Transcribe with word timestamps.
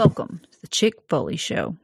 Welcome 0.00 0.40
to 0.50 0.60
the 0.62 0.66
Chick 0.66 0.94
Foley 1.10 1.36
Show. 1.36 1.76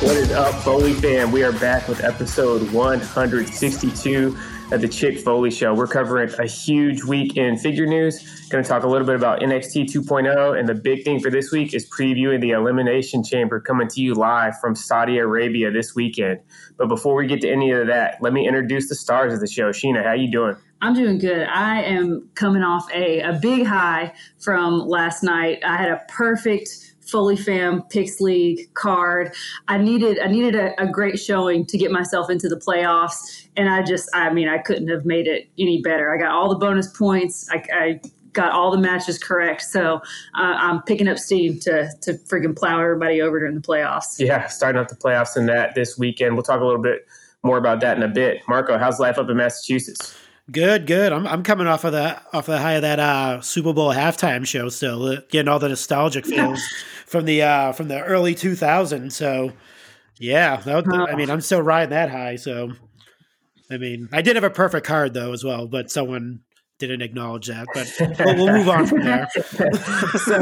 What 0.00 0.16
is 0.16 0.30
up, 0.30 0.54
Foley 0.62 0.94
fam? 0.94 1.30
We 1.30 1.42
are 1.44 1.52
back 1.52 1.86
with 1.88 2.02
episode 2.02 2.72
162 2.72 4.34
of 4.72 4.80
the 4.80 4.88
Chick 4.88 5.18
Foley 5.18 5.50
Show. 5.50 5.74
We're 5.74 5.86
covering 5.86 6.32
a 6.38 6.46
huge 6.46 7.04
week 7.04 7.36
in 7.36 7.56
figure 7.58 7.86
news. 7.86 8.48
Going 8.48 8.64
to 8.64 8.68
talk 8.68 8.82
a 8.82 8.88
little 8.88 9.06
bit 9.06 9.16
about 9.16 9.40
NXT 9.40 9.92
2.0, 9.92 10.58
and 10.58 10.68
the 10.68 10.74
big 10.74 11.04
thing 11.04 11.20
for 11.20 11.30
this 11.30 11.52
week 11.52 11.74
is 11.74 11.88
previewing 11.88 12.40
the 12.40 12.50
Elimination 12.50 13.22
Chamber 13.22 13.60
coming 13.60 13.88
to 13.88 14.00
you 14.00 14.14
live 14.14 14.58
from 14.60 14.74
Saudi 14.74 15.18
Arabia 15.18 15.70
this 15.70 15.94
weekend. 15.94 16.40
But 16.76 16.88
before 16.88 17.14
we 17.14 17.26
get 17.26 17.42
to 17.42 17.50
any 17.50 17.70
of 17.72 17.86
that, 17.88 18.18
let 18.20 18.32
me 18.32 18.48
introduce 18.48 18.88
the 18.88 18.94
stars 18.94 19.34
of 19.34 19.40
the 19.40 19.46
show. 19.46 19.70
Sheena, 19.70 20.04
how 20.04 20.14
you 20.14 20.30
doing? 20.30 20.56
I'm 20.80 20.94
doing 20.94 21.18
good. 21.18 21.46
I 21.46 21.82
am 21.82 22.28
coming 22.34 22.62
off 22.62 22.90
a, 22.92 23.20
a 23.20 23.32
big 23.34 23.66
high 23.66 24.14
from 24.38 24.80
last 24.80 25.22
night. 25.22 25.62
I 25.64 25.76
had 25.76 25.90
a 25.90 26.02
perfect 26.08 26.93
Foley 27.06 27.36
Fam 27.36 27.82
Picks 27.82 28.20
League 28.20 28.72
card. 28.74 29.34
I 29.68 29.78
needed 29.78 30.18
I 30.20 30.26
needed 30.28 30.54
a, 30.54 30.80
a, 30.82 30.86
great 30.86 31.18
showing 31.18 31.66
to 31.66 31.78
get 31.78 31.90
myself 31.90 32.30
into 32.30 32.48
the 32.48 32.56
playoffs, 32.56 33.46
and 33.56 33.68
I 33.68 33.82
just 33.82 34.08
I 34.14 34.32
mean 34.32 34.48
I 34.48 34.58
couldn't 34.58 34.88
have 34.88 35.04
made 35.04 35.26
it 35.26 35.48
any 35.58 35.82
better. 35.82 36.14
I 36.14 36.18
got 36.18 36.30
all 36.30 36.48
the 36.48 36.56
bonus 36.56 36.88
points. 36.96 37.48
I, 37.50 37.64
I 37.72 38.00
got 38.32 38.52
all 38.52 38.70
the 38.70 38.78
matches 38.78 39.18
correct, 39.18 39.62
so 39.62 39.96
uh, 40.34 40.56
I'm 40.56 40.82
picking 40.82 41.08
up 41.08 41.18
steam 41.18 41.58
to 41.60 41.90
to 42.02 42.14
freaking 42.14 42.56
plow 42.56 42.80
everybody 42.80 43.20
over 43.20 43.38
during 43.38 43.54
the 43.54 43.60
playoffs. 43.60 44.18
Yeah, 44.18 44.48
starting 44.48 44.80
off 44.80 44.88
the 44.88 44.96
playoffs 44.96 45.36
in 45.36 45.46
that 45.46 45.74
this 45.74 45.98
weekend. 45.98 46.34
We'll 46.34 46.42
talk 46.42 46.60
a 46.60 46.64
little 46.64 46.82
bit 46.82 47.06
more 47.42 47.58
about 47.58 47.80
that 47.80 47.96
in 47.96 48.02
a 48.02 48.08
bit. 48.08 48.40
Marco, 48.48 48.78
how's 48.78 48.98
life 48.98 49.18
up 49.18 49.28
in 49.28 49.36
Massachusetts? 49.36 50.16
Good, 50.50 50.86
good. 50.86 51.10
I'm 51.10 51.26
I'm 51.26 51.42
coming 51.42 51.66
off 51.66 51.84
of 51.84 51.92
that 51.92 52.26
off 52.34 52.44
the 52.46 52.58
high 52.58 52.74
of 52.74 52.82
that 52.82 53.00
uh, 53.00 53.40
Super 53.40 53.72
Bowl 53.72 53.94
halftime 53.94 54.46
show 54.46 54.68
still, 54.68 55.04
uh, 55.06 55.20
getting 55.30 55.48
all 55.48 55.58
the 55.58 55.70
nostalgic 55.70 56.26
feels 56.26 56.62
from 57.06 57.24
the 57.24 57.42
uh, 57.42 57.72
from 57.72 57.88
the 57.88 58.02
early 58.02 58.34
2000s. 58.34 59.12
So, 59.12 59.52
yeah, 60.18 60.56
that, 60.58 60.86
I 61.10 61.16
mean, 61.16 61.30
I'm 61.30 61.40
still 61.40 61.62
riding 61.62 61.90
that 61.90 62.10
high. 62.10 62.36
So, 62.36 62.72
I 63.70 63.78
mean, 63.78 64.08
I 64.12 64.20
did 64.20 64.36
have 64.36 64.44
a 64.44 64.50
perfect 64.50 64.86
card 64.86 65.14
though 65.14 65.32
as 65.32 65.44
well, 65.44 65.66
but 65.66 65.90
someone 65.90 66.40
didn't 66.86 67.02
acknowledge 67.02 67.46
that, 67.46 67.66
but 67.74 67.92
we'll, 68.24 68.36
we'll 68.36 68.58
move 68.58 68.68
on 68.68 68.86
from 68.86 69.02
there. 69.02 69.28
so, 69.34 70.36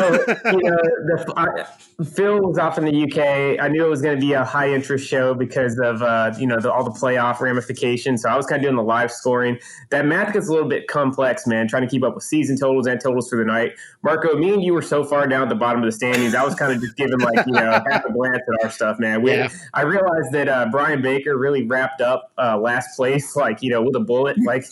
you 0.51 0.63
know, 0.63 0.79
the, 1.07 1.33
uh, 1.37 2.05
Phil 2.05 2.41
was 2.41 2.59
off 2.59 2.79
in 2.79 2.85
the 2.85 3.05
UK. 3.05 3.63
I 3.63 3.69
knew 3.69 3.85
it 3.85 3.89
was 3.89 4.03
going 4.03 4.19
to 4.19 4.21
be 4.21 4.33
a 4.33 4.45
high 4.45 4.73
interest 4.73 5.09
show 5.09 5.35
because 5.35 5.79
of, 5.79 6.03
uh, 6.03 6.33
you 6.39 6.47
know, 6.47 6.61
the, 6.61 6.73
all 6.73 6.85
the 6.85 6.91
playoff 6.91 7.41
ramifications. 7.41 8.23
So 8.23 8.29
I 8.29 8.37
was 8.37 8.47
kind 8.47 8.61
of 8.61 8.65
doing 8.65 8.77
the 8.77 8.83
live 8.83 9.11
scoring. 9.11 9.59
That 9.91 10.07
math 10.07 10.33
gets 10.33 10.49
a 10.49 10.53
little 10.53 10.69
bit 10.69 10.89
complex, 10.89 11.47
man, 11.47 11.69
trying 11.69 11.83
to 11.83 11.89
keep 11.89 12.03
up 12.03 12.15
with 12.15 12.25
season 12.25 12.57
totals 12.57 12.87
and 12.87 13.01
totals 13.01 13.29
for 13.29 13.37
the 13.37 13.45
night. 13.45 13.73
Marco, 14.03 14.37
me 14.37 14.53
and 14.53 14.63
you 14.63 14.73
were 14.73 14.83
so 14.83 15.05
far 15.05 15.27
down 15.27 15.43
at 15.43 15.49
the 15.49 15.55
bottom 15.55 15.83
of 15.83 15.87
the 15.87 15.93
standings. 15.93 16.35
I 16.35 16.45
was 16.45 16.55
kind 16.55 16.73
of 16.73 16.81
just 16.81 16.97
giving, 16.97 17.19
like, 17.21 17.47
you 17.47 17.53
know, 17.53 17.81
half 17.91 18.05
a 18.05 18.13
glance 18.13 18.43
at 18.49 18.65
our 18.65 18.71
stuff, 18.71 18.99
man. 18.99 19.23
We, 19.23 19.33
yeah. 19.33 19.49
I 19.75 19.83
realized 19.83 20.33
that 20.33 20.49
uh, 20.49 20.69
Brian 20.71 21.03
Baker 21.03 21.37
really 21.37 21.65
wrapped 21.65 22.01
up 22.01 22.33
uh, 22.39 22.59
last 22.59 22.97
place, 22.97 23.37
like, 23.37 23.63
you 23.63 23.71
know, 23.71 23.83
with 23.83 23.95
a 23.95 24.01
bullet. 24.01 24.37
Like, 24.45 24.65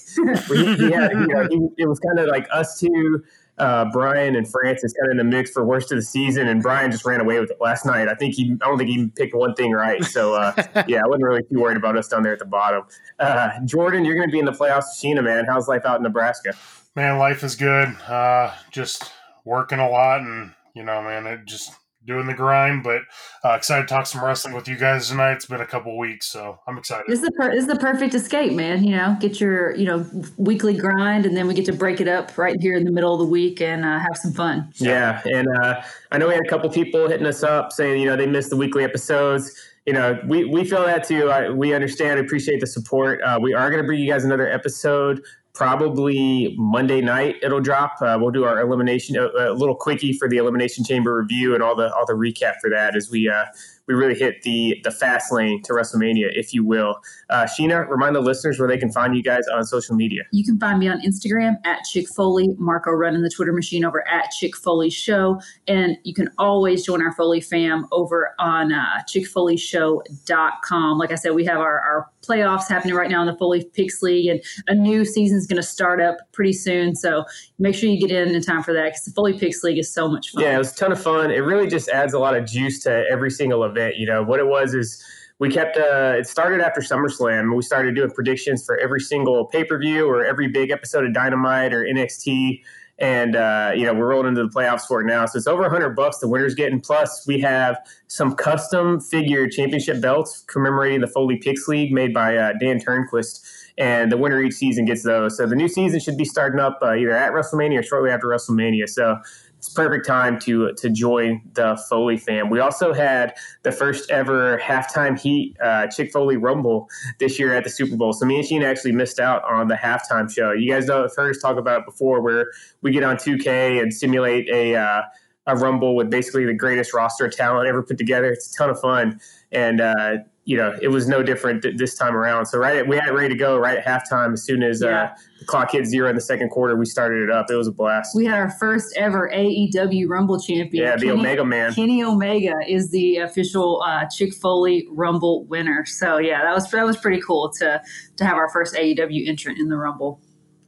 he, 0.48 0.76
he 0.76 0.90
had, 0.90 1.12
you 1.12 1.26
know, 1.28 1.48
he, 1.48 1.59
it 1.76 1.86
was 1.86 1.98
kind 2.00 2.18
of 2.18 2.26
like 2.28 2.46
us 2.52 2.78
two, 2.78 3.22
uh, 3.58 3.86
Brian 3.92 4.36
and 4.36 4.48
Francis, 4.48 4.92
kind 4.94 5.08
of 5.08 5.10
in 5.12 5.16
the 5.18 5.36
mix 5.36 5.50
for 5.50 5.64
worst 5.64 5.92
of 5.92 5.98
the 5.98 6.02
season, 6.02 6.48
and 6.48 6.62
Brian 6.62 6.90
just 6.90 7.04
ran 7.04 7.20
away 7.20 7.38
with 7.40 7.50
it 7.50 7.58
last 7.60 7.84
night. 7.84 8.08
I 8.08 8.14
think 8.14 8.34
he, 8.34 8.56
I 8.62 8.66
don't 8.66 8.78
think 8.78 8.90
he 8.90 9.08
picked 9.08 9.34
one 9.34 9.54
thing 9.54 9.72
right. 9.72 10.02
So 10.04 10.34
uh, 10.34 10.52
yeah, 10.88 11.02
I 11.04 11.06
wasn't 11.06 11.24
really 11.24 11.42
too 11.42 11.60
worried 11.60 11.76
about 11.76 11.96
us 11.96 12.08
down 12.08 12.22
there 12.22 12.32
at 12.32 12.38
the 12.38 12.44
bottom. 12.44 12.84
Uh, 13.18 13.50
Jordan, 13.64 14.04
you're 14.04 14.16
going 14.16 14.28
to 14.28 14.32
be 14.32 14.38
in 14.38 14.46
the 14.46 14.52
playoffs, 14.52 14.96
Sheena, 14.96 15.22
man. 15.22 15.44
How's 15.46 15.68
life 15.68 15.84
out 15.84 15.96
in 15.96 16.02
Nebraska? 16.02 16.54
Man, 16.96 17.18
life 17.18 17.44
is 17.44 17.54
good. 17.54 17.88
Uh, 18.08 18.52
just 18.70 19.12
working 19.44 19.78
a 19.78 19.88
lot, 19.88 20.20
and 20.20 20.52
you 20.74 20.82
know, 20.82 21.02
man, 21.02 21.26
it 21.26 21.44
just 21.44 21.72
doing 22.10 22.26
the 22.26 22.34
grind, 22.34 22.82
but 22.82 23.02
uh, 23.44 23.54
excited 23.54 23.88
to 23.88 23.94
talk 23.94 24.06
some 24.06 24.22
wrestling 24.22 24.54
with 24.54 24.68
you 24.68 24.76
guys 24.76 25.08
tonight. 25.08 25.32
It's 25.32 25.46
been 25.46 25.60
a 25.60 25.66
couple 25.66 25.96
weeks, 25.96 26.26
so 26.26 26.58
I'm 26.66 26.76
excited. 26.76 27.04
This 27.06 27.20
is 27.20 27.26
the 27.26 27.32
per- 27.32 27.50
this 27.52 27.60
is 27.62 27.66
the 27.66 27.78
perfect 27.78 28.14
escape, 28.14 28.52
man. 28.52 28.84
You 28.84 28.96
know, 28.96 29.16
get 29.20 29.40
your 29.40 29.74
you 29.76 29.86
know 29.86 30.04
weekly 30.36 30.76
grind, 30.76 31.24
and 31.24 31.36
then 31.36 31.46
we 31.46 31.54
get 31.54 31.64
to 31.66 31.72
break 31.72 32.00
it 32.00 32.08
up 32.08 32.36
right 32.36 32.56
here 32.60 32.74
in 32.74 32.84
the 32.84 32.92
middle 32.92 33.14
of 33.14 33.20
the 33.20 33.26
week 33.26 33.60
and 33.60 33.84
uh, 33.84 33.98
have 33.98 34.16
some 34.16 34.32
fun. 34.32 34.70
Yeah, 34.76 35.22
and 35.24 35.46
uh, 35.62 35.82
I 36.10 36.18
know 36.18 36.28
we 36.28 36.34
had 36.34 36.44
a 36.44 36.48
couple 36.48 36.68
people 36.70 37.08
hitting 37.08 37.26
us 37.26 37.42
up 37.42 37.72
saying 37.72 38.00
you 38.00 38.06
know 38.06 38.16
they 38.16 38.26
missed 38.26 38.50
the 38.50 38.56
weekly 38.56 38.84
episodes. 38.84 39.54
You 39.86 39.94
know, 39.94 40.20
we, 40.26 40.44
we 40.44 40.64
feel 40.64 40.84
that 40.84 41.04
too. 41.04 41.30
I, 41.30 41.48
we 41.48 41.72
understand, 41.72 42.20
appreciate 42.20 42.60
the 42.60 42.66
support. 42.66 43.20
Uh, 43.22 43.38
we 43.40 43.54
are 43.54 43.70
going 43.70 43.82
to 43.82 43.86
bring 43.86 43.98
you 43.98 44.12
guys 44.12 44.24
another 44.24 44.48
episode 44.48 45.22
probably 45.54 46.54
Monday 46.58 47.00
night 47.00 47.36
it'll 47.42 47.60
drop. 47.60 47.96
Uh, 48.00 48.16
we'll 48.20 48.30
do 48.30 48.44
our 48.44 48.60
elimination 48.60 49.16
a, 49.16 49.26
a, 49.26 49.52
little 49.52 49.74
quickie 49.74 50.12
for 50.12 50.28
the 50.28 50.36
elimination 50.36 50.84
chamber 50.84 51.16
review 51.16 51.54
and 51.54 51.62
all 51.62 51.74
the 51.74 51.92
all 51.94 52.06
the 52.06 52.12
recap 52.12 52.54
for 52.60 52.70
that 52.70 52.96
as 52.96 53.10
we 53.10 53.28
uh, 53.28 53.44
we 53.90 53.96
really 53.96 54.14
hit 54.14 54.42
the 54.42 54.80
the 54.84 54.90
fast 54.92 55.32
lane 55.32 55.62
to 55.64 55.72
WrestleMania, 55.72 56.28
if 56.34 56.54
you 56.54 56.64
will. 56.64 57.00
Uh, 57.28 57.44
Sheena, 57.44 57.88
remind 57.88 58.14
the 58.14 58.20
listeners 58.20 58.60
where 58.60 58.68
they 58.68 58.78
can 58.78 58.92
find 58.92 59.16
you 59.16 59.22
guys 59.22 59.48
on 59.52 59.64
social 59.64 59.96
media. 59.96 60.22
You 60.30 60.44
can 60.44 60.58
find 60.60 60.78
me 60.78 60.86
on 60.88 61.00
Instagram 61.02 61.56
at 61.64 61.82
Chick 61.84 62.08
Foley, 62.08 62.54
Marco 62.56 62.92
running 62.92 63.22
the 63.22 63.30
Twitter 63.30 63.52
machine 63.52 63.84
over 63.84 64.06
at 64.06 64.30
Chick 64.30 64.56
Foley 64.56 64.90
Show, 64.90 65.40
and 65.66 65.96
you 66.04 66.14
can 66.14 66.30
always 66.38 66.86
join 66.86 67.02
our 67.02 67.12
Foley 67.12 67.40
fam 67.40 67.88
over 67.90 68.32
on 68.38 68.72
uh, 68.72 69.02
chickfoleyshow.com. 69.08 70.98
Like 70.98 71.10
I 71.10 71.16
said, 71.16 71.34
we 71.34 71.44
have 71.46 71.58
our, 71.58 71.80
our 71.80 72.08
playoffs 72.22 72.68
happening 72.68 72.94
right 72.94 73.10
now 73.10 73.22
in 73.22 73.26
the 73.26 73.36
Foley 73.36 73.64
Picks 73.64 74.02
League, 74.02 74.28
and 74.28 74.40
a 74.68 74.74
new 74.74 75.04
season 75.04 75.36
is 75.36 75.48
going 75.48 75.56
to 75.56 75.66
start 75.66 76.00
up 76.00 76.18
pretty 76.32 76.52
soon. 76.52 76.94
So 76.94 77.24
make 77.58 77.74
sure 77.74 77.88
you 77.88 78.00
get 78.00 78.12
in 78.12 78.34
in 78.34 78.42
time 78.42 78.62
for 78.62 78.72
that 78.72 78.84
because 78.84 79.04
the 79.04 79.10
Foley 79.12 79.36
Picks 79.36 79.64
League 79.64 79.78
is 79.78 79.92
so 79.92 80.08
much 80.08 80.30
fun. 80.30 80.44
Yeah, 80.44 80.54
it 80.54 80.58
was 80.58 80.72
a 80.72 80.76
ton 80.76 80.92
of 80.92 81.02
fun. 81.02 81.32
It 81.32 81.38
really 81.38 81.66
just 81.66 81.88
adds 81.88 82.14
a 82.14 82.18
lot 82.18 82.36
of 82.36 82.46
juice 82.46 82.80
to 82.84 83.04
every 83.10 83.30
single 83.30 83.64
event 83.64 83.79
event. 83.80 83.96
You 83.96 84.06
know, 84.06 84.22
what 84.22 84.40
it 84.40 84.46
was 84.46 84.74
is 84.74 85.02
we 85.38 85.50
kept 85.50 85.76
uh, 85.76 86.14
it 86.18 86.26
started 86.26 86.60
after 86.60 86.80
SummerSlam. 86.80 87.54
We 87.54 87.62
started 87.62 87.94
doing 87.94 88.10
predictions 88.10 88.64
for 88.64 88.78
every 88.78 89.00
single 89.00 89.46
pay 89.46 89.64
per 89.64 89.78
view 89.78 90.06
or 90.06 90.24
every 90.24 90.48
big 90.48 90.70
episode 90.70 91.04
of 91.04 91.14
Dynamite 91.14 91.72
or 91.72 91.84
NXT. 91.84 92.62
And 92.98 93.34
uh, 93.34 93.72
you 93.74 93.86
know 93.86 93.94
we're 93.94 94.08
rolling 94.08 94.28
into 94.28 94.42
the 94.42 94.50
playoffs 94.50 94.82
for 94.82 95.00
it 95.00 95.06
now, 95.06 95.24
so 95.24 95.38
it's 95.38 95.46
over 95.46 95.66
hundred 95.70 95.96
bucks. 95.96 96.18
The 96.18 96.28
winner's 96.28 96.54
getting. 96.54 96.82
Plus, 96.82 97.26
we 97.26 97.40
have 97.40 97.78
some 98.08 98.34
custom 98.34 99.00
figure 99.00 99.48
championship 99.48 100.02
belts 100.02 100.44
commemorating 100.48 101.00
the 101.00 101.06
Foley 101.06 101.38
Picks 101.38 101.66
League 101.66 101.92
made 101.92 102.12
by 102.12 102.36
uh, 102.36 102.52
Dan 102.60 102.78
Turnquist 102.78 103.40
and 103.78 104.12
the 104.12 104.18
winner 104.18 104.42
each 104.42 104.52
season 104.52 104.84
gets 104.84 105.02
those. 105.02 105.38
So 105.38 105.46
the 105.46 105.56
new 105.56 105.66
season 105.66 106.00
should 106.00 106.18
be 106.18 106.26
starting 106.26 106.60
up 106.60 106.78
uh, 106.82 106.92
either 106.92 107.16
at 107.16 107.32
WrestleMania 107.32 107.78
or 107.78 107.82
shortly 107.82 108.10
after 108.10 108.26
WrestleMania. 108.26 108.86
So 108.86 109.16
it's 109.60 109.68
perfect 109.68 110.06
time 110.06 110.38
to 110.38 110.72
to 110.72 110.88
join 110.88 111.42
the 111.52 111.78
Foley 111.90 112.16
fam. 112.16 112.48
We 112.48 112.60
also 112.60 112.94
had 112.94 113.34
the 113.62 113.70
first 113.70 114.10
ever 114.10 114.58
halftime 114.58 115.20
heat 115.20 115.54
uh, 115.62 115.86
Chick 115.88 116.12
Foley 116.12 116.38
Rumble 116.38 116.88
this 117.18 117.38
year 117.38 117.52
at 117.52 117.64
the 117.64 117.68
Super 117.68 117.94
Bowl. 117.94 118.14
So 118.14 118.24
me 118.24 118.36
and 118.36 118.46
Sheen 118.46 118.62
actually 118.62 118.92
missed 118.92 119.20
out 119.20 119.44
on 119.44 119.68
the 119.68 119.74
halftime 119.74 120.32
show. 120.32 120.52
You 120.52 120.72
guys 120.72 120.86
know, 120.86 121.04
us 121.04 121.38
talk 121.42 121.58
about 121.58 121.80
it 121.80 121.84
before, 121.84 122.22
where 122.22 122.46
we 122.80 122.90
get 122.90 123.02
on 123.02 123.16
2K 123.16 123.82
and 123.82 123.92
simulate 123.92 124.48
a 124.48 124.76
uh, 124.76 125.02
a 125.46 125.56
Rumble 125.56 125.94
with 125.94 126.08
basically 126.08 126.46
the 126.46 126.54
greatest 126.54 126.94
roster 126.94 127.26
of 127.26 127.36
talent 127.36 127.68
ever 127.68 127.82
put 127.82 127.98
together. 127.98 128.32
It's 128.32 128.54
a 128.54 128.58
ton 128.58 128.70
of 128.70 128.80
fun, 128.80 129.20
and 129.52 129.80
uh, 129.80 130.18
you 130.44 130.56
know, 130.56 130.76
it 130.82 130.88
was 130.88 131.06
no 131.06 131.22
different 131.22 131.62
th- 131.62 131.76
this 131.76 131.94
time 131.94 132.16
around. 132.16 132.46
So 132.46 132.58
right, 132.58 132.86
we 132.86 132.96
had 132.96 133.08
it 133.08 133.12
ready 133.12 133.28
to 133.28 133.38
go 133.38 133.56
right 133.56 133.78
at 133.78 133.84
halftime. 133.84 134.32
As 134.32 134.42
soon 134.42 134.62
as 134.62 134.82
uh, 134.82 134.88
yeah. 134.88 135.02
uh, 135.02 135.14
the 135.38 135.44
clock 135.44 135.70
hit 135.70 135.86
zero 135.86 136.08
in 136.08 136.16
the 136.16 136.20
second 136.20 136.48
quarter, 136.48 136.76
we 136.76 136.86
started 136.86 137.22
it 137.22 137.30
up. 137.30 137.46
It 137.50 137.54
was 137.54 137.68
a 137.68 137.72
blast. 137.72 138.16
We 138.16 138.24
had 138.24 138.34
our 138.34 138.50
first 138.50 138.96
ever 138.96 139.30
AEW 139.32 140.08
Rumble 140.08 140.40
champion. 140.40 140.84
Yeah, 140.84 140.96
the 140.96 141.06
Kenny, 141.06 141.20
Omega 141.20 141.44
Man. 141.44 141.72
Kenny 141.72 142.02
Omega 142.02 142.54
is 142.66 142.90
the 142.90 143.18
official 143.18 143.82
uh, 143.86 144.06
Chick 144.06 144.34
Foley 144.34 144.88
Rumble 144.90 145.44
winner. 145.44 145.84
So 145.86 146.18
yeah, 146.18 146.42
that 146.42 146.54
was 146.54 146.70
that 146.70 146.84
was 146.84 146.96
pretty 146.96 147.20
cool 147.20 147.52
to 147.60 147.80
to 148.16 148.24
have 148.24 148.36
our 148.36 148.48
first 148.48 148.74
AEW 148.74 149.28
entrant 149.28 149.58
in 149.58 149.68
the 149.68 149.76
Rumble. 149.76 150.20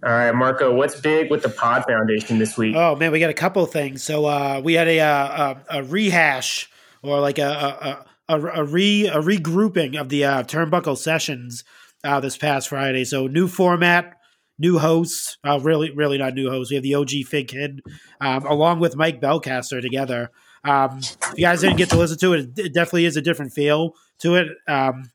All 0.04 0.10
right, 0.10 0.32
Marco, 0.32 0.74
what's 0.74 1.00
big 1.00 1.30
with 1.30 1.42
the 1.42 1.48
Pod 1.48 1.84
Foundation 1.86 2.38
this 2.38 2.58
week? 2.58 2.76
Oh 2.76 2.94
man, 2.94 3.10
we 3.10 3.20
got 3.20 3.30
a 3.30 3.34
couple 3.34 3.64
of 3.64 3.70
things. 3.70 4.02
So 4.02 4.26
uh, 4.26 4.60
we 4.62 4.74
had 4.74 4.88
a, 4.88 5.00
uh, 5.00 5.54
a, 5.70 5.78
a 5.78 5.82
rehash 5.84 6.68
or 7.02 7.20
like 7.20 7.38
a, 7.38 7.42
a 7.42 8.11
a, 8.32 8.62
a 8.62 8.64
re 8.64 9.06
a 9.06 9.20
regrouping 9.20 10.00
of 10.00 10.08
the 10.08 10.24
uh, 10.24 10.42
turnbuckle 10.44 10.96
sessions 10.96 11.64
uh, 12.04 12.20
this 12.20 12.36
past 12.36 12.68
Friday. 12.68 13.04
So 13.04 13.26
new 13.26 13.48
format, 13.48 14.16
new 14.58 14.78
hosts. 14.78 15.38
Uh, 15.44 15.60
really, 15.60 15.90
really 15.90 16.18
not 16.18 16.34
new 16.34 16.50
hosts. 16.50 16.70
We 16.70 16.76
have 16.76 16.82
the 16.82 16.94
OG 16.94 17.10
Fig 17.26 17.48
Kid 17.48 17.82
um, 18.20 18.46
along 18.46 18.80
with 18.80 18.96
Mike 18.96 19.20
Belcaster 19.20 19.80
together. 19.80 20.30
Um, 20.64 20.98
if 20.98 21.34
you 21.36 21.44
guys 21.44 21.60
didn't 21.60 21.76
get 21.76 21.90
to 21.90 21.98
listen 21.98 22.18
to 22.18 22.34
it, 22.34 22.58
it 22.58 22.74
definitely 22.74 23.06
is 23.06 23.16
a 23.16 23.22
different 23.22 23.52
feel 23.52 23.94
to 24.20 24.36
it. 24.36 24.48
Um, 24.68 25.10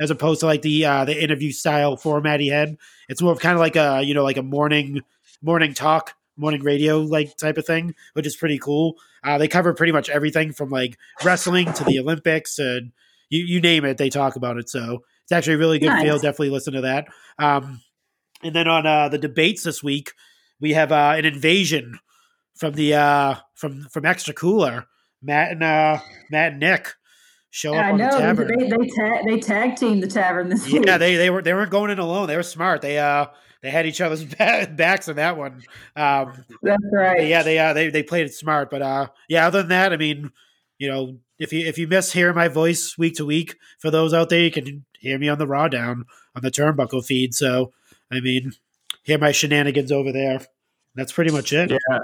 as 0.00 0.10
opposed 0.10 0.40
to 0.40 0.46
like 0.46 0.62
the 0.62 0.84
uh, 0.84 1.04
the 1.04 1.22
interview 1.22 1.52
style 1.52 1.96
format 1.96 2.40
he 2.40 2.48
had, 2.48 2.76
it's 3.08 3.22
more 3.22 3.32
of 3.32 3.38
kind 3.38 3.54
of 3.54 3.60
like 3.60 3.76
a 3.76 4.02
you 4.02 4.14
know 4.14 4.24
like 4.24 4.36
a 4.36 4.42
morning 4.42 5.02
morning 5.42 5.74
talk 5.74 6.14
morning 6.36 6.62
radio 6.62 7.00
like 7.00 7.36
type 7.36 7.58
of 7.58 7.66
thing, 7.66 7.94
which 8.14 8.26
is 8.26 8.36
pretty 8.36 8.58
cool. 8.58 8.94
Uh, 9.22 9.38
they 9.38 9.48
cover 9.48 9.72
pretty 9.74 9.92
much 9.92 10.08
everything 10.08 10.52
from 10.52 10.68
like 10.70 10.96
wrestling 11.24 11.72
to 11.74 11.84
the 11.84 11.98
Olympics 11.98 12.58
and 12.58 12.92
you, 13.30 13.44
you 13.44 13.60
name 13.60 13.84
it, 13.84 13.96
they 13.98 14.10
talk 14.10 14.36
about 14.36 14.58
it. 14.58 14.68
So 14.68 15.02
it's 15.22 15.32
actually 15.32 15.54
a 15.54 15.58
really 15.58 15.78
good 15.78 15.86
Nice. 15.86 16.02
feel. 16.02 16.16
Definitely 16.16 16.50
listen 16.50 16.74
to 16.74 16.80
that. 16.82 17.06
Um, 17.38 17.80
and 18.42 18.54
then 18.54 18.68
on 18.68 18.86
uh, 18.86 19.08
the 19.08 19.18
debates 19.18 19.62
this 19.62 19.82
week, 19.82 20.12
we 20.60 20.72
have 20.74 20.92
uh, 20.92 21.14
an 21.16 21.24
invasion 21.24 21.98
from 22.54 22.74
the 22.74 22.94
uh, 22.94 23.34
from 23.54 23.84
from 23.90 24.04
extra 24.04 24.34
cooler. 24.34 24.86
Matt 25.22 25.52
and 25.52 25.62
uh, 25.62 25.98
Matt 26.30 26.52
and 26.52 26.60
Nick 26.60 26.92
show 27.50 27.74
up 27.74 27.84
I 27.86 27.90
on 27.92 27.98
the 27.98 28.04
know 28.04 28.18
tavern. 28.18 28.48
they 28.58 28.68
they 28.68 28.86
tag 28.88 29.24
they 29.26 29.38
tag 29.40 29.76
team 29.76 30.00
the 30.00 30.06
tavern 30.06 30.50
this 30.50 30.70
week. 30.70 30.84
Yeah, 30.86 30.98
they 30.98 31.16
they 31.16 31.30
were 31.30 31.40
they 31.40 31.54
weren't 31.54 31.70
going 31.70 31.90
in 31.90 31.98
alone. 31.98 32.26
They 32.28 32.36
were 32.36 32.42
smart. 32.42 32.82
They 32.82 32.98
uh 32.98 33.26
they 33.64 33.70
had 33.70 33.86
each 33.86 34.02
other's 34.02 34.22
backs 34.26 35.08
in 35.08 35.16
that 35.16 35.38
one. 35.38 35.62
Um, 35.96 36.44
That's 36.62 36.82
right. 36.92 37.26
yeah, 37.26 37.42
they 37.42 37.58
uh 37.58 37.72
they 37.72 37.88
they 37.88 38.02
played 38.02 38.26
it 38.26 38.34
smart. 38.34 38.70
But 38.70 38.82
uh 38.82 39.08
yeah, 39.26 39.46
other 39.46 39.60
than 39.60 39.70
that, 39.70 39.92
I 39.94 39.96
mean, 39.96 40.30
you 40.78 40.88
know, 40.88 41.16
if 41.38 41.50
you 41.50 41.66
if 41.66 41.78
you 41.78 41.88
miss 41.88 42.12
hearing 42.12 42.34
my 42.34 42.48
voice 42.48 42.98
week 42.98 43.14
to 43.14 43.24
week, 43.24 43.56
for 43.78 43.90
those 43.90 44.12
out 44.12 44.28
there, 44.28 44.40
you 44.40 44.50
can 44.50 44.84
hear 45.00 45.18
me 45.18 45.30
on 45.30 45.38
the 45.38 45.46
raw 45.46 45.68
down 45.68 46.04
on 46.36 46.42
the 46.42 46.50
turnbuckle 46.50 47.06
feed. 47.06 47.34
So 47.34 47.72
I 48.12 48.20
mean, 48.20 48.52
hear 49.02 49.16
my 49.16 49.32
shenanigans 49.32 49.90
over 49.90 50.12
there. 50.12 50.42
That's 50.94 51.12
pretty 51.12 51.32
much 51.32 51.54
it. 51.54 51.70
Yeah. 51.70 51.98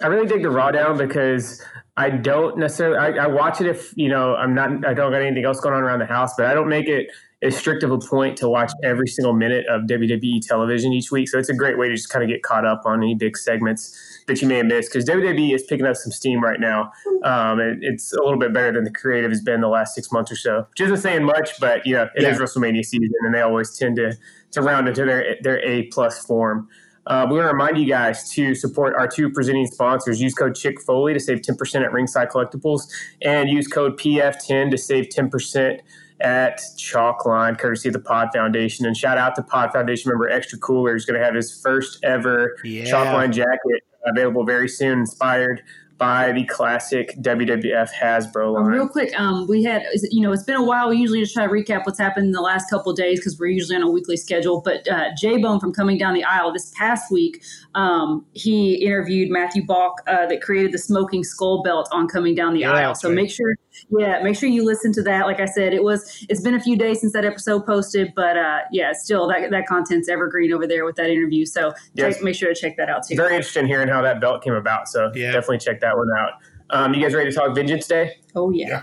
I 0.00 0.06
really 0.06 0.28
dig 0.28 0.42
the 0.42 0.50
raw 0.50 0.70
down 0.70 0.96
because 0.96 1.60
I 1.96 2.10
don't 2.10 2.56
necessarily 2.56 2.98
I, 2.98 3.24
I 3.24 3.26
watch 3.26 3.60
it 3.60 3.66
if 3.66 3.92
you 3.96 4.08
know 4.08 4.36
I'm 4.36 4.54
not 4.54 4.86
I 4.86 4.94
don't 4.94 5.10
got 5.10 5.22
anything 5.22 5.44
else 5.44 5.58
going 5.58 5.74
on 5.74 5.82
around 5.82 5.98
the 5.98 6.06
house, 6.06 6.34
but 6.36 6.46
I 6.46 6.54
don't 6.54 6.68
make 6.68 6.86
it 6.86 7.08
as 7.42 7.56
strict 7.56 7.82
of 7.82 7.90
a 7.90 7.98
point 7.98 8.36
to 8.36 8.48
watch 8.48 8.70
every 8.84 9.06
single 9.08 9.32
minute 9.32 9.64
of 9.66 9.82
WWE 9.82 10.40
television 10.46 10.92
each 10.92 11.10
week. 11.10 11.28
So 11.28 11.38
it's 11.38 11.48
a 11.48 11.54
great 11.54 11.78
way 11.78 11.88
to 11.88 11.94
just 11.94 12.10
kind 12.10 12.22
of 12.22 12.28
get 12.28 12.42
caught 12.42 12.66
up 12.66 12.82
on 12.84 13.02
any 13.02 13.14
big 13.14 13.36
segments 13.36 13.96
that 14.26 14.42
you 14.42 14.48
may 14.48 14.58
have 14.58 14.66
missed 14.66 14.92
because 14.92 15.08
WWE 15.08 15.54
is 15.54 15.62
picking 15.62 15.86
up 15.86 15.96
some 15.96 16.12
steam 16.12 16.42
right 16.42 16.60
now. 16.60 16.92
Um, 17.24 17.58
and 17.60 17.82
it's 17.82 18.12
a 18.12 18.22
little 18.22 18.38
bit 18.38 18.52
better 18.52 18.72
than 18.72 18.84
the 18.84 18.90
creative 18.90 19.30
has 19.30 19.40
been 19.42 19.62
the 19.62 19.68
last 19.68 19.94
six 19.94 20.12
months 20.12 20.30
or 20.30 20.36
so, 20.36 20.66
which 20.70 20.80
isn't 20.82 20.98
saying 20.98 21.24
much, 21.24 21.58
but 21.60 21.86
you 21.86 21.94
know 21.94 22.08
it 22.14 22.22
is 22.22 22.38
Yeah. 22.38 22.44
WrestleMania 22.44 22.84
season, 22.84 23.08
and 23.22 23.34
they 23.34 23.40
always 23.40 23.76
tend 23.76 23.96
to 23.96 24.12
to 24.52 24.60
round 24.62 24.88
into 24.88 25.04
their 25.06 25.36
their 25.42 25.60
A 25.66 25.84
plus 25.84 26.24
form. 26.24 26.68
Uh, 27.06 27.26
we 27.28 27.36
want 27.36 27.48
to 27.48 27.52
remind 27.52 27.78
you 27.78 27.86
guys 27.86 28.30
to 28.30 28.54
support 28.54 28.94
our 28.96 29.08
two 29.08 29.30
presenting 29.30 29.66
sponsors. 29.66 30.20
Use 30.20 30.34
code 30.34 30.54
Chick 30.54 30.80
Foley 30.82 31.14
to 31.14 31.18
save 31.18 31.38
10% 31.40 31.82
at 31.82 31.92
Ringside 31.92 32.28
Collectibles 32.28 32.82
and 33.22 33.48
use 33.48 33.66
code 33.66 33.98
PF10 33.98 34.70
to 34.70 34.76
save 34.78 35.06
10% 35.08 35.80
at 36.20 36.60
Chalkline, 36.76 37.58
courtesy 37.58 37.88
of 37.88 37.92
the 37.94 38.00
Pod 38.00 38.28
Foundation. 38.34 38.86
And 38.86 38.96
shout 38.96 39.18
out 39.18 39.34
to 39.36 39.42
Pod 39.42 39.72
Foundation 39.72 40.10
member 40.10 40.28
Extra 40.28 40.58
Cooler, 40.58 40.92
who's 40.92 41.04
going 41.04 41.18
to 41.18 41.24
have 41.24 41.34
his 41.34 41.60
first 41.62 41.98
ever 42.04 42.56
Yeah. 42.64 42.84
Chalkline 42.84 43.32
jacket 43.32 43.82
available 44.06 44.44
very 44.44 44.68
soon, 44.68 45.00
inspired 45.00 45.62
by 45.98 46.32
the 46.32 46.44
classic 46.46 47.14
WWF 47.20 47.90
Hasbro 47.92 48.54
line. 48.54 48.64
real 48.64 48.88
quick, 48.88 49.12
um, 49.20 49.46
we 49.46 49.62
had 49.62 49.82
you 50.10 50.22
know 50.22 50.32
it's 50.32 50.44
been 50.44 50.56
a 50.56 50.64
while. 50.64 50.88
We 50.88 50.96
usually 50.96 51.20
just 51.20 51.34
try 51.34 51.46
to 51.46 51.52
recap 51.52 51.84
what's 51.84 51.98
happened 51.98 52.24
in 52.24 52.32
the 52.32 52.40
last 52.40 52.70
couple 52.70 52.90
of 52.90 52.96
days 52.96 53.20
because 53.20 53.38
we're 53.38 53.48
usually 53.50 53.76
on 53.76 53.82
a 53.82 53.90
weekly 53.90 54.16
schedule. 54.16 54.62
But 54.64 54.88
uh, 54.88 55.10
J 55.18 55.36
Bone 55.36 55.60
from 55.60 55.74
Coming 55.74 55.98
Down 55.98 56.14
the 56.14 56.24
Aisle 56.24 56.54
this 56.54 56.72
past 56.74 57.12
week, 57.12 57.42
um, 57.74 58.24
he 58.32 58.76
interviewed 58.76 59.30
Matthew 59.30 59.62
Balk 59.66 60.00
uh, 60.06 60.24
that 60.28 60.40
created 60.40 60.72
the 60.72 60.78
Smoking 60.78 61.22
Skull 61.22 61.62
Belt 61.62 61.86
on 61.92 62.08
Coming 62.08 62.34
Down 62.34 62.54
the 62.54 62.60
Yeah, 62.60 62.72
Aisle. 62.72 62.94
So 62.94 63.08
right. 63.10 63.16
make 63.16 63.30
sure, 63.30 63.54
yeah, 63.98 64.20
make 64.22 64.36
sure 64.36 64.48
you 64.48 64.64
listen 64.64 64.92
to 64.94 65.02
that. 65.02 65.26
Like 65.26 65.40
I 65.40 65.46
said, 65.46 65.72
it 65.72 65.82
was 65.82 66.24
it's 66.28 66.40
been 66.40 66.54
a 66.54 66.60
few 66.60 66.76
days 66.76 67.00
since 67.00 67.12
that 67.12 67.24
episode 67.24 67.64
posted, 67.66 68.12
but 68.14 68.36
uh, 68.36 68.60
yeah, 68.72 68.92
still 68.92 69.26
that 69.28 69.50
that 69.50 69.66
content's 69.66 70.08
evergreen 70.08 70.52
over 70.52 70.66
there 70.66 70.84
with 70.84 70.96
that 70.96 71.10
interview. 71.10 71.44
So 71.46 71.72
Yes. 71.94 72.14
take, 72.16 72.24
make 72.24 72.34
sure 72.34 72.52
to 72.52 72.60
check 72.60 72.76
that 72.76 72.88
out 72.88 73.06
too. 73.06 73.16
Very 73.16 73.34
interesting 73.36 73.66
hearing 73.66 73.88
how 73.88 74.02
that 74.02 74.20
belt 74.20 74.42
came 74.42 74.54
about. 74.54 74.88
So 74.88 75.10
Yeah. 75.14 75.32
definitely 75.32 75.58
check 75.58 75.80
that 75.80 75.96
one 75.96 76.08
out. 76.18 76.32
Um, 76.70 76.94
you 76.94 77.02
guys 77.02 77.14
ready 77.14 77.30
to 77.30 77.36
talk 77.36 77.54
Vengeance 77.54 77.86
Day? 77.86 78.16
oh 78.36 78.50
yeah. 78.50 78.68
Yeah. 78.68 78.82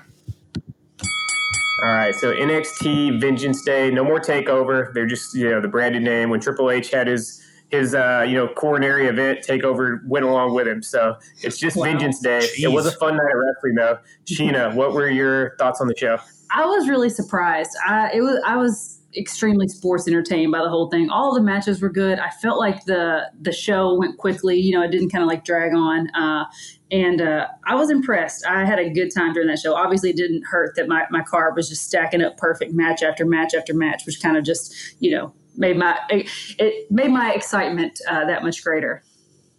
All 1.84 1.90
right, 1.94 2.16
so 2.16 2.34
NXT 2.34 3.22
Vengeance 3.22 3.64
Day, 3.64 3.92
no 3.92 4.04
more 4.04 4.20
Takeover. 4.20 4.92
They're 4.94 5.06
just 5.06 5.36
you 5.36 5.48
know 5.50 5.62
the 5.62 5.68
branded 5.68 6.02
name. 6.02 6.30
When 6.32 6.40
Triple 6.40 6.72
H 6.72 6.90
had 6.90 7.06
his 7.08 7.40
his 7.70 7.94
uh, 7.94 8.26
you 8.28 8.36
know 8.36 8.48
coronary 8.48 9.08
event, 9.08 9.40
Takeover 9.48 10.00
went 10.06 10.26
along 10.26 10.54
with 10.54 10.68
him. 10.68 10.82
So 10.82 11.16
it's 11.42 11.58
just 11.58 11.76
Wow. 11.78 11.86
Vengeance 11.86 12.20
Day. 12.20 12.48
It 12.58 12.72
was 12.72 12.86
a 12.86 12.92
fun 12.94 13.18
night 13.18 13.32
of 13.34 13.42
wrestling 13.46 13.76
though. 13.76 14.00
Sheena, 14.26 14.74
what 14.76 14.94
were 14.94 15.10
your 15.10 15.56
thoughts 15.58 15.82
on 15.82 15.88
the 15.88 15.96
show? 15.98 16.18
I 16.52 16.66
was 16.66 16.88
really 16.88 17.10
surprised. 17.10 17.72
I 17.86 18.12
it 18.14 18.22
was 18.22 18.42
I 18.46 18.56
was 18.56 18.94
extremely 19.16 19.68
sports 19.68 20.08
entertained 20.08 20.52
by 20.52 20.62
the 20.62 20.70
whole 20.70 20.90
thing. 20.90 21.10
All 21.10 21.34
the 21.34 21.42
matches 21.42 21.82
were 21.82 21.90
good. 21.90 22.20
I 22.20 22.30
felt 22.30 22.60
like 22.60 22.86
the 22.86 23.30
the 23.42 23.52
show 23.52 23.96
went 23.96 24.18
quickly. 24.18 24.58
You 24.58 24.74
know, 24.78 24.84
it 24.84 24.92
didn't 24.92 25.10
kind 25.10 25.24
of 25.24 25.28
like 25.28 25.44
drag 25.44 25.74
on. 25.74 26.10
Uh, 26.12 26.46
and 26.90 27.22
uh, 27.22 27.48
I 27.66 27.76
was 27.76 27.90
impressed. 27.90 28.46
I 28.46 28.66
had 28.66 28.80
a 28.80 28.90
good 28.90 29.10
time 29.14 29.34
during 29.34 29.50
that 29.50 29.60
show. 29.60 29.76
Obviously, 29.76 30.12
it 30.12 30.16
didn't 30.16 30.44
hurt 30.44 30.76
that 30.76 30.88
my 30.88 31.06
my 31.10 31.22
card 31.22 31.56
was 31.56 31.68
just 31.68 31.84
stacking 31.84 32.22
up 32.22 32.38
perfect 32.38 32.74
match 32.74 33.04
after 33.04 33.26
match 33.26 33.54
after 33.54 33.74
match, 33.74 34.06
which 34.06 34.22
kind 34.22 34.38
of 34.38 34.46
just 34.46 34.74
you 35.00 35.12
know 35.12 35.34
made 35.58 35.78
my 35.78 35.98
it, 36.10 36.30
it 36.60 36.92
made 36.92 37.12
my 37.12 37.34
excitement 37.34 38.00
uh, 38.10 38.26
that 38.26 38.44
much 38.44 38.64
greater. 38.64 39.04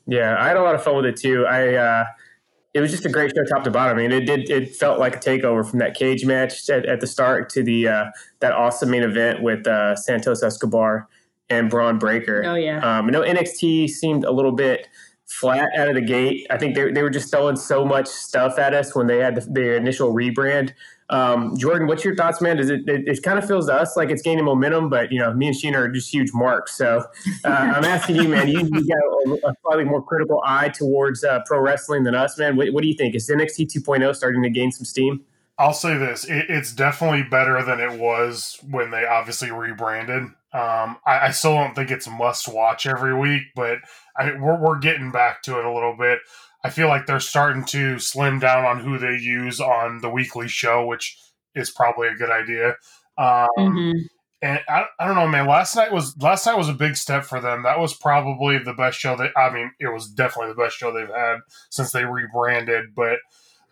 Yeah, 0.07 0.37
I 0.39 0.49
had 0.49 0.57
a 0.57 0.63
lot 0.63 0.75
of 0.75 0.83
fun 0.83 0.97
with 0.97 1.05
it 1.05 1.17
too. 1.17 1.47
I 1.47 1.75
uh, 1.75 2.05
it 2.75 2.81
was 2.81 2.91
just 2.91 3.05
a 3.05 3.09
great 3.09 3.33
show, 3.35 3.45
top 3.45 3.65
to 3.65 3.71
bottom. 3.71 3.99
I 3.99 4.03
mean, 4.03 4.13
it 4.13 4.27
did 4.27 4.51
it 4.51 4.75
felt 4.77 4.99
like 4.99 5.17
a 5.17 5.19
takeover 5.19 5.69
from 5.69 5.79
that 5.81 5.95
cage 5.95 6.25
match 6.25 6.69
at, 6.71 6.87
at 6.87 7.01
the 7.01 7.07
start 7.07 7.51
to 7.51 7.63
the 7.63 7.89
uh, 7.89 8.05
that 8.41 8.53
awesome 8.53 8.91
main 8.91 9.03
event 9.03 9.43
with 9.43 9.67
uh, 9.67 9.97
Santos 9.97 10.43
Escobar 10.43 11.09
and 11.51 11.71
Bron 11.71 11.99
Breakker. 11.99 12.45
Oh 12.47 12.55
yeah. 12.55 12.79
Um, 12.79 13.07
I 13.07 13.11
know 13.11 13.23
NXT 13.23 13.89
seemed 13.91 14.25
a 14.25 14.31
little 14.31 14.53
bit 14.53 14.87
flat 15.27 15.69
out 15.77 15.89
of 15.89 15.95
the 15.95 16.01
gate. 16.03 16.47
I 16.51 16.59
think 16.59 16.75
they, 16.75 16.91
they 16.91 17.03
were 17.03 17.11
just 17.11 17.31
throwing 17.31 17.57
so 17.57 17.85
much 17.85 18.07
stuff 18.07 18.59
at 18.59 18.75
us 18.75 18.95
when 18.95 19.07
they 19.07 19.19
had 19.19 19.35
the, 19.35 19.41
the 19.41 19.77
initial 19.77 20.15
rebrand. 20.15 20.73
Um, 21.11 21.57
Jordan, 21.57 21.87
what's 21.87 22.05
your 22.05 22.15
thoughts, 22.15 22.41
man? 22.41 22.59
Does 22.59 22.69
it, 22.69 22.89
it, 22.89 23.09
it 23.09 23.23
kind 23.23 23.39
of 23.39 23.47
feels 23.47 23.67
to 23.67 23.75
us 23.75 23.97
like 23.97 24.11
it's 24.11 24.23
gaining 24.23 24.45
momentum, 24.45 24.91
but 24.91 25.11
you 25.11 25.19
know, 25.19 25.33
me 25.33 25.49
and 25.49 25.57
Sheena 25.57 25.77
are 25.77 25.89
just 25.89 26.13
huge 26.13 26.31
marks. 26.35 26.77
So 26.77 27.05
uh, 27.45 27.49
I'm 27.49 27.85
asking 27.85 28.17
you, 28.17 28.29
man, 28.29 28.49
you, 28.49 28.61
you 28.61 28.87
got 28.87 28.99
a, 29.27 29.49
a 29.49 29.55
slightly 29.63 29.85
more 29.85 30.03
critical 30.03 30.43
eye 30.45 30.69
towards 30.69 31.25
uh, 31.25 31.41
pro 31.47 31.61
wrestling 31.61 32.05
than 32.05 32.15
us, 32.15 32.39
man. 32.39 32.57
What, 32.57 32.73
what 32.73 32.83
do 32.83 32.89
you 32.89 32.95
think? 32.95 33.15
Is 33.15 33.29
NXT 33.29 33.73
2.0 33.73 34.15
starting 34.15 34.43
to 34.43 34.51
gain 34.51 34.71
some 34.71 34.85
steam? 34.85 35.25
I'll 35.59 35.73
say 35.73 35.99
this: 35.99 36.25
it, 36.25 36.47
it's 36.49 36.73
definitely 36.73 37.25
better 37.25 37.65
than 37.65 37.81
it 37.81 37.99
was 37.99 38.59
when 38.71 38.91
they 38.91 39.05
obviously 39.05 39.51
rebranded. 39.51 40.23
Um, 40.51 40.97
I, 41.05 41.19
I 41.23 41.31
still 41.31 41.55
don't 41.55 41.75
think 41.75 41.91
it's 41.91 42.09
must 42.09 42.49
watch 42.49 42.87
every 42.87 43.13
week, 43.13 43.43
but 43.57 43.79
I, 44.17 44.33
we're 44.33 44.57
we're 44.57 44.79
getting 44.79 45.11
back 45.11 45.43
to 45.43 45.59
it 45.59 45.65
a 45.65 45.73
little 45.73 45.97
bit. 45.97 46.21
I 46.69 46.71
feel 46.71 46.89
like 46.89 47.07
they're 47.07 47.19
starting 47.19 47.65
to 47.67 47.99
slim 47.99 48.39
down 48.41 48.67
on 48.67 48.81
who 48.81 48.99
they 48.99 49.17
use 49.17 49.59
on 49.59 50.03
the 50.03 50.11
weekly 50.11 50.49
show, 50.49 50.85
which 50.85 51.17
is 51.55 51.71
probably 51.71 52.09
a 52.09 52.15
good 52.15 52.29
idea. 52.31 52.77
Um, 53.17 53.49
Mhm. 53.59 53.95
and 54.43 54.61
I, 54.69 54.85
I 55.01 55.07
don't 55.07 55.17
know, 55.17 55.27
man. 55.27 55.47
Last 55.47 55.75
night 55.77 55.91
was 55.93 56.15
last 56.21 56.45
night 56.45 56.59
was 56.59 56.69
a 56.69 56.75
big 56.75 56.97
step 56.97 57.25
for 57.25 57.41
them. 57.41 57.63
That 57.63 57.79
was 57.81 57.95
probably 57.95 58.59
the 58.59 58.75
best 58.75 58.99
show 59.01 59.17
that 59.17 59.33
I 59.35 59.49
mean, 59.49 59.73
it 59.81 59.89
was 59.89 60.11
definitely 60.11 60.53
the 60.53 60.63
best 60.63 60.77
show 60.77 60.93
they've 60.93 61.09
had 61.09 61.39
since 61.71 61.91
they 61.91 62.05
rebranded. 62.05 62.95
But 62.95 63.19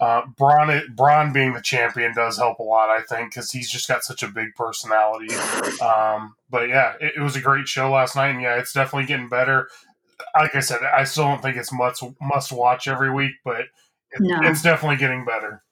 uh, 0.01 0.23
Bron, 0.39 0.95
Bron 0.95 1.33
being 1.35 1.53
the 1.53 1.61
champion 1.61 2.15
does 2.15 2.39
help 2.39 2.59
a 2.59 2.63
lot, 2.63 2.89
I 2.89 3.03
think, 3.03 3.31
because 3.31 3.51
he's 3.51 3.71
just 3.71 3.89
got 3.89 4.05
such 4.05 4.23
a 4.23 4.29
big 4.29 4.55
personality. 4.55 5.35
Um, 5.83 6.35
but 6.51 6.69
yeah, 6.69 6.95
it, 7.01 7.13
it 7.17 7.21
was 7.21 7.37
a 7.37 7.41
great 7.41 7.69
show 7.69 7.91
last 7.91 8.17
night, 8.17 8.29
and 8.31 8.41
yeah, 8.43 8.57
it's 8.57 8.73
definitely 8.73 9.07
getting 9.07 9.29
better. 9.29 9.69
Like 10.35 10.55
I 10.55 10.61
said, 10.61 10.81
I 10.83 11.05
still 11.05 11.25
don't 11.25 11.43
think 11.43 11.57
it's 11.57 11.73
must 11.73 12.03
must 12.21 12.53
watch 12.53 12.89
every 12.89 13.11
week, 13.11 13.33
but 13.45 13.61
it, 13.61 14.21
No. 14.21 14.41
it's 14.43 14.63
definitely 14.63 14.97
getting 14.97 15.25
better. 15.25 15.63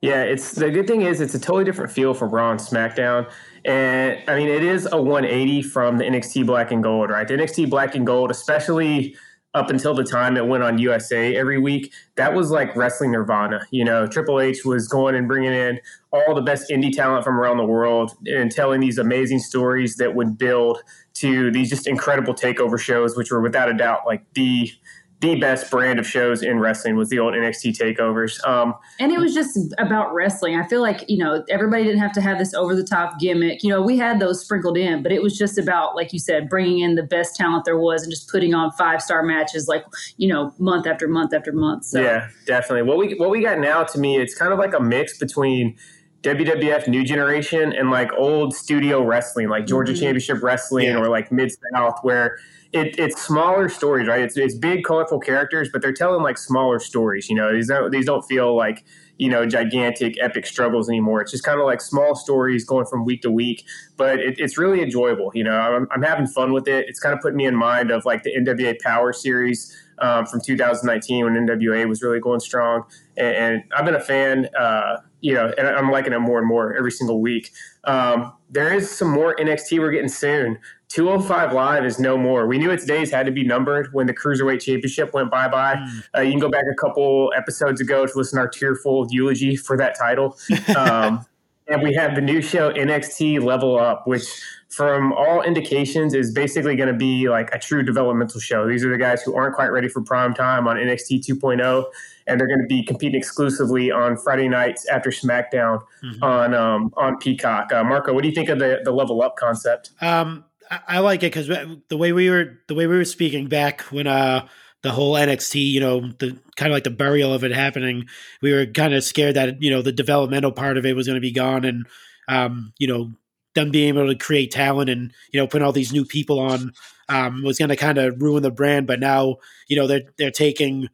Yeah, 0.00 0.22
it's 0.22 0.52
the 0.52 0.70
good 0.70 0.86
thing 0.86 1.02
is 1.02 1.20
it's 1.20 1.34
a 1.34 1.40
totally 1.40 1.64
different 1.64 1.90
feel 1.90 2.14
for 2.14 2.28
Raw 2.28 2.52
and 2.52 2.60
SmackDown. 2.60 3.28
And 3.64 4.22
I 4.28 4.36
mean, 4.36 4.48
it 4.48 4.62
is 4.62 4.86
a 4.92 5.00
180 5.02 5.62
from 5.62 5.98
the 5.98 6.04
NXT 6.04 6.46
Black 6.46 6.70
and 6.70 6.82
Gold, 6.82 7.10
right? 7.10 7.26
The 7.26 7.34
NXT 7.34 7.68
Black 7.68 7.96
and 7.96 8.06
Gold, 8.06 8.30
especially 8.30 9.16
up 9.54 9.70
until 9.70 9.94
the 9.94 10.04
time 10.04 10.36
it 10.36 10.46
went 10.46 10.62
on 10.62 10.78
USA 10.78 11.34
every 11.34 11.58
week, 11.58 11.92
that 12.16 12.34
was 12.34 12.50
like 12.50 12.74
wrestling 12.76 13.12
nirvana. 13.12 13.66
You 13.70 13.84
know, 13.84 14.06
Triple 14.06 14.40
H 14.40 14.64
was 14.64 14.86
going 14.86 15.14
and 15.14 15.26
bringing 15.26 15.52
in 15.52 15.80
all 16.10 16.34
the 16.34 16.42
best 16.42 16.70
indie 16.70 16.92
talent 16.92 17.24
from 17.24 17.38
around 17.40 17.56
the 17.56 17.64
world 17.64 18.12
and 18.26 18.52
telling 18.52 18.80
these 18.80 18.98
amazing 18.98 19.38
stories 19.38 19.96
that 19.96 20.14
would 20.14 20.36
build 20.36 20.82
to 21.14 21.50
these 21.50 21.70
just 21.70 21.86
incredible 21.86 22.34
takeover 22.34 22.78
shows, 22.78 23.16
which 23.16 23.30
were 23.30 23.40
without 23.40 23.68
a 23.68 23.74
doubt 23.74 24.00
like 24.06 24.22
the 24.34 24.70
the 25.20 25.34
best 25.40 25.68
brand 25.68 25.98
of 25.98 26.06
shows 26.06 26.44
in 26.44 26.60
wrestling 26.60 26.94
was 26.94 27.08
the 27.08 27.18
old 27.18 27.34
NXT 27.34 27.76
takeovers. 27.76 28.38
Um, 28.46 28.74
And 29.00 29.10
it 29.10 29.18
was 29.18 29.34
just 29.34 29.58
about 29.76 30.14
wrestling. 30.14 30.54
I 30.54 30.64
feel 30.68 30.80
like, 30.80 31.04
you 31.08 31.18
know, 31.18 31.42
everybody 31.50 31.82
didn't 31.82 31.98
have 31.98 32.12
to 32.12 32.20
have 32.20 32.38
this 32.38 32.54
over 32.54 32.76
the 32.76 32.84
top 32.84 33.18
gimmick. 33.18 33.64
You 33.64 33.70
know, 33.70 33.82
we 33.82 33.96
had 33.98 34.20
those 34.20 34.40
sprinkled 34.44 34.78
in, 34.78 35.02
but 35.02 35.10
it 35.10 35.20
was 35.20 35.36
just 35.36 35.58
about, 35.58 35.96
like 35.96 36.12
you 36.12 36.20
said, 36.20 36.48
bringing 36.48 36.78
in 36.80 36.94
the 36.94 37.02
best 37.02 37.34
talent 37.34 37.64
there 37.64 37.76
was 37.78 38.04
and 38.04 38.12
just 38.12 38.30
putting 38.30 38.54
on 38.54 38.70
five 38.72 39.02
star 39.02 39.24
matches, 39.24 39.66
like, 39.66 39.84
you 40.18 40.28
know, 40.28 40.54
month 40.58 40.86
after 40.86 41.08
month 41.08 41.34
after 41.34 41.50
month. 41.50 41.86
So, 41.86 42.00
Yeah, 42.00 42.28
definitely. 42.46 42.82
What 42.88 42.98
we 42.98 43.14
what 43.14 43.30
we 43.30 43.42
got 43.42 43.58
now 43.58 43.82
to 43.82 43.98
me, 43.98 44.18
it's 44.20 44.36
kind 44.36 44.52
of 44.52 44.58
like 44.60 44.72
a 44.72 44.80
mix 44.80 45.18
between 45.18 45.76
WWF 46.22 46.86
New 46.88 47.02
Generation 47.04 47.72
and 47.72 47.90
like 47.90 48.10
old 48.16 48.54
studio 48.54 49.02
wrestling, 49.04 49.48
like 49.48 49.66
Georgia 49.66 49.92
Mhm. 49.92 50.00
Championship 50.00 50.42
Wrestling 50.42 50.86
Yeah. 50.86 50.98
or 50.98 51.08
like 51.08 51.32
Mid 51.32 51.50
South, 51.74 51.98
where 52.02 52.38
it, 52.72 52.98
it's 52.98 53.22
smaller 53.22 53.68
stories, 53.68 54.08
right? 54.08 54.20
It's, 54.20 54.36
it's 54.36 54.54
big, 54.54 54.84
colorful 54.84 55.20
characters, 55.20 55.70
but 55.72 55.80
they're 55.80 55.92
telling 55.92 56.22
like 56.22 56.36
smaller 56.36 56.78
stories. 56.78 57.28
You 57.28 57.36
know, 57.36 57.52
these 57.52 57.68
don't 57.68 57.90
these 57.90 58.06
don't 58.06 58.22
feel 58.22 58.54
like 58.56 58.84
you 59.16 59.28
know 59.28 59.46
gigantic, 59.46 60.16
epic 60.20 60.46
struggles 60.46 60.88
anymore. 60.88 61.22
It's 61.22 61.30
just 61.30 61.44
kind 61.44 61.58
of 61.58 61.64
like 61.64 61.80
small 61.80 62.14
stories 62.14 62.64
going 62.64 62.84
from 62.84 63.06
week 63.06 63.22
to 63.22 63.30
week, 63.30 63.64
but 63.96 64.20
it, 64.20 64.38
it's 64.38 64.58
really 64.58 64.82
enjoyable. 64.82 65.30
You 65.34 65.44
know, 65.44 65.58
I'm, 65.58 65.88
I'm 65.90 66.02
having 66.02 66.26
fun 66.26 66.52
with 66.52 66.68
it. 66.68 66.86
It's 66.88 67.00
kind 67.00 67.14
of 67.14 67.20
putting 67.20 67.38
me 67.38 67.46
in 67.46 67.56
mind 67.56 67.90
of 67.90 68.04
like 68.04 68.22
the 68.22 68.34
NWA 68.36 68.78
Power 68.80 69.14
series 69.14 69.74
um, 70.00 70.26
from 70.26 70.40
2019 70.42 71.24
when 71.24 71.34
NWA 71.34 71.88
was 71.88 72.02
really 72.02 72.20
going 72.20 72.40
strong, 72.40 72.84
and, 73.16 73.34
and 73.34 73.62
I've 73.74 73.86
been 73.86 73.96
a 73.96 74.00
fan. 74.00 74.48
Uh, 74.58 74.98
you 75.20 75.34
know, 75.34 75.52
and 75.58 75.66
I'm 75.66 75.90
liking 75.90 76.12
it 76.12 76.18
more 76.20 76.38
and 76.38 76.46
more 76.46 76.76
every 76.76 76.92
single 76.92 77.20
week. 77.20 77.50
Um, 77.84 78.32
there 78.50 78.72
is 78.72 78.90
some 78.90 79.08
more 79.10 79.34
NXT 79.36 79.78
we're 79.78 79.90
getting 79.90 80.08
soon. 80.08 80.58
205 80.88 81.52
Live 81.52 81.84
is 81.84 81.98
no 81.98 82.16
more. 82.16 82.46
We 82.46 82.58
knew 82.58 82.70
its 82.70 82.86
days 82.86 83.10
had 83.10 83.26
to 83.26 83.32
be 83.32 83.44
numbered 83.44 83.92
when 83.92 84.06
the 84.06 84.14
Cruiserweight 84.14 84.62
Championship 84.62 85.12
went 85.12 85.30
bye 85.30 85.48
bye. 85.48 85.76
Mm. 85.76 86.04
Uh, 86.16 86.20
you 86.22 86.30
can 86.30 86.40
go 86.40 86.48
back 86.48 86.64
a 86.70 86.74
couple 86.74 87.32
episodes 87.36 87.80
ago 87.80 88.06
to 88.06 88.12
listen 88.16 88.38
to 88.38 88.42
our 88.42 88.48
tearful 88.48 89.06
eulogy 89.10 89.56
for 89.56 89.76
that 89.76 89.96
title. 89.98 90.36
Um, 90.76 91.24
and 91.68 91.82
we 91.82 91.92
have 91.94 92.14
the 92.14 92.20
new 92.20 92.40
show 92.40 92.72
NXT 92.72 93.42
Level 93.42 93.78
Up, 93.78 94.06
which 94.06 94.26
from 94.68 95.12
all 95.12 95.42
indications 95.42 96.14
is 96.14 96.32
basically 96.32 96.76
going 96.76 96.88
to 96.88 96.98
be 96.98 97.28
like 97.28 97.54
a 97.54 97.58
true 97.58 97.82
developmental 97.82 98.40
show. 98.40 98.66
These 98.66 98.84
are 98.84 98.90
the 98.90 98.98
guys 98.98 99.22
who 99.22 99.34
aren't 99.34 99.54
quite 99.54 99.68
ready 99.68 99.88
for 99.88 100.00
prime 100.02 100.34
time 100.34 100.66
on 100.66 100.76
NXT 100.76 101.26
2.0 101.26 101.84
and 102.28 102.38
they're 102.38 102.46
going 102.46 102.60
to 102.60 102.66
be 102.66 102.82
competing 102.82 103.18
exclusively 103.18 103.90
on 103.90 104.16
Friday 104.16 104.48
nights 104.48 104.86
after 104.88 105.10
SmackDown 105.10 105.82
mm-hmm. 106.04 106.22
on 106.22 106.54
um, 106.54 106.92
on 106.96 107.18
Peacock. 107.18 107.72
Uh, 107.72 107.82
Marco, 107.82 108.12
what 108.12 108.22
do 108.22 108.28
you 108.28 108.34
think 108.34 108.48
of 108.48 108.58
the 108.58 108.80
the 108.84 108.92
level 108.92 109.22
up 109.22 109.36
concept? 109.36 109.90
Um, 110.00 110.44
I, 110.70 110.80
I, 110.88 110.98
like 111.00 111.22
it 111.22 111.32
because 111.32 111.48
the 111.88 111.96
way 111.96 112.12
we 112.12 112.30
were 112.30 112.58
the 112.68 112.74
way 112.74 112.86
we 112.86 112.96
were 112.96 113.04
speaking 113.04 113.48
back 113.48 113.82
when 113.82 114.06
uh 114.06 114.46
the 114.82 114.92
whole 114.92 115.14
NXT, 115.14 115.72
you 115.72 115.80
know, 115.80 116.00
the 116.18 116.38
kind 116.56 116.70
of 116.70 116.76
like 116.76 116.84
the 116.84 116.90
burial 116.90 117.34
of 117.34 117.42
it 117.42 117.50
happening, 117.50 118.06
we 118.40 118.52
were 118.52 118.64
kind 118.66 118.94
of 118.94 119.02
scared 119.02 119.34
that 119.34 119.60
you 119.60 119.70
know 119.70 119.82
the 119.82 119.92
developmental 119.92 120.52
part 120.52 120.78
of 120.78 120.86
it 120.86 120.94
was 120.94 121.06
going 121.06 121.16
to 121.16 121.20
be 121.20 121.32
gone, 121.32 121.64
and 121.64 121.86
um, 122.28 122.72
you 122.78 122.86
know, 122.86 123.10
them 123.54 123.70
being 123.70 123.88
able 123.88 124.06
to 124.06 124.14
create 124.14 124.50
talent 124.50 124.90
and 124.90 125.12
you 125.32 125.40
know 125.40 125.46
putting 125.46 125.66
all 125.66 125.72
these 125.72 125.92
new 125.92 126.04
people 126.04 126.38
on 126.38 126.72
um, 127.08 127.42
was 127.42 127.58
going 127.58 127.70
to 127.70 127.76
kind 127.76 127.98
of 127.98 128.20
ruin 128.20 128.42
the 128.42 128.50
brand. 128.50 128.86
But 128.86 129.00
now, 129.00 129.36
you 129.66 129.76
know, 129.76 129.86
they're 129.86 130.02
they're 130.16 130.30
taking 130.30 130.88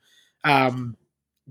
um, 0.45 0.97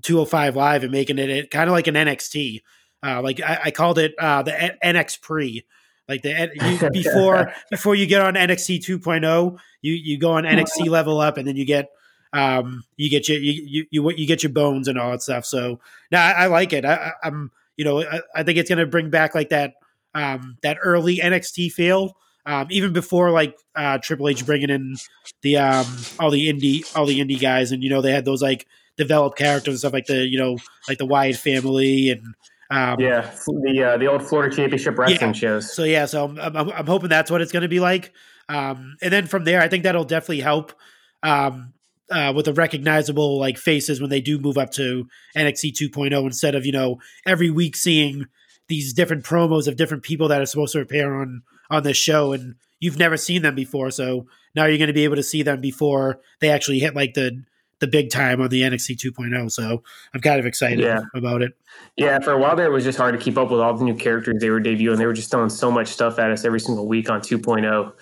205 0.01 0.55
Live 0.55 0.83
and 0.83 0.91
making 0.91 1.19
it, 1.19 1.29
it 1.29 1.51
kind 1.51 1.69
of 1.69 1.73
like 1.73 1.87
an 1.87 1.95
NXT. 1.95 2.61
Uh, 3.05 3.21
like 3.21 3.41
I, 3.41 3.59
I, 3.65 3.71
called 3.71 3.99
it 3.99 4.15
uh, 4.17 4.43
the 4.43 4.51
NX 4.83 5.21
pre. 5.21 5.65
Like 6.07 6.21
the 6.21 6.51
you, 6.53 6.89
before 7.03 7.53
before 7.69 7.95
you 7.95 8.05
get 8.05 8.21
on 8.21 8.35
NXT 8.35 8.79
2.0, 8.79 9.57
you 9.81 9.93
you 9.93 10.17
go 10.17 10.31
on 10.31 10.43
NXT 10.43 10.87
level 10.87 11.19
up, 11.19 11.37
and 11.37 11.47
then 11.47 11.55
you 11.55 11.65
get 11.65 11.89
um 12.33 12.83
you 12.97 13.09
get 13.09 13.29
your 13.29 13.37
you 13.39 13.51
you 13.65 13.85
you, 13.91 14.11
you 14.11 14.27
get 14.27 14.43
your 14.43 14.51
bones 14.51 14.87
and 14.87 14.97
all 14.97 15.11
that 15.11 15.21
stuff. 15.21 15.45
So 15.45 15.79
now 16.11 16.25
I, 16.25 16.31
I 16.31 16.45
like 16.47 16.73
it. 16.73 16.85
I, 16.85 17.11
am 17.23 17.51
you 17.77 17.85
know 17.85 18.01
I, 18.01 18.21
I 18.35 18.43
think 18.43 18.57
it's 18.57 18.69
gonna 18.69 18.85
bring 18.85 19.09
back 19.09 19.35
like 19.35 19.49
that 19.49 19.75
um 20.13 20.57
that 20.63 20.77
early 20.83 21.17
NXT 21.17 21.71
feel. 21.71 22.15
Um, 22.45 22.67
even 22.69 22.91
before 22.91 23.31
like 23.31 23.57
uh, 23.73 23.99
Triple 23.99 24.27
H 24.27 24.45
bringing 24.45 24.69
in 24.69 24.97
the 25.43 25.57
um, 25.57 25.85
all 26.19 26.29
the 26.29 26.51
indie 26.51 26.83
all 26.93 27.05
the 27.05 27.21
indie 27.21 27.39
guys, 27.39 27.71
and 27.71 27.81
you 27.81 27.89
know 27.89 28.01
they 28.01 28.11
had 28.11 28.25
those 28.25 28.41
like 28.41 28.67
develop 28.97 29.35
characters 29.35 29.73
and 29.73 29.79
stuff 29.79 29.93
like 29.93 30.05
the 30.05 30.27
you 30.27 30.37
know 30.37 30.57
like 30.87 30.97
the 30.97 31.05
Wyatt 31.05 31.37
family 31.37 32.09
and 32.09 32.35
um, 32.69 32.99
yeah 32.99 33.31
the 33.47 33.83
uh, 33.83 33.97
the 33.97 34.07
old 34.07 34.23
Florida 34.23 34.55
Championship 34.55 34.97
wrestling 34.97 35.33
yeah. 35.33 35.39
shows. 35.39 35.73
So 35.73 35.83
yeah, 35.83 36.05
so 36.05 36.25
I'm, 36.25 36.39
I'm, 36.39 36.69
I'm 36.69 36.87
hoping 36.87 37.09
that's 37.09 37.31
what 37.31 37.41
it's 37.41 37.51
going 37.51 37.63
to 37.63 37.69
be 37.69 37.79
like. 37.79 38.13
Um, 38.49 38.97
and 39.01 39.11
then 39.11 39.27
from 39.27 39.45
there, 39.45 39.61
I 39.61 39.67
think 39.67 39.83
that'll 39.83 40.03
definitely 40.03 40.41
help 40.41 40.73
um, 41.21 41.73
uh, 42.11 42.33
with 42.35 42.45
the 42.45 42.53
recognizable 42.53 43.39
like 43.39 43.57
faces 43.57 44.01
when 44.01 44.09
they 44.09 44.21
do 44.21 44.37
move 44.37 44.57
up 44.57 44.71
to 44.71 45.07
NXT 45.35 45.73
2.0 45.73 46.25
instead 46.25 46.55
of 46.55 46.65
you 46.65 46.71
know 46.71 46.99
every 47.25 47.49
week 47.49 47.75
seeing 47.75 48.25
these 48.67 48.93
different 48.93 49.25
promos 49.25 49.67
of 49.67 49.75
different 49.75 50.03
people 50.03 50.27
that 50.27 50.41
are 50.41 50.45
supposed 50.45 50.73
to 50.73 50.81
appear 50.81 51.13
on 51.13 51.43
on 51.69 51.83
this 51.83 51.97
show 51.97 52.33
and 52.33 52.55
you've 52.79 52.99
never 52.99 53.17
seen 53.17 53.41
them 53.41 53.55
before 53.55 53.89
so 53.89 54.27
now 54.55 54.65
you're 54.65 54.77
going 54.77 54.87
to 54.87 54.93
be 54.93 55.05
able 55.05 55.15
to 55.15 55.23
see 55.23 55.41
them 55.41 55.61
before 55.61 56.19
they 56.39 56.49
actually 56.49 56.79
hit 56.79 56.95
like 56.95 57.13
the 57.13 57.43
the 57.79 57.87
big 57.87 58.09
time 58.09 58.41
on 58.41 58.49
the 58.49 58.61
NXT 58.61 58.97
2.0. 58.97 59.51
So 59.51 59.83
I'm 60.13 60.21
kind 60.21 60.39
of 60.39 60.45
excited 60.45 60.79
yeah. 60.79 61.01
about 61.13 61.41
it. 61.41 61.53
Yeah, 61.97 62.19
for 62.19 62.31
a 62.31 62.37
while 62.37 62.55
there, 62.55 62.67
it 62.67 62.71
was 62.71 62.83
just 62.83 62.97
hard 62.97 63.17
to 63.17 63.23
keep 63.23 63.37
up 63.37 63.51
with 63.51 63.59
all 63.59 63.75
the 63.75 63.83
new 63.83 63.95
characters 63.95 64.35
they 64.39 64.49
were 64.49 64.61
debuting. 64.61 64.97
They 64.97 65.05
were 65.05 65.13
just 65.13 65.31
throwing 65.31 65.49
so 65.49 65.71
much 65.71 65.87
stuff 65.87 66.19
at 66.19 66.31
us 66.31 66.45
every 66.45 66.59
single 66.59 66.87
week 66.87 67.09
on 67.09 67.21
2.0. 67.21 67.93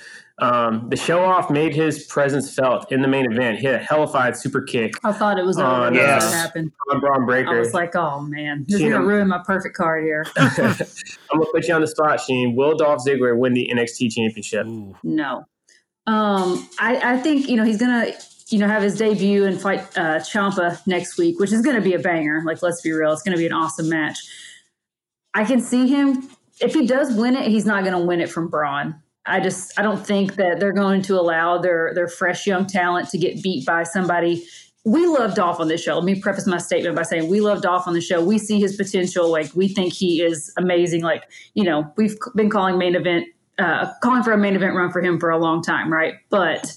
Um, 0.41 0.87
the 0.89 0.97
show 0.97 1.23
off 1.23 1.51
made 1.51 1.75
his 1.75 2.05
presence 2.05 2.53
felt 2.53 2.91
in 2.91 3.03
the 3.03 3.07
main 3.07 3.31
event. 3.31 3.59
Hit 3.59 3.75
a 3.75 3.77
hellified 3.77 4.35
super 4.35 4.61
kick. 4.61 4.93
I 5.03 5.11
thought 5.11 5.37
it 5.37 5.45
was 5.45 5.59
on, 5.59 5.93
yes. 5.93 6.23
Uh, 6.23 6.31
happen. 6.31 6.71
On 6.91 6.99
Bron 6.99 7.25
Breakker. 7.27 7.55
I 7.55 7.59
was 7.59 7.75
like, 7.75 7.95
oh 7.95 8.21
man, 8.21 8.65
this 8.67 8.81
is 8.81 8.89
gonna 8.89 9.05
ruin 9.05 9.27
my 9.27 9.43
perfect 9.45 9.77
card 9.77 10.03
here. 10.03 10.25
I'm 10.37 10.49
gonna 11.31 11.45
put 11.53 11.67
you 11.67 11.75
on 11.75 11.81
the 11.81 11.87
spot, 11.87 12.21
Sheen. 12.21 12.55
Will 12.55 12.75
Dolph 12.75 13.05
Ziggler 13.05 13.37
win 13.37 13.53
the 13.53 13.69
NXT 13.71 14.13
Championship? 14.13 14.65
Ooh. 14.65 14.95
No. 15.03 15.45
Um, 16.07 16.67
I, 16.79 17.13
I 17.13 17.17
think 17.17 17.47
you 17.47 17.55
know 17.55 17.63
he's 17.63 17.77
gonna 17.77 18.11
you 18.51 18.60
know, 18.60 18.67
have 18.67 18.84
his 18.84 18.98
debut 18.98 19.46
and 19.46 19.60
fight 19.60 19.79
uh, 19.98 20.20
Ciampa 20.20 20.86
next 20.86 21.17
week, 21.17 21.39
which 21.39 21.51
is 21.51 21.62
going 21.62 21.75
to 21.75 21.81
be 21.81 21.93
a 21.93 22.00
banger. 22.00 22.41
Like, 22.46 22.62
let's 22.62 22.81
be 22.81 22.91
real, 22.91 23.12
it's 23.12 23.24
going 23.24 23.36
to 23.36 23.39
be 23.39 23.48
an 23.48 23.53
awesome 23.53 23.89
match. 23.89 24.17
I 25.34 25.46
can 25.46 25.62
see 25.62 25.88
him 25.88 26.29
if 26.62 26.74
he 26.74 26.86
does 26.86 27.13
win 27.13 27.36
it, 27.36 27.48
he's 27.48 27.65
not 27.65 27.84
going 27.84 27.98
to 27.98 28.05
win 28.05 28.22
it 28.22 28.29
from 28.29 28.48
Bron. 28.48 28.96
I 29.25 29.39
just 29.39 29.77
I 29.79 29.84
don't 29.84 30.05
think 30.05 30.36
that 30.36 30.60
they're 30.60 30.74
going 30.74 31.01
to 31.03 31.20
allow 31.20 31.58
their 31.58 31.93
their 31.93 32.08
fresh 32.08 32.48
young 32.48 32.65
talent 32.65 33.10
to 33.10 33.17
get 33.17 33.41
beat 33.43 33.65
by 33.65 33.84
somebody. 33.84 34.46
We 34.84 35.05
loved 35.05 35.36
Dolph 35.36 35.60
on 35.60 35.67
this 35.67 35.84
show. 35.84 35.96
Let 35.96 36.05
me 36.05 36.20
preface 36.20 36.48
my 36.48 36.58
statement 36.58 36.96
by 36.96 37.03
saying 37.03 37.29
we 37.29 37.39
loved 37.39 37.62
Dolph 37.62 37.88
on 37.88 37.93
the 37.93 38.01
show. 38.01 38.24
We 38.24 38.39
see 38.39 38.60
his 38.60 38.75
potential. 38.75 39.29
Like 39.29 39.51
we 39.53 39.67
think 39.67 39.93
he 39.93 40.24
is 40.24 40.51
amazing. 40.58 41.03
Like 41.03 41.24
you 41.53 41.63
know 41.63 41.91
we've 41.98 42.17
been 42.36 42.50
calling 42.50 42.79
main 42.79 42.96
event, 42.96 43.27
uh, 43.60 43.91
calling 44.01 44.24
for 44.24 44.31
a 44.31 44.38
main 44.38 44.55
event 44.55 44.75
run 44.75 44.91
for 44.91 45.01
him 45.01 45.20
for 45.20 45.29
a 45.29 45.38
long 45.38 45.62
time, 45.62 45.93
right? 45.93 46.15
But 46.31 46.74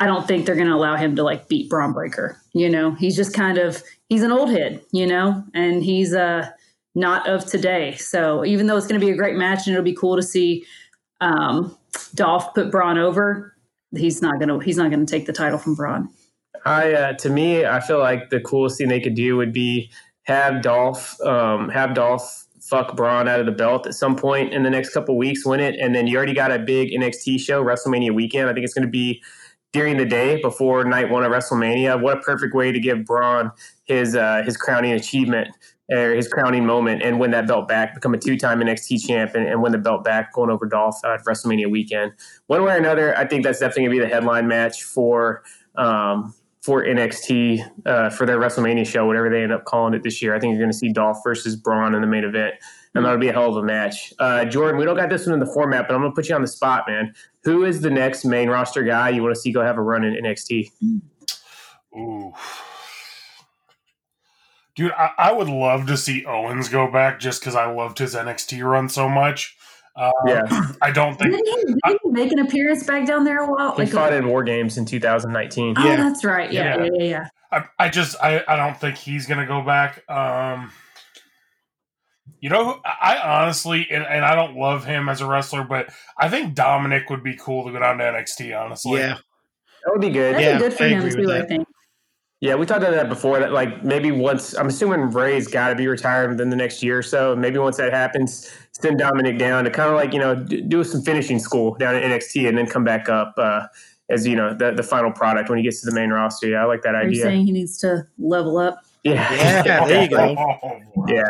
I 0.00 0.06
don't 0.06 0.26
think 0.26 0.46
they're 0.46 0.56
going 0.56 0.68
to 0.68 0.74
allow 0.74 0.96
him 0.96 1.14
to 1.16 1.22
like 1.22 1.48
beat 1.48 1.68
Bron 1.68 1.92
Breakker. 1.92 2.40
You 2.54 2.70
know, 2.70 2.92
he's 2.92 3.14
just 3.14 3.34
kind 3.34 3.58
of 3.58 3.82
he's 4.08 4.22
an 4.22 4.32
old 4.32 4.50
head, 4.50 4.82
you 4.92 5.06
know, 5.06 5.44
and 5.54 5.84
he's 5.84 6.14
uh 6.14 6.48
not 6.94 7.28
of 7.28 7.46
today. 7.46 7.94
So 7.96 8.44
even 8.44 8.66
though 8.66 8.76
it's 8.76 8.86
going 8.86 9.00
to 9.00 9.06
be 9.06 9.12
a 9.12 9.16
great 9.16 9.36
match 9.36 9.66
and 9.66 9.74
it'll 9.74 9.84
be 9.84 9.94
cool 9.94 10.16
to 10.16 10.22
see 10.22 10.64
um, 11.20 11.76
Dolph 12.14 12.54
put 12.54 12.70
Bron 12.70 12.98
over, 12.98 13.54
he's 13.94 14.22
not 14.22 14.38
going 14.38 14.48
to 14.48 14.58
he's 14.58 14.76
not 14.76 14.90
going 14.90 15.04
to 15.04 15.10
take 15.10 15.26
the 15.26 15.32
title 15.32 15.58
from 15.58 15.74
Bron. 15.74 16.08
I 16.64 16.92
uh, 16.92 17.12
to 17.14 17.30
me, 17.30 17.64
I 17.64 17.80
feel 17.80 17.98
like 17.98 18.30
the 18.30 18.40
coolest 18.40 18.78
thing 18.78 18.88
they 18.88 19.00
could 19.00 19.14
do 19.14 19.36
would 19.36 19.52
be 19.52 19.90
have 20.22 20.62
Dolph 20.62 21.20
um, 21.20 21.68
have 21.68 21.94
Dolph 21.94 22.46
fuck 22.60 22.94
Bron 22.96 23.28
out 23.28 23.40
of 23.40 23.46
the 23.46 23.52
belt 23.52 23.86
at 23.86 23.94
some 23.94 24.14
point 24.14 24.52
in 24.52 24.62
the 24.62 24.70
next 24.70 24.92
couple 24.92 25.16
weeks, 25.16 25.44
win 25.44 25.60
it, 25.60 25.74
and 25.80 25.94
then 25.94 26.06
you 26.06 26.16
already 26.16 26.34
got 26.34 26.52
a 26.52 26.58
big 26.58 26.90
NXT 26.90 27.40
show 27.40 27.64
WrestleMania 27.64 28.14
weekend. 28.14 28.48
I 28.48 28.52
think 28.52 28.64
it's 28.64 28.74
going 28.74 28.86
to 28.86 28.90
be 28.90 29.22
during 29.72 29.96
the 29.96 30.04
day 30.04 30.40
before 30.42 30.84
night 30.84 31.10
one 31.10 31.24
of 31.24 31.32
WrestleMania. 31.32 32.00
What 32.00 32.18
a 32.18 32.20
perfect 32.20 32.54
way 32.54 32.72
to 32.72 32.80
give 32.80 33.04
Bron 33.04 33.52
his 33.84 34.16
uh, 34.16 34.42
his 34.44 34.56
crowning 34.56 34.92
achievement 34.92 35.48
or 35.90 36.14
his 36.14 36.28
crowning 36.28 36.64
moment 36.64 37.02
and 37.02 37.18
win 37.18 37.32
that 37.32 37.46
belt 37.46 37.66
back, 37.66 37.94
become 37.94 38.14
a 38.14 38.18
two 38.18 38.36
time 38.36 38.60
NXT 38.60 39.06
champ 39.06 39.34
and, 39.34 39.46
and, 39.46 39.60
win 39.60 39.72
the 39.72 39.78
belt 39.78 40.04
back 40.04 40.32
going 40.32 40.50
over 40.50 40.66
Dolph 40.66 40.96
at 41.04 41.24
WrestleMania 41.24 41.68
weekend. 41.70 42.12
One 42.46 42.62
way 42.62 42.74
or 42.74 42.76
another, 42.76 43.16
I 43.18 43.26
think 43.26 43.44
that's 43.44 43.58
definitely 43.58 43.86
going 43.86 43.96
to 43.96 44.04
be 44.04 44.08
the 44.08 44.14
headline 44.14 44.46
match 44.46 44.82
for. 44.82 45.42
Um, 45.76 46.34
for 46.62 46.84
NXT 46.84 47.86
uh, 47.86 48.10
for 48.10 48.26
their 48.26 48.38
WrestleMania 48.38 48.86
show, 48.86 49.06
whatever 49.06 49.30
they 49.30 49.42
end 49.42 49.50
up 49.50 49.64
calling 49.64 49.94
it 49.94 50.02
this 50.02 50.20
year. 50.20 50.34
I 50.34 50.38
think 50.38 50.52
you're 50.52 50.60
going 50.60 50.70
to 50.70 50.76
see 50.76 50.92
Dolph 50.92 51.18
versus 51.24 51.56
Bron 51.56 51.94
in 51.94 52.02
the 52.02 52.06
main 52.06 52.22
event, 52.22 52.54
and 52.94 53.02
that'll 53.02 53.18
be 53.18 53.28
a 53.28 53.32
hell 53.32 53.48
of 53.48 53.56
a 53.56 53.62
match. 53.62 54.12
Uh, 54.18 54.44
Jordan, 54.44 54.78
we 54.78 54.84
don't 54.84 54.96
got 54.96 55.08
this 55.08 55.26
one 55.26 55.32
in 55.32 55.40
the 55.40 55.46
format, 55.46 55.88
but 55.88 55.94
I'm 55.94 56.02
going 56.02 56.12
to 56.12 56.14
put 56.14 56.28
you 56.28 56.34
on 56.34 56.42
the 56.42 56.48
spot, 56.48 56.84
man. 56.86 57.14
Who 57.44 57.64
is 57.64 57.80
the 57.80 57.90
next 57.90 58.24
main 58.24 58.48
roster 58.48 58.82
guy 58.82 59.08
you 59.10 59.22
want 59.22 59.34
to 59.34 59.40
see 59.40 59.52
go 59.52 59.62
have 59.62 59.78
a 59.78 59.82
run 59.82 60.04
in 60.04 60.14
NXT? 60.14 60.70
Ooh. 61.96 62.32
Dude, 64.76 64.92
I, 64.92 65.10
I 65.18 65.32
would 65.32 65.48
love 65.48 65.86
to 65.88 65.96
see 65.96 66.24
Owens 66.24 66.68
go 66.68 66.90
back 66.90 67.18
just 67.18 67.40
because 67.40 67.54
I 67.54 67.70
loved 67.70 67.98
his 67.98 68.14
NXT 68.14 68.64
run 68.64 68.88
so 68.88 69.08
much. 69.08 69.56
Um, 69.96 70.12
yeah, 70.26 70.72
I 70.80 70.92
don't 70.92 71.18
think. 71.18 71.32
Did 71.34 71.44
he, 71.44 71.74
did 71.86 71.98
he 72.02 72.10
make 72.10 72.32
an 72.32 72.38
appearance 72.38 72.84
back 72.84 73.06
down 73.06 73.24
there 73.24 73.40
a 73.40 73.50
while? 73.50 73.72
He 73.72 73.82
like 73.82 73.90
fought 73.90 74.12
in 74.12 74.28
War 74.28 74.44
Games 74.44 74.78
in 74.78 74.84
2019. 74.84 75.74
Oh, 75.76 75.84
yeah. 75.84 75.96
that's 75.96 76.24
right. 76.24 76.50
Yeah, 76.50 76.78
yeah, 76.78 76.90
yeah. 76.94 77.04
yeah, 77.04 77.28
I, 77.50 77.64
I 77.78 77.88
just, 77.88 78.16
I, 78.22 78.42
I 78.46 78.56
don't 78.56 78.78
think 78.78 78.96
he's 78.96 79.26
going 79.26 79.40
to 79.40 79.46
go 79.46 79.62
back. 79.62 80.08
Um, 80.08 80.70
you 82.40 82.48
know, 82.48 82.80
I 82.84 83.18
honestly, 83.18 83.86
and, 83.90 84.04
and, 84.04 84.24
I 84.24 84.34
don't 84.34 84.56
love 84.56 84.84
him 84.84 85.08
as 85.08 85.20
a 85.20 85.26
wrestler, 85.26 85.62
but 85.62 85.90
I 86.16 86.28
think 86.28 86.54
Dominic 86.54 87.10
would 87.10 87.22
be 87.22 87.36
cool 87.36 87.66
to 87.66 87.72
go 87.72 87.78
down 87.78 87.98
to 87.98 88.04
NXT. 88.04 88.58
Honestly, 88.58 88.98
yeah, 88.98 89.18
that 89.84 89.90
would 89.90 90.00
be 90.00 90.10
good. 90.10 90.34
That'd 90.34 90.46
yeah, 90.46 90.56
be 90.56 90.62
good 90.62 90.72
for 90.72 90.84
I 90.84 90.88
him 90.88 91.10
too. 91.10 91.32
I 91.32 91.42
think. 91.42 91.68
Yeah, 92.40 92.54
we 92.54 92.64
talked 92.64 92.80
about 92.80 92.92
that 92.92 93.10
before. 93.10 93.38
That 93.38 93.52
like 93.52 93.84
maybe 93.84 94.10
once 94.10 94.56
I'm 94.56 94.68
assuming 94.68 95.10
Ray's 95.10 95.46
got 95.46 95.68
to 95.68 95.74
be 95.74 95.86
retired 95.86 96.30
within 96.30 96.48
the 96.48 96.56
next 96.56 96.82
year 96.82 96.98
or 96.98 97.02
so. 97.02 97.36
Maybe 97.36 97.58
once 97.58 97.76
that 97.76 97.92
happens, 97.92 98.50
send 98.72 98.98
Dominic 98.98 99.38
down 99.38 99.64
to 99.64 99.70
kind 99.70 99.90
of 99.90 99.96
like 99.96 100.14
you 100.14 100.18
know 100.18 100.34
do 100.34 100.82
some 100.82 101.02
finishing 101.02 101.38
school 101.38 101.74
down 101.74 101.94
at 101.94 102.02
NXT 102.02 102.48
and 102.48 102.56
then 102.56 102.66
come 102.66 102.84
back 102.84 103.10
up 103.10 103.34
uh, 103.36 103.66
as 104.08 104.26
you 104.26 104.34
know 104.34 104.54
the, 104.54 104.72
the 104.72 104.82
final 104.82 105.12
product 105.12 105.50
when 105.50 105.58
he 105.58 105.64
gets 105.64 105.80
to 105.82 105.86
the 105.90 105.94
main 105.94 106.08
roster. 106.08 106.48
Yeah, 106.48 106.62
I 106.62 106.64
like 106.64 106.80
that 106.82 106.94
Are 106.94 107.02
you 107.02 107.10
idea. 107.10 107.22
saying 107.22 107.44
he 107.44 107.52
needs 107.52 107.76
to 107.78 108.06
level 108.18 108.56
up? 108.56 108.78
Yeah, 109.02 109.64
Yeah, 109.64 109.86
there 109.86 110.02
you 110.04 110.10
go. 110.10 110.34
Oh, 110.38 110.80
Yeah. 111.08 111.22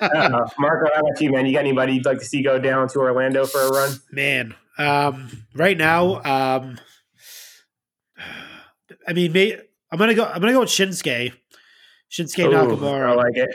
uh, 0.00 0.48
Marco, 0.58 0.90
how 0.94 1.00
about 1.00 1.20
you, 1.20 1.30
man? 1.32 1.46
You 1.46 1.52
got 1.52 1.60
anybody 1.60 1.94
you'd 1.94 2.04
like 2.04 2.18
to 2.18 2.24
see 2.24 2.42
go 2.42 2.58
down 2.58 2.88
to 2.88 2.98
Orlando 2.98 3.46
for 3.46 3.60
a 3.62 3.68
run? 3.70 3.92
Man, 4.12 4.54
um, 4.78 5.30
right 5.54 5.76
now, 5.76 6.22
um, 6.24 6.78
I 9.08 9.12
mean, 9.12 9.32
may, 9.32 9.58
I'm 9.90 9.98
gonna 9.98 10.14
go. 10.14 10.24
I'm 10.24 10.40
gonna 10.40 10.52
go 10.52 10.60
with 10.60 10.68
Shinsuke. 10.68 11.32
Shinsuke 12.10 12.44
Ooh, 12.44 12.50
Nakamura. 12.50 13.10
I 13.10 13.14
like 13.14 13.36
it. 13.36 13.54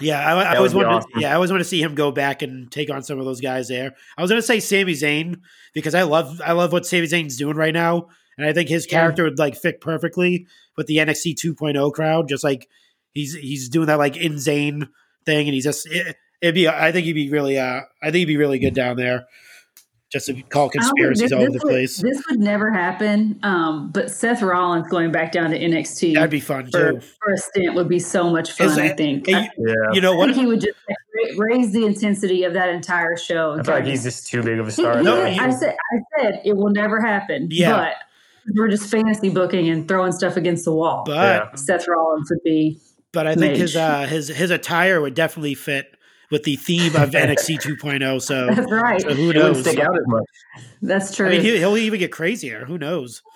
Yeah, 0.00 0.20
I, 0.20 0.52
I 0.52 0.56
always 0.56 0.74
would 0.74 0.82
be 0.82 0.86
want. 0.86 1.04
awesome. 1.04 1.20
Yeah, 1.20 1.32
I 1.32 1.34
always 1.34 1.50
want 1.50 1.60
to 1.60 1.64
see 1.68 1.82
him 1.82 1.94
go 1.96 2.12
back 2.12 2.42
and 2.42 2.70
take 2.70 2.90
on 2.90 3.02
some 3.02 3.18
of 3.18 3.24
those 3.24 3.40
guys 3.40 3.66
there. 3.68 3.92
I 4.16 4.22
was 4.22 4.30
gonna 4.30 4.42
say 4.42 4.60
Sami 4.60 4.92
Zayn 4.92 5.36
because 5.74 5.94
I 5.94 6.02
love 6.02 6.40
I 6.44 6.52
love 6.52 6.72
what 6.72 6.86
Sami 6.86 7.06
Zayn's 7.06 7.36
doing 7.36 7.56
right 7.56 7.74
now, 7.74 8.06
and 8.38 8.46
I 8.46 8.52
think 8.54 8.68
his 8.70 8.86
Yeah. 8.86 9.00
character 9.00 9.24
would 9.24 9.38
like 9.38 9.56
fit 9.56 9.80
perfectly 9.82 10.46
with 10.76 10.86
the 10.86 10.96
NXT 10.98 11.34
2.0 11.34 11.92
crowd. 11.92 12.28
Just 12.28 12.44
like 12.44 12.68
he's 13.12 13.34
he's 13.34 13.68
doing 13.68 13.86
that 13.88 13.98
like 13.98 14.16
in 14.16 14.34
Zayn 14.34 14.88
thing, 15.26 15.46
and 15.48 15.54
he's 15.54 15.64
just 15.64 15.86
it, 15.90 16.16
it'd 16.40 16.54
be. 16.54 16.68
I 16.68 16.92
think 16.92 17.04
he'd 17.04 17.12
be 17.12 17.28
really. 17.30 17.58
Uh, 17.58 17.80
I 18.02 18.06
think 18.06 18.16
he'd 18.16 18.24
be 18.26 18.36
really 18.38 18.58
good 18.58 18.74
down 18.74 18.96
there. 18.96 19.26
Just 20.10 20.24
to 20.24 20.32
call 20.40 20.70
I 20.70 20.70
don't 20.70 20.70
conspiracies 20.70 21.20
this- 21.24 21.32
all 21.32 21.40
over 21.42 21.50
the 21.50 21.60
would- 21.64 21.70
place. 21.70 21.98
This 21.98 22.22
would 22.30 22.40
never 22.40 22.72
happen. 22.72 23.38
Um, 23.42 23.90
but 23.92 24.10
Seth 24.10 24.40
Rollins 24.40 24.88
going 24.88 25.12
back 25.12 25.32
down 25.32 25.50
to 25.50 25.58
NXT 25.58 26.14
That'd 26.14 26.30
be 26.30 26.40
fun 26.40 26.70
for, 26.70 26.92
too. 26.92 27.00
for 27.22 27.32
a 27.34 27.36
stint 27.36 27.74
would 27.74 27.90
be 27.90 27.98
so 27.98 28.30
much 28.30 28.52
fun. 28.52 28.68
Is 28.68 28.78
I 28.78 28.88
think. 28.88 29.28
and 29.28 29.36
I, 29.36 29.50
Yeah. 29.58 29.74
you 29.92 30.00
know 30.00 30.14
I 30.14 30.16
what? 30.16 30.26
think 30.30 30.38
he 30.38 30.46
would 30.46 30.62
just 30.62 30.78
like, 30.88 31.34
raise 31.36 31.72
the 31.72 31.84
intensity 31.84 32.44
of 32.44 32.54
that 32.54 32.70
entire 32.70 33.18
show. 33.18 33.58
I 33.58 33.62
feel 33.62 33.74
like 33.74 33.84
he's 33.84 34.04
just 34.04 34.28
too 34.28 34.42
big 34.42 34.58
of 34.58 34.66
a 34.68 34.70
star. 34.70 34.96
He- 34.96 35.04
No, 35.04 35.26
he- 35.26 35.34
he- 35.34 35.40
I 35.40 35.50
said, 35.50 35.76
I 35.92 35.98
said 36.22 36.40
it 36.42 36.56
will 36.56 36.70
never 36.70 37.02
happen. 37.02 37.48
Yeah. 37.50 37.76
but 37.76 37.94
we're 38.56 38.68
just 38.68 38.90
fantasy 38.90 39.28
booking 39.30 39.68
and 39.68 39.86
throwing 39.88 40.12
stuff 40.12 40.36
against 40.36 40.64
the 40.64 40.72
wall. 40.72 41.02
But 41.06 41.14
Yeah. 41.16 41.54
Seth 41.54 41.86
Rollins 41.88 42.30
would 42.30 42.42
be. 42.44 42.78
but 43.12 43.26
I 43.26 43.34
think 43.34 43.56
his 43.56 43.76
uh, 43.76 44.06
his 44.06 44.28
his 44.28 44.50
attire 44.50 45.00
would 45.00 45.14
definitely 45.14 45.54
fit 45.54 45.94
with 46.30 46.42
the 46.44 46.56
theme 46.56 46.94
of 46.96 47.10
NXT 47.12 47.60
2.0. 47.62 48.20
So, 48.22 48.48
That's 48.54 48.70
right. 48.70 49.00
so 49.00 49.14
who 49.14 49.30
It 49.30 49.36
knows? 49.36 49.60
stick 49.60 49.78
out 49.78 49.96
as 49.96 50.04
much. 50.06 50.24
That's 50.82 51.14
true. 51.16 51.26
I 51.26 51.30
mean, 51.30 51.40
he, 51.40 51.56
he'll 51.58 51.76
even 51.76 51.98
get 51.98 52.12
crazier. 52.12 52.64
Who 52.66 52.76
knows? 52.78 53.22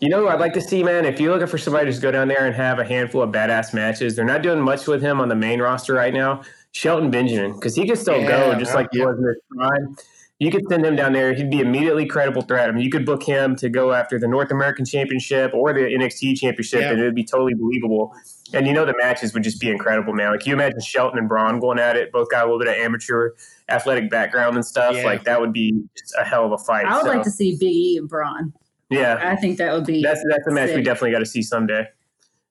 You 0.00 0.08
know, 0.08 0.20
who 0.20 0.28
I'd 0.28 0.40
like 0.40 0.54
to 0.54 0.60
see, 0.62 0.82
man. 0.82 1.04
If 1.04 1.20
you're 1.20 1.30
looking 1.32 1.46
for 1.46 1.58
somebody 1.58 1.84
to 1.84 1.90
just 1.90 2.00
go 2.02 2.10
down 2.10 2.26
there 2.28 2.46
and 2.46 2.54
have 2.54 2.78
a 2.78 2.84
handful 2.84 3.20
of 3.22 3.30
badass 3.30 3.74
matches, 3.74 4.16
they're 4.16 4.24
not 4.24 4.40
doing 4.42 4.58
much 4.60 4.86
with 4.86 5.02
him 5.02 5.20
on 5.20 5.28
the 5.28 5.34
main 5.34 5.60
roster 5.60 5.92
right 5.92 6.14
now. 6.14 6.40
Shelton 6.72 7.10
Benjamin, 7.10 7.52
because 7.52 7.74
he 7.76 7.86
could 7.86 7.98
still 7.98 8.20
go 8.26 8.54
just 8.58 8.70
yeah, 8.70 8.76
like 8.76 8.88
he 8.92 9.04
was 9.04 9.18
in 9.18 9.24
his 9.24 9.36
prime. 9.54 9.96
You 10.40 10.50
could 10.50 10.62
send 10.70 10.84
him 10.86 10.96
down 10.96 11.12
there; 11.12 11.34
he'd 11.34 11.50
be 11.50 11.60
immediately 11.60 12.06
credible 12.06 12.40
threat. 12.42 12.68
I 12.68 12.72
mean, 12.72 12.82
you 12.82 12.90
could 12.90 13.04
book 13.04 13.22
him 13.22 13.54
to 13.56 13.68
go 13.68 13.92
after 13.92 14.18
the 14.18 14.26
North 14.26 14.50
American 14.50 14.86
Championship 14.86 15.52
or 15.52 15.72
the 15.74 15.80
NXT 15.82 16.38
Championship, 16.40 16.80
Yeah. 16.80 16.90
and 16.92 16.98
it'd 17.00 17.14
be 17.14 17.24
totally 17.24 17.52
believable. 17.54 18.14
And 18.54 18.66
you 18.66 18.72
know, 18.72 18.86
the 18.86 18.94
matches 19.00 19.34
would 19.34 19.42
just 19.44 19.60
be 19.60 19.70
incredible, 19.70 20.14
man. 20.14 20.32
Like 20.32 20.46
you 20.46 20.54
imagine 20.54 20.80
Shelton 20.80 21.18
and 21.18 21.28
Bron 21.28 21.60
going 21.60 21.78
at 21.78 21.94
it; 21.96 22.10
both 22.10 22.30
got 22.30 22.44
a 22.44 22.46
little 22.46 22.58
bit 22.58 22.68
of 22.68 22.74
amateur 22.74 23.32
athletic 23.68 24.08
background 24.10 24.56
and 24.56 24.64
stuff. 24.64 24.96
Yeah. 24.96 25.04
Like 25.04 25.24
that 25.24 25.40
would 25.40 25.52
be 25.52 25.72
just 25.96 26.14
a 26.18 26.24
hell 26.24 26.46
of 26.46 26.52
a 26.52 26.58
fight. 26.58 26.86
I 26.86 26.96
would 26.96 27.02
So, 27.04 27.08
like 27.12 27.22
to 27.24 27.30
see 27.30 27.56
Big 27.60 27.68
E 27.74 27.96
and 27.98 28.08
Bron. 28.08 28.52
yeah, 28.88 29.20
I 29.22 29.36
think 29.36 29.58
that 29.58 29.74
would 29.74 29.84
be. 29.84 30.02
that's 30.02 30.24
that's 30.30 30.46
a 30.46 30.50
match 30.52 30.74
we 30.74 30.82
definitely 30.82 31.12
got 31.12 31.18
to 31.20 31.26
see 31.26 31.42
someday. 31.42 31.86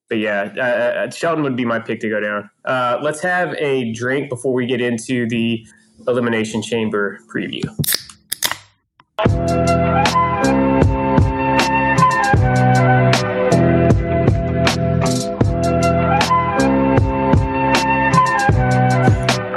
But 0.10 0.19
yeah, 0.19 0.53
uh, 0.58 0.62
uh, 0.62 1.10
Shelton 1.12 1.43
would 1.43 1.55
be 1.55 1.65
my 1.65 1.79
pick 1.79 2.00
to 2.01 2.10
go 2.10 2.19
down. 2.19 2.50
Uh, 2.65 3.00
let's 3.01 3.19
have 3.22 3.53
a 3.55 3.91
drink 3.93 4.29
before 4.29 4.53
we 4.53 4.67
get 4.67 4.79
into 4.79 5.27
the 5.27 5.65
elimination 6.08 6.62
chamber 6.62 7.20
preview. 7.27 7.63
All 9.20 9.25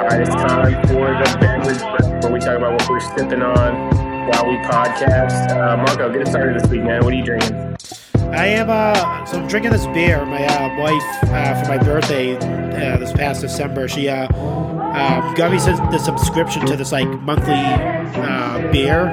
right, 0.08 0.20
it's 0.20 0.30
time 0.30 0.82
for 0.88 1.10
the 1.10 2.20
where 2.22 2.32
we 2.32 2.40
talk 2.40 2.56
about 2.56 2.72
what 2.72 2.88
we're 2.88 3.00
sipping 3.00 3.42
on 3.42 3.74
while 4.28 4.48
we 4.48 4.56
podcast. 4.58 5.50
Uh, 5.50 5.76
Marco, 5.76 6.10
get 6.12 6.22
us 6.22 6.30
started 6.30 6.60
this 6.60 6.68
week, 6.70 6.82
man. 6.82 7.04
What 7.04 7.12
are 7.12 7.16
you 7.16 7.24
drinking? 7.24 7.76
I 8.32 8.46
am 8.46 8.70
uh, 8.70 9.24
so 9.26 9.38
I'm 9.38 9.46
drinking 9.46 9.72
this 9.72 9.86
beer. 9.88 10.24
My 10.24 10.44
uh, 10.44 10.78
wife 10.78 11.24
uh, 11.24 11.62
for 11.62 11.68
my 11.68 11.78
birthday 11.78 12.36
uh, 12.36 12.96
this 12.96 13.12
past 13.12 13.42
December, 13.42 13.88
she 13.88 14.08
uh, 14.08 14.26
um, 14.92 15.34
got 15.34 15.50
me 15.52 15.58
the 15.58 15.98
subscription 15.98 16.64
to 16.66 16.76
this 16.76 16.92
like 16.92 17.08
monthly 17.22 17.54
uh, 17.54 18.70
beer 18.72 19.06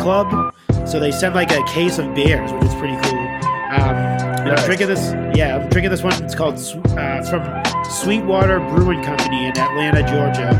club. 0.00 0.54
So 0.86 1.00
they 1.00 1.10
send 1.10 1.34
like 1.34 1.50
a 1.50 1.62
case 1.64 1.98
of 1.98 2.14
beers, 2.14 2.52
which 2.52 2.64
is 2.64 2.74
pretty 2.74 2.96
cool. 3.08 3.18
Um, 3.18 4.16
Nice. 4.46 4.60
I'm 4.60 4.66
drinking 4.66 4.86
this. 4.86 5.12
Yeah, 5.36 5.56
I'm 5.56 5.68
drinking 5.70 5.90
this 5.90 6.04
one. 6.04 6.22
It's 6.22 6.34
called. 6.36 6.54
Uh, 6.54 7.18
it's 7.18 7.28
from 7.28 7.42
Sweetwater 7.90 8.60
Brewing 8.60 9.02
Company 9.02 9.46
in 9.46 9.58
Atlanta, 9.58 10.02
Georgia, 10.02 10.50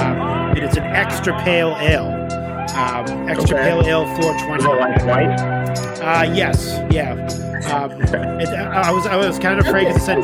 um, 0.00 0.20
and 0.56 0.58
it's 0.60 0.76
an 0.76 0.84
extra 0.84 1.36
pale 1.42 1.76
ale. 1.80 2.06
Um, 2.76 3.28
extra 3.28 3.56
Okay. 3.58 3.70
pale 3.70 3.82
ale 3.86 4.02
Is 4.08 4.18
420. 4.24 4.64
it 4.64 4.80
like 4.80 5.04
white? 5.04 5.63
Uh, 6.00 6.30
yes, 6.34 6.80
yeah. 6.90 7.12
Um, 7.72 7.92
it, 8.40 8.48
I 8.48 8.92
was 8.92 9.06
I 9.06 9.16
was 9.16 9.38
kind 9.38 9.58
of 9.58 9.66
afraid 9.66 9.86
because 9.86 10.02
it 10.02 10.04
said, 10.04 10.18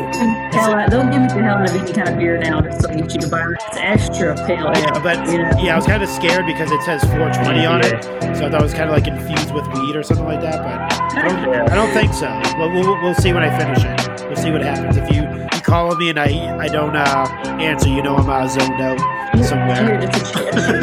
Hell, 0.52 0.76
they'll 0.90 1.08
give 1.10 1.22
me 1.22 1.28
the 1.28 1.42
hell 1.42 1.56
out 1.56 1.70
of 1.70 1.74
any 1.74 1.92
kind 1.92 2.08
of 2.08 2.18
beer 2.18 2.36
now 2.36 2.60
just 2.60 2.82
to 2.82 2.88
get 2.94 3.14
you 3.14 3.20
can 3.20 3.30
buy 3.30 3.40
it. 3.40 3.56
It's 3.68 3.76
extra 3.78 4.34
pale 4.46 4.66
ale. 4.66 4.72
yeah, 4.74 5.02
but 5.02 5.26
you 5.26 5.38
know? 5.38 5.50
yeah, 5.58 5.72
I 5.72 5.76
was 5.76 5.86
kind 5.86 6.02
of 6.02 6.08
scared 6.10 6.44
because 6.44 6.70
it 6.70 6.82
says 6.82 7.02
420 7.04 7.64
on 7.64 7.80
it, 7.80 8.04
so 8.36 8.46
I 8.46 8.50
thought 8.50 8.60
it 8.60 8.62
was 8.62 8.74
kind 8.74 8.90
of 8.90 8.94
like 8.94 9.06
infused 9.06 9.54
with 9.54 9.66
weed 9.68 9.96
or 9.96 10.02
something 10.02 10.26
like 10.26 10.42
that. 10.42 10.58
But 10.62 11.16
I 11.16 11.28
don't, 11.28 11.70
I 11.70 11.74
don't 11.74 11.92
think 11.94 12.12
so. 12.12 12.28
Well, 12.58 12.70
we'll 12.70 13.00
we'll 13.02 13.14
see 13.14 13.32
when 13.32 13.42
I 13.42 13.56
finish 13.58 13.82
it. 13.84 14.26
We'll 14.26 14.36
see 14.36 14.50
what 14.50 14.60
happens. 14.62 14.98
If 14.98 15.10
you 15.10 15.22
you 15.22 15.60
call 15.62 15.96
me 15.96 16.10
and 16.10 16.18
I 16.20 16.58
I 16.58 16.68
don't 16.68 16.94
uh, 16.94 17.26
answer, 17.58 17.88
you 17.88 18.02
know 18.02 18.16
I'm 18.16 18.28
uh, 18.28 18.46
zoned 18.48 18.80
out 18.80 19.34
Here, 19.34 19.44
somewhere. 19.44 19.98
a 19.98 20.06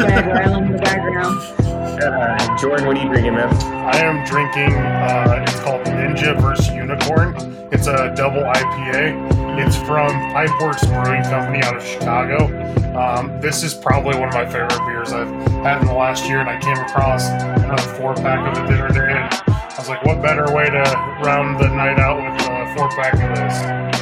bag 0.04 0.26
rattling 0.26 0.66
in 0.66 0.72
the 0.72 0.78
background. 0.78 1.57
Uh, 2.00 2.56
Jordan, 2.56 2.86
what 2.86 2.96
are 2.96 3.02
you 3.02 3.08
drinking, 3.08 3.34
man? 3.34 3.52
I 3.84 3.96
am 3.98 4.24
drinking. 4.24 4.72
Uh, 4.72 5.44
it's 5.46 5.58
called 5.60 5.84
Ninja 5.86 6.40
versus 6.40 6.68
Unicorn. 6.68 7.34
It's 7.72 7.88
a 7.88 8.14
double 8.14 8.42
IPA. 8.42 9.58
It's 9.58 9.76
from 9.76 10.10
Pipeworks 10.32 10.86
Brewing 10.86 11.22
Company 11.24 11.62
out 11.64 11.76
of 11.76 11.82
Chicago. 11.82 12.46
Um, 12.96 13.40
this 13.40 13.62
is 13.62 13.74
probably 13.74 14.16
one 14.16 14.28
of 14.28 14.34
my 14.34 14.46
favorite 14.46 14.78
beers 14.86 15.12
I've 15.12 15.28
had 15.64 15.80
in 15.80 15.88
the 15.88 15.94
last 15.94 16.26
year, 16.26 16.40
and 16.40 16.48
I 16.48 16.58
came 16.60 16.78
across 16.78 17.28
another 17.28 17.82
four 17.94 18.14
pack 18.14 18.46
of 18.46 18.62
it 18.62 18.68
the 18.68 18.84
other 18.84 18.94
day. 18.94 19.12
And 19.12 19.34
I 19.50 19.74
was 19.78 19.88
like, 19.88 20.04
what 20.04 20.22
better 20.22 20.52
way 20.54 20.66
to 20.66 20.82
round 21.24 21.58
the 21.58 21.68
night 21.68 21.98
out 21.98 22.16
with 22.16 22.42
a 22.46 22.74
four 22.76 22.88
pack 22.90 23.14
of 23.14 23.36
this? 23.36 23.97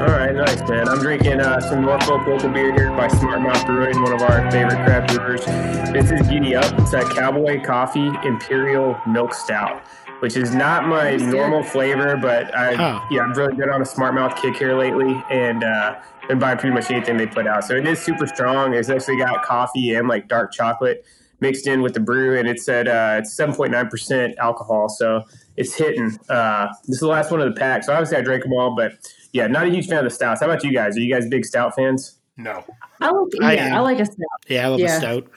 All 0.00 0.06
right, 0.06 0.32
nice, 0.34 0.60
man. 0.68 0.88
I'm 0.88 1.00
drinking 1.00 1.40
uh, 1.40 1.60
some 1.60 1.82
Norfolk 1.82 2.24
local 2.26 2.48
beer 2.50 2.72
here 2.72 2.90
by 2.90 3.08
Smart 3.08 3.40
Mouth 3.40 3.66
Brewing, 3.66 4.00
one 4.00 4.12
of 4.12 4.22
our 4.22 4.48
favorite 4.50 4.84
craft 4.84 5.14
brewers. 5.16 5.44
This 5.92 6.10
is 6.12 6.26
Giddy 6.28 6.54
Up. 6.54 6.72
It's 6.78 6.92
a 6.92 7.02
Cowboy 7.02 7.62
Coffee 7.64 8.06
Imperial 8.24 8.96
Milk 9.08 9.34
Stout, 9.34 9.82
which 10.20 10.36
is 10.36 10.54
not 10.54 10.86
my 10.86 11.16
normal 11.16 11.64
flavor, 11.64 12.16
but 12.16 12.54
I, 12.56 12.74
Huh. 12.74 13.00
yeah, 13.10 13.22
I'm 13.22 13.32
really 13.32 13.56
good 13.56 13.68
on 13.70 13.82
a 13.82 13.84
Smart 13.84 14.14
Mouth 14.14 14.40
kick 14.40 14.56
here 14.56 14.76
lately, 14.78 15.20
and 15.30 15.64
uh, 15.64 15.96
been 16.28 16.38
buying 16.38 16.58
pretty 16.58 16.74
much 16.74 16.90
anything 16.92 17.16
they 17.16 17.26
put 17.26 17.48
out. 17.48 17.64
So 17.64 17.74
it 17.74 17.86
is 17.86 17.98
super 17.98 18.26
strong. 18.28 18.74
It's 18.74 18.90
actually 18.90 19.18
got 19.18 19.42
coffee 19.42 19.94
and 19.94 20.06
like 20.06 20.28
dark 20.28 20.52
chocolate 20.52 21.04
mixed 21.40 21.66
in 21.66 21.82
with 21.82 21.94
the 21.94 22.00
brew, 22.00 22.38
and 22.38 22.48
it 22.48 22.60
said 22.60 22.88
uh, 22.88 23.16
it's 23.18 23.34
7.9% 23.34 24.36
alcohol, 24.38 24.88
so 24.88 25.22
it's 25.56 25.74
hitting. 25.74 26.18
Uh, 26.28 26.66
this 26.86 26.96
is 26.96 27.00
the 27.00 27.06
last 27.08 27.30
one 27.30 27.40
of 27.40 27.52
the 27.52 27.58
pack, 27.58 27.84
so 27.84 27.92
obviously 27.92 28.16
I 28.16 28.22
drank 28.22 28.42
them 28.42 28.52
all, 28.52 28.74
but 28.74 28.92
yeah, 29.32 29.46
not 29.46 29.66
a 29.66 29.70
huge 29.70 29.86
fan 29.88 29.98
of 29.98 30.04
the 30.04 30.10
stouts. 30.10 30.40
How 30.40 30.46
about 30.46 30.64
you 30.64 30.72
guys? 30.72 30.96
Are 30.96 31.00
you 31.00 31.12
guys 31.12 31.28
big 31.28 31.44
stout 31.44 31.74
fans? 31.74 32.18
No. 32.36 32.64
I 33.00 33.10
like, 33.10 33.32
I 33.42 33.52
yeah, 33.54 33.66
am. 33.66 33.74
I, 33.74 33.80
like 33.80 34.00
a 34.00 34.04
stout. 34.06 34.16
Yeah, 34.48 34.66
I 34.66 34.68
love 34.68 34.80
a 34.80 34.88
stout. 34.88 35.28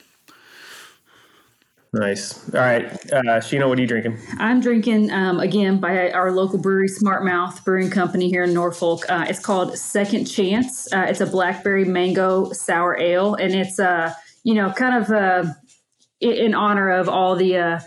Nice. 1.93 2.53
All 2.55 2.61
right, 2.61 2.85
uh, 3.11 3.41
Sheena, 3.41 3.67
what 3.67 3.77
are 3.77 3.81
you 3.81 3.87
drinking? 3.87 4.17
I'm 4.39 4.61
drinking 4.61 5.11
um, 5.11 5.41
again 5.41 5.77
by 5.81 6.09
our 6.11 6.31
local 6.31 6.57
brewery, 6.57 6.87
Smart 6.87 7.25
Mouth 7.25 7.65
Brewing 7.65 7.89
Company 7.89 8.29
here 8.29 8.43
in 8.43 8.53
Norfolk. 8.53 9.03
Uh, 9.09 9.25
it's 9.27 9.39
called 9.39 9.77
Second 9.77 10.23
Chance. 10.23 10.93
Uh, 10.93 11.05
it's 11.09 11.19
a 11.19 11.25
blackberry 11.25 11.83
mango 11.83 12.53
sour 12.53 12.97
ale, 12.97 13.35
and 13.35 13.53
it's 13.53 13.77
uh, 13.77 14.13
you 14.43 14.53
know 14.53 14.71
kind 14.71 15.03
of 15.03 15.09
uh, 15.11 15.43
i- 15.51 15.53
in 16.21 16.53
honor 16.53 16.91
of 16.91 17.09
all 17.09 17.35
the 17.35 17.57
uh, 17.57 17.79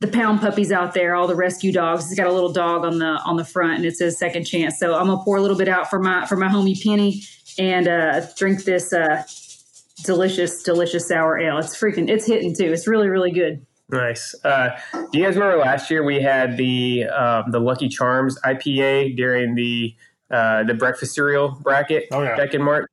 the 0.00 0.08
pound 0.08 0.40
puppies 0.40 0.72
out 0.72 0.94
there, 0.94 1.14
all 1.14 1.26
the 1.28 1.36
rescue 1.36 1.72
dogs. 1.72 2.06
It's 2.10 2.14
got 2.18 2.26
a 2.26 2.32
little 2.32 2.52
dog 2.52 2.84
on 2.84 2.98
the 2.98 3.06
on 3.24 3.36
the 3.36 3.44
front, 3.44 3.76
and 3.76 3.84
it 3.84 3.96
says 3.96 4.18
Second 4.18 4.44
Chance. 4.44 4.78
So 4.78 4.94
I'm 4.94 5.06
gonna 5.06 5.22
pour 5.22 5.36
a 5.36 5.40
little 5.40 5.56
bit 5.56 5.68
out 5.68 5.88
for 5.88 5.98
my 6.00 6.26
for 6.26 6.36
my 6.36 6.48
homie 6.48 6.80
Penny 6.82 7.22
and 7.58 7.86
uh, 7.88 8.22
drink 8.36 8.64
this 8.64 8.92
uh, 8.92 9.22
delicious 10.04 10.62
delicious 10.62 11.06
sour 11.08 11.38
ale. 11.38 11.58
It's 11.58 11.76
freaking 11.78 12.08
it's 12.08 12.26
hitting 12.26 12.54
too. 12.54 12.72
It's 12.72 12.86
really 12.86 13.08
really 13.08 13.30
good. 13.30 13.64
Nice. 13.90 14.34
Uh, 14.42 14.70
do 15.12 15.18
you 15.18 15.24
guys 15.24 15.34
remember 15.34 15.58
last 15.58 15.90
year 15.90 16.02
we 16.02 16.20
had 16.20 16.56
the 16.56 17.04
um, 17.04 17.50
the 17.50 17.60
Lucky 17.60 17.88
Charms 17.88 18.38
IPA 18.42 19.16
during 19.16 19.54
the 19.54 19.94
uh, 20.30 20.64
the 20.64 20.74
breakfast 20.74 21.14
cereal 21.14 21.50
bracket 21.62 22.06
Oh, 22.10 22.22
yeah. 22.22 22.34
back 22.36 22.54
in 22.54 22.62
March? 22.62 22.86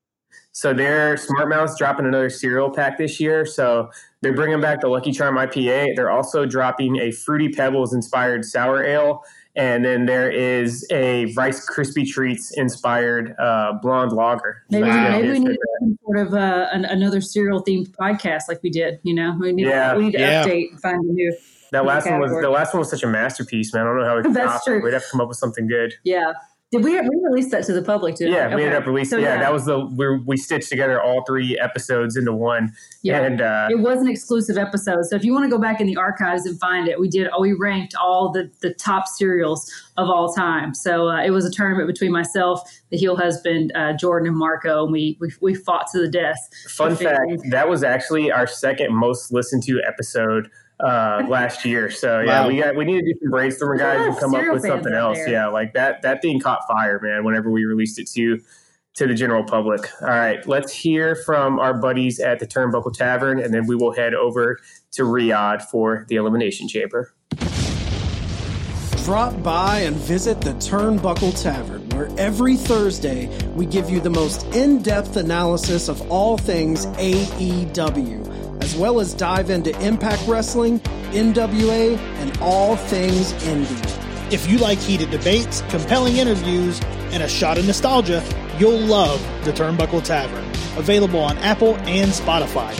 So 0.51 0.73
they're 0.73 1.15
Smart 1.15 1.47
Mouth's 1.47 1.77
dropping 1.77 2.05
another 2.05 2.29
cereal 2.29 2.69
pack 2.69 2.97
this 2.97 3.19
year. 3.19 3.45
So 3.45 3.89
they're 4.21 4.33
bringing 4.35 4.59
back 4.61 4.81
the 4.81 4.87
Lucky 4.87 5.11
Charm 5.11 5.35
IPA. 5.35 5.95
They're 5.95 6.09
also 6.11 6.45
dropping 6.45 6.97
a 6.99 7.11
Fruity 7.11 7.49
Pebbles 7.49 7.93
inspired 7.93 8.43
sour 8.45 8.83
ale. 8.83 9.23
And 9.55 9.83
then 9.83 10.05
there 10.05 10.29
is 10.31 10.85
a 10.91 11.33
Rice 11.33 11.67
Krispie 11.69 12.07
Treats 12.07 12.51
inspired 12.57 13.35
uh, 13.39 13.73
blonde 13.81 14.11
lager. 14.13 14.63
Maybe, 14.69 14.87
Wow. 14.87 15.09
maybe 15.09 15.31
we 15.31 15.39
need 15.39 15.57
some 15.81 15.99
sort 16.05 16.17
of 16.27 16.33
uh, 16.33 16.67
an, 16.71 16.85
another 16.85 17.19
cereal 17.19 17.63
themed 17.63 17.87
podcast 17.99 18.43
like 18.47 18.61
we 18.63 18.69
did. 18.69 18.99
You 19.03 19.15
know, 19.15 19.35
we 19.39 19.51
need, 19.51 19.65
Yeah. 19.67 19.95
we 19.97 20.05
need 20.05 20.11
to 20.13 20.19
Yeah. 20.19 20.45
update 20.45 20.71
and 20.71 20.81
find 20.81 21.03
a 21.03 21.11
new. 21.11 21.35
That 21.71 21.85
last 21.85 22.05
one 22.09 22.19
was 22.19 22.29
category. 22.29 22.41
the 22.43 22.49
last 22.49 22.73
one 22.73 22.79
was 22.79 22.89
such 22.89 23.03
a 23.03 23.07
masterpiece, 23.07 23.73
man. 23.73 23.83
I 23.83 23.85
don't 23.89 23.99
know 23.99 24.05
how 24.05 24.15
we 24.17 24.23
could 24.23 24.33
That's 24.33 24.51
top 24.53 24.61
it. 24.67 24.69
true. 24.71 24.83
We'd 24.83 24.93
have 24.93 25.03
to 25.03 25.09
come 25.11 25.21
up 25.21 25.27
with 25.27 25.37
something 25.37 25.67
good. 25.67 25.93
Yeah. 26.03 26.33
Did 26.71 26.83
we 26.83 27.01
we 27.01 27.19
release 27.23 27.49
that 27.49 27.63
to 27.65 27.73
the 27.73 27.81
public 27.81 28.15
too? 28.15 28.29
Yeah, 28.29 28.53
we 28.53 28.61
ended 28.61 28.79
up 28.79 28.85
releasing. 28.85 29.17
So, 29.17 29.17
yeah, 29.17 29.39
that 29.39 29.51
was 29.51 29.65
the 29.65 29.85
we, 29.85 30.19
we 30.19 30.37
stitched 30.37 30.69
together 30.69 31.01
all 31.01 31.23
three 31.25 31.57
episodes 31.57 32.15
into 32.15 32.31
one, 32.31 32.73
yeah. 33.01 33.21
and 33.21 33.41
uh, 33.41 33.69
it 33.71 33.79
was 33.79 33.99
an 34.01 34.07
exclusive 34.07 34.55
episode. 34.55 35.03
So 35.05 35.15
if 35.15 35.23
you 35.23 35.33
want 35.33 35.45
to 35.45 35.49
go 35.49 35.57
back 35.57 35.81
in 35.81 35.87
the 35.87 35.97
archives 35.97 36.45
and 36.45 36.59
find 36.59 36.87
it, 36.87 36.99
we 36.99 37.09
did. 37.09 37.27
Oh, 37.33 37.41
we 37.41 37.53
ranked 37.53 37.95
all 37.95 38.31
the 38.31 38.51
the 38.61 38.71
top 38.75 39.07
cereals 39.07 39.71
of 39.97 40.09
all 40.09 40.31
time. 40.31 40.75
So 40.75 41.09
uh, 41.09 41.23
it 41.23 41.31
was 41.31 41.43
a 41.43 41.51
tournament 41.51 41.87
between 41.87 42.11
myself, 42.11 42.61
the 42.91 42.97
heel 42.97 43.17
husband, 43.17 43.71
uh, 43.73 43.93
Jordan, 43.93 44.27
and 44.27 44.37
Marco, 44.37 44.83
and 44.83 44.93
we 44.93 45.17
we, 45.19 45.31
we 45.41 45.55
fought 45.55 45.87
to 45.93 45.99
the 45.99 46.07
death. 46.07 46.37
fun 46.67 46.95
fact 46.95 47.49
that 47.49 47.67
was 47.67 47.83
actually 47.83 48.31
our 48.31 48.45
second 48.45 48.93
most 48.93 49.33
listened 49.33 49.63
to 49.63 49.81
episode 49.87 50.51
uh, 50.79 51.23
last 51.27 51.65
year. 51.65 51.89
So 51.91 52.21
yeah, 52.21 52.41
Wow. 52.43 52.47
we 52.47 52.57
got 52.59 52.75
we 52.75 52.85
need 52.85 53.01
to 53.01 53.13
do 53.13 53.19
some 53.21 53.31
brainstorming, 53.31 53.79
guys, 53.79 54.05
and 54.07 54.17
come 54.17 54.33
up 54.35 54.53
with 54.53 54.61
something 54.63 54.93
else. 54.93 55.17
there. 55.17 55.29
Yeah, 55.29 55.47
like 55.47 55.73
that 55.73 56.01
that 56.03 56.21
thing 56.21 56.39
caught 56.39 56.61
fire, 56.67 56.99
man. 57.01 57.23
Whenever 57.23 57.49
we 57.51 57.65
released 57.65 57.99
it 57.99 58.07
to 58.15 58.39
to 58.95 59.07
the 59.07 59.13
general 59.13 59.43
public. 59.43 59.89
All 60.01 60.07
right, 60.07 60.45
let's 60.47 60.73
hear 60.73 61.15
from 61.15 61.59
our 61.59 61.73
buddies 61.73 62.19
at 62.19 62.39
the 62.39 62.47
Turnbuckle 62.47 62.91
Tavern, 62.97 63.39
and 63.39 63.53
then 63.53 63.65
we 63.67 63.75
will 63.75 63.93
head 63.93 64.13
over 64.13 64.57
to 64.93 65.03
Riyadh 65.03 65.61
for 65.63 66.05
the 66.09 66.15
Elimination 66.15 66.67
Chamber. 66.67 67.13
Drop 69.05 69.41
by 69.41 69.79
and 69.79 69.95
visit 69.95 70.39
the 70.41 70.51
Turnbuckle 70.53 71.39
Tavern, 71.41 71.87
where 71.89 72.09
every 72.19 72.55
Thursday 72.55 73.27
we 73.55 73.65
give 73.65 73.89
you 73.89 73.99
the 73.99 74.09
most 74.09 74.43
in 74.55 74.83
depth 74.83 75.15
analysis 75.15 75.87
of 75.87 76.11
all 76.11 76.37
things 76.37 76.85
AEW, 76.97 78.28
as 78.61 78.75
well 78.75 78.99
as 78.99 79.13
dive 79.13 79.49
into 79.49 79.77
Impact 79.85 80.21
Wrestling, 80.27 80.79
NWA, 81.11 81.97
and 81.97 82.37
all 82.39 82.75
things 82.75 83.33
indie. 83.43 84.31
If 84.31 84.49
you 84.49 84.57
like 84.57 84.77
heated 84.77 85.09
debates, 85.09 85.61
compelling 85.69 86.17
interviews, 86.17 86.79
and 87.11 87.23
a 87.23 87.27
shot 87.27 87.57
of 87.57 87.65
nostalgia, 87.65 88.23
you'll 88.59 88.79
love 88.79 89.19
the 89.43 89.51
Turnbuckle 89.51 90.03
Tavern. 90.03 90.45
Available 90.77 91.19
on 91.19 91.37
Apple 91.39 91.75
and 91.77 92.11
Spotify. 92.11 92.75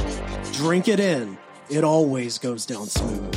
Drink 0.54 0.88
it 0.88 1.00
in, 1.00 1.38
it 1.70 1.84
always 1.84 2.38
goes 2.38 2.66
down 2.66 2.88
smooth. 2.88 3.36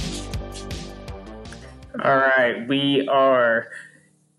All 2.05 2.17
right, 2.17 2.67
we 2.69 3.07
are 3.09 3.69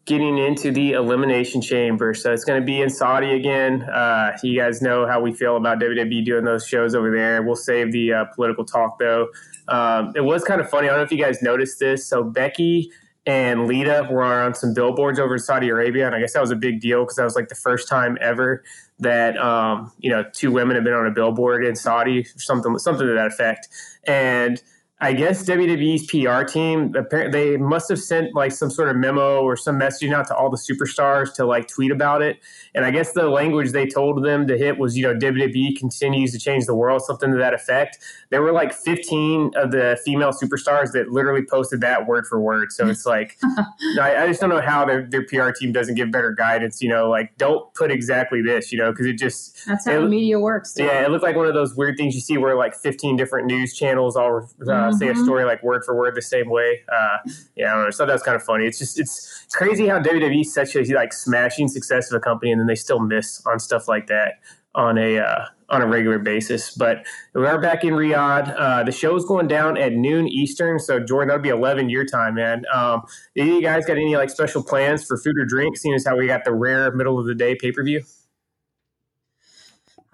getting 0.05 0.37
into 0.37 0.71
the 0.71 0.91
elimination 0.91 1.61
chamber. 1.61 2.13
So 2.13 2.33
it's 2.33 2.43
going 2.43 2.61
to 2.61 2.65
be 2.65 2.81
in 2.81 2.89
Saudi 2.89 3.31
again. 3.31 3.83
Uh, 3.83 4.37
you 4.43 4.59
guys 4.59 4.81
know 4.81 5.07
how 5.07 5.21
we 5.21 5.31
feel 5.33 5.55
about 5.55 5.79
WWE 5.79 6.25
doing 6.25 6.43
those 6.43 6.67
shows 6.67 6.93
over 6.93 7.09
there. 7.09 7.41
We'll 7.41 7.55
save 7.55 7.91
the 7.93 8.13
uh, 8.13 8.25
political 8.35 8.65
talk 8.65 8.99
though. 8.99 9.29
Um, 9.69 10.11
it 10.15 10.21
was 10.21 10.43
kind 10.43 10.59
of 10.59 10.69
funny. 10.69 10.87
I 10.87 10.91
don't 10.91 10.99
know 10.99 11.05
if 11.05 11.11
you 11.11 11.23
guys 11.23 11.41
noticed 11.41 11.79
this. 11.79 12.05
So 12.05 12.23
Becky 12.23 12.91
and 13.25 13.67
Lita 13.67 14.07
were 14.11 14.23
on 14.23 14.53
some 14.53 14.73
billboards 14.73 15.19
over 15.19 15.35
in 15.35 15.39
Saudi 15.39 15.69
Arabia, 15.69 16.05
and 16.05 16.13
I 16.13 16.19
guess 16.19 16.33
that 16.33 16.41
was 16.41 16.51
a 16.51 16.57
big 16.57 16.81
deal 16.81 17.03
because 17.03 17.15
that 17.15 17.23
was 17.23 17.35
like 17.35 17.47
the 17.47 17.55
first 17.55 17.87
time 17.87 18.17
ever 18.19 18.63
that 18.99 19.37
um, 19.37 19.91
you 19.99 20.09
know 20.09 20.25
two 20.33 20.51
women 20.51 20.75
have 20.75 20.83
been 20.83 20.93
on 20.93 21.07
a 21.07 21.11
billboard 21.11 21.65
in 21.65 21.75
Saudi, 21.75 22.19
or 22.19 22.39
something 22.39 22.77
something 22.77 23.07
to 23.07 23.13
that 23.13 23.27
effect. 23.27 23.69
And 24.05 24.61
I 25.03 25.11
guess 25.11 25.43
WWE's 25.43 26.05
PR 26.07 26.43
team 26.43 26.93
apparently 26.95 27.51
they 27.51 27.57
must 27.57 27.89
have 27.89 27.99
sent 27.99 28.33
like 28.33 28.53
some 28.53 28.69
sort 28.69 28.87
of 28.87 28.95
memo 28.95 29.41
or 29.41 29.57
some 29.57 29.77
messaging 29.77 30.13
out 30.13 30.27
to 30.27 30.35
all 30.35 30.49
the 30.49 30.55
superstars 30.57 31.33
to 31.35 31.45
like 31.45 31.67
tweet 31.67 31.91
about 31.91 32.21
it. 32.21 32.39
And 32.73 32.85
I 32.85 32.91
guess 32.91 33.11
the 33.11 33.27
language 33.27 33.71
they 33.71 33.85
told 33.85 34.23
them 34.23 34.47
to 34.47 34.57
hit 34.57 34.77
was, 34.79 34.95
you 34.97 35.03
know, 35.03 35.13
WWE 35.13 35.77
continues 35.77 36.31
to 36.31 36.39
change 36.39 36.65
the 36.67 36.73
world, 36.73 37.01
something 37.01 37.31
to 37.31 37.37
that 37.37 37.53
effect. 37.53 37.97
There 38.29 38.41
were 38.41 38.53
like 38.53 38.73
15 38.73 39.51
of 39.55 39.71
the 39.71 39.99
female 40.05 40.31
superstars 40.31 40.93
that 40.93 41.09
literally 41.09 41.43
posted 41.45 41.81
that 41.81 42.07
word 42.07 42.25
for 42.25 42.39
word. 42.39 42.71
So 42.71 42.87
it's 42.87 43.05
like, 43.05 43.37
I, 44.01 44.15
I 44.23 44.27
just 44.27 44.39
don't 44.39 44.49
know 44.49 44.61
how 44.61 44.85
their, 44.85 45.05
their 45.05 45.25
PR 45.25 45.51
team 45.51 45.73
doesn't 45.73 45.95
give 45.95 46.11
better 46.11 46.31
guidance. 46.31 46.81
You 46.81 46.87
know, 46.89 47.09
like 47.09 47.37
don't 47.37 47.71
put 47.73 47.91
exactly 47.91 48.41
this, 48.41 48.71
you 48.71 48.77
know, 48.79 48.91
because 48.91 49.07
it 49.07 49.17
just 49.17 49.65
That's 49.67 49.85
how 49.85 49.97
It- 49.97 50.01
the 50.01 50.07
media 50.07 50.39
works. 50.39 50.73
too. 50.73 50.85
yeah, 50.85 51.03
it 51.05 51.11
looked 51.11 51.23
like 51.23 51.35
one 51.35 51.45
of 51.47 51.53
those 51.53 51.75
weird 51.75 51.97
things 51.97 52.15
you 52.15 52.21
see 52.21 52.37
where 52.37 52.55
like 52.55 52.73
15 52.73 53.17
different 53.17 53.47
news 53.47 53.73
channels 53.75 54.15
all 54.15 54.49
uh, 54.67 54.92
say 54.93 55.07
a 55.09 55.13
Mhm. 55.13 55.23
story 55.23 55.43
like 55.45 55.61
word 55.63 55.83
for 55.85 55.95
word 55.95 56.15
the 56.15 56.21
same 56.21 56.49
way. 56.49 56.81
Uh, 56.91 57.17
yeah, 57.55 57.71
I 57.71 57.75
don't 57.75 57.83
know. 57.85 57.89
So 57.91 58.05
that's 58.05 58.23
kind 58.23 58.35
of 58.35 58.43
funny. 58.43 58.65
It's 58.65 58.79
just 58.79 58.99
it's 58.99 59.47
crazy 59.55 59.87
how 59.87 59.99
WWE 59.99 60.43
such 60.43 60.75
a 60.75 60.83
like 60.95 61.13
smashing 61.13 61.67
success 61.67 62.11
of 62.11 62.17
a 62.17 62.19
company, 62.19 62.51
and 62.51 62.59
then 62.59 62.67
they 62.67 62.75
still 62.75 62.99
miss 62.99 63.41
on 63.45 63.59
stuff 63.59 63.87
like 63.87 64.07
that 64.07 64.35
on 64.75 64.97
a 64.97 65.19
uh, 65.19 65.45
on 65.69 65.81
a 65.81 65.87
regular 65.87 66.19
basis. 66.19 66.71
But 66.75 67.05
we 67.33 67.45
are 67.45 67.59
back 67.59 67.83
in 67.83 67.93
Riyadh. 67.93 68.55
Uh, 68.57 68.83
the 68.83 68.91
is 69.15 69.25
going 69.25 69.47
down 69.47 69.77
at 69.77 69.93
noon 69.93 70.27
Eastern, 70.27 70.79
so 70.79 70.99
Jordan, 70.99 71.29
that'll 71.29 71.41
be 71.43 71.49
11 71.49 71.89
your 71.89 72.05
time, 72.05 72.35
man. 72.35 72.63
Um, 72.73 73.03
you 73.35 73.61
guys 73.61 73.85
got 73.85 73.97
any 73.97 74.15
like 74.15 74.29
special 74.29 74.63
plans 74.63 75.03
for 75.03 75.17
food 75.17 75.37
or 75.39 75.45
drink? 75.45 75.77
Seeing 75.77 75.95
as 75.95 76.05
how 76.05 76.17
we 76.17 76.27
got 76.27 76.43
the 76.43 76.53
rare 76.53 76.91
middle 76.91 77.19
of 77.19 77.25
the 77.25 77.35
day 77.35 77.55
pay 77.55 77.71
per 77.71 77.83
view. 77.83 78.03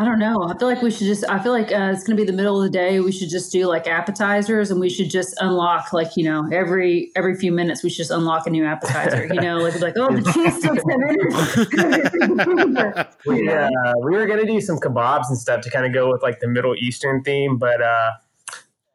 I 0.01 0.05
don't 0.05 0.17
know. 0.17 0.43
I 0.43 0.57
feel 0.57 0.69
like 0.69 0.81
we 0.81 0.91
should 0.91 1.07
just. 1.07 1.25
I 1.27 1.39
feel 1.43 1.51
like 1.51 1.73
uh, 1.73 1.91
it's 1.93 2.05
going 2.05 2.15
to 2.15 2.23
be 2.23 2.25
the 2.25 2.31
middle 2.31 2.57
of 2.57 2.63
the 2.63 2.69
day. 2.69 3.01
We 3.01 3.11
should 3.11 3.29
just 3.29 3.51
do 3.51 3.65
like 3.65 3.85
appetizers, 3.85 4.71
and 4.71 4.79
we 4.79 4.89
should 4.89 5.09
just 5.09 5.35
unlock 5.41 5.91
like 5.91 6.15
you 6.15 6.23
know 6.23 6.47
every 6.53 7.11
every 7.17 7.35
few 7.35 7.51
minutes 7.51 7.83
we 7.83 7.89
should 7.89 7.97
just 7.97 8.11
unlock 8.11 8.47
a 8.47 8.49
new 8.49 8.63
appetizer. 8.63 9.25
You 9.25 9.41
know, 9.41 9.57
like 9.57 9.77
like 9.81 9.95
oh 9.97 10.15
the 10.15 10.21
cheese 10.31 10.57
sticks 10.57 10.83
have 10.87 10.99
entered. 12.95 13.07
We, 13.25 13.49
uh, 13.49 13.69
we 14.01 14.15
were 14.15 14.25
gonna 14.25 14.45
do 14.45 14.61
some 14.61 14.77
kebabs 14.77 15.27
and 15.27 15.37
stuff 15.37 15.59
to 15.61 15.69
kind 15.69 15.85
of 15.85 15.93
go 15.93 16.09
with 16.09 16.23
like 16.23 16.39
the 16.39 16.47
Middle 16.47 16.75
Eastern 16.75 17.21
theme, 17.21 17.57
but 17.57 17.81
uh, 17.81 18.11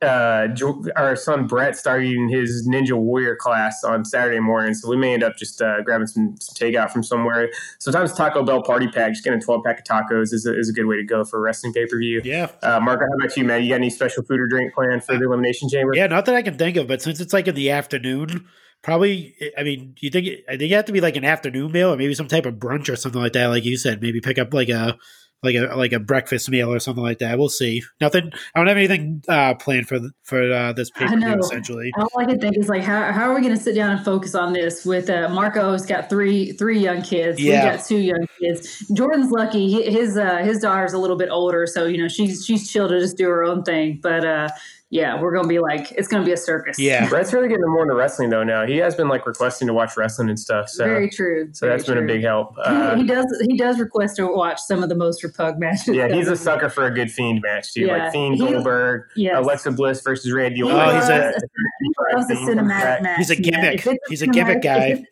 uh, 0.04 0.48
our 0.94 1.16
son 1.16 1.46
Brett 1.46 1.76
starting 1.76 2.28
his 2.28 2.68
Ninja 2.68 2.96
Warrior 2.96 3.34
class 3.34 3.82
on 3.82 4.04
Saturday 4.04 4.40
morning, 4.40 4.74
so 4.74 4.88
we 4.88 4.96
may 4.96 5.14
end 5.14 5.22
up 5.22 5.36
just 5.36 5.60
uh, 5.60 5.82
grabbing 5.82 6.06
some, 6.06 6.36
some 6.38 6.54
takeout 6.54 6.90
from 6.90 7.02
somewhere. 7.02 7.50
Sometimes 7.80 8.12
Taco 8.12 8.44
Bell 8.44 8.62
party 8.62 8.86
pack, 8.88 9.12
just 9.12 9.24
getting 9.24 9.40
a 9.40 9.42
twelve 9.42 9.64
pack 9.64 9.78
of 9.80 9.84
tacos 9.84 10.32
is 10.32 10.46
a, 10.46 10.56
is 10.56 10.68
a 10.68 10.72
good 10.72 10.86
way 10.86 10.96
to 10.96 11.04
go 11.04 11.24
for 11.24 11.38
a 11.38 11.40
wrestling 11.40 11.72
pay 11.72 11.86
per 11.86 11.98
view. 11.98 12.20
Yeah. 12.24 12.50
Uh, 12.62 12.78
Marco, 12.80 13.04
how 13.04 13.24
about 13.24 13.36
you, 13.36 13.44
man? 13.44 13.62
You 13.62 13.70
got 13.70 13.76
any 13.76 13.90
special 13.90 14.22
food 14.22 14.38
or 14.38 14.46
drink 14.46 14.74
planned 14.74 15.02
for 15.02 15.16
the 15.16 15.24
Elimination 15.24 15.68
Chamber? 15.68 15.92
Yeah, 15.94 16.06
not 16.06 16.26
that 16.26 16.34
I 16.34 16.42
can 16.42 16.56
think 16.56 16.76
of, 16.76 16.86
but 16.86 17.02
since 17.02 17.20
it's 17.20 17.32
like 17.32 17.48
in 17.48 17.54
the 17.54 17.70
afternoon, 17.70 18.46
probably. 18.82 19.34
I 19.56 19.62
mean, 19.62 19.94
you 20.00 20.10
think? 20.10 20.28
I 20.48 20.56
think 20.56 20.70
it 20.70 20.76
have 20.76 20.84
to 20.84 20.92
be 20.92 21.00
like 21.00 21.16
an 21.16 21.24
afternoon 21.24 21.72
meal, 21.72 21.92
or 21.92 21.96
maybe 21.96 22.14
some 22.14 22.28
type 22.28 22.46
of 22.46 22.54
brunch 22.54 22.88
or 22.88 22.96
something 22.96 23.20
like 23.20 23.32
that. 23.32 23.46
Like 23.46 23.64
you 23.64 23.76
said, 23.76 24.02
maybe 24.02 24.20
pick 24.20 24.38
up 24.38 24.52
like 24.52 24.68
a 24.68 24.98
like 25.42 25.54
a 25.56 25.76
like 25.76 25.92
a 25.92 26.00
breakfast 26.00 26.48
meal 26.50 26.72
or 26.72 26.78
something 26.78 27.02
like 27.02 27.18
that. 27.18 27.38
We'll 27.38 27.48
see. 27.48 27.82
Nothing. 28.00 28.32
I 28.54 28.60
don't 28.60 28.66
have 28.66 28.76
anything 28.76 29.22
uh, 29.28 29.54
planned 29.54 29.86
for 29.86 30.00
for 30.22 30.50
uh, 30.50 30.72
this 30.72 30.90
pay 30.90 31.06
per 31.06 31.16
view. 31.16 31.38
Essentially, 31.38 31.92
All 31.98 32.08
I 32.18 32.24
can 32.24 32.40
think 32.40 32.56
is 32.56 32.68
like, 32.68 32.82
how, 32.82 33.12
how 33.12 33.30
are 33.30 33.34
we 33.34 33.42
going 33.42 33.54
to 33.54 33.60
sit 33.60 33.74
down 33.74 33.90
and 33.90 34.04
focus 34.04 34.34
on 34.34 34.52
this? 34.54 34.84
With 34.86 35.10
uh, 35.10 35.28
Marco's 35.28 35.84
got 35.84 36.08
three 36.08 36.52
three 36.52 36.78
young 36.78 37.02
kids. 37.02 37.40
Yeah. 37.40 37.64
We 37.64 37.76
got 37.76 37.84
two 37.84 37.98
young 37.98 38.26
kids. 38.40 38.86
Jordan's 38.94 39.30
lucky. 39.30 39.68
He, 39.68 39.90
his 39.90 40.16
uh, 40.16 40.38
his 40.38 40.60
daughter's 40.60 40.94
a 40.94 40.98
little 40.98 41.16
bit 41.16 41.28
older, 41.30 41.66
so 41.66 41.84
you 41.84 41.98
know 41.98 42.08
she's 42.08 42.44
she's 42.44 42.70
chill 42.70 42.88
to 42.88 42.98
just 42.98 43.16
do 43.16 43.28
her 43.28 43.44
own 43.44 43.62
thing. 43.64 44.00
But 44.02 44.24
uh, 44.24 44.48
yeah, 44.94 45.20
we're 45.20 45.34
gonna 45.34 45.48
be 45.48 45.58
like, 45.58 45.90
it's 45.92 46.06
gonna 46.06 46.24
be 46.24 46.30
a 46.30 46.36
circus. 46.36 46.78
yeah. 46.78 47.08
Brett's 47.08 47.32
really 47.32 47.48
getting 47.48 47.66
more 47.66 47.82
into 47.82 47.94
wrestling 47.96 48.30
though 48.30 48.44
now. 48.44 48.64
He 48.64 48.76
has 48.76 48.94
been 48.94 49.08
like 49.08 49.26
requesting 49.26 49.66
to 49.66 49.74
watch 49.74 49.96
wrestling 49.96 50.28
and 50.28 50.38
stuff. 50.38 50.68
So 50.68 50.84
very 50.84 51.10
true. 51.10 51.48
so 51.52 51.66
very 51.66 51.76
that's 51.78 51.88
been 51.88 51.98
a 51.98 52.06
big 52.06 52.22
help. 52.22 52.54
He- 52.54 52.62
Uh, 52.64 52.96
he 52.96 53.02
does 53.04 53.26
he 53.50 53.56
does 53.56 53.80
request 53.80 54.16
to 54.16 54.26
watch 54.28 54.60
some 54.60 54.84
of 54.84 54.88
the 54.88 54.94
most 54.94 55.22
repug 55.24 55.58
matches. 55.58 55.88
Yeah, 55.96 56.06
he's 56.14 56.28
a 56.28 56.36
sucker 56.46 56.68
for 56.70 56.86
a 56.86 56.94
good 56.94 57.10
Fiend 57.10 57.40
match 57.42 57.72
too. 57.74 57.86
Yeah, 57.86 58.04
like 58.04 58.12
Fiend 58.12 58.36
he- 58.36 58.40
Goldberg, 58.40 59.02
Yes. 59.16 59.34
Alexa 59.36 59.72
Bliss 59.72 60.00
versus 60.02 60.30
Randy 60.32 60.62
Orton. 60.62 60.78
Oh, 60.78 60.94
he's 60.94 61.08
a- 61.08 61.28
a, 61.28 61.32
he 61.80 62.14
loves 62.14 62.30
a 62.30 62.34
Fiend 62.36 62.60
cinematic 62.60 63.02
match. 63.02 63.18
He's 63.18 63.30
a 63.30 63.36
gimmick. 63.36 63.74
If 63.80 63.86
it's 63.88 64.08
He's 64.08 64.22
a 64.22 64.26
gimmick 64.28 64.58
cinematic- 64.58 64.62
guy. 64.62 65.04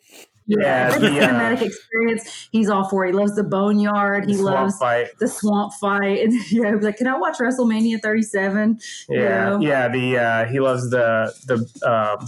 If 0.47 0.57
it's- 0.59 0.65
Yeah, 0.65 0.91
Yeah, 0.91 0.97
the, 0.99 1.07
a 1.07 1.23
uh, 1.23 1.29
cinematic 1.29 1.61
experience, 1.61 2.47
he's 2.51 2.69
all 2.69 2.87
for 2.89 3.05
it. 3.05 3.09
He 3.09 3.13
loves 3.13 3.35
the 3.35 3.43
boneyard. 3.43 4.29
He 4.29 4.35
loves 4.37 4.77
fight. 4.77 5.07
the 5.19 5.27
swamp 5.27 5.73
fight. 5.79 6.19
And 6.23 6.33
yeah, 6.51 6.73
he'd 6.73 6.83
like, 6.83 6.97
can 6.97 7.07
I 7.07 7.17
watch 7.17 7.37
WrestleMania 7.37 8.01
37? 8.01 8.79
Yeah, 9.09 9.49
know? 9.49 9.59
yeah. 9.61 9.87
The 9.87 10.17
uh, 10.17 10.45
he 10.45 10.59
loves 10.59 10.89
the 10.89 11.33
the 11.45 11.87
um, 11.89 12.27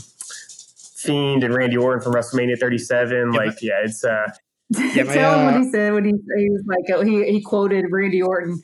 Fiend 0.97 1.43
and 1.43 1.53
Randy 1.53 1.77
Orton 1.77 2.01
from 2.01 2.13
WrestleMania 2.13 2.57
37. 2.59 3.33
Yeah, 3.33 3.37
like, 3.37 3.61
yeah, 3.61 3.73
it's 3.83 4.03
uh, 4.03 4.31
Yeah, 4.69 5.03
my, 5.03 5.13
Tell 5.13 5.39
him 5.39 5.47
uh, 5.47 5.51
what 5.51 5.61
he 5.61 5.71
said 5.71 5.93
when 5.93 6.05
he, 6.05 6.11
he 6.11 6.49
was 6.49 6.63
like, 6.67 6.97
oh, 6.97 7.03
he, 7.03 7.31
he 7.31 7.41
quoted 7.41 7.85
Randy 7.91 8.21
Orton 8.21 8.61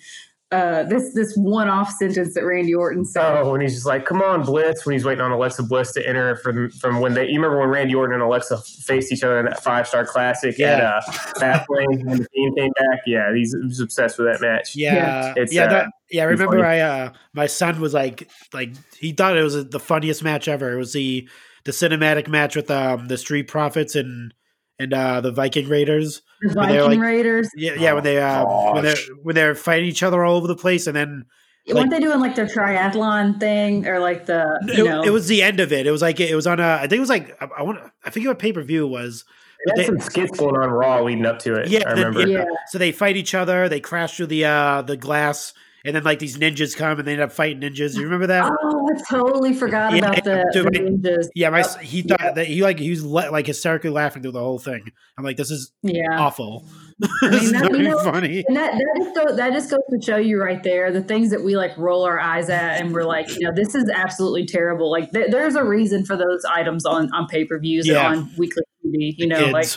uh, 0.52 0.84
this 0.84 1.14
this 1.14 1.34
one 1.38 1.70
off 1.70 1.90
sentence 1.92 2.34
that 2.34 2.44
Randy 2.44 2.74
Orton 2.76 3.06
said. 3.06 3.24
Oh, 3.38 3.52
when 3.52 3.62
he's 3.62 3.74
just 3.74 3.86
like, 3.86 4.06
"Come 4.06 4.22
on, 4.22 4.44
Bliss!" 4.44 4.86
When 4.86 4.94
he's 4.94 5.06
waiting 5.06 5.22
on 5.22 5.32
Alexa 5.32 5.64
Bliss 5.64 5.94
to 5.94 6.06
enter 6.06 6.36
from 6.38 6.70
from 6.72 7.00
when 7.00 7.14
they. 7.14 7.28
You 7.28 7.36
remember 7.36 7.60
when 7.60 7.70
Randy 7.70 7.96
Orton 7.96 8.14
and 8.14 8.22
Alexa 8.22 8.58
faced 8.58 9.14
each 9.14 9.24
other 9.24 9.40
in 9.40 9.46
that 9.46 9.64
five 9.64 9.88
star 9.88 10.06
classic 10.06 10.58
Yeah. 10.58 10.68
at 10.78 10.82
uh, 10.84 11.02
Fastlane 11.40 12.04
when 12.06 12.18
the 12.18 12.28
team 12.36 12.56
came 12.56 12.72
back? 12.74 13.00
Yeah, 13.06 13.34
he's, 13.34 13.54
he 13.54 13.66
was 13.66 13.80
obsessed 13.80 14.18
with 14.20 14.28
that 14.28 14.42
match. 14.42 14.76
Yeah, 14.76 15.34
It's, 15.38 15.54
yeah, 15.54 15.64
uh, 15.66 15.70
that, 15.70 15.88
yeah. 16.10 16.24
I 16.24 16.26
remember, 16.26 16.58
funny. 16.60 16.80
I 16.82 17.06
uh, 17.06 17.14
my 17.34 17.46
son 17.46 17.80
was 17.80 17.94
like, 17.94 18.30
like 18.54 18.74
he 19.00 19.14
thought 19.14 19.38
it 19.38 19.44
was 19.44 19.70
the 19.70 19.80
funniest 19.80 20.22
match 20.24 20.48
ever. 20.50 20.74
It 20.74 20.78
was 20.78 20.92
the 20.94 21.28
the 21.64 21.72
cinematic 21.72 22.28
match 22.28 22.56
with 22.56 22.70
um 22.70 23.08
the 23.08 23.18
Street 23.18 23.48
Profits 23.48 23.96
and 23.96 24.34
and 24.80 24.94
uh 24.94 25.22
the 25.22 25.32
Viking 25.32 25.70
Raiders. 25.70 26.22
The 26.42 26.54
Viking 26.54 26.82
like- 26.82 27.00
Raiders. 27.00 27.50
Yeah, 27.56 27.74
yeah. 27.78 27.94
When 27.94 28.04
they 28.04 28.18
uh, 28.22 28.46
when 28.74 28.84
they 28.84 28.94
gosh. 28.94 29.10
when 29.24 29.36
they're 29.36 29.56
fighting 29.56 29.88
each 29.90 30.04
other 30.04 30.24
all 30.24 30.38
over 30.38 30.48
the 30.48 30.56
place, 30.56 30.88
and 30.88 30.96
then 30.96 31.26
Weren't 31.68 31.92
they 31.92 32.00
doing 32.00 32.20
like 32.20 32.36
their 32.36 32.48
triathlon 32.48 33.40
thing 33.40 33.88
or 33.88 34.00
like 34.00 34.26
the 34.26 34.60
you 34.76 34.86
it, 34.86 34.90
know? 34.90 35.04
it 35.04 35.12
was 35.12 35.28
the 35.28 35.42
end 35.44 35.60
of 35.60 35.72
it. 35.72 35.86
It 35.86 35.92
was 35.92 36.02
like 36.02 36.20
it 36.20 36.36
was 36.36 36.48
on 36.48 36.60
a. 36.60 36.64
I 36.68 36.82
think 36.82 36.94
it 36.94 37.00
was 37.00 37.10
like 37.10 37.38
I, 37.42 37.48
I 37.60 37.62
want. 37.64 37.80
I 38.04 38.10
forget 38.10 38.28
what 38.30 38.40
pay 38.40 38.52
per 38.54 38.64
view 38.64 38.88
was. 38.88 39.24
They 39.68 39.74
They- 39.76 39.84
had 39.84 39.88
some 39.88 40.00
skits 40.00 40.40
going 40.40 40.56
on 40.56 40.70
Raw 40.72 41.04
leading 41.04 41.26
up 41.28 41.38
to 41.40 41.54
it. 41.54 41.70
Yeah, 41.70 41.82
I 41.86 41.94
then- 41.94 42.06
remember. 42.08 42.28
yeah. 42.28 42.46
So 42.70 42.78
they 42.80 42.92
fight 42.92 43.16
each 43.18 43.36
other. 43.36 43.70
They 43.70 43.80
crash 43.80 44.18
through 44.18 44.28
the 44.28 44.46
uh 44.46 44.82
the 44.82 44.98
glass, 44.98 45.54
and 45.86 45.96
then 45.96 46.04
like 46.04 46.20
these 46.20 46.38
ninjas 46.38 46.76
come 46.76 47.00
and 47.00 47.08
they 47.08 47.14
end 47.14 47.22
up 47.22 47.32
fighting 47.32 47.62
ninjas. 47.62 47.96
You 47.96 48.04
remember 48.04 48.28
that? 48.28 48.52
Oh, 48.64 48.90
I 48.96 49.02
totally 49.10 49.54
forgot 49.54 49.94
Yeah, 49.94 50.00
about 50.12 50.24
the, 50.24 50.50
dude, 50.54 50.66
the 50.74 50.80
ninjas. 50.80 51.28
Yeah, 51.36 51.50
my 51.50 51.60
Yep. 51.60 51.80
he 51.82 52.02
thought 52.04 52.36
that 52.36 52.46
he 52.48 52.62
like 52.62 52.80
he 52.80 52.90
was 52.90 53.04
le- 53.06 53.32
like 53.32 53.48
hysterically 53.48 53.90
laughing 53.90 54.22
through 54.22 54.32
the 54.34 54.40
whole 54.40 54.60
thing. 54.60 54.84
I'm 55.18 55.24
like, 55.24 55.38
this 55.38 55.52
is 55.52 55.72
Yeah. 55.84 56.02
awful. 56.20 56.66
I 57.24 57.30
mean, 57.32 57.52
that, 57.54 57.72
you 57.72 57.84
know, 57.90 57.98
funny. 58.04 58.44
and 58.48 58.56
that 58.58 58.74
that 58.74 58.94
just, 58.98 59.16
go, 59.16 59.36
that 59.36 59.54
just 59.54 59.72
goes 59.72 59.80
to 59.90 60.02
show 60.06 60.18
you 60.18 60.40
right 60.40 60.62
there 60.62 60.92
the 60.92 61.02
things 61.02 61.32
that 61.32 61.42
we 61.44 61.56
like 61.58 61.76
roll 61.78 62.04
our 62.06 62.20
eyes 62.20 62.50
at, 62.50 62.80
and 62.80 62.94
we're 62.94 63.06
like, 63.06 63.28
you 63.30 63.40
know, 63.48 63.52
this 63.56 63.74
is 63.74 63.90
absolutely 63.92 64.46
terrible. 64.46 64.92
Like, 64.92 65.12
there, 65.12 65.28
there's 65.30 65.56
a 65.56 65.64
reason 65.64 66.06
for 66.06 66.16
those 66.16 66.46
items 66.46 66.86
on 66.86 67.12
on 67.12 67.28
pay 67.28 67.44
per 67.46 67.58
views 67.58 67.88
Yeah. 67.88 68.12
and 68.12 68.22
on 68.22 68.32
weekly 68.38 68.62
TV. 68.86 69.16
You 69.18 69.28
know, 69.28 69.40
Kids. 69.52 69.52
like 69.52 69.68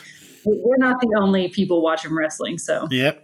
we're 0.44 0.76
not 0.76 1.00
the 1.00 1.18
only 1.18 1.48
people 1.48 1.80
watching 1.82 2.14
wrestling. 2.14 2.58
So 2.58 2.86
Yep. 2.90 3.23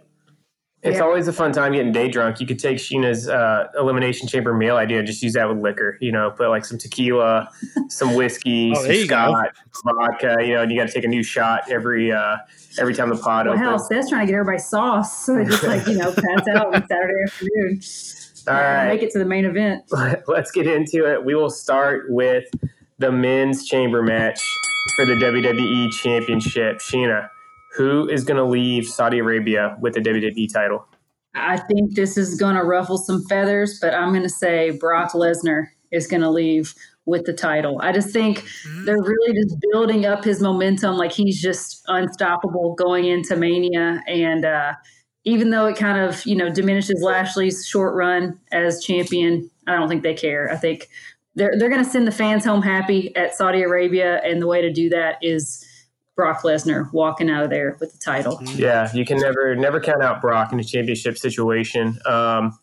It's 0.83 0.97
Yeah. 0.97 1.03
always 1.03 1.27
a 1.27 1.33
fun 1.33 1.51
time 1.51 1.73
getting 1.73 1.91
day 1.91 2.07
drunk. 2.09 2.39
You 2.39 2.47
could 2.47 2.57
take 2.57 2.77
Sheena's 2.79 3.29
uh, 3.29 3.67
elimination 3.77 4.27
chamber 4.27 4.51
meal 4.53 4.77
idea 4.77 4.97
and 4.97 5.05
just 5.05 5.21
use 5.21 5.33
that 5.33 5.47
with 5.47 5.59
liquor. 5.59 5.97
You 6.01 6.11
know, 6.11 6.31
put 6.31 6.49
like 6.49 6.65
some 6.65 6.79
tequila, 6.79 7.49
some 7.89 8.15
whiskey, 8.15 8.71
Oh, 8.75 8.81
some 8.81 8.91
you 8.91 9.07
go. 9.07 9.15
scotch, 9.31 9.55
vodka. 9.85 10.37
You 10.43 10.55
know, 10.55 10.61
and 10.63 10.71
you 10.71 10.79
got 10.79 10.87
to 10.87 10.93
take 10.93 11.03
a 11.03 11.07
new 11.07 11.21
shot 11.21 11.69
every 11.69 12.11
uh, 12.11 12.37
every 12.79 12.95
time 12.95 13.09
the 13.09 13.15
pod 13.17 13.45
well, 13.47 13.55
hell, 13.57 13.69
opens. 13.75 13.87
Seth's 13.89 14.09
trying 14.09 14.25
to 14.25 14.31
get 14.31 14.37
everybody 14.39 14.57
sauce, 14.59 15.23
so 15.25 15.35
they 15.35 15.45
just 15.45 15.63
like 15.63 15.85
you 15.87 15.97
know 15.97 16.11
pass 16.11 16.47
out 16.55 16.73
on 16.73 16.87
Saturday 16.87 17.23
afternoon. 17.27 17.81
All 18.47 18.53
Uh, 18.55 18.59
right. 18.59 18.87
make 18.87 19.03
it 19.03 19.11
to 19.11 19.19
the 19.19 19.25
main 19.25 19.45
event. 19.45 19.83
Let's 20.27 20.49
get 20.49 20.65
into 20.65 21.05
it. 21.05 21.23
We 21.23 21.35
will 21.35 21.51
start 21.51 22.05
with 22.09 22.45
the 22.97 23.11
men's 23.11 23.67
chamber 23.67 24.01
match 24.01 24.41
for 24.95 25.05
the 25.05 25.13
WWE 25.13 25.91
Championship. 25.91 26.79
Sheena, 26.79 27.29
who 27.75 28.07
is 28.09 28.23
going 28.23 28.37
to 28.37 28.45
leave 28.45 28.85
Saudi 28.85 29.19
Arabia 29.19 29.77
with 29.79 29.93
the 29.93 30.01
WWE 30.01 30.51
title? 30.53 30.85
I 31.33 31.57
think 31.57 31.95
this 31.95 32.17
is 32.17 32.35
going 32.35 32.55
to 32.55 32.63
ruffle 32.63 32.97
some 32.97 33.23
feathers, 33.25 33.79
but 33.79 33.93
I'm 33.93 34.09
going 34.09 34.23
to 34.23 34.29
say 34.29 34.71
Brock 34.71 35.13
Lesnar 35.13 35.67
is 35.91 36.07
going 36.07 36.21
to 36.21 36.29
leave 36.29 36.73
with 37.05 37.25
the 37.25 37.33
title. 37.33 37.79
I 37.81 37.91
just 37.91 38.09
think 38.09 38.45
they're 38.85 39.01
really 39.01 39.33
just 39.33 39.57
building 39.71 40.05
up 40.05 40.23
his 40.23 40.41
momentum, 40.41 40.97
like 40.97 41.11
he's 41.11 41.41
just 41.41 41.83
unstoppable 41.87 42.75
going 42.75 43.05
into 43.05 43.35
Mania. 43.35 44.03
And 44.07 44.45
uh, 44.45 44.73
even 45.23 45.49
though 45.49 45.67
it 45.67 45.77
kind 45.77 45.99
of 45.99 46.25
you 46.25 46.35
know 46.35 46.49
diminishes 46.49 47.01
Lashley's 47.01 47.65
short 47.67 47.95
run 47.95 48.39
as 48.51 48.83
champion, 48.83 49.49
I 49.67 49.75
don't 49.75 49.87
think 49.87 50.03
they 50.03 50.13
care. 50.13 50.51
I 50.51 50.57
think 50.57 50.89
they're 51.35 51.53
they're 51.57 51.69
going 51.69 51.83
to 51.83 51.89
send 51.89 52.07
the 52.07 52.11
fans 52.11 52.45
home 52.45 52.61
happy 52.61 53.15
at 53.15 53.35
Saudi 53.35 53.61
Arabia, 53.61 54.21
and 54.23 54.41
the 54.41 54.47
way 54.47 54.61
to 54.61 54.71
do 54.71 54.89
that 54.89 55.17
is. 55.21 55.65
Brock 56.15 56.41
Lesnar 56.43 56.91
walking 56.93 57.29
out 57.29 57.43
of 57.43 57.49
there 57.49 57.77
with 57.79 57.93
the 57.93 57.97
title. 57.97 58.41
Yeah, 58.43 58.89
you 58.93 59.05
can 59.05 59.17
never 59.19 59.55
never 59.55 59.79
count 59.79 60.03
out 60.03 60.21
Brock 60.21 60.51
in 60.51 60.59
a 60.59 60.63
championship 60.63 61.17
situation. 61.17 61.97
Um, 62.05 62.57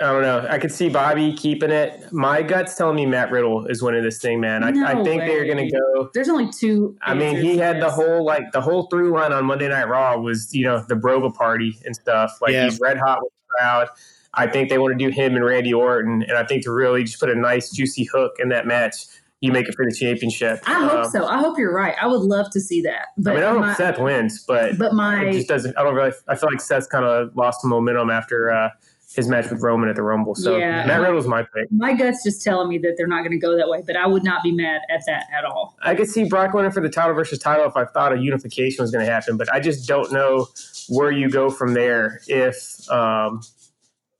I 0.00 0.06
don't 0.12 0.22
know. 0.22 0.44
I 0.50 0.58
could 0.58 0.72
see 0.72 0.88
Bobby 0.88 1.32
keeping 1.34 1.70
it. 1.70 2.12
My 2.12 2.42
gut's 2.42 2.74
telling 2.74 2.96
me 2.96 3.06
Matt 3.06 3.30
Riddle 3.30 3.66
is 3.66 3.80
winning 3.80 4.02
this 4.02 4.18
thing, 4.18 4.40
man. 4.40 4.64
I, 4.64 4.68
I 4.68 4.94
No 4.94 5.04
think 5.04 5.22
they're 5.22 5.44
going 5.44 5.68
to 5.68 5.70
go. 5.70 6.10
There's 6.12 6.28
only 6.28 6.50
two. 6.50 6.96
I 7.00 7.14
mean, 7.14 7.36
he 7.36 7.56
to 7.56 7.62
had 7.62 7.80
the 7.80 7.90
whole 7.90 8.24
like 8.24 8.50
the 8.52 8.60
whole 8.60 8.88
through 8.88 9.12
line 9.12 9.32
on 9.32 9.44
Monday 9.44 9.68
Night 9.68 9.88
Raw 9.88 10.18
was 10.18 10.52
you 10.52 10.64
know 10.64 10.84
the 10.88 10.96
Broga 10.96 11.32
party 11.32 11.78
and 11.84 11.94
stuff. 11.94 12.38
Like 12.42 12.52
Yeah. 12.52 12.64
he's 12.64 12.80
red 12.80 12.98
hot 12.98 13.20
with 13.22 13.32
the 13.32 13.56
crowd. 13.58 13.88
I 14.34 14.48
think 14.48 14.68
they 14.68 14.78
want 14.78 14.98
to 14.98 15.02
do 15.02 15.10
him 15.12 15.36
and 15.36 15.44
Randy 15.44 15.72
Orton, 15.72 16.24
and 16.24 16.36
I 16.36 16.44
think 16.44 16.64
to 16.64 16.72
really 16.72 17.04
just 17.04 17.20
put 17.20 17.30
a 17.30 17.36
nice 17.36 17.70
juicy 17.70 18.02
hook 18.12 18.32
in 18.40 18.48
that 18.48 18.66
match, 18.66 19.06
you 19.40 19.52
make 19.52 19.68
it 19.68 19.74
for 19.74 19.84
the 19.84 19.94
championship. 19.94 20.60
I 20.66 20.84
hope 20.84 20.92
Um, 21.04 21.10
so. 21.10 21.26
I 21.26 21.38
hope 21.38 21.58
you're 21.58 21.74
right. 21.74 21.94
I 22.00 22.06
would 22.06 22.22
love 22.22 22.50
to 22.52 22.60
see 22.60 22.80
that. 22.82 23.08
But 23.18 23.32
I 23.32 23.34
mean, 23.34 23.44
I 23.44 23.50
hope 23.50 23.60
my, 23.60 23.74
Seth 23.74 23.98
wins, 23.98 24.42
but 24.46 24.78
but 24.78 24.92
it 24.92 24.94
my 24.94 25.32
just 25.32 25.48
doesn't. 25.48 25.76
I 25.78 25.82
don't 25.82 25.94
really. 25.94 26.12
I 26.28 26.34
feel 26.36 26.48
like 26.50 26.60
Seth's 26.60 26.86
kind 26.86 27.04
of 27.04 27.36
lost 27.36 27.64
momentum 27.64 28.08
after 28.10 28.50
uh, 28.50 28.70
his 29.14 29.28
match 29.28 29.48
with 29.50 29.60
Roman 29.62 29.88
at 29.88 29.96
the 29.96 30.02
Rumble. 30.02 30.34
So 30.34 30.56
Yeah. 30.56 30.86
Matt 30.86 31.00
Riddle's 31.00 31.26
my 31.28 31.42
pick. 31.42 31.70
my 31.70 31.92
gut's 31.92 32.24
just 32.24 32.42
telling 32.42 32.68
me 32.68 32.78
that 32.78 32.94
they're 32.96 33.06
not 33.06 33.20
going 33.20 33.30
to 33.32 33.38
go 33.38 33.56
that 33.56 33.68
way. 33.68 33.82
But 33.86 33.96
I 33.96 34.06
would 34.06 34.24
not 34.24 34.42
be 34.42 34.50
mad 34.50 34.80
at 34.90 35.02
that 35.06 35.26
at 35.36 35.44
all. 35.44 35.76
I 35.82 35.94
could 35.94 36.08
see 36.08 36.24
Brock 36.24 36.52
winning 36.54 36.72
for 36.72 36.80
the 36.80 36.88
title 36.88 37.14
versus 37.14 37.38
title 37.38 37.66
if 37.66 37.76
I 37.76 37.84
thought 37.84 38.12
a 38.12 38.18
unification 38.18 38.82
was 38.82 38.90
going 38.90 39.04
to 39.06 39.12
happen, 39.12 39.36
but 39.36 39.52
I 39.52 39.60
just 39.60 39.86
don't 39.86 40.10
know 40.10 40.48
where 40.88 41.12
you 41.12 41.28
go 41.28 41.50
from 41.50 41.74
there 41.74 42.20
if. 42.26 42.88
Um, 42.90 43.42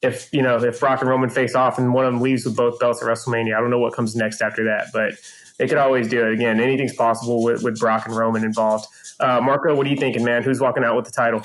if 0.05 0.33
you 0.33 0.43
know 0.43 0.62
if 0.62 0.81
Brock 0.81 1.01
and 1.01 1.09
Roman 1.09 1.31
face 1.31 1.55
off 1.55 1.79
and 1.79 1.95
one 1.95 2.05
of 2.05 2.12
them 2.12 2.21
leaves 2.21 2.45
with 2.45 2.57
both 2.57 2.79
belts 2.79 3.03
at 3.03 3.09
WrestleMania, 3.09 3.57
I 3.57 3.61
don't 3.61 3.71
know 3.71 3.79
what 3.79 3.95
comes 3.95 4.14
next 4.14 4.43
after 4.43 4.64
that, 4.64 4.88
but 4.93 5.14
they 5.59 5.67
could 5.67 5.79
always 5.79 6.09
do 6.09 6.27
it 6.27 6.33
again. 6.33 6.61
Anything's 6.61 6.95
possible 6.95 7.43
with, 7.43 7.62
with 7.62 7.79
Brock 7.79 8.07
and 8.07 8.17
Roman 8.17 8.45
involved. 8.45 8.87
Uh, 9.21 9.40
Marco, 9.40 9.75
what 9.75 9.87
are 9.87 9.90
you 9.90 9.97
thinking, 9.97 10.25
man? 10.25 10.43
Who's 10.43 10.61
walking 10.61 10.85
out 10.85 10.97
with 10.97 11.05
the 11.05 11.12
title? 11.12 11.43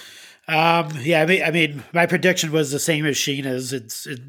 Um, 0.47 0.89
yeah, 1.01 1.21
I 1.21 1.25
mean, 1.27 1.43
I 1.43 1.51
mean, 1.51 1.83
my 1.93 2.07
prediction 2.07 2.51
was 2.51 2.71
the 2.71 2.79
same 2.79 3.05
as 3.05 3.15
Sheena's. 3.15 3.71
It's, 3.71 4.07
it, 4.07 4.19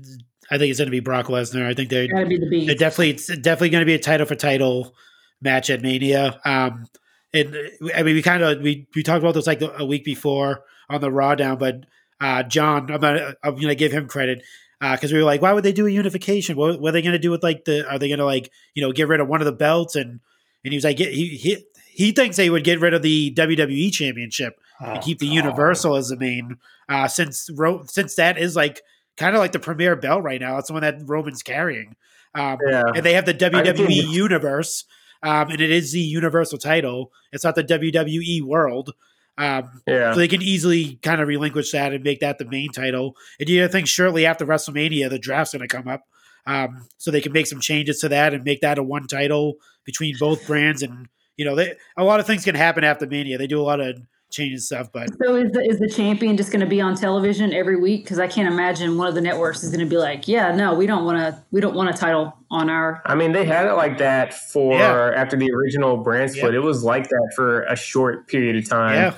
I 0.51 0.59
think 0.59 0.71
it's 0.71 0.79
going 0.79 0.89
to 0.89 0.93
be 0.93 1.01
Brock 1.01 1.27
Lesnar. 1.27 1.65
I 1.65 1.73
think 1.73 1.89
they're, 1.89 2.07
Got 2.09 2.21
to 2.21 2.27
be 2.27 2.39
the 2.39 2.67
they're 2.67 2.75
definitely, 2.75 3.11
it's 3.11 3.27
definitely 3.27 3.71
going 3.71 3.81
to 3.81 3.87
be 3.87 3.95
a 3.95 3.99
title 3.99 4.27
for 4.27 4.35
title 4.35 4.95
match 5.41 5.71
at 5.71 5.81
Mania. 5.81 6.39
Um, 6.45 6.87
and 7.33 7.57
I 7.95 8.03
mean, 8.03 8.17
we 8.17 8.23
kind 8.23 8.43
of 8.43 8.61
we 8.61 8.89
we 8.95 9.03
talked 9.03 9.23
about 9.23 9.35
this 9.35 9.47
like 9.47 9.63
a 9.63 9.85
week 9.85 10.05
before 10.05 10.65
on 10.89 11.01
the 11.01 11.11
Raw 11.11 11.37
down, 11.37 11.59
but 11.59 11.87
uh, 12.21 12.43
John, 12.43 12.91
I'm 12.91 13.01
gonna 13.01 13.35
I'm 13.43 13.57
gonna 13.57 13.75
give 13.75 13.93
him 13.93 14.07
credit 14.09 14.43
because 14.81 15.13
we 15.13 15.19
were 15.19 15.25
like, 15.25 15.43
why 15.43 15.53
would 15.53 15.65
they 15.65 15.73
do 15.73 15.87
a 15.87 15.91
unification? 15.91 16.57
What, 16.57 16.81
what 16.81 16.89
are 16.91 16.93
they 16.93 17.03
going 17.03 17.13
to 17.13 17.19
do 17.19 17.31
with 17.31 17.43
like 17.43 17.65
the? 17.67 17.87
Are 17.89 17.99
they 17.99 18.09
going 18.09 18.19
to 18.19 18.25
like 18.25 18.51
you 18.75 18.83
know 18.83 18.93
get 18.93 19.09
rid 19.09 19.21
of 19.21 19.29
one 19.29 19.41
of 19.41 19.45
the 19.47 19.53
belts? 19.53 19.95
And 19.97 20.21
and 20.65 20.73
he 20.73 20.77
was 20.77 20.85
like, 20.85 20.99
he 20.99 21.29
he 21.37 21.65
he 21.93 22.13
thinks 22.13 22.37
they 22.37 22.51
would 22.51 22.65
get 22.65 22.81
rid 22.81 22.95
of 22.95 23.03
the 23.03 23.35
WWE 23.35 23.93
Championship 23.93 24.55
and 24.81 25.03
keep 25.03 25.19
the 25.19 25.27
Universal 25.27 25.97
as 25.97 26.09
the 26.09 26.17
main. 26.17 26.57
Uh, 26.89 27.07
since 27.09 27.49
Ro- 27.55 27.85
since 27.87 28.15
that 28.17 28.39
is 28.39 28.57
like 28.57 28.81
kind 29.17 29.35
of 29.37 29.41
like 29.41 29.53
the 29.53 29.59
premier 29.59 29.97
belt 29.97 30.23
right 30.23 30.41
now. 30.41 30.57
It's 30.59 30.69
the 30.69 30.73
one 30.73 30.83
that 30.83 30.99
Roman's 31.05 31.43
carrying. 31.43 31.95
Um, 32.35 32.59
Yeah. 32.67 32.85
and 32.95 33.05
they 33.05 33.13
have 33.15 33.27
the 33.27 33.35
WWE 33.35 34.09
Universe, 34.09 34.85
um, 35.23 35.51
and 35.51 35.61
it 35.61 35.71
is 35.71 35.93
the 35.93 36.01
Universal 36.01 36.59
title. 36.59 37.13
It's 37.33 37.45
not 37.45 37.55
the 37.55 37.65
WWE 37.65 38.43
World. 38.43 38.95
Um, 39.41 39.81
Yeah. 39.87 40.13
so 40.13 40.21
they 40.21 40.29
can 40.29 40.43
easily 40.43 40.99
kind 41.03 41.21
of 41.21 41.27
relinquish 41.27 41.73
that 41.73 41.95
and 41.95 42.05
make 42.05 42.21
that 42.21 42.37
the 42.39 42.45
main 42.45 42.71
title. 42.73 43.17
And 43.41 43.49
you 43.49 43.61
know 43.61 43.69
think 43.69 43.89
shortly 43.89 44.27
after 44.27 44.45
WrestleMania, 44.45 45.09
the 45.09 45.19
draft's 45.19 45.55
going 45.55 45.67
to 45.67 45.77
come 45.77 45.89
up, 45.89 46.03
um, 46.47 46.87
so 46.99 47.11
they 47.11 47.23
can 47.23 47.33
make 47.33 47.47
some 47.47 47.61
changes 47.61 48.01
to 48.01 48.09
that 48.11 48.35
and 48.35 48.45
make 48.45 48.61
that 48.61 48.79
a 48.79 48.83
one 48.83 49.07
title 49.07 49.55
between 49.85 50.15
both 50.21 50.47
brands. 50.47 50.83
And 50.83 51.09
you 51.37 51.47
know, 51.47 51.55
they, 51.55 51.75
a 51.97 52.05
lot 52.05 52.21
of 52.21 52.27
things 52.27 52.45
can 52.45 52.55
happen 52.55 52.85
after 52.85 53.07
Mania. 53.07 53.39
They 53.39 53.47
do 53.47 53.61
a 53.61 53.65
lot 53.65 53.81
of 53.81 53.97
changes 54.31 54.67
stuff, 54.67 54.91
but 54.93 55.09
So 55.23 55.35
is 55.37 55.51
the, 55.53 55.61
is 55.61 55.79
the 55.79 55.89
champion 55.89 56.37
just 56.37 56.51
going 56.53 56.61
to 56.61 56.67
be 56.67 56.81
on 56.81 56.95
television 56.97 57.53
every 57.53 57.77
week? 57.77 58.05
Because 58.05 58.19
I 58.19 58.27
can't 58.29 58.47
imagine 58.53 58.97
one 58.97 59.09
of 59.09 59.15
the 59.15 59.21
networks 59.21 59.63
is 59.63 59.71
going 59.71 59.85
to 59.85 59.91
be 59.91 59.97
like, 59.97 60.29
yeah, 60.29 60.55
no, 60.55 60.75
we 60.75 60.87
don't 60.87 61.05
want 61.05 61.19
to. 61.19 61.43
We 61.51 61.61
don't 61.61 61.75
want 61.75 61.91
a 61.91 61.93
title 61.93 62.33
on 62.51 62.71
our. 62.71 63.03
I 63.05 63.15
mean, 63.15 63.33
they 63.33 63.45
had 63.45 63.67
it 63.67 63.75
like 63.75 63.99
that 63.99 64.35
for 64.35 64.75
Yeah. 64.79 65.13
after 65.17 65.37
the 65.37 65.51
original 65.53 65.97
brand 65.99 66.31
split. 66.31 66.55
It 66.55 66.61
was 66.61 66.83
like 66.85 67.09
that 67.09 67.33
for 67.35 67.63
a 67.65 67.77
short 67.77 68.29
period 68.29 68.57
of 68.57 68.69
time. 68.69 68.95
yeah, 68.95 69.09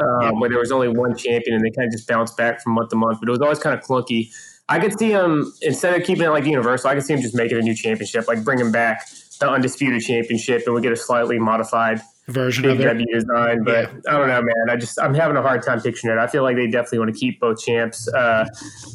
um, 0.00 0.20
Yeah. 0.22 0.30
where 0.32 0.48
there 0.50 0.58
was 0.58 0.72
only 0.72 0.88
one 0.88 1.14
champion 1.16 1.54
and 1.56 1.64
they 1.64 1.70
kind 1.70 1.86
of 1.86 1.92
just 1.92 2.08
bounced 2.08 2.36
back 2.36 2.62
from 2.62 2.72
month 2.74 2.90
to 2.90 2.96
month. 2.96 3.18
But 3.20 3.28
it 3.28 3.32
was 3.32 3.40
always 3.40 3.58
kind 3.58 3.78
of 3.78 3.84
clunky. 3.84 4.30
I 4.68 4.78
could 4.78 4.98
see 4.98 5.10
him 5.10 5.52
instead 5.60 6.00
of 6.00 6.06
keeping 6.06 6.24
it 6.24 6.30
like 6.30 6.46
Universal, 6.46 6.88
I 6.88 6.94
could 6.94 7.04
see 7.04 7.12
him 7.12 7.20
just 7.20 7.34
making 7.34 7.58
a 7.58 7.60
new 7.62 7.74
championship, 7.74 8.26
like 8.28 8.42
bringing 8.42 8.72
back 8.72 9.06
the 9.40 9.50
undisputed 9.50 10.00
championship, 10.02 10.62
and 10.66 10.74
we 10.74 10.80
get 10.80 10.92
a 10.92 10.96
slightly 10.96 11.38
modified 11.38 12.00
version 12.28 12.64
of 12.66 12.80
it. 12.80 12.84
W 12.84 13.06
design. 13.12 13.64
But 13.64 13.90
I 14.08 14.18
don't 14.18 14.28
know, 14.28 14.42
man. 14.42 14.70
I 14.70 14.76
just 14.76 15.00
I'm 15.00 15.14
having 15.14 15.36
a 15.36 15.42
hard 15.42 15.62
time 15.62 15.80
picturing 15.80 16.16
it. 16.16 16.20
I 16.20 16.26
feel 16.26 16.42
like 16.42 16.56
they 16.56 16.66
definitely 16.66 17.00
want 17.00 17.14
to 17.14 17.18
keep 17.18 17.40
both 17.40 17.60
champs. 17.60 18.08
Uh, 18.08 18.46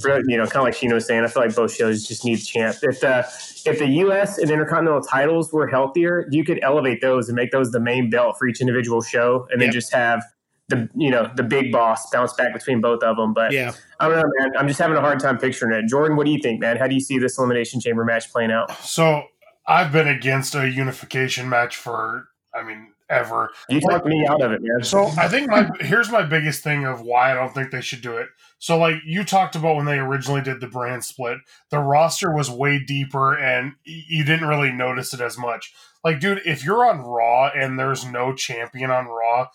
for, 0.01 0.19
you 0.27 0.37
know, 0.37 0.45
kind 0.45 0.57
of 0.57 0.63
like 0.63 0.75
Sheena 0.75 0.93
was 0.93 1.05
saying, 1.05 1.23
I 1.23 1.27
feel 1.27 1.43
like 1.43 1.55
both 1.55 1.73
shows 1.73 2.07
just 2.07 2.23
need 2.25 2.39
a 2.39 2.41
champ. 2.41 2.77
If 2.81 3.01
the 3.01 3.19
if 3.65 3.79
the 3.79 3.87
U.S. 3.87 4.37
and 4.37 4.49
Intercontinental 4.49 5.01
titles 5.01 5.51
were 5.51 5.67
healthier, 5.67 6.27
you 6.31 6.43
could 6.43 6.59
elevate 6.63 7.01
those 7.01 7.27
and 7.29 7.35
make 7.35 7.51
those 7.51 7.71
the 7.71 7.79
main 7.79 8.09
belt 8.09 8.37
for 8.37 8.47
each 8.47 8.61
individual 8.61 9.01
show, 9.01 9.47
and 9.51 9.61
then 9.61 9.71
just 9.71 9.93
have 9.93 10.23
the 10.69 10.89
you 10.95 11.09
know 11.09 11.29
the 11.35 11.43
big 11.43 11.71
boss 11.71 12.09
bounce 12.11 12.33
back 12.33 12.53
between 12.53 12.81
both 12.81 13.01
of 13.03 13.17
them. 13.17 13.33
But 13.33 13.51
Yeah. 13.51 13.73
I 13.99 14.07
don't 14.07 14.17
know, 14.17 14.31
man. 14.39 14.51
I'm 14.57 14.67
just 14.67 14.79
having 14.79 14.97
a 14.97 15.01
hard 15.01 15.19
time 15.19 15.37
picturing 15.37 15.73
it. 15.73 15.87
Jordan, 15.87 16.17
what 16.17 16.25
do 16.25 16.31
you 16.31 16.39
think, 16.39 16.59
man? 16.59 16.77
How 16.77 16.87
do 16.87 16.93
you 16.93 17.01
see 17.01 17.17
this 17.17 17.37
elimination 17.37 17.79
chamber 17.79 18.05
match 18.05 18.31
playing 18.31 18.51
out? 18.51 18.71
So 18.79 19.23
I've 19.65 19.91
been 19.91 20.07
against 20.07 20.55
a 20.55 20.69
unification 20.69 21.49
match 21.49 21.75
for, 21.77 22.27
I 22.53 22.63
mean, 22.63 22.89
ever. 23.09 23.49
You 23.69 23.79
talked 23.81 24.05
me 24.05 24.25
out 24.27 24.41
of 24.41 24.51
it, 24.51 24.61
man. 24.61 24.83
So 24.83 25.05
I 25.17 25.27
think 25.27 25.49
my 25.49 25.69
here's 25.79 26.09
my 26.11 26.23
biggest 26.23 26.63
thing 26.63 26.85
of 26.85 27.01
why 27.01 27.31
I 27.31 27.35
don't 27.35 27.53
think 27.53 27.71
they 27.71 27.81
should 27.81 28.01
do 28.01 28.17
it. 28.17 28.27
So 28.59 28.77
like 28.77 28.95
you 29.05 29.23
talked 29.23 29.55
about 29.55 29.75
when 29.75 29.85
they 29.85 29.99
originally 29.99 30.41
did 30.41 30.59
the 30.61 30.67
brand 30.67 31.03
split, 31.03 31.37
the 31.69 31.79
roster 31.79 32.33
was 32.33 32.49
way 32.49 32.79
deeper 32.83 33.37
and 33.37 33.73
you 33.83 34.23
didn't 34.23 34.47
really 34.47 34.71
notice 34.71 35.13
it 35.13 35.21
as 35.21 35.37
much. 35.37 35.73
Like 36.03 36.19
dude, 36.19 36.41
if 36.45 36.63
you're 36.65 36.85
on 36.87 36.99
Raw 36.99 37.49
and 37.55 37.79
there's 37.79 38.05
no 38.05 38.33
champion 38.33 38.91
on 38.91 39.05
Raw, 39.05 39.47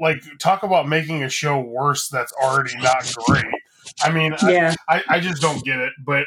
like 0.00 0.22
talk 0.38 0.62
about 0.62 0.88
making 0.88 1.22
a 1.22 1.28
show 1.28 1.60
worse 1.60 2.08
that's 2.08 2.32
already 2.42 2.76
not 2.78 3.12
great. 3.26 3.44
I 4.02 4.10
mean, 4.10 4.34
I- 4.40 4.52
Yeah. 4.52 4.74
I, 4.88 5.02
I 5.08 5.20
just 5.20 5.42
don't 5.42 5.62
get 5.64 5.78
it. 5.78 5.92
But 6.04 6.26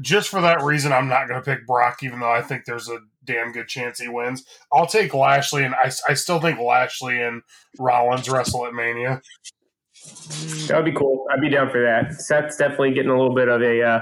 just 0.00 0.28
for 0.28 0.40
that 0.42 0.62
reason, 0.62 0.92
I'm 0.92 1.08
not 1.08 1.26
going 1.28 1.42
to 1.42 1.44
pick 1.44 1.66
Brock, 1.66 2.02
even 2.02 2.20
though 2.20 2.30
I 2.30 2.42
think 2.42 2.64
there's 2.66 2.88
a 2.88 2.98
damn 3.26 3.52
good 3.52 3.68
chance 3.68 3.98
he 3.98 4.08
wins. 4.08 4.44
I'll 4.72 4.86
take 4.86 5.12
Lashley, 5.14 5.64
and 5.64 5.74
I, 5.74 5.90
I 6.08 6.14
still 6.14 6.40
think 6.40 6.58
Lashley 6.58 7.20
and 7.20 7.42
Rollins 7.78 8.28
wrestle 8.28 8.66
at 8.66 8.72
Mania. 8.72 9.20
That 10.68 10.76
would 10.76 10.84
be 10.84 10.92
cool. 10.92 11.26
I'd 11.30 11.40
be 11.40 11.48
down 11.48 11.70
for 11.70 11.82
that. 11.82 12.14
Seth's 12.14 12.56
definitely 12.56 12.94
getting 12.94 13.10
a 13.10 13.18
little 13.18 13.34
bit 13.34 13.48
of 13.48 13.60
a 13.62 13.82
uh, 13.82 14.00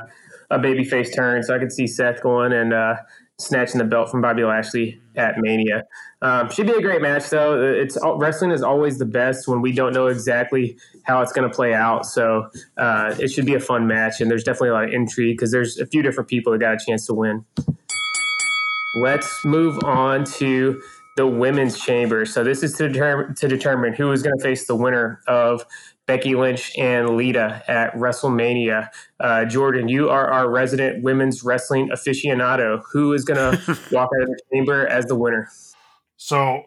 a 0.51 0.59
baby 0.59 0.85
face 0.85 1.15
turn, 1.15 1.43
so 1.43 1.55
I 1.55 1.59
could 1.59 1.73
see 1.73 1.87
Seth 1.87 2.23
going 2.23 2.53
and 2.53 2.73
uh, 2.73 2.97
snatching 3.39 3.79
the 3.79 3.85
belt 3.85 4.11
from 4.11 4.21
Bobby 4.21 4.45
Lashley 4.45 5.01
at 5.17 5.35
Mania. 5.39 5.85
Um, 6.23 6.51
should 6.51 6.67
be 6.67 6.73
a 6.73 6.81
great 6.81 7.03
match, 7.03 7.29
though. 7.31 7.61
It's 7.63 7.99
wrestling 8.17 8.51
is 8.51 8.63
always 8.63 8.99
the 8.99 9.05
best 9.05 9.49
when 9.49 9.61
we 9.61 9.73
don't 9.73 9.93
know 9.93 10.07
exactly 10.07 10.77
how 11.03 11.21
it's 11.23 11.33
going 11.33 11.49
to 11.49 11.55
play 11.55 11.75
out. 11.75 12.07
So 12.07 12.49
uh, 12.77 13.15
it 13.19 13.29
should 13.29 13.47
be 13.47 13.55
a 13.55 13.61
fun 13.61 13.87
match, 13.87 14.21
and 14.21 14.31
there's 14.31 14.45
definitely 14.45 14.71
a 14.71 14.73
lot 14.75 14.85
of 14.85 14.93
intrigue 14.93 15.37
because 15.37 15.51
there's 15.51 15.79
a 15.79 15.87
few 15.87 16.03
different 16.03 16.29
people 16.29 16.53
that 16.53 16.59
got 16.59 16.75
a 16.75 16.79
chance 16.85 17.07
to 17.07 17.15
win. 17.15 17.45
Let's 19.03 19.45
move 19.45 19.83
on 19.85 20.25
to 20.25 20.81
the 21.17 21.27
women's 21.27 21.79
chamber. 21.81 22.25
So 22.27 22.43
this 22.45 22.63
is 22.63 22.75
to 22.75 22.89
determine 22.89 23.35
to 23.37 23.49
determine 23.49 23.93
who 23.93 24.11
is 24.13 24.23
going 24.23 24.37
to 24.37 24.43
face 24.43 24.67
the 24.67 24.75
winner 24.77 25.21
of 25.27 25.65
Becky 26.07 26.35
Lynch 26.35 26.77
and 26.79 27.17
Lita 27.17 27.63
at 27.69 27.95
WrestleMania. 27.95 28.89
Uh, 29.21 29.45
Jordan, 29.47 29.89
you 29.89 30.11
are 30.11 30.29
our 30.31 30.51
resident 30.51 31.03
women's 31.03 31.43
wrestling 31.43 31.89
aficionado. 31.91 32.83
Who 32.93 33.13
is 33.15 33.25
going 33.25 33.39
to 33.59 33.79
walk 33.93 34.11
out 34.17 34.23
of 34.23 34.29
the 34.29 34.39
chamber 34.53 34.87
as 34.87 35.07
the 35.07 35.15
winner? 35.15 35.49
So 36.17 36.65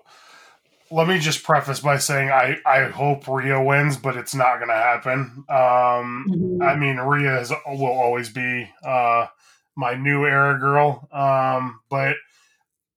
let 0.89 1.07
me 1.07 1.19
just 1.19 1.43
preface 1.43 1.81
by 1.81 1.97
saying 1.97 2.29
I, 2.29 2.57
I 2.65 2.85
hope 2.85 3.27
Rhea 3.27 3.61
wins, 3.61 3.97
but 3.97 4.15
it's 4.15 4.33
not 4.33 4.57
going 4.57 4.69
to 4.69 4.73
happen. 4.73 5.43
Um, 5.49 6.25
Mhm. 6.29 6.63
I 6.63 6.75
mean, 6.75 6.97
Rhea 6.97 7.41
is, 7.41 7.51
will 7.67 7.85
always 7.85 8.29
be 8.29 8.69
uh, 8.85 9.27
my 9.77 9.93
new 9.93 10.25
era 10.25 10.59
girl, 10.59 11.07
um, 11.13 11.79
but 11.89 12.15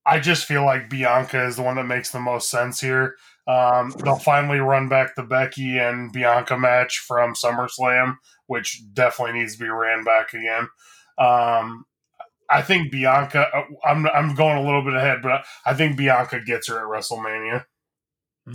I 0.06 0.18
just 0.18 0.46
feel 0.46 0.64
like 0.64 0.88
Bianca 0.90 1.44
is 1.46 1.56
the 1.56 1.62
one 1.62 1.76
that 1.76 1.84
makes 1.84 2.10
the 2.10 2.20
most 2.20 2.50
sense 2.50 2.80
here. 2.80 3.16
Um, 3.46 3.92
they'll 4.02 4.16
finally 4.16 4.58
run 4.58 4.88
back 4.88 5.14
the 5.14 5.22
Becky 5.22 5.78
and 5.78 6.10
Bianca 6.12 6.56
match 6.58 7.04
from 7.06 7.34
SummerSlam, 7.34 8.16
which 8.46 8.82
definitely 8.94 9.38
needs 9.38 9.56
to 9.56 9.64
be 9.64 9.68
ran 9.68 10.04
back 10.04 10.32
again. 10.32 10.68
Um, 11.18 11.84
I 12.50 12.62
think 12.62 12.90
Bianca. 12.90 13.46
uh, 13.54 13.62
I'm 13.84 14.06
I'm 14.08 14.34
going 14.34 14.56
a 14.56 14.62
little 14.64 14.82
bit 14.82 14.94
ahead, 14.94 15.18
but 15.22 15.44
I 15.66 15.74
think 15.74 15.96
Bianca 15.96 16.40
gets 16.40 16.68
her 16.68 16.78
at 16.78 16.84
WrestleMania. 16.84 17.64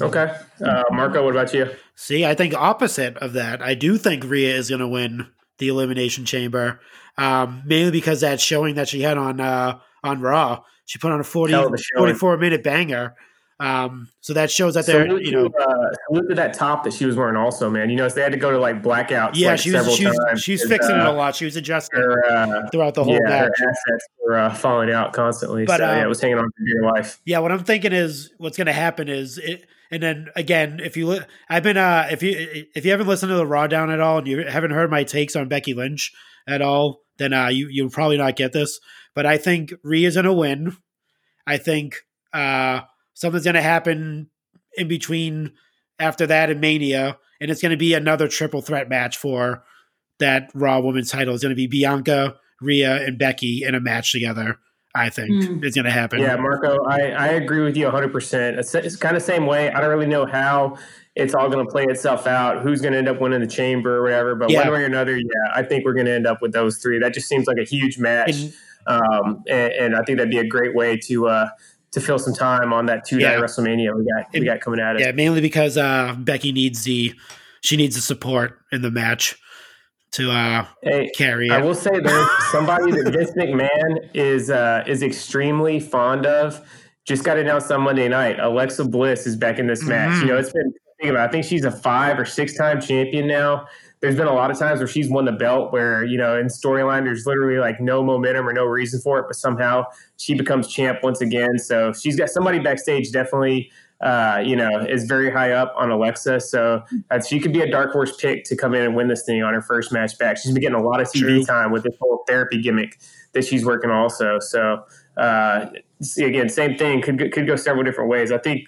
Okay. 0.01 0.35
Uh, 0.61 0.83
Marco, 0.91 1.23
what 1.23 1.31
about 1.31 1.53
you? 1.53 1.69
See, 1.95 2.25
I 2.25 2.33
think 2.33 2.53
opposite 2.53 3.15
of 3.17 3.33
that. 3.33 3.61
I 3.61 3.75
do 3.75 3.97
think 3.97 4.23
Rhea 4.25 4.55
is 4.55 4.69
going 4.69 4.81
to 4.81 4.87
win 4.87 5.27
the 5.57 5.69
Elimination 5.69 6.25
Chamber, 6.25 6.79
um, 7.17 7.63
mainly 7.65 7.91
because 7.91 8.21
that 8.21 8.39
showing 8.39 8.75
that 8.75 8.87
she 8.87 9.01
had 9.01 9.17
on 9.17 9.39
uh, 9.39 9.79
on 10.03 10.21
Raw, 10.21 10.63
she 10.85 10.99
put 10.99 11.11
on 11.11 11.19
a 11.19 11.23
40, 11.23 11.53
Hell 11.53 11.67
of 11.67 11.73
a 11.73 11.77
showing. 11.77 12.15
44 12.15 12.37
minute 12.37 12.63
banger. 12.63 13.15
Um, 13.57 14.09
so 14.19 14.33
that 14.33 14.51
shows 14.51 14.73
that 14.73 14.85
they're, 14.85 15.05
Salute 15.05 15.23
you 15.23 15.31
know, 15.31 15.47
to, 15.47 15.57
uh, 15.57 15.93
salute 16.09 16.27
to 16.27 16.35
that 16.35 16.53
top 16.53 16.83
that 16.83 16.93
she 16.93 17.05
was 17.05 17.15
wearing, 17.15 17.37
also, 17.37 17.69
man. 17.69 17.89
You 17.89 17.95
know, 17.95 18.09
they 18.09 18.21
had 18.21 18.33
to 18.33 18.37
go 18.37 18.51
to 18.51 18.59
like 18.59 18.83
blackouts. 18.83 19.31
yeah, 19.35 19.51
like, 19.51 19.59
she 19.59 19.71
was 19.71 19.85
several 19.85 19.95
she's, 19.95 20.19
times 20.19 20.41
she's 20.41 20.61
because, 20.61 20.77
fixing 20.77 20.95
it 20.97 21.01
uh, 21.01 21.11
a 21.11 21.13
lot. 21.13 21.35
She 21.35 21.45
was 21.45 21.55
adjusting 21.55 22.01
Her, 22.01 22.25
uh, 22.25 22.69
throughout 22.69 22.95
the 22.95 23.03
whole 23.05 23.13
yeah, 23.13 23.19
match. 23.29 23.51
her 23.57 23.69
assets 23.69 24.05
were 24.25 24.35
uh, 24.37 24.53
falling 24.53 24.91
out 24.91 25.13
constantly. 25.13 25.65
But, 25.65 25.77
so 25.77 25.85
yeah, 25.85 25.99
um, 25.99 26.03
it 26.03 26.09
was 26.09 26.19
hanging 26.19 26.37
on 26.37 26.45
for 26.45 26.65
dear 26.65 26.91
life. 26.91 27.21
Yeah, 27.23 27.39
what 27.39 27.53
I'm 27.53 27.63
thinking 27.63 27.93
is 27.93 28.31
what's 28.39 28.57
going 28.57 28.67
to 28.67 28.73
happen 28.73 29.07
is 29.07 29.37
it, 29.37 29.65
and 29.91 30.01
then 30.01 30.27
again, 30.35 30.79
if 30.83 30.97
you 30.97 31.07
li- 31.07 31.21
I've 31.49 31.63
been 31.63 31.77
uh 31.77 32.07
if 32.11 32.23
you 32.23 32.65
if 32.75 32.85
you 32.85 32.91
haven't 32.91 33.07
listened 33.07 33.29
to 33.29 33.35
the 33.35 33.47
Raw 33.47 33.67
Down 33.67 33.91
at 33.91 33.99
all 34.01 34.19
and 34.19 34.27
you 34.27 34.45
haven't 34.45 34.71
heard 34.71 34.91
my 34.91 35.03
takes 35.03 35.35
on 35.35 35.47
Becky 35.47 35.73
Lynch 35.73 36.11
at 36.47 36.61
all, 36.61 37.01
then 37.17 37.33
uh 37.33 37.47
you 37.47 37.67
you'll 37.69 37.89
probably 37.89 38.17
not 38.17 38.35
get 38.35 38.53
this. 38.53 38.79
But 39.13 39.25
I 39.25 39.37
think 39.37 39.73
Rhea's 39.83 40.15
going 40.15 40.25
to 40.25 40.33
win. 40.33 40.77
I 41.47 41.57
think 41.57 41.97
uh 42.33 42.81
something's 43.13 43.45
going 43.45 43.55
to 43.55 43.61
happen 43.61 44.29
in 44.77 44.87
between 44.87 45.53
after 45.99 46.27
that 46.27 46.49
and 46.49 46.59
Mania, 46.59 47.17
and 47.39 47.49
it's 47.49 47.61
going 47.61 47.71
to 47.71 47.77
be 47.77 47.93
another 47.93 48.27
triple 48.27 48.61
threat 48.61 48.89
match 48.89 49.17
for 49.17 49.63
that 50.19 50.49
Raw 50.53 50.79
Women's 50.79 51.11
title. 51.11 51.33
It's 51.33 51.43
going 51.43 51.51
to 51.51 51.55
be 51.55 51.67
Bianca, 51.67 52.35
Rhea, 52.61 53.05
and 53.05 53.17
Becky 53.17 53.63
in 53.63 53.75
a 53.75 53.79
match 53.79 54.11
together. 54.11 54.57
I 54.95 55.09
think 55.09 55.29
Mm. 55.29 55.63
is 55.65 55.75
going 55.75 55.85
to 55.85 55.91
happen. 55.91 56.19
Yeah, 56.19 56.35
Marco, 56.37 56.83
I, 56.85 57.11
I 57.11 57.27
agree 57.29 57.61
with 57.61 57.75
you 57.75 57.85
100%. 57.87 58.57
It's, 58.57 58.73
it's 58.73 58.95
kind 58.95 59.15
of 59.15 59.21
the 59.21 59.25
same 59.25 59.45
way. 59.45 59.69
I 59.71 59.81
don't 59.81 59.89
really 59.89 60.05
know 60.07 60.25
how 60.25 60.77
it's 61.15 61.33
all 61.35 61.49
going 61.49 61.65
to 61.65 61.71
play 61.71 61.83
itself 61.83 62.27
out, 62.27 62.61
who's 62.61 62.81
going 62.81 62.93
to 62.93 62.97
end 62.97 63.07
up 63.09 63.19
winning 63.21 63.41
the 63.41 63.47
chamber 63.47 63.97
or 63.97 64.03
whatever. 64.03 64.35
But 64.35 64.49
Yeah. 64.51 64.61
one 64.63 64.71
way 64.71 64.81
or 64.83 64.85
another, 64.85 65.17
yeah, 65.17 65.23
I 65.53 65.63
think 65.63 65.83
we're 65.85 65.93
going 65.93 66.05
to 66.07 66.13
end 66.13 66.25
up 66.27 66.41
with 66.41 66.53
those 66.53 66.77
three. 66.77 66.97
That 66.99 67.13
just 67.13 67.27
seems 67.27 67.45
like 67.47 67.57
a 67.57 67.63
huge 67.65 67.97
match. 67.99 68.35
And- 68.41 68.53
um, 68.87 69.43
and, 69.49 69.73
and 69.73 69.95
I 69.95 70.03
think 70.03 70.19
that'd 70.19 70.29
be 70.29 70.37
a 70.37 70.45
great 70.47 70.75
way 70.75 70.95
to 71.07 71.27
uh, 71.27 71.49
to 71.93 71.99
fill 71.99 72.19
some 72.19 72.35
time 72.35 72.71
on 72.71 72.85
that 72.85 73.03
two 73.03 73.17
day 73.17 73.23
Yeah. 73.33 73.39
WrestleMania 73.41 73.95
we 73.95 74.05
got 74.05 74.31
we 74.31 74.45
got 74.45 74.61
coming 74.61 74.79
at 74.79 74.95
it. 74.97 74.99
Yeah, 75.01 75.11
mainly 75.11 75.41
because 75.41 75.75
uh, 75.75 76.13
Becky 76.19 76.51
needs 76.51 76.83
the 76.83 77.13
she 77.61 77.77
needs 77.77 77.95
the 77.95 78.01
support 78.03 78.59
in 78.71 78.83
the 78.83 78.91
match 78.91 79.35
to 80.11 80.31
uh, 80.31 80.65
Hey, 80.81 81.09
carry 81.15 81.49
I 81.49 81.61
will 81.61 81.75
say 81.75 81.91
there's 81.99 82.29
somebody 82.51 82.91
that 82.91 83.11
Vince 83.11 83.31
McMahon 83.31 84.09
is 84.13 84.49
uh, 84.49 84.83
is 84.87 85.03
extremely 85.03 85.79
fond 85.79 86.25
of. 86.25 86.61
Just 87.05 87.23
got 87.23 87.37
announced 87.37 87.71
on 87.71 87.81
Monday 87.81 88.07
night. 88.07 88.39
Alexa 88.39 88.85
Bliss 88.85 89.27
is 89.27 89.35
back 89.35 89.59
in 89.59 89.67
this 89.67 89.83
match. 89.83 90.09
Mhm. 90.11 90.21
You 90.21 90.25
know, 90.27 90.37
it's 90.37 90.51
been 90.51 90.73
think 90.99 91.11
about. 91.11 91.25
it, 91.25 91.29
I 91.29 91.31
think 91.31 91.45
she's 91.45 91.65
a 91.65 91.71
five 91.71 92.17
or 92.17 92.25
six 92.25 92.55
time 92.57 92.81
champion 92.81 93.27
now. 93.27 93.67
There's 94.01 94.15
been 94.15 94.27
a 94.27 94.33
lot 94.33 94.51
of 94.51 94.59
times 94.59 94.79
where 94.79 94.87
she's 94.87 95.09
won 95.09 95.25
the 95.25 95.31
belt 95.31 95.71
where 95.73 96.03
you 96.03 96.17
know 96.17 96.37
in 96.37 96.47
storyline 96.47 97.03
there's 97.03 97.25
literally 97.25 97.57
like 97.59 97.79
no 97.79 98.03
momentum 98.03 98.47
or 98.47 98.53
no 98.53 98.63
reason 98.65 99.01
for 99.01 99.19
it, 99.19 99.25
but 99.27 99.35
somehow 99.35 99.85
she 100.17 100.33
becomes 100.33 100.67
champ 100.67 100.99
once 101.03 101.21
again. 101.21 101.57
So 101.57 101.91
she's 101.93 102.15
got 102.15 102.29
somebody 102.29 102.59
backstage 102.59 103.11
definitely. 103.11 103.71
Uh, 104.05 104.39
you 104.45 104.55
know, 104.55 104.69
is 104.87 105.05
very 105.05 105.31
high 105.31 105.51
up 105.51 105.73
on 105.75 105.89
Alexa, 105.89 106.39
so 106.39 106.83
uh, 107.09 107.19
she 107.19 107.39
could 107.39 107.51
be 107.51 107.61
a 107.61 107.71
dark 107.71 107.91
horse 107.91 108.15
pick 108.17 108.43
to 108.43 108.55
come 108.55 108.75
in 108.75 108.83
and 108.83 108.95
win 108.95 109.07
this 109.07 109.23
thing 109.23 109.41
on 109.41 109.51
her 109.51 109.63
first 109.63 109.91
match 109.91 110.15
back. 110.19 110.37
She's 110.37 110.51
been 110.51 110.61
getting 110.61 110.79
a 110.79 110.83
lot 110.83 111.01
of 111.01 111.07
TV 111.07 111.21
True. 111.21 111.43
time 111.43 111.71
with 111.71 111.81
this 111.81 111.95
whole 111.99 112.23
therapy 112.27 112.61
gimmick 112.61 112.99
that 113.33 113.43
she's 113.43 113.65
working 113.65 113.89
also. 113.89 114.37
So 114.39 114.83
uh, 115.17 115.71
see, 116.03 116.23
again, 116.23 116.49
same 116.49 116.77
thing 116.77 117.01
could 117.01 117.17
go- 117.17 117.29
could 117.29 117.47
go 117.47 117.55
several 117.55 117.83
different 117.83 118.11
ways. 118.11 118.31
I 118.31 118.37
think 118.37 118.67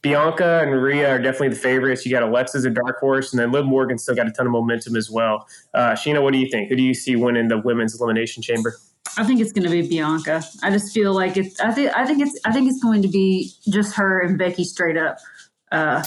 Bianca 0.00 0.60
and 0.62 0.70
Rhea 0.70 1.10
are 1.10 1.18
definitely 1.18 1.50
the 1.50 1.56
favorites. 1.56 2.06
You 2.06 2.12
got 2.12 2.22
Alexa's 2.22 2.64
a 2.64 2.70
dark 2.70 2.98
horse, 2.98 3.30
and 3.32 3.38
then 3.38 3.52
Liv 3.52 3.66
Morgan 3.66 3.98
still 3.98 4.14
got 4.14 4.26
a 4.26 4.30
ton 4.30 4.46
of 4.46 4.52
momentum 4.52 4.96
as 4.96 5.10
well. 5.10 5.46
Uh, 5.74 5.90
Sheena, 5.92 6.22
what 6.22 6.32
do 6.32 6.38
you 6.38 6.48
think? 6.48 6.70
Who 6.70 6.76
do 6.76 6.82
you 6.82 6.94
see 6.94 7.14
winning 7.14 7.48
the 7.48 7.58
women's 7.58 8.00
elimination 8.00 8.42
chamber? 8.42 8.74
I 9.16 9.24
think 9.24 9.40
it's 9.40 9.52
going 9.52 9.64
to 9.64 9.70
be 9.70 9.86
Bianca. 9.88 10.42
I 10.62 10.70
just 10.70 10.92
feel 10.92 11.14
like 11.14 11.36
it's. 11.36 11.60
I 11.60 11.72
think. 11.72 11.96
I 11.96 12.04
think 12.04 12.20
it's. 12.20 12.38
I 12.44 12.52
think 12.52 12.70
it's 12.70 12.82
going 12.82 13.02
to 13.02 13.08
be 13.08 13.52
just 13.68 13.96
her 13.96 14.20
and 14.20 14.38
Becky 14.38 14.64
straight 14.64 14.96
up 14.96 15.18
uh, 15.72 16.02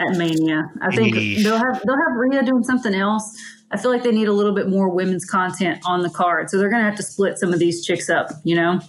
at 0.00 0.16
Mania. 0.16 0.62
I 0.80 0.94
think 0.94 1.14
Yeesh. 1.14 1.42
they'll 1.42 1.58
have 1.58 1.82
they'll 1.84 1.96
have 1.96 2.16
Rhea 2.16 2.42
doing 2.42 2.64
something 2.64 2.94
else. 2.94 3.24
I 3.70 3.76
feel 3.76 3.90
like 3.90 4.04
they 4.04 4.12
need 4.12 4.28
a 4.28 4.32
little 4.32 4.54
bit 4.54 4.68
more 4.68 4.88
women's 4.88 5.24
content 5.24 5.80
on 5.84 6.02
the 6.02 6.10
card, 6.10 6.50
so 6.50 6.58
they're 6.58 6.70
going 6.70 6.82
to 6.82 6.88
have 6.88 6.96
to 6.96 7.02
split 7.02 7.38
some 7.38 7.52
of 7.52 7.58
these 7.58 7.84
chicks 7.84 8.08
up. 8.08 8.30
You 8.44 8.56
know. 8.56 8.80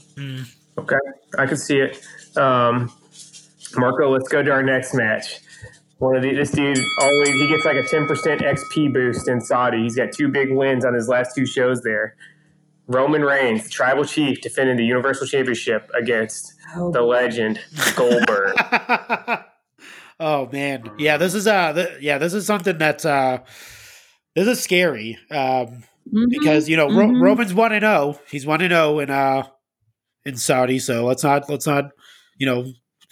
Okay, 0.78 0.98
I 1.38 1.46
can 1.46 1.58
see 1.58 1.78
it. 1.78 2.02
Um, 2.38 2.92
Marco, 3.76 4.12
let's 4.12 4.30
go 4.30 4.44
to 4.44 4.52
our 4.52 4.64
next 4.64 4.94
match. 4.94 5.40
One 6.00 6.16
of 6.16 6.22
the, 6.22 6.36
this 6.36 6.52
dude 6.52 6.78
always 7.00 7.30
he 7.30 7.48
gets 7.48 7.66
like 7.66 7.76
a 7.76 7.88
ten 7.88 8.08
percent 8.08 8.42
XP 8.42 8.94
boost 8.94 9.28
in 9.28 9.42
Saudi. 9.42 9.82
He's 9.82 9.96
got 9.96 10.12
two 10.12 10.28
big 10.28 10.52
wins 10.52 10.86
on 10.86 10.94
his 10.94 11.08
last 11.08 11.34
two 11.36 11.46
shows 11.46 11.82
there. 11.82 12.16
Roman 12.88 13.22
Reigns, 13.22 13.64
the 13.66 13.70
Tribal 13.70 14.06
Chief, 14.06 14.40
defending 14.42 14.78
the 14.78 14.86
Universal 14.86 15.28
Championship 15.28 15.90
against 15.94 16.54
the 16.76 17.02
legend 17.02 17.60
Goldberg. 17.96 18.56
oh 20.20 20.50
man, 20.52 20.90
yeah, 20.98 21.18
this 21.18 21.34
is 21.34 21.48
uh, 21.48 21.74
th- 21.74 22.02
yeah, 22.02 22.18
this 22.18 22.34
is 22.34 22.46
something 22.46 22.78
that's 22.78 23.06
uh, 23.06 23.40
this 24.36 24.48
is 24.48 24.62
scary 24.62 25.18
um, 25.32 25.84
Mhm. 26.14 26.30
because 26.30 26.70
you 26.70 26.78
know 26.78 26.88
Ro- 26.88 27.08
Mhm. 27.08 27.22
Roman's 27.22 27.54
one 27.54 27.74
and 27.74 27.84
zero. 27.84 28.20
He's 28.32 28.46
one 28.46 28.62
and 28.62 28.72
zero 28.72 29.00
in 29.00 29.10
uh 29.10 29.44
in 30.26 30.38
Saudi, 30.38 30.80
so 30.80 31.06
let's 31.06 31.24
not 31.24 31.50
let's 31.50 31.68
not 31.68 31.92
you 32.38 32.46
know 32.48 32.66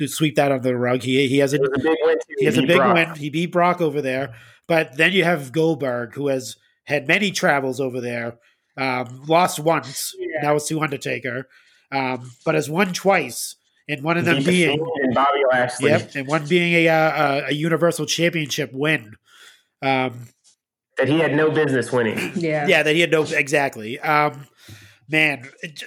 sweep 0.07 0.35
that 0.35 0.51
under 0.51 0.63
the 0.69 0.77
rug. 0.77 1.01
He 1.01 1.27
he 1.27 1.37
has 1.39 1.53
a 1.53 1.57
a 1.57 1.69
big 1.79 1.97
win. 2.03 2.17
Too. 2.19 2.35
he 2.37 2.45
has 2.45 2.57
a 2.57 2.61
big 2.61 2.77
Brock. 2.77 2.93
win. 2.95 3.15
He 3.15 3.29
beat 3.29 3.51
Brock 3.51 3.81
over 3.81 4.01
there, 4.01 4.33
but 4.67 4.95
then 4.97 5.11
you 5.11 5.23
have 5.25 5.51
Goldberg, 5.51 6.13
who 6.15 6.27
has 6.29 6.55
had 6.85 7.07
many 7.07 7.31
travels 7.31 7.79
over 7.81 7.99
there. 7.99 8.37
Um, 8.77 9.23
lost 9.27 9.59
once. 9.59 10.13
Yeah. 10.17 10.41
That 10.41 10.51
was 10.53 10.67
to 10.67 10.81
Undertaker, 10.81 11.47
um, 11.91 12.31
but 12.45 12.55
has 12.55 12.69
won 12.69 12.91
twice, 12.93 13.55
and 13.87 14.03
one 14.03 14.17
of 14.17 14.25
them 14.25 14.37
Beat 14.37 14.47
being 14.47 14.85
and 15.03 15.15
Bobby 15.15 15.39
Lashley. 15.51 15.89
yep, 15.91 16.13
and 16.15 16.27
one 16.27 16.45
being 16.47 16.73
a 16.73 16.89
uh, 16.89 17.41
a, 17.45 17.45
a 17.47 17.53
Universal 17.53 18.05
Championship 18.07 18.71
win. 18.73 19.13
Um, 19.81 20.27
That 20.97 21.07
he 21.07 21.19
had 21.19 21.35
no 21.35 21.51
business 21.51 21.91
winning. 21.91 22.17
Yeah. 22.35 22.67
yeah, 22.67 22.83
that 22.83 22.93
he 22.93 23.01
had 23.01 23.11
no 23.11 23.23
exactly. 23.23 23.99
Um, 23.99 24.45
man, 25.07 25.47
it, 25.61 25.83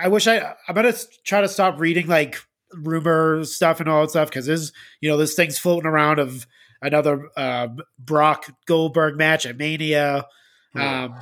I 0.00 0.08
wish 0.08 0.26
I 0.26 0.54
I'm 0.66 0.74
gonna 0.74 0.94
try 1.24 1.40
to 1.40 1.48
stop 1.48 1.78
reading 1.78 2.08
like 2.08 2.36
rumor 2.72 3.44
stuff 3.44 3.80
and 3.80 3.88
all 3.88 4.02
that 4.02 4.10
stuff 4.10 4.28
because 4.28 4.46
there's 4.46 4.72
you 5.00 5.08
know 5.08 5.16
this 5.16 5.34
things 5.34 5.58
floating 5.58 5.88
around 5.88 6.18
of 6.18 6.46
another 6.82 7.28
uh, 7.36 7.68
Brock 7.98 8.46
Goldberg 8.66 9.16
match 9.16 9.46
at 9.46 9.56
Mania. 9.56 10.26
Um, 10.74 11.14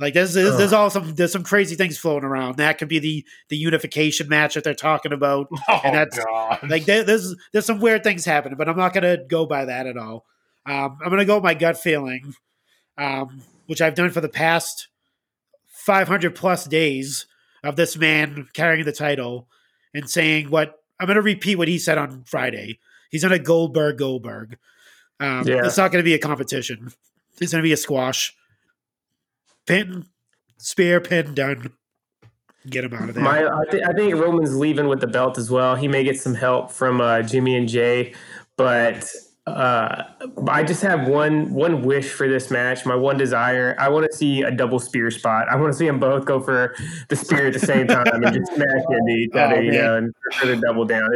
like 0.00 0.14
there's 0.14 0.34
there's, 0.34 0.56
there's 0.56 0.72
all 0.72 0.90
some 0.90 1.14
there's 1.14 1.32
some 1.32 1.42
crazy 1.42 1.74
things 1.74 1.98
floating 1.98 2.28
around. 2.28 2.56
That 2.58 2.78
could 2.78 2.88
be 2.88 2.98
the 2.98 3.24
the 3.48 3.56
unification 3.56 4.28
match 4.28 4.54
that 4.54 4.64
they're 4.64 4.74
talking 4.74 5.12
about. 5.12 5.48
Oh 5.68 5.80
And 5.84 5.94
that's- 5.94 6.24
god! 6.24 6.68
Like 6.70 6.84
there, 6.84 7.02
there's 7.04 7.34
there's 7.52 7.66
some 7.66 7.80
weird 7.80 8.04
things 8.04 8.24
happening, 8.24 8.56
but 8.56 8.68
I'm 8.68 8.76
not 8.76 8.92
gonna 8.94 9.16
go 9.24 9.44
by 9.46 9.64
that 9.66 9.86
at 9.86 9.96
all. 9.96 10.24
Um, 10.66 10.98
I'm 11.02 11.10
gonna 11.10 11.24
go 11.24 11.36
with 11.36 11.44
my 11.44 11.54
gut 11.54 11.78
feeling, 11.78 12.34
um, 12.96 13.42
which 13.66 13.80
I've 13.80 13.94
done 13.94 14.10
for 14.10 14.20
the 14.20 14.28
past 14.28 14.88
500 15.66 16.34
plus 16.34 16.64
days 16.66 17.26
of 17.64 17.76
this 17.76 17.96
man 17.96 18.48
carrying 18.52 18.84
the 18.84 18.92
title 18.92 19.48
and 19.94 20.08
saying 20.08 20.50
what 20.50 20.74
I'm 21.00 21.06
gonna 21.06 21.22
repeat 21.22 21.56
what 21.56 21.68
he 21.68 21.78
said 21.78 21.98
on 21.98 22.24
Friday. 22.24 22.78
He's 23.10 23.22
gonna 23.22 23.38
Goldberg 23.38 23.98
Goldberg. 23.98 24.58
Um, 25.20 25.46
Yeah. 25.46 25.64
It's 25.64 25.76
not 25.76 25.90
gonna 25.90 26.04
be 26.04 26.14
a 26.14 26.18
competition. 26.18 26.92
It's 27.40 27.52
gonna 27.52 27.62
be 27.62 27.72
a 27.72 27.76
squash. 27.76 28.34
Pin, 29.68 30.06
spear, 30.56 31.00
pin, 31.00 31.34
done. 31.34 31.72
Get 32.68 32.84
him 32.84 32.94
out 32.94 33.08
of 33.10 33.14
there. 33.14 33.22
My, 33.24 33.46
I, 33.46 33.64
th- 33.70 33.82
I 33.86 33.92
think 33.92 34.14
Roman's 34.14 34.56
leaving 34.56 34.88
with 34.88 35.00
the 35.00 35.06
belt 35.06 35.38
as 35.38 35.50
well. 35.50 35.76
He 35.76 35.88
may 35.88 36.04
get 36.04 36.18
some 36.20 36.34
help 36.34 36.70
from 36.70 37.00
uh, 37.00 37.22
Jimmy 37.22 37.54
and 37.56 37.68
Jay, 37.68 38.14
but 38.56 39.06
uh, 39.46 40.02
I 40.48 40.64
just 40.64 40.82
have 40.82 41.06
one 41.08 41.52
one 41.54 41.82
wish 41.82 42.08
for 42.10 42.28
this 42.28 42.50
match. 42.50 42.84
My 42.84 42.94
one 42.94 43.16
desire: 43.16 43.76
I 43.78 43.88
want 43.88 44.10
to 44.10 44.16
see 44.16 44.42
a 44.42 44.50
double 44.50 44.78
spear 44.78 45.10
spot. 45.10 45.48
I 45.50 45.56
want 45.56 45.72
to 45.72 45.78
see 45.78 45.86
them 45.86 46.00
both 46.00 46.24
go 46.24 46.40
for 46.40 46.74
the 47.08 47.16
spear 47.16 47.46
at 47.46 47.52
the 47.52 47.58
same 47.58 47.86
time 47.88 48.06
and 48.06 48.34
just 48.34 48.52
smash 48.54 48.68
into 48.90 49.12
each 49.12 49.30
Oh, 49.34 49.38
other, 49.38 49.62
you 49.62 49.72
know, 49.72 49.96
and 49.96 50.14
for 50.34 50.46
the 50.46 50.56
double 50.56 50.84
down. 50.86 51.08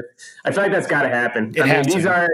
I 0.44 0.52
feel 0.52 0.62
like 0.62 0.72
that's 0.72 0.86
got 0.86 1.02
to 1.02 1.08
happen. 1.08 1.52
It 1.56 1.62
I 1.62 1.66
mean, 1.82 1.84
these 1.84 2.04
to. 2.04 2.10
are. 2.14 2.28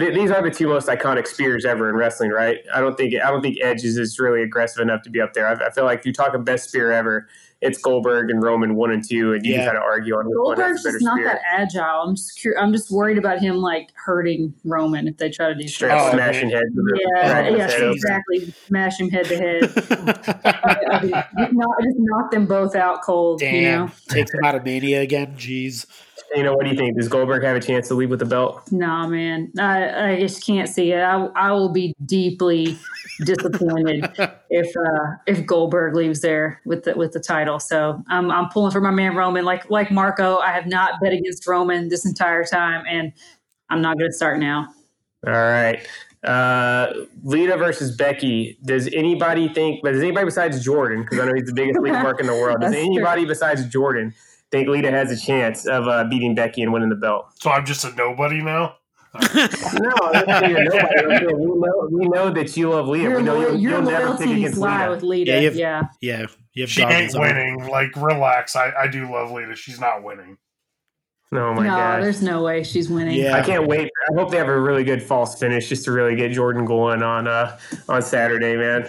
Th- 0.00 0.14
These 0.14 0.30
are 0.32 0.42
the 0.42 0.50
two 0.50 0.66
most 0.66 0.88
iconic 0.88 1.26
spears 1.28 1.64
ever 1.64 1.88
in 1.88 1.94
wrestling, 1.94 2.30
right? 2.30 2.58
I 2.74 2.80
don't 2.80 2.96
think 2.96 3.14
I 3.22 3.30
don't 3.30 3.42
think 3.42 3.58
Edge 3.62 3.84
is, 3.84 3.96
is 3.96 4.18
really 4.18 4.42
aggressive 4.42 4.80
enough 4.82 5.02
to 5.02 5.10
be 5.10 5.20
up 5.20 5.32
there. 5.34 5.46
I, 5.46 5.66
I 5.66 5.70
feel 5.70 5.84
like 5.84 6.00
if 6.00 6.06
you 6.06 6.12
talk 6.12 6.34
a 6.34 6.38
best 6.38 6.68
spear 6.70 6.90
ever, 6.90 7.28
it's 7.60 7.76
Goldberg 7.78 8.30
and 8.30 8.42
Roman 8.42 8.74
one 8.74 8.90
and 8.90 9.06
two, 9.06 9.34
and 9.34 9.44
you 9.44 9.52
Yeah. 9.52 9.58
can 9.58 9.66
kind 9.66 9.76
of 9.76 9.82
argue 9.84 10.14
on 10.14 10.24
which 10.26 10.34
one 10.38 10.56
Goldberg's 10.56 10.82
just 10.82 11.02
not 11.02 11.16
spear. 11.16 11.26
that 11.26 11.40
agile. 11.46 11.82
I'm 12.08 12.14
just 12.16 12.42
cur- 12.42 12.56
I'm 12.58 12.72
just 12.72 12.90
worried 12.90 13.18
about 13.18 13.38
him 13.40 13.56
like 13.56 13.90
hurting 13.94 14.54
Roman 14.64 15.06
if 15.06 15.18
they 15.18 15.28
try 15.30 15.48
to 15.48 15.54
do 15.54 15.68
Straight 15.68 15.90
something. 15.90 16.06
up 16.08 16.12
Oh, 16.14 16.16
smashing 16.16 16.48
man. 16.48 16.56
heads. 16.56 16.70
with 16.74 16.86
the 16.86 17.00
Yeah, 17.16 17.48
yeah, 17.50 17.66
potatoes. 17.66 17.94
exactly. 17.96 18.54
Smash 18.66 18.98
him 19.00 19.10
head 19.10 19.24
to 19.26 19.36
head. 19.36 19.62
I 20.44 21.02
mean, 21.02 21.10
just, 21.38 21.52
knock, 21.52 21.76
just 21.82 21.96
knock 21.98 22.30
them 22.30 22.46
both 22.46 22.74
out 22.74 23.02
cold. 23.02 23.40
Damn, 23.40 23.54
You 23.54 23.70
know? 23.86 23.90
takes 24.08 24.32
him 24.32 24.40
out 24.44 24.54
of 24.54 24.64
Mania 24.64 25.00
again. 25.02 25.34
Jeez. 25.36 25.86
You 26.34 26.42
know, 26.42 26.54
what 26.54 26.64
do 26.64 26.70
you 26.70 26.76
think? 26.76 26.96
Does 26.96 27.08
Goldberg 27.08 27.42
have 27.42 27.56
a 27.56 27.60
chance 27.60 27.88
to 27.88 27.94
leave 27.94 28.10
with 28.10 28.20
the 28.20 28.24
belt? 28.24 28.70
Nah, 28.70 29.06
man, 29.06 29.52
I, 29.58 30.12
I 30.12 30.20
just 30.20 30.44
can't 30.44 30.68
see 30.68 30.92
it. 30.92 31.00
I, 31.00 31.26
I 31.36 31.52
will 31.52 31.72
be 31.72 31.94
deeply 32.04 32.78
disappointed 33.24 34.10
if 34.50 34.76
uh, 34.76 35.06
if 35.26 35.44
Goldberg 35.46 35.94
leaves 35.94 36.20
there 36.20 36.60
with 36.64 36.84
the 36.84 36.94
with 36.96 37.12
the 37.12 37.20
title. 37.20 37.58
So 37.58 38.02
I'm 38.08 38.30
I'm 38.30 38.48
pulling 38.48 38.72
for 38.72 38.80
my 38.80 38.90
man 38.90 39.14
Roman. 39.14 39.44
Like 39.44 39.70
like 39.70 39.90
Marco, 39.90 40.38
I 40.38 40.52
have 40.52 40.66
not 40.66 41.00
bet 41.02 41.12
against 41.12 41.46
Roman 41.46 41.88
this 41.88 42.06
entire 42.06 42.44
time, 42.44 42.84
and 42.88 43.12
I'm 43.68 43.82
not 43.82 43.98
going 43.98 44.10
to 44.10 44.16
start 44.16 44.38
now. 44.38 44.68
All 45.26 45.32
right. 45.32 45.86
Uh, 46.24 46.92
Lita 47.22 47.56
versus 47.56 47.96
Becky. 47.96 48.58
Does 48.64 48.88
anybody 48.88 49.48
think, 49.48 49.80
but 49.82 49.92
does 49.92 50.02
anybody 50.02 50.26
besides 50.26 50.62
Jordan, 50.62 51.02
because 51.02 51.18
I 51.18 51.24
know 51.24 51.32
he's 51.34 51.46
the 51.46 51.54
biggest 51.54 51.80
Lita 51.80 52.02
mark 52.02 52.20
in 52.20 52.26
the 52.26 52.34
world, 52.34 52.60
does 52.60 52.70
That's 52.72 52.84
true. 52.84 52.94
anybody 52.94 53.24
besides 53.24 53.66
Jordan 53.68 54.14
think 54.50 54.68
Lita 54.68 54.90
has 54.90 55.10
a 55.10 55.16
chance 55.16 55.66
of 55.66 55.86
uh, 55.88 56.04
beating 56.04 56.34
Becky 56.34 56.62
and 56.62 56.72
winning 56.72 56.88
the 56.88 56.94
belt? 56.96 57.26
So 57.36 57.50
I'm 57.50 57.64
just 57.64 57.84
a 57.84 57.94
nobody 57.94 58.42
now. 58.42 58.76
No, 59.14 59.90
I'm 60.02 60.26
not 60.26 60.40
saying 60.40 60.64
nobody. 60.70 61.34
We, 61.34 61.46
know, 61.46 61.88
we 61.90 62.08
know 62.08 62.30
that 62.30 62.56
you 62.56 62.70
love 62.70 62.86
Lita. 62.88 63.04
Your, 63.08 63.16
we 63.18 63.22
know 63.24 63.34
lo- 63.34 63.40
you'll, 63.40 63.56
your 63.58 63.72
you'll 63.72 63.82
never 63.82 64.10
pick 64.12 64.18
loyalties 64.26 64.36
against 64.38 64.58
lie 64.58 64.80
Lita. 64.82 64.90
with 64.90 65.02
Lita. 65.02 65.30
Yeah, 65.30 65.36
Yeah, 65.38 65.40
you've- 65.40 65.58
Yeah, 66.00 66.26
you 66.54 66.62
have 66.62 66.70
She 66.70 66.82
ain't 66.82 66.90
goggles 67.12 67.14
on. 67.16 67.22
winning. 67.22 67.68
Like, 67.68 67.96
relax. 67.96 68.54
I, 68.56 68.72
I 68.78 68.86
do 68.86 69.10
love 69.10 69.32
Lita. 69.32 69.56
She's 69.56 69.80
not 69.80 70.04
winning. 70.04 70.36
Oh 71.32 71.54
my 71.54 71.62
no, 71.64 71.68
gosh. 71.70 72.02
there's 72.02 72.22
no 72.22 72.42
way 72.42 72.64
she's 72.64 72.88
winning. 72.90 73.14
Yeah. 73.16 73.36
I 73.36 73.42
can't 73.42 73.66
wait. 73.68 73.88
I 74.10 74.14
hope 74.20 74.30
they 74.32 74.36
have 74.36 74.48
a 74.48 74.60
really 74.60 74.82
good 74.84 75.00
false 75.02 75.38
finish 75.38 75.68
just 75.68 75.84
to 75.84 75.92
really 75.92 76.16
get 76.16 76.32
Jordan 76.32 76.64
going 76.64 77.02
on 77.04 77.28
uh, 77.28 77.56
on 77.88 78.02
Saturday, 78.02 78.56
man. 78.56 78.88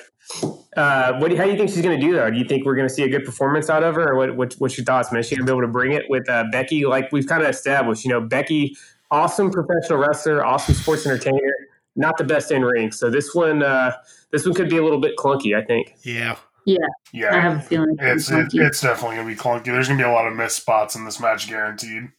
Uh, 0.77 1.13
what 1.19 1.29
do, 1.29 1.36
how 1.36 1.43
do 1.43 1.51
you 1.51 1.57
think 1.57 1.69
she's 1.69 1.82
going 1.82 1.99
to 1.99 2.05
do 2.05 2.13
though? 2.13 2.32
Do 2.32 2.38
you 2.38 2.45
think 2.45 2.65
we're 2.65 2.75
going 2.75 2.88
to 2.88 2.93
see 2.93 3.03
a 3.03 3.09
good 3.09 3.25
performance 3.25 3.69
out 3.69 3.84
of 3.84 3.95
her, 3.95 4.13
or 4.13 4.15
what, 4.15 4.36
what 4.38 4.53
what's 4.53 4.77
your 4.77 4.86
thoughts, 4.86 5.11
man? 5.11 5.19
Is 5.19 5.27
she 5.27 5.36
going 5.36 5.45
to 5.45 5.51
be 5.51 5.55
able 5.55 5.67
to 5.67 5.71
bring 5.71 5.91
it 5.91 6.03
with 6.09 6.29
uh, 6.29 6.45
Becky? 6.51 6.86
Like 6.86 7.11
we've 7.11 7.27
kind 7.27 7.43
of 7.43 7.49
established, 7.49 8.05
you 8.05 8.09
know, 8.09 8.21
Becky, 8.21 8.75
awesome 9.09 9.51
professional 9.51 9.99
wrestler, 9.99 10.45
awesome 10.45 10.75
sports 10.75 11.05
entertainer, 11.05 11.53
not 11.95 12.17
the 12.17 12.23
best 12.23 12.51
in 12.51 12.63
ring. 12.63 12.91
So 12.91 13.09
this 13.09 13.36
one, 13.36 13.63
uh, 13.63 13.91
this 14.32 14.45
one 14.45 14.53
could 14.53 14.69
be 14.69 14.77
a 14.77 14.84
little 14.84 15.01
bit 15.01 15.17
clunky, 15.17 15.57
I 15.57 15.65
think. 15.65 15.95
Yeah. 16.03 16.38
Yeah, 16.65 16.77
Yeah. 17.11 17.36
I 17.36 17.39
have 17.39 17.57
a 17.57 17.61
feeling 17.61 17.95
It's 17.99 18.29
it's 18.29 18.53
it, 18.53 18.61
it's 18.61 18.82
definitely 18.82 19.17
gonna 19.17 19.27
be 19.27 19.36
clunky. 19.36 19.65
There's 19.65 19.88
gonna 19.88 19.97
be 19.97 20.03
a 20.07 20.11
lot 20.11 20.27
of 20.27 20.36
missed 20.36 20.57
spots 20.57 20.95
in 20.95 21.05
this 21.05 21.19
match, 21.19 21.49
guaranteed. 21.49 22.11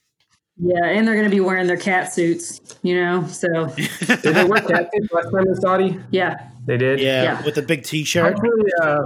Yeah, 0.63 0.85
and 0.85 1.07
they're 1.07 1.15
going 1.17 1.29
to 1.29 1.35
be 1.35 1.41
wearing 1.41 1.67
their 1.67 1.77
cat 1.77 2.13
suits, 2.13 2.61
you 2.83 2.95
know. 2.95 3.27
So 3.27 3.47
Did 3.77 4.23
they 4.23 4.45
work 4.45 4.67
tactics 4.67 5.09
last 5.13 5.31
time 5.33 5.47
in 5.47 5.55
Saudi? 5.57 6.01
yeah, 6.11 6.49
They 6.67 6.77
did. 6.77 7.01
yeah, 7.01 7.23
Yeah. 7.25 7.45
with 7.45 7.55
the 7.57 7.63
big 7.63 7.83
T-shirt. 7.85 8.35
Hopefully, 8.35 8.73
uh, 8.83 8.99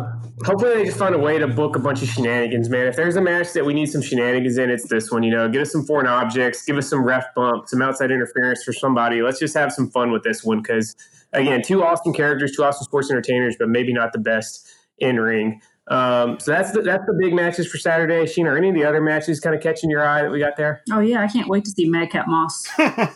hopefully 0.45 0.75
they 0.75 0.85
just 0.85 0.99
find 0.99 1.15
a 1.15 1.19
way 1.19 1.39
to 1.39 1.47
book 1.49 1.77
a 1.77 1.79
bunch 1.79 2.03
of 2.03 2.09
shenanigans, 2.09 2.69
man. 2.69 2.87
If 2.87 2.97
there's 2.97 3.17
a 3.17 3.21
match 3.23 3.53
that 3.55 3.65
we 3.65 3.73
need 3.75 3.87
some 3.87 4.03
shenanigans 4.03 4.59
in, 4.59 4.69
it's 4.71 4.89
this 4.89 5.11
one. 5.11 5.23
You 5.23 5.31
know, 5.31 5.49
get 5.49 5.63
us 5.63 5.73
some 5.73 5.85
foreign 5.85 6.07
objects, 6.07 6.63
give 6.65 6.77
us 6.77 6.89
some 6.91 7.03
ref 7.03 7.25
bump, 7.35 7.69
some 7.69 7.81
outside 7.83 8.11
interference 8.11 8.63
for 8.63 8.73
somebody. 8.75 9.23
Let's 9.23 9.39
just 9.39 9.55
have 9.57 9.73
some 9.73 9.91
fun 9.91 10.13
with 10.13 10.23
this 10.25 10.45
one 10.45 10.61
because, 10.63 10.95
again, 11.33 11.63
two 11.63 11.83
awesome 11.83 12.13
characters, 12.13 12.53
two 12.55 12.65
awesome 12.65 12.85
sports 12.85 13.11
entertainers, 13.11 13.57
but 13.59 13.69
maybe 13.69 13.93
not 13.93 14.13
the 14.13 14.19
best 14.19 14.69
in 14.99 15.19
ring. 15.19 15.61
Um, 15.89 16.41
so 16.41 16.51
that's 16.51 16.73
the, 16.73 16.83
that's 16.83 17.05
the 17.07 17.17
big 17.23 17.33
matches 17.33 17.69
for 17.69 17.79
Saturday. 17.79 18.25
Sheena, 18.25 18.47
are 18.47 18.57
any 18.57 18.71
of 18.71 18.75
the 18.75 18.85
other 18.85 19.01
matches 19.01 19.39
kind 19.39 19.55
of 19.55 19.63
catching 19.63 19.89
your 19.89 20.05
eye 20.05 20.23
that 20.23 20.31
we 20.31 20.41
got 20.41 20.57
there? 20.57 20.83
oh 20.91 20.99
yeah, 21.01 21.21
I 21.23 21.29
can't 21.29 21.49
wait 21.49 21.65
to 21.65 21.71
see 21.71 21.89
Madcap 21.89 22.27
Moss. 22.27 22.67
That's 22.77 23.15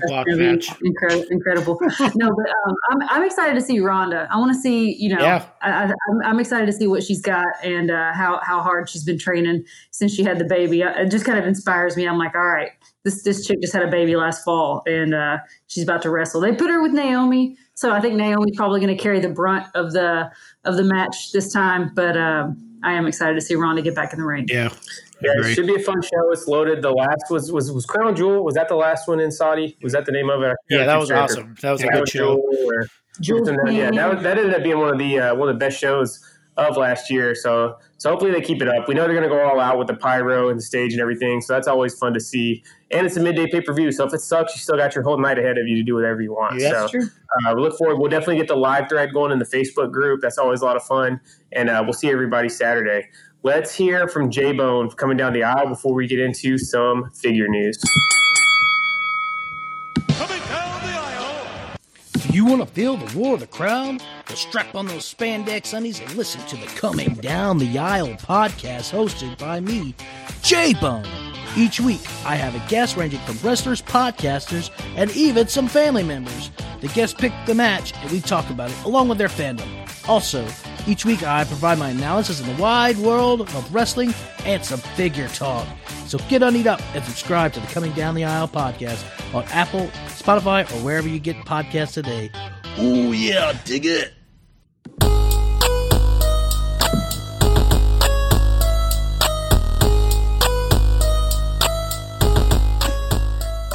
gonna 0.00 0.24
be 0.26 0.36
match. 0.36 0.68
incredible. 0.82 1.26
incredible. 1.30 1.78
no, 2.14 2.30
but 2.34 2.46
um, 2.48 2.74
I'm, 2.90 3.02
I'm 3.10 3.24
excited 3.24 3.54
to 3.54 3.60
see 3.60 3.78
Rhonda. 3.78 4.28
I 4.30 4.38
want 4.38 4.54
to 4.54 4.58
see, 4.60 4.94
you 4.98 5.14
know, 5.14 5.20
Yeah. 5.22 5.44
I, 5.60 5.70
I, 5.70 5.82
I'm, 5.84 6.22
I'm 6.24 6.40
excited 6.40 6.66
to 6.66 6.72
see 6.72 6.86
what 6.86 7.02
she's 7.02 7.20
got 7.20 7.46
and 7.62 7.90
uh, 7.90 8.12
how 8.12 8.40
how 8.42 8.60
hard 8.62 8.88
she's 8.88 9.04
been 9.04 9.18
training 9.18 9.64
since 9.90 10.14
she 10.14 10.22
had 10.24 10.38
the 10.38 10.44
baby. 10.44 10.82
Uh, 10.82 10.92
It 11.02 11.10
just 11.10 11.24
kind 11.24 11.38
of 11.38 11.46
inspires 11.46 11.96
me. 11.96 12.06
I'm 12.06 12.18
like, 12.18 12.34
all 12.34 12.46
right, 12.46 12.70
this 13.04 13.22
this 13.22 13.46
chick 13.46 13.60
just 13.60 13.72
had 13.72 13.82
a 13.82 13.90
baby 13.90 14.16
last 14.16 14.44
fall 14.44 14.82
and 14.86 15.14
uh, 15.14 15.38
she's 15.66 15.84
about 15.84 16.02
to 16.02 16.10
wrestle. 16.10 16.40
They 16.40 16.54
put 16.54 16.70
her 16.70 16.82
with 16.82 16.92
Naomi, 16.92 17.56
so 17.74 17.90
I 17.92 18.00
think 18.00 18.14
Naomi's 18.14 18.56
probably 18.56 18.80
going 18.80 18.96
to 18.96 19.02
carry 19.02 19.20
the 19.20 19.28
brunt 19.28 19.66
of 19.74 19.92
the 19.92 20.30
of 20.64 20.76
the 20.76 20.84
match 20.84 21.32
this 21.32 21.52
time. 21.52 21.92
But 21.94 22.16
um, 22.16 22.56
I 22.84 22.92
am 22.94 23.06
excited 23.06 23.34
to 23.34 23.40
see 23.40 23.54
Rhonda 23.54 23.82
get 23.82 23.94
back 23.94 24.12
in 24.12 24.18
the 24.20 24.26
ring. 24.26 24.46
Yeah. 24.48 24.70
Yeah, 25.20 25.30
it 25.36 25.54
should 25.54 25.68
be 25.68 25.76
a 25.76 25.78
fun 25.78 26.02
show. 26.02 26.32
It's 26.32 26.48
loaded. 26.48 26.82
The 26.82 26.90
last 26.90 27.30
was 27.30 27.52
was 27.52 27.70
was 27.70 27.86
Crown 27.86 28.16
Jewel. 28.16 28.44
Was 28.44 28.54
that 28.54 28.68
the 28.68 28.74
last 28.74 29.06
one 29.06 29.20
in 29.20 29.30
Saudi? 29.30 29.76
Was 29.80 29.92
that 29.92 30.04
the 30.04 30.10
name 30.10 30.28
of 30.28 30.42
it? 30.42 30.50
I 30.50 30.54
Yeah, 30.68 30.84
that 30.84 30.98
was 30.98 31.08
track 31.10 31.30
of- 31.30 31.36
awesome. 31.36 31.54
That 31.62 31.70
was 31.70 31.80
a 31.82 31.86
Crown 31.86 31.98
good 32.00 32.08
show. 32.08 32.18
Jewel 32.34 32.56
or- 32.80 32.86
Jules 33.20 33.48
yeah, 33.70 33.90
that, 33.90 34.22
that 34.22 34.38
ended 34.38 34.54
up 34.54 34.62
being 34.62 34.78
one 34.78 34.88
of 34.90 34.98
the 34.98 35.18
uh, 35.18 35.34
one 35.34 35.48
of 35.48 35.54
the 35.54 35.58
best 35.58 35.78
shows 35.78 36.18
of 36.56 36.76
last 36.76 37.10
year. 37.10 37.34
So 37.34 37.76
so 37.96 38.10
hopefully 38.10 38.30
they 38.32 38.40
keep 38.40 38.60
it 38.60 38.68
up. 38.68 38.88
We 38.88 38.94
know 38.94 39.04
they're 39.04 39.14
going 39.14 39.28
to 39.28 39.34
go 39.34 39.42
all 39.42 39.60
out 39.60 39.78
with 39.78 39.86
the 39.86 39.94
pyro 39.94 40.48
and 40.48 40.58
the 40.58 40.62
stage 40.62 40.92
and 40.92 41.00
everything. 41.00 41.40
So 41.40 41.52
that's 41.54 41.68
always 41.68 41.94
fun 41.94 42.12
to 42.14 42.20
see. 42.20 42.62
And 42.90 43.06
it's 43.06 43.16
a 43.16 43.20
midday 43.20 43.46
pay 43.50 43.60
per 43.60 43.72
view. 43.72 43.92
So 43.92 44.04
if 44.04 44.12
it 44.12 44.20
sucks, 44.20 44.54
you 44.54 44.60
still 44.60 44.76
got 44.76 44.94
your 44.94 45.04
whole 45.04 45.18
night 45.18 45.38
ahead 45.38 45.56
of 45.56 45.66
you 45.66 45.76
to 45.76 45.82
do 45.82 45.94
whatever 45.94 46.20
you 46.20 46.32
want. 46.32 46.60
Yeah, 46.60 46.68
so 46.68 46.74
that's 46.74 46.90
true. 46.90 47.08
uh, 47.46 47.54
we 47.54 47.62
look 47.62 47.78
forward. 47.78 47.96
We'll 47.98 48.10
definitely 48.10 48.36
get 48.36 48.48
the 48.48 48.56
live 48.56 48.88
thread 48.88 49.12
going 49.14 49.32
in 49.32 49.38
the 49.38 49.44
Facebook 49.44 49.92
group. 49.92 50.20
That's 50.20 50.38
always 50.38 50.60
a 50.60 50.64
lot 50.64 50.76
of 50.76 50.82
fun. 50.82 51.20
And 51.52 51.70
uh, 51.70 51.80
we'll 51.84 51.92
see 51.92 52.10
everybody 52.10 52.48
Saturday. 52.48 53.08
Let's 53.44 53.74
hear 53.74 54.06
from 54.06 54.30
J 54.30 54.52
Bone 54.52 54.90
coming 54.90 55.16
down 55.16 55.32
the 55.32 55.42
aisle 55.44 55.68
before 55.68 55.94
we 55.94 56.06
get 56.06 56.20
into 56.20 56.58
some 56.58 57.10
figure 57.12 57.48
news. 57.48 57.80
You 62.32 62.46
want 62.46 62.66
to 62.66 62.66
feel 62.66 62.96
the 62.96 63.18
roar 63.18 63.34
of 63.34 63.40
the 63.40 63.46
crowd? 63.46 64.02
Well, 64.28 64.36
strap 64.36 64.74
on 64.74 64.86
those 64.86 65.12
spandex 65.12 65.74
undies 65.74 66.00
and 66.00 66.14
listen 66.14 66.40
to 66.46 66.56
the 66.56 66.66
Coming 66.66 67.14
Down 67.14 67.58
the 67.58 67.78
Aisle 67.78 68.14
podcast 68.14 68.90
hosted 68.90 69.36
by 69.38 69.60
me, 69.60 69.94
J 70.42 70.72
Bone. 70.74 71.06
Each 71.56 71.78
week, 71.78 72.00
I 72.24 72.36
have 72.36 72.54
a 72.54 72.70
guest 72.70 72.96
ranging 72.96 73.20
from 73.20 73.36
wrestlers, 73.46 73.82
podcasters, 73.82 74.70
and 74.96 75.10
even 75.14 75.48
some 75.48 75.68
family 75.68 76.02
members. 76.02 76.50
The 76.80 76.88
guests 76.88 77.14
pick 77.18 77.32
the 77.44 77.54
match 77.54 77.92
and 77.96 78.10
we 78.10 78.22
talk 78.22 78.48
about 78.48 78.70
it 78.70 78.84
along 78.84 79.08
with 79.08 79.18
their 79.18 79.28
fandom. 79.28 79.68
Also, 80.08 80.46
each 80.86 81.04
week 81.04 81.22
I 81.22 81.44
provide 81.44 81.78
my 81.78 81.90
analysis 81.90 82.40
in 82.40 82.46
the 82.46 82.60
wide 82.60 82.96
world 82.98 83.42
of 83.42 83.74
wrestling 83.74 84.14
and 84.44 84.64
some 84.64 84.80
figure 84.80 85.28
talk. 85.28 85.66
So 86.06 86.18
get 86.28 86.42
on 86.42 86.56
it 86.56 86.66
up 86.66 86.80
and 86.94 87.04
subscribe 87.04 87.52
to 87.54 87.60
the 87.60 87.66
Coming 87.68 87.92
Down 87.92 88.14
the 88.14 88.24
Aisle 88.24 88.48
podcast 88.48 89.04
on 89.34 89.44
Apple, 89.44 89.86
Spotify, 90.08 90.70
or 90.72 90.84
wherever 90.84 91.08
you 91.08 91.18
get 91.18 91.36
podcasts 91.36 91.94
today. 91.94 92.30
Oh 92.78 93.12
yeah, 93.12 93.56
dig 93.64 93.86
it. 93.86 94.12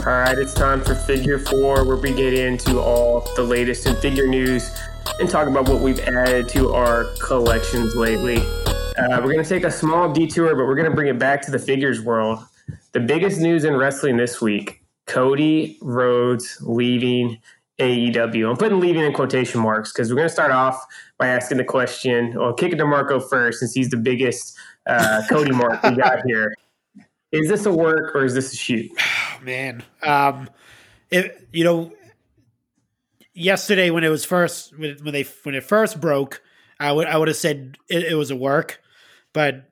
All 0.07 0.13
right, 0.13 0.37
it's 0.37 0.53
time 0.53 0.81
for 0.81 0.95
Figure 0.95 1.37
Four, 1.37 1.83
where 1.83 1.97
we 1.97 2.13
get 2.13 2.33
into 2.33 2.79
all 2.79 3.27
the 3.35 3.43
latest 3.43 3.85
in 3.85 3.95
figure 3.97 4.25
news 4.25 4.71
and 5.19 5.29
talk 5.29 5.47
about 5.47 5.67
what 5.69 5.81
we've 5.81 5.99
added 5.99 6.49
to 6.49 6.73
our 6.73 7.05
collections 7.21 7.95
lately. 7.95 8.37
Uh, 8.37 9.21
we're 9.21 9.31
going 9.31 9.43
to 9.43 9.49
take 9.49 9.63
a 9.63 9.71
small 9.71 10.11
detour, 10.11 10.55
but 10.55 10.65
we're 10.65 10.75
going 10.75 10.89
to 10.89 10.95
bring 10.95 11.07
it 11.07 11.19
back 11.19 11.41
to 11.43 11.51
the 11.51 11.59
figures 11.59 12.01
world. 12.01 12.43
The 12.91 12.99
biggest 12.99 13.39
news 13.39 13.63
in 13.63 13.75
wrestling 13.75 14.17
this 14.17 14.41
week 14.41 14.81
Cody 15.05 15.77
Rhodes 15.81 16.57
leaving 16.61 17.39
AEW. 17.79 18.49
I'm 18.49 18.57
putting 18.57 18.79
leaving 18.79 19.03
in 19.03 19.13
quotation 19.13 19.61
marks 19.61 19.91
because 19.91 20.09
we're 20.09 20.17
going 20.17 20.27
to 20.27 20.33
start 20.33 20.51
off 20.51 20.85
by 21.17 21.27
asking 21.27 21.57
the 21.57 21.63
question. 21.63 22.35
I'll 22.39 22.53
kick 22.53 22.73
it 22.73 22.77
to 22.77 22.85
Marco 22.85 23.19
first 23.19 23.59
since 23.59 23.73
he's 23.73 23.89
the 23.89 23.97
biggest 23.97 24.57
uh, 24.87 25.23
Cody 25.29 25.51
mark 25.51 25.81
we 25.83 25.95
got 25.95 26.19
here. 26.25 26.53
Is 27.31 27.47
this 27.49 27.65
a 27.65 27.73
work 27.73 28.15
or 28.15 28.25
is 28.25 28.33
this 28.33 28.53
a 28.53 28.55
shoot? 28.55 28.91
man. 29.41 29.83
Um, 30.03 30.49
it, 31.11 31.47
you 31.53 31.63
know, 31.63 31.91
yesterday 33.37 33.89
when 33.89 34.03
it 34.03 34.09
was 34.09 34.25
first 34.25 34.77
when, 34.77 34.97
they 35.05 35.23
when 35.43 35.55
it 35.55 35.63
first 35.63 36.01
broke, 36.01 36.41
I 36.79 36.91
would 36.91 37.07
I 37.07 37.17
would 37.17 37.27
have 37.27 37.37
said 37.37 37.77
it, 37.89 38.03
it, 38.03 38.15
was 38.15 38.31
a 38.31 38.35
work, 38.35 38.81
but 39.33 39.69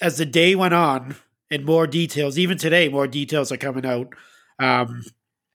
as 0.00 0.16
the 0.16 0.26
day 0.26 0.54
went 0.54 0.74
on 0.74 1.16
and 1.50 1.64
more 1.64 1.86
details, 1.86 2.38
even 2.38 2.56
today, 2.56 2.88
more 2.88 3.06
details 3.06 3.50
are 3.52 3.56
coming 3.56 3.84
out. 3.84 4.14
Um, 4.58 5.02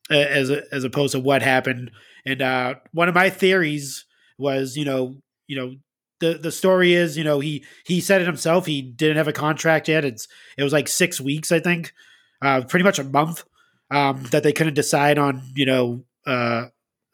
as 0.10 0.50
as 0.50 0.84
opposed 0.84 1.14
to 1.14 1.20
what 1.20 1.42
happened, 1.42 1.92
and 2.26 2.42
uh, 2.42 2.76
one 2.92 3.08
of 3.08 3.16
my 3.16 3.30
theories 3.30 4.06
was, 4.38 4.76
you 4.76 4.86
know, 4.86 5.16
you 5.48 5.56
know, 5.56 5.76
the 6.20 6.38
the 6.38 6.52
story 6.52 6.94
is, 6.94 7.18
you 7.18 7.24
know, 7.24 7.40
he 7.40 7.66
he 7.86 8.02
said 8.02 8.22
it 8.22 8.28
himself. 8.28 8.66
He 8.66 8.82
didn't 8.82 9.18
have 9.18 9.30
a 9.30 9.34
contract 9.34 9.88
yet. 9.88 10.06
It's 10.06 10.28
it 10.58 10.64
was 10.64 10.74
like 10.74 10.88
six 10.88 11.22
weeks, 11.22 11.52
I 11.52 11.60
think, 11.60 11.94
uh, 12.42 12.62
pretty 12.62 12.84
much 12.84 13.00
a 13.00 13.04
month 13.04 13.46
um, 13.92 14.24
that 14.32 14.44
they 14.44 14.52
couldn't 14.52 14.74
decide 14.74 15.18
on, 15.18 15.42
you 15.56 15.66
know, 15.66 16.04
uh, 16.26 16.66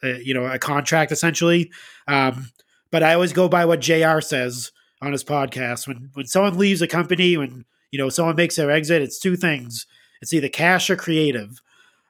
uh, 0.04 0.18
you 0.24 0.34
know, 0.34 0.46
a 0.46 0.60
contract 0.60 1.12
essentially. 1.12 1.72
Um, 2.08 2.50
but 2.92 3.04
I 3.04 3.14
always 3.14 3.34
go 3.34 3.48
by 3.48 3.66
what 3.66 3.82
Jr. 3.82 4.22
says 4.22 4.72
on 5.02 5.12
his 5.12 5.24
podcast. 5.24 5.88
When 5.88 6.10
when 6.14 6.26
someone 6.26 6.58
leaves 6.58 6.82
a 6.82 6.88
company, 6.88 7.38
when 7.38 7.66
you 7.92 8.00
know 8.00 8.10
someone 8.10 8.36
makes 8.36 8.56
their 8.56 8.72
exit, 8.72 9.02
it's 9.02 9.20
two 9.20 9.36
things: 9.36 9.86
it's 10.22 10.34
either 10.34 10.50
cash 10.50 10.90
or 10.90 10.96
creative. 10.96 11.62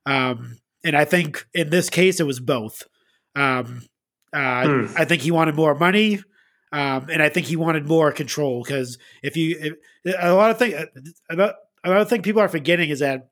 Um, 0.05 0.57
and 0.83 0.95
I 0.95 1.05
think 1.05 1.45
in 1.53 1.69
this 1.69 1.89
case, 1.89 2.19
it 2.19 2.27
was 2.27 2.39
both. 2.39 2.83
Um, 3.35 3.83
uh, 4.31 4.67
hmm. 4.67 4.93
I 4.97 5.05
think 5.05 5.21
he 5.21 5.31
wanted 5.31 5.55
more 5.55 5.75
money, 5.75 6.21
um, 6.71 7.07
and 7.11 7.21
I 7.21 7.29
think 7.29 7.47
he 7.47 7.55
wanted 7.55 7.87
more 7.87 8.11
control 8.11 8.63
because 8.63 8.97
if 9.23 9.35
you 9.35 9.75
if, 10.05 10.15
a 10.19 10.33
lot 10.33 10.51
of 10.51 10.57
things, 10.57 10.75
a 11.29 11.35
lot 11.35 11.55
of 11.85 12.09
thing 12.09 12.21
people 12.21 12.41
are 12.41 12.49
forgetting 12.49 12.89
is 12.89 12.99
that 12.99 13.29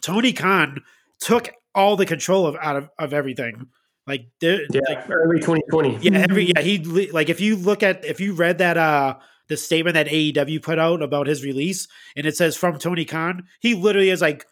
Tony 0.00 0.32
Khan 0.32 0.80
took 1.20 1.50
all 1.74 1.96
the 1.96 2.06
control 2.06 2.46
of 2.46 2.56
out 2.60 2.76
of, 2.76 2.90
of 2.98 3.12
everything. 3.12 3.68
Like, 4.06 4.26
yeah, 4.40 4.58
like, 4.88 5.08
early 5.10 5.38
2020. 5.38 5.98
Yeah, 6.00 6.26
every 6.28 6.52
yeah 6.54 6.60
he 6.60 6.78
like 7.10 7.28
if 7.28 7.40
you 7.40 7.56
look 7.56 7.82
at 7.82 8.04
if 8.04 8.20
you 8.20 8.34
read 8.34 8.58
that 8.58 8.76
uh 8.76 9.16
the 9.48 9.56
statement 9.56 9.94
that 9.94 10.08
AEW 10.08 10.62
put 10.62 10.78
out 10.78 11.02
about 11.02 11.26
his 11.26 11.44
release 11.44 11.86
and 12.16 12.26
it 12.26 12.36
says 12.36 12.56
from 12.56 12.78
Tony 12.78 13.04
Khan, 13.04 13.44
he 13.60 13.74
literally 13.74 14.10
is 14.10 14.20
like 14.20 14.46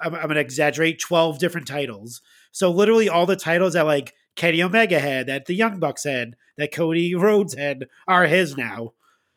I'm, 0.00 0.14
I'm 0.14 0.28
gonna 0.28 0.40
exaggerate 0.40 1.00
12 1.00 1.38
different 1.38 1.66
titles. 1.66 2.22
So 2.52 2.70
literally 2.70 3.08
all 3.08 3.26
the 3.26 3.36
titles 3.36 3.74
that 3.74 3.82
like 3.82 4.14
Kenny 4.36 4.62
Omega 4.62 4.98
had, 4.98 5.26
that 5.26 5.46
the 5.46 5.54
Young 5.54 5.78
Bucks 5.78 6.04
had, 6.04 6.36
that 6.56 6.72
Cody 6.72 7.14
Rhodes 7.14 7.54
had, 7.54 7.88
are 8.08 8.26
his 8.26 8.56
now. 8.56 8.94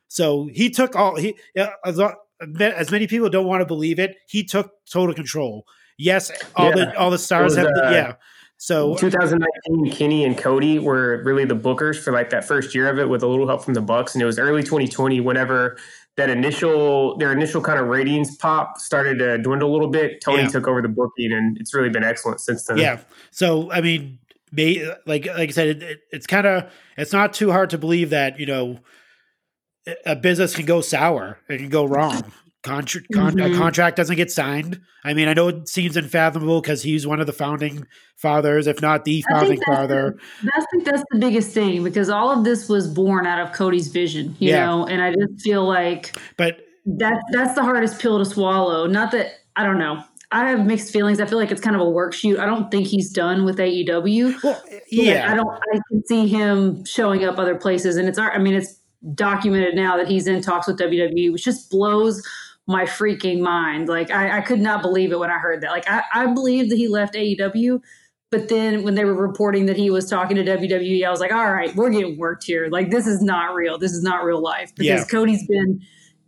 So 0.08 0.50
he 0.54 0.70
took 0.70 0.96
all 0.96 1.16
he 1.18 1.36
as 1.84 2.00
as 2.60 2.92
many 2.92 3.08
people 3.08 3.30
don't 3.30 3.48
want 3.48 3.62
to 3.62 3.66
believe 3.66 4.00
it, 4.00 4.16
he 4.28 4.44
took 4.44 4.72
total 4.90 5.14
control. 5.14 5.66
Yes, 5.98 6.32
all 6.56 6.70
yeah. 6.70 6.76
the 6.76 6.98
all 6.98 7.12
the 7.12 7.18
stars 7.18 7.56
was, 7.56 7.58
have 7.58 7.68
uh, 7.68 7.90
yeah. 7.92 8.14
So 8.58 8.96
2019, 8.96 9.92
Kenny 9.92 10.26
and 10.26 10.36
Cody 10.36 10.80
were 10.80 11.22
really 11.24 11.46
the 11.46 11.56
bookers 11.56 12.00
for 12.02 12.12
like 12.12 12.32
that 12.32 12.44
first 12.44 12.74
year 12.74 12.90
of 12.90 12.98
it 12.98 13.08
with 13.08 13.22
a 13.22 13.28
little 13.28 13.48
help 13.48 13.64
from 13.64 13.76
the 13.76 13.82
Bucks, 13.82 14.16
and 14.16 14.22
it 14.22 14.26
was 14.26 14.40
early 14.40 14.64
2020 14.64 15.20
whenever 15.22 15.78
that 16.16 16.32
initial 16.32 17.16
their 17.18 17.32
initial 17.32 17.62
kind 17.62 17.80
of 17.80 17.88
ratings 17.88 18.36
pop 18.38 18.80
started 18.80 19.20
to 19.20 19.38
dwindle 19.38 19.70
a 19.70 19.74
little 19.74 19.90
bit. 19.90 20.22
Tony 20.22 20.44
yeah. 20.44 20.50
took 20.50 20.68
over 20.68 20.82
the 20.82 20.90
booking, 20.90 21.32
and 21.32 21.58
it's 21.60 21.74
really 21.74 21.90
been 21.90 22.04
excellent 22.04 22.42
since 22.42 22.66
then. 22.66 22.78
Yeah. 22.78 23.00
So 23.30 23.72
I 23.72 23.82
mean, 23.82 24.18
may, 24.52 24.92
like 25.06 25.28
like 25.28 25.50
I 25.50 25.52
said, 25.52 25.68
it, 25.68 25.84
it, 25.84 26.00
it's 26.12 26.26
kind 26.26 26.48
of 26.48 26.72
it's 26.98 27.14
not 27.14 27.34
too 27.34 27.52
hard 27.52 27.70
to 27.70 27.78
believe 27.78 28.10
that 28.10 28.40
you 28.40 28.48
know 28.48 28.80
a 30.06 30.16
business 30.16 30.56
can 30.56 30.66
go 30.66 30.82
sour. 30.82 31.40
It 31.48 31.60
can 31.60 31.70
go 31.70 31.86
wrong. 31.86 32.24
Contra- 32.68 33.02
con- 33.14 33.34
mm-hmm. 33.34 33.58
Contract 33.58 33.96
doesn't 33.96 34.18
get 34.18 34.30
signed. 34.30 34.82
I 35.06 35.14
mean, 35.14 35.30
I 35.30 35.34
know 35.34 35.48
it 35.48 35.70
seems 35.70 35.96
unfathomable 35.96 36.62
because 36.62 36.84
he's 36.84 37.08
one 37.08 37.22
of 37.22 37.26
the 37.26 37.34
founding 37.34 37.88
fathers, 38.18 38.68
if 38.68 38.82
not 38.82 39.06
the 39.06 39.24
founding 39.32 39.62
I 39.68 39.76
father. 39.76 40.18
The, 40.44 40.52
I 40.54 40.66
think 40.72 40.84
that's 40.84 41.04
the 41.12 41.20
biggest 41.20 41.52
thing 41.52 41.82
because 41.84 42.10
all 42.10 42.30
of 42.30 42.44
this 42.44 42.68
was 42.68 42.88
born 42.88 43.26
out 43.26 43.40
of 43.40 43.54
Cody's 43.54 43.88
vision, 43.88 44.36
you 44.40 44.50
yeah. 44.50 44.66
know. 44.66 44.86
And 44.86 45.02
I 45.02 45.14
just 45.14 45.42
feel 45.42 45.66
like, 45.66 46.18
but 46.36 46.58
that 46.86 47.22
that's 47.32 47.56
the 47.56 47.64
hardest 47.64 48.02
pill 48.02 48.20
to 48.20 48.26
swallow. 48.26 48.86
Not 48.86 49.12
that 49.12 49.32
I 49.56 49.64
don't 49.64 49.80
know. 49.80 50.04
I 50.30 50.50
have 50.50 50.66
mixed 50.66 50.92
feelings. 50.92 51.22
I 51.22 51.26
feel 51.26 51.38
like 51.38 51.52
it's 51.52 51.62
kind 51.62 51.76
of 51.76 51.82
a 51.82 51.90
work 51.90 52.14
shoot. 52.14 52.38
I 52.38 52.46
don't 52.46 52.70
think 52.70 52.88
he's 52.88 53.12
done 53.12 53.46
with 53.46 53.60
AEW. 53.60 54.44
Well, 54.44 54.62
yeah, 54.92 55.32
I 55.32 55.36
don't. 55.36 55.48
I 55.48 55.80
can 55.90 56.06
see 56.06 56.28
him 56.28 56.84
showing 56.84 57.24
up 57.24 57.40
other 57.40 57.56
places, 57.56 57.96
and 57.96 58.10
it's. 58.10 58.20
I 58.20 58.38
mean, 58.40 58.56
it's 58.56 58.78
documented 59.14 59.76
now 59.76 59.96
that 59.96 60.08
he's 60.08 60.28
in 60.28 60.42
talks 60.42 60.68
with 60.68 60.78
WWE, 60.80 61.32
which 61.32 61.46
just 61.46 61.70
blows 61.70 62.22
my 62.68 62.84
freaking 62.84 63.40
mind. 63.40 63.88
Like 63.88 64.12
I, 64.12 64.38
I 64.38 64.42
could 64.42 64.60
not 64.60 64.82
believe 64.82 65.12
it 65.12 65.20
when 65.20 65.32
I 65.32 65.38
heard 65.38 65.62
that. 65.62 65.72
Like 65.72 65.90
I, 65.90 66.04
I 66.14 66.26
believed 66.28 66.70
that 66.72 66.76
he 66.76 66.88
left 66.88 67.16
AEW, 67.16 67.82
but 68.30 68.50
then 68.50 68.84
when 68.84 68.96
they 68.96 69.06
were 69.06 69.16
reporting 69.16 69.66
that 69.68 69.78
he 69.78 69.90
was 69.90 70.10
talking 70.10 70.36
to 70.36 70.44
WWE, 70.44 71.06
I 71.06 71.10
was 71.10 71.22
like, 71.22 71.32
all 71.32 71.52
right, 71.52 71.74
we're 71.76 71.90
getting 71.90 72.18
worked 72.18 72.44
here. 72.44 72.68
Like 72.70 72.92
this 72.92 73.08
is 73.08 73.22
not 73.22 73.56
real. 73.56 73.78
This 73.78 73.94
is 73.94 74.04
not 74.04 74.24
real 74.24 74.42
life 74.42 74.76
because 74.76 75.02
yeah. 75.02 75.06
Cody's 75.06 75.48
been 75.48 75.82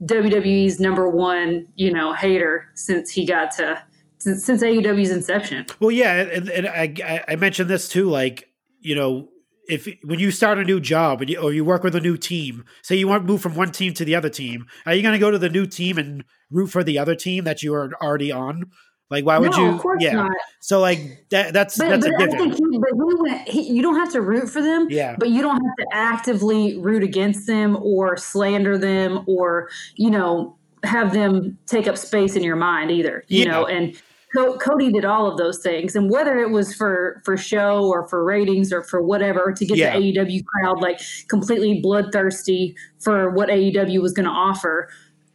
WWE's 0.04 0.80
number 0.80 1.10
one, 1.10 1.68
you 1.76 1.92
know, 1.92 2.14
hater 2.14 2.70
since 2.74 3.12
he 3.12 3.26
got 3.26 3.52
to 3.58 3.84
since, 4.18 4.46
since 4.46 4.64
AEW's 4.64 5.12
inception. 5.12 5.66
Well, 5.80 5.92
yeah, 5.92 6.16
and, 6.22 6.50
and 6.50 6.68
I 6.68 7.24
I 7.28 7.36
mentioned 7.36 7.70
this 7.70 7.90
too. 7.90 8.10
Like 8.10 8.50
you 8.80 8.96
know, 8.96 9.28
if 9.70 9.88
when 10.04 10.20
you 10.20 10.32
start 10.32 10.58
a 10.58 10.64
new 10.64 10.80
job 10.80 11.22
and 11.22 11.30
you, 11.30 11.40
or 11.40 11.54
you 11.54 11.64
work 11.64 11.84
with 11.84 11.96
a 11.96 12.02
new 12.02 12.18
team, 12.18 12.66
say 12.82 12.96
you 12.96 13.08
want 13.08 13.24
to 13.24 13.28
move 13.28 13.42
from 13.42 13.56
one 13.56 13.72
team 13.72 13.94
to 13.94 14.06
the 14.06 14.16
other 14.16 14.30
team, 14.30 14.66
are 14.86 14.94
you 14.94 15.02
going 15.02 15.14
to 15.14 15.20
go 15.20 15.32
to 15.32 15.38
the 15.38 15.50
new 15.50 15.66
team 15.66 15.98
and 15.98 16.24
root 16.50 16.68
for 16.68 16.84
the 16.84 16.98
other 16.98 17.16
team 17.16 17.44
that 17.44 17.62
you 17.64 17.74
are 17.74 17.94
already 18.02 18.32
on? 18.32 18.72
Like, 19.10 19.26
why 19.26 19.40
would 19.40 19.52
no, 19.52 19.58
you? 19.58 19.70
Of 19.72 19.80
course 19.80 20.04
yeah. 20.04 20.14
Not. 20.14 20.32
So, 20.60 20.80
like 20.80 21.26
that. 21.32 21.54
That's 21.54 21.78
but, 21.78 21.90
that's 21.90 22.06
but 22.06 22.14
a 22.14 22.18
given. 22.18 22.36
I 22.36 22.38
think 22.38 22.54
he, 22.56 22.80
but 22.80 22.90
he 22.94 23.16
went. 23.22 23.48
He, 23.48 23.62
you 23.74 23.82
don't 23.82 23.96
have 23.96 24.12
to 24.12 24.22
root 24.22 24.50
for 24.50 24.62
them. 24.62 24.88
Yeah. 24.90 25.16
But 25.18 25.30
you 25.30 25.42
don't 25.42 25.56
have 25.56 25.76
to 25.80 25.88
actively 25.92 26.78
root 26.78 27.04
against 27.04 27.48
them 27.48 27.78
or 27.82 28.18
slander 28.18 28.78
them 28.78 29.24
or 29.26 29.70
you 29.96 30.12
know 30.12 30.58
have 30.84 31.12
them 31.12 31.58
take 31.66 31.88
up 31.88 31.98
space 31.98 32.36
in 32.36 32.44
your 32.44 32.56
mind 32.56 32.92
either. 32.92 33.24
You 33.28 33.46
yeah. 33.46 33.52
know, 33.52 33.66
and 33.66 34.00
Cody 34.34 34.92
did 34.92 35.06
all 35.06 35.28
of 35.28 35.38
those 35.38 35.60
things, 35.60 35.96
and 35.96 36.10
whether 36.10 36.38
it 36.40 36.52
was 36.52 36.74
for 36.74 37.22
for 37.26 37.36
show 37.36 37.88
or 37.88 38.08
for 38.08 38.24
ratings 38.24 38.72
or 38.72 38.84
for 38.84 39.02
whatever 39.02 39.52
to 39.52 39.66
get 39.66 39.78
yeah. 39.78 39.98
the 39.98 40.14
AEW 40.14 40.44
crowd 40.46 40.82
like 40.82 41.02
completely 41.30 41.80
bloodthirsty 41.82 42.76
for 43.00 43.32
what 43.32 43.50
AEW 43.50 44.02
was 44.02 44.14
going 44.14 44.28
to 44.28 44.32
offer, 44.32 44.90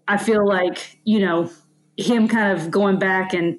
I 0.07 0.16
feel 0.16 0.47
like 0.47 0.99
you 1.05 1.18
know 1.18 1.51
him 1.97 2.28
kind 2.28 2.57
of 2.57 2.70
going 2.70 2.99
back 2.99 3.32
and 3.32 3.59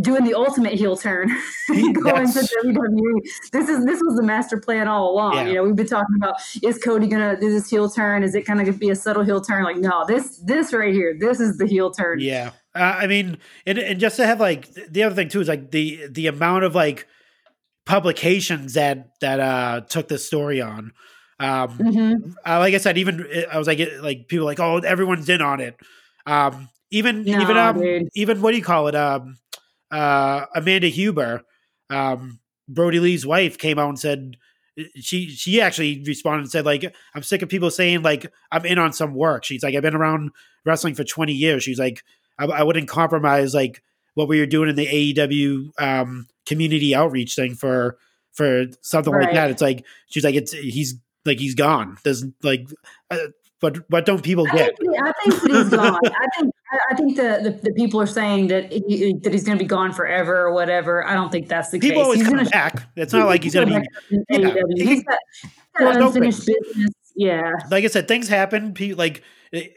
doing 0.00 0.24
the 0.24 0.34
ultimate 0.34 0.74
heel 0.74 0.96
turn, 0.96 1.28
going 1.68 2.30
to 2.30 2.38
WWE. 2.64 3.20
This 3.52 3.68
is 3.68 3.84
this 3.84 4.00
was 4.02 4.16
the 4.16 4.22
master 4.22 4.58
plan 4.60 4.86
all 4.86 5.10
along. 5.10 5.36
Yeah. 5.36 5.46
You 5.46 5.54
know, 5.54 5.64
we've 5.64 5.76
been 5.76 5.86
talking 5.86 6.16
about 6.16 6.36
is 6.62 6.78
Cody 6.78 7.06
gonna 7.06 7.38
do 7.40 7.50
this 7.50 7.70
heel 7.70 7.88
turn? 7.88 8.22
Is 8.22 8.34
it 8.34 8.42
kind 8.42 8.60
of 8.60 8.66
gonna 8.66 8.78
be 8.78 8.90
a 8.90 8.96
subtle 8.96 9.24
heel 9.24 9.40
turn? 9.40 9.64
Like, 9.64 9.76
no, 9.76 10.04
this 10.06 10.38
this 10.38 10.72
right 10.72 10.92
here, 10.92 11.16
this 11.18 11.40
is 11.40 11.58
the 11.58 11.66
heel 11.66 11.90
turn. 11.90 12.20
Yeah. 12.20 12.52
Uh, 12.78 12.96
I 12.96 13.06
mean, 13.08 13.38
and, 13.66 13.78
and 13.78 13.98
just 13.98 14.16
to 14.16 14.26
have 14.26 14.38
like 14.40 14.72
the 14.72 15.02
other 15.02 15.14
thing 15.14 15.28
too 15.28 15.40
is 15.40 15.48
like 15.48 15.70
the 15.70 16.06
the 16.10 16.28
amount 16.28 16.64
of 16.64 16.74
like 16.74 17.06
publications 17.86 18.74
that 18.74 19.10
that 19.20 19.40
uh 19.40 19.80
took 19.88 20.08
this 20.08 20.26
story 20.26 20.60
on. 20.60 20.92
Um, 21.40 21.78
mm-hmm. 21.78 22.30
uh, 22.46 22.58
like 22.58 22.74
I 22.74 22.78
said, 22.78 22.98
even 22.98 23.26
I 23.50 23.58
was 23.58 23.66
like 23.66 23.80
like 24.00 24.28
people 24.28 24.46
like 24.46 24.60
oh 24.60 24.78
everyone's 24.78 25.28
in 25.28 25.42
on 25.42 25.60
it. 25.60 25.76
Um, 26.26 26.68
even 26.90 27.24
No, 27.24 27.40
even 27.40 27.56
um 27.56 27.80
dude. 27.80 28.08
even 28.14 28.40
what 28.40 28.52
do 28.52 28.56
you 28.56 28.62
call 28.62 28.88
it? 28.88 28.94
Um, 28.94 29.38
uh, 29.90 30.46
Amanda 30.54 30.88
Huber, 30.88 31.42
um, 31.90 32.38
Brodie 32.68 33.00
Lee's 33.00 33.26
wife, 33.26 33.58
came 33.58 33.78
out 33.78 33.88
and 33.88 33.98
said 33.98 34.36
she 34.96 35.28
she 35.28 35.60
actually 35.60 36.02
responded 36.06 36.42
and 36.42 36.50
said 36.50 36.64
like 36.64 36.94
I'm 37.14 37.22
sick 37.22 37.42
of 37.42 37.48
people 37.48 37.70
saying 37.70 38.02
like 38.02 38.30
I'm 38.52 38.64
in 38.64 38.78
on 38.78 38.92
some 38.92 39.14
work. 39.14 39.44
She's 39.44 39.62
like 39.62 39.74
I've 39.74 39.82
been 39.82 39.96
around 39.96 40.30
wrestling 40.64 40.94
for 40.94 41.04
20 41.04 41.32
years. 41.32 41.62
She's 41.64 41.78
like 41.78 42.04
I, 42.38 42.44
I 42.46 42.62
wouldn't 42.62 42.88
compromise 42.88 43.54
like 43.54 43.82
what 44.14 44.28
we 44.28 44.40
were 44.40 44.46
doing 44.46 44.68
in 44.68 44.76
the 44.76 44.86
AEW 44.86 45.70
um, 45.78 46.26
community 46.46 46.94
outreach 46.94 47.34
thing 47.34 47.54
for 47.54 47.98
for 48.32 48.66
something 48.82 49.12
like 49.12 49.32
that. 49.34 49.50
It's 49.50 49.62
like 49.62 49.84
she's 50.08 50.24
like 50.24 50.34
it's 50.34 50.52
he's 50.52 50.94
like 51.24 51.38
he's 51.38 51.54
gone. 51.54 51.98
There's 52.04 52.24
like, 52.42 52.66
uh, 53.10 53.16
but 53.60 53.78
what 53.90 54.06
don't 54.06 54.22
people 54.22 54.46
I 54.50 54.56
get? 54.56 54.78
think, 54.78 54.90
I 55.02 55.12
think 55.24 55.34
he's 55.52 55.68
gone. 55.70 55.98
I 56.04 56.26
think 56.38 56.54
I- 56.54 56.78
I 56.90 56.94
think 56.96 57.16
the, 57.16 57.40
the, 57.42 57.50
the 57.70 57.72
people 57.72 57.98
are 57.98 58.06
saying 58.06 58.48
that 58.48 58.70
he, 58.70 59.14
that 59.22 59.32
he's 59.32 59.44
going 59.44 59.56
to 59.56 59.64
be 59.64 59.66
gone 59.66 59.90
forever 59.90 60.36
or 60.38 60.52
whatever. 60.52 61.02
I 61.02 61.14
don't 61.14 61.32
think 61.32 61.48
that's 61.48 61.70
the 61.70 61.78
People 61.80 61.96
case. 61.96 62.04
always 62.04 62.18
he's 62.20 62.28
come 62.28 62.36
gonna, 62.36 62.50
back. 62.50 62.90
It's 62.94 63.14
not 63.14 63.26
like 63.26 63.42
he's 63.42 63.54
gonna 63.54 63.80
be 63.80 63.86
yeah, 64.28 64.54
He's 64.76 65.02
got, 65.02 65.18
he's 65.42 65.52
got 65.78 65.96
unfinished 66.02 66.42
open. 66.42 66.54
business. 66.62 66.90
Yeah, 67.16 67.52
like 67.70 67.84
I 67.84 67.86
said, 67.86 68.06
things 68.06 68.28
happen. 68.28 68.74
Pe- 68.74 68.92
Like, 68.92 69.22
it- 69.50 69.72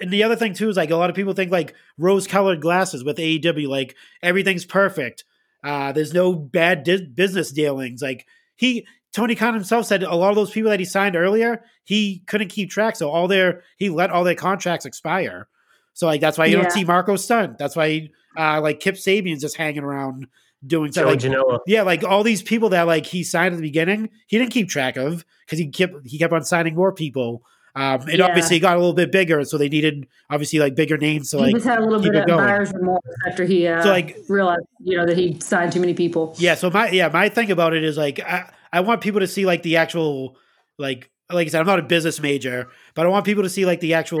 and 0.00 0.10
the 0.12 0.22
other 0.22 0.36
thing 0.36 0.54
too 0.54 0.68
is 0.68 0.76
like 0.76 0.90
a 0.90 0.96
lot 0.96 1.10
of 1.10 1.16
people 1.16 1.32
think 1.32 1.50
like 1.52 1.74
rose-colored 1.98 2.60
glasses 2.60 3.04
with 3.04 3.18
AEW, 3.18 3.68
like 3.68 3.94
everything's 4.22 4.64
perfect. 4.64 5.24
Uh, 5.64 5.92
there's 5.92 6.14
no 6.14 6.34
bad 6.34 6.84
di- 6.84 7.04
business 7.06 7.50
dealings. 7.50 8.00
Like 8.02 8.26
he, 8.56 8.86
Tony 9.12 9.34
Khan 9.34 9.54
himself 9.54 9.86
said, 9.86 10.02
a 10.02 10.14
lot 10.14 10.30
of 10.30 10.36
those 10.36 10.50
people 10.50 10.70
that 10.70 10.78
he 10.80 10.84
signed 10.86 11.16
earlier, 11.16 11.64
he 11.84 12.22
couldn't 12.26 12.48
keep 12.48 12.70
track, 12.70 12.96
so 12.96 13.10
all 13.10 13.28
their 13.28 13.62
he 13.76 13.88
let 13.90 14.10
all 14.10 14.24
their 14.24 14.34
contracts 14.34 14.86
expire. 14.86 15.48
So 15.94 16.06
like 16.06 16.20
that's 16.20 16.36
why 16.38 16.46
you 16.46 16.56
Yeah. 16.56 16.62
don't 16.64 16.72
see 16.72 16.84
Marko 16.84 17.16
Stunt. 17.16 17.58
That's 17.58 17.74
why 17.76 18.10
uh, 18.36 18.60
like 18.60 18.80
Kip 18.80 18.96
Sabian's 18.96 19.40
just 19.40 19.56
hanging 19.56 19.82
around 19.82 20.26
doing 20.66 20.92
stuff. 20.92 21.06
Like, 21.06 21.18
Genoa. 21.20 21.60
yeah, 21.66 21.82
like 21.82 22.04
all 22.04 22.22
these 22.22 22.42
people 22.42 22.68
that 22.70 22.82
like 22.86 23.06
he 23.06 23.24
signed 23.24 23.54
at 23.54 23.56
the 23.56 23.62
beginning, 23.62 24.10
he 24.26 24.38
didn't 24.38 24.52
keep 24.52 24.68
track 24.68 24.96
of 24.96 25.24
because 25.46 25.58
he 25.58 25.68
kept 25.68 25.94
he 26.06 26.18
kept 26.18 26.32
on 26.32 26.44
signing 26.44 26.74
more 26.74 26.92
people. 26.92 27.42
Um, 27.76 28.00
and 28.08 28.18
Yeah. 28.18 28.24
obviously 28.24 28.58
got 28.58 28.74
a 28.76 28.80
little 28.80 28.94
bit 28.94 29.12
bigger, 29.12 29.44
so 29.44 29.58
they 29.58 29.68
needed 29.68 30.06
obviously 30.30 30.58
like 30.58 30.74
bigger 30.74 30.96
names 30.96 31.30
to 31.30 31.36
he 31.36 31.42
like 31.44 31.54
just 31.56 31.66
had 31.66 31.78
a 31.78 31.84
little 31.84 32.00
bit 32.00 32.14
of 32.14 32.26
going. 32.26 32.38
buyer's 32.44 32.72
remorse 32.72 33.02
after 33.28 33.44
he 33.44 33.66
uh, 33.66 33.82
So, 33.82 33.90
like- 33.90 34.16
realized, 34.30 34.64
you 34.80 34.96
know, 34.96 35.04
that 35.04 35.16
he 35.16 35.38
signed 35.40 35.72
too 35.72 35.80
many 35.80 35.92
people. 35.92 36.34
Yeah, 36.38 36.54
so 36.54 36.70
my 36.70 36.88
yeah, 36.90 37.08
my 37.08 37.28
thing 37.28 37.50
about 37.50 37.74
it 37.74 37.84
is 37.84 37.98
like 37.98 38.18
I, 38.20 38.50
I 38.72 38.80
want 38.80 39.02
people 39.02 39.20
to 39.20 39.26
see 39.26 39.44
like 39.44 39.62
the 39.62 39.76
actual 39.76 40.38
like 40.78 41.10
like 41.30 41.48
I 41.48 41.50
said, 41.50 41.60
I'm 41.60 41.66
not 41.66 41.78
a 41.78 41.82
business 41.82 42.18
major, 42.18 42.68
but 42.94 43.04
I 43.04 43.08
want 43.10 43.26
people 43.26 43.42
to 43.42 43.50
see 43.50 43.66
like 43.66 43.80
the 43.80 43.92
actual 43.94 44.20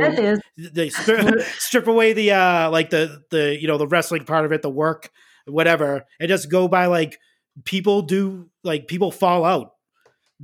they 0.58 0.88
strip, 0.90 1.40
strip 1.58 1.86
away 1.86 2.12
the 2.12 2.32
uh 2.32 2.68
like 2.70 2.90
the 2.90 3.22
the 3.30 3.56
you 3.58 3.68
know 3.68 3.78
the 3.78 3.86
wrestling 3.88 4.24
part 4.26 4.44
of 4.44 4.52
it, 4.52 4.60
the 4.60 4.68
work, 4.68 5.08
whatever, 5.46 6.04
and 6.20 6.28
just 6.28 6.50
go 6.50 6.68
by 6.68 6.86
like 6.86 7.18
people 7.64 8.02
do 8.02 8.50
like 8.64 8.86
people 8.86 9.10
fall 9.10 9.46
out. 9.46 9.72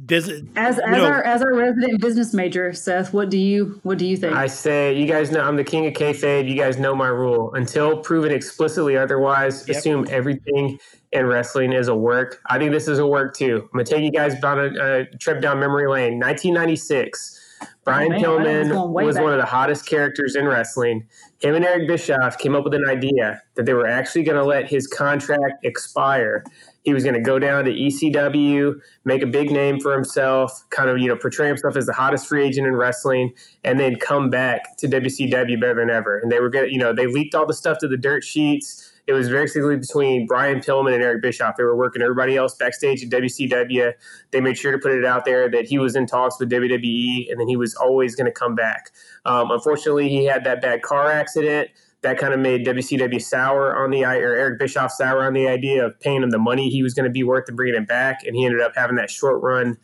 Business 0.06 0.40
As 0.56 0.78
as 0.78 0.96
know, 0.96 1.04
our 1.04 1.22
as 1.22 1.42
our 1.42 1.52
resident 1.54 2.00
business 2.00 2.32
major, 2.32 2.72
Seth, 2.72 3.12
what 3.12 3.28
do 3.28 3.36
you 3.36 3.78
what 3.82 3.98
do 3.98 4.06
you 4.06 4.16
think? 4.16 4.32
I 4.34 4.46
say, 4.46 4.94
you 4.96 5.06
guys 5.06 5.30
know 5.30 5.42
I'm 5.42 5.56
the 5.56 5.64
king 5.64 5.86
of 5.86 5.92
kayfabe. 5.92 6.48
You 6.48 6.56
guys 6.56 6.78
know 6.78 6.94
my 6.94 7.08
rule. 7.08 7.52
Until 7.52 7.98
proven 7.98 8.32
explicitly 8.32 8.96
otherwise, 8.96 9.68
Yep. 9.68 9.76
assume 9.76 10.06
everything 10.08 10.78
in 11.12 11.26
wrestling 11.26 11.74
is 11.74 11.88
a 11.88 11.94
work. 11.94 12.40
I 12.48 12.58
think 12.58 12.72
this 12.72 12.88
is 12.88 13.00
a 13.00 13.06
work 13.06 13.36
too. 13.36 13.60
I'm 13.64 13.68
gonna 13.72 13.84
take 13.84 14.02
you 14.02 14.10
guys 14.10 14.42
on 14.42 14.58
a, 14.58 15.00
a 15.00 15.04
trip 15.18 15.42
down 15.42 15.60
memory 15.60 15.86
lane. 15.86 16.18
1996. 16.18 17.40
Brian 17.84 18.12
Oh, 18.24 18.38
man, 18.38 18.68
was 18.70 18.76
Pillman 18.78 19.04
was 19.04 19.14
back. 19.16 19.24
one 19.24 19.32
of 19.34 19.38
the 19.40 19.44
hottest 19.46 19.86
characters 19.86 20.36
in 20.36 20.46
wrestling. 20.46 21.06
Him 21.40 21.54
and 21.54 21.64
Eric 21.64 21.86
Bischoff 21.86 22.38
came 22.38 22.54
up 22.54 22.64
with 22.64 22.74
an 22.74 22.88
idea 22.88 23.42
that 23.56 23.66
they 23.66 23.74
were 23.74 23.86
actually 23.86 24.22
going 24.22 24.36
to 24.38 24.44
let 24.44 24.68
his 24.68 24.86
contract 24.86 25.64
expire. 25.64 26.44
He 26.82 26.92
was 26.92 27.04
going 27.04 27.14
to 27.14 27.20
go 27.20 27.38
down 27.38 27.64
to 27.64 27.70
ECW, 27.70 28.74
make 29.04 29.22
a 29.22 29.26
big 29.26 29.50
name 29.50 29.78
for 29.78 29.92
himself, 29.92 30.64
kind 30.70 30.90
of 30.90 30.98
you 30.98 31.08
know 31.08 31.16
portray 31.16 31.46
himself 31.46 31.76
as 31.76 31.86
the 31.86 31.92
hottest 31.92 32.26
free 32.26 32.44
agent 32.44 32.66
in 32.66 32.74
wrestling, 32.74 33.32
and 33.62 33.78
then 33.78 33.96
come 33.96 34.30
back 34.30 34.76
to 34.78 34.88
WCW 34.88 35.60
better 35.60 35.74
than 35.74 35.90
ever. 35.90 36.18
And 36.18 36.30
they 36.30 36.40
were 36.40 36.50
going, 36.50 36.70
you 36.70 36.78
know, 36.78 36.92
they 36.92 37.06
leaked 37.06 37.34
all 37.34 37.46
the 37.46 37.54
stuff 37.54 37.78
to 37.78 37.88
the 37.88 37.96
dirt 37.96 38.24
sheets. 38.24 38.88
It 39.06 39.12
was 39.12 39.28
basically 39.28 39.76
between 39.76 40.26
Brian 40.26 40.60
Pillman 40.60 40.94
and 40.94 41.02
Eric 41.02 41.22
Bischoff. 41.22 41.56
They 41.56 41.64
were 41.64 41.76
working 41.76 42.02
everybody 42.02 42.36
else 42.36 42.54
backstage 42.54 43.02
at 43.02 43.10
WCW. 43.10 43.92
They 44.30 44.40
made 44.40 44.56
sure 44.56 44.70
to 44.70 44.78
put 44.78 44.92
it 44.92 45.04
out 45.04 45.24
there 45.24 45.48
that 45.50 45.66
he 45.66 45.78
was 45.78 45.96
in 45.96 46.06
talks 46.06 46.38
with 46.38 46.50
WWE, 46.50 47.30
and 47.30 47.40
then 47.40 47.48
he 47.48 47.56
was 47.56 47.74
always 47.74 48.14
going 48.14 48.26
to 48.26 48.32
come 48.32 48.54
back. 48.54 48.90
Um, 49.24 49.50
unfortunately, 49.50 50.08
he 50.08 50.24
had 50.24 50.44
that 50.44 50.62
bad 50.62 50.82
car 50.82 51.10
accident 51.10 51.70
that 52.02 52.18
kind 52.18 52.34
of 52.34 52.40
made 52.40 52.66
WCW 52.66 53.22
sour 53.22 53.76
on 53.76 53.90
the 53.90 54.04
or 54.04 54.10
Eric 54.10 54.58
Bischoff 54.58 54.92
sour 54.92 55.24
on 55.24 55.32
the 55.32 55.46
idea 55.48 55.86
of 55.86 55.98
paying 56.00 56.22
him 56.22 56.30
the 56.30 56.38
money 56.38 56.68
he 56.68 56.82
was 56.82 56.94
going 56.94 57.04
to 57.04 57.10
be 57.10 57.22
worth 57.22 57.44
and 57.48 57.56
bringing 57.56 57.76
him 57.76 57.84
back, 57.84 58.24
and 58.24 58.36
he 58.36 58.44
ended 58.44 58.60
up 58.60 58.72
having 58.74 58.96
that 58.96 59.10
short 59.10 59.42
run 59.42 59.78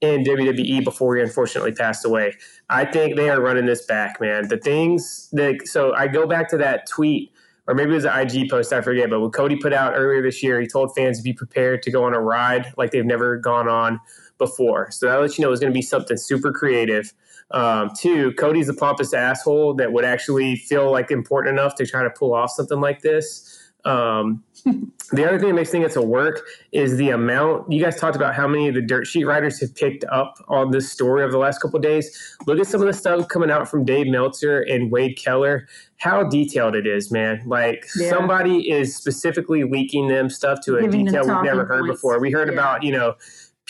in 0.00 0.24
WWE 0.24 0.82
before 0.82 1.16
he 1.16 1.22
unfortunately 1.22 1.72
passed 1.72 2.04
away. 2.04 2.36
I 2.68 2.84
think 2.84 3.16
they 3.16 3.28
are 3.30 3.40
running 3.40 3.66
this 3.66 3.84
back, 3.84 4.20
man. 4.20 4.48
The 4.48 4.56
things 4.56 5.28
that 5.32 5.66
so 5.66 5.94
I 5.94 6.08
go 6.08 6.26
back 6.26 6.48
to 6.50 6.58
that 6.58 6.86
tweet. 6.86 7.32
Or 7.68 7.74
maybe 7.74 7.92
it 7.92 7.94
was 7.94 8.04
an 8.04 8.18
IG 8.18 8.50
post, 8.50 8.72
I 8.72 8.80
forget. 8.80 9.10
But 9.10 9.20
what 9.20 9.32
Cody 9.32 9.54
put 9.54 9.72
out 9.72 9.92
earlier 9.94 10.22
this 10.22 10.42
year, 10.42 10.60
he 10.60 10.66
told 10.66 10.92
fans 10.96 11.18
to 11.18 11.22
be 11.22 11.32
prepared 11.32 11.82
to 11.82 11.92
go 11.92 12.02
on 12.02 12.14
a 12.14 12.18
ride 12.18 12.72
like 12.76 12.90
they've 12.90 13.06
never 13.06 13.36
gone 13.36 13.68
on 13.68 14.00
before. 14.40 14.90
So 14.90 15.06
that 15.06 15.20
lets 15.20 15.38
you 15.38 15.44
know 15.44 15.52
it's 15.52 15.60
going 15.60 15.72
to 15.72 15.76
be 15.76 15.82
something 15.82 16.16
super 16.16 16.50
creative. 16.50 17.12
Um, 17.52 17.90
two, 17.96 18.32
Cody's 18.32 18.68
a 18.68 18.74
pompous 18.74 19.14
asshole 19.14 19.74
that 19.74 19.92
would 19.92 20.04
actually 20.04 20.56
feel 20.56 20.90
like 20.90 21.12
important 21.12 21.56
enough 21.58 21.76
to 21.76 21.86
try 21.86 22.02
to 22.02 22.10
pull 22.10 22.34
off 22.34 22.50
something 22.50 22.80
like 22.80 23.02
this. 23.02 23.56
Um, 23.84 24.44
the 25.12 25.26
other 25.26 25.38
thing 25.38 25.48
that 25.48 25.54
makes 25.54 25.70
me 25.70 25.78
think 25.78 25.86
it's 25.86 25.96
a 25.96 26.02
work 26.02 26.42
is 26.70 26.96
the 26.98 27.08
amount. 27.10 27.72
You 27.72 27.82
guys 27.82 27.96
talked 27.96 28.14
about 28.14 28.34
how 28.34 28.46
many 28.46 28.68
of 28.68 28.74
the 28.74 28.82
dirt 28.82 29.06
sheet 29.06 29.24
writers 29.24 29.58
have 29.60 29.74
picked 29.74 30.04
up 30.12 30.34
on 30.48 30.70
this 30.70 30.92
story 30.92 31.22
over 31.22 31.32
the 31.32 31.38
last 31.38 31.60
couple 31.60 31.78
of 31.78 31.82
days. 31.82 32.36
Look 32.46 32.58
at 32.60 32.66
some 32.66 32.82
of 32.82 32.86
the 32.86 32.92
stuff 32.92 33.26
coming 33.28 33.50
out 33.50 33.68
from 33.68 33.84
Dave 33.84 34.06
Meltzer 34.06 34.60
and 34.60 34.90
Wade 34.92 35.16
Keller. 35.16 35.66
How 35.96 36.22
detailed 36.24 36.74
it 36.76 36.86
is, 36.86 37.10
man! 37.10 37.42
Like 37.46 37.86
Yeah. 37.96 38.10
somebody 38.10 38.70
is 38.70 38.94
specifically 38.94 39.64
leaking 39.64 40.08
them 40.08 40.28
stuff 40.28 40.60
to 40.66 40.76
a 40.76 40.82
Giving 40.82 41.06
detail 41.06 41.22
we've 41.26 41.42
never 41.42 41.64
heard 41.64 41.80
points. 41.86 41.96
before. 41.96 42.20
We 42.20 42.30
heard 42.30 42.48
Yeah. 42.48 42.54
about 42.54 42.82
you 42.82 42.92
know 42.92 43.14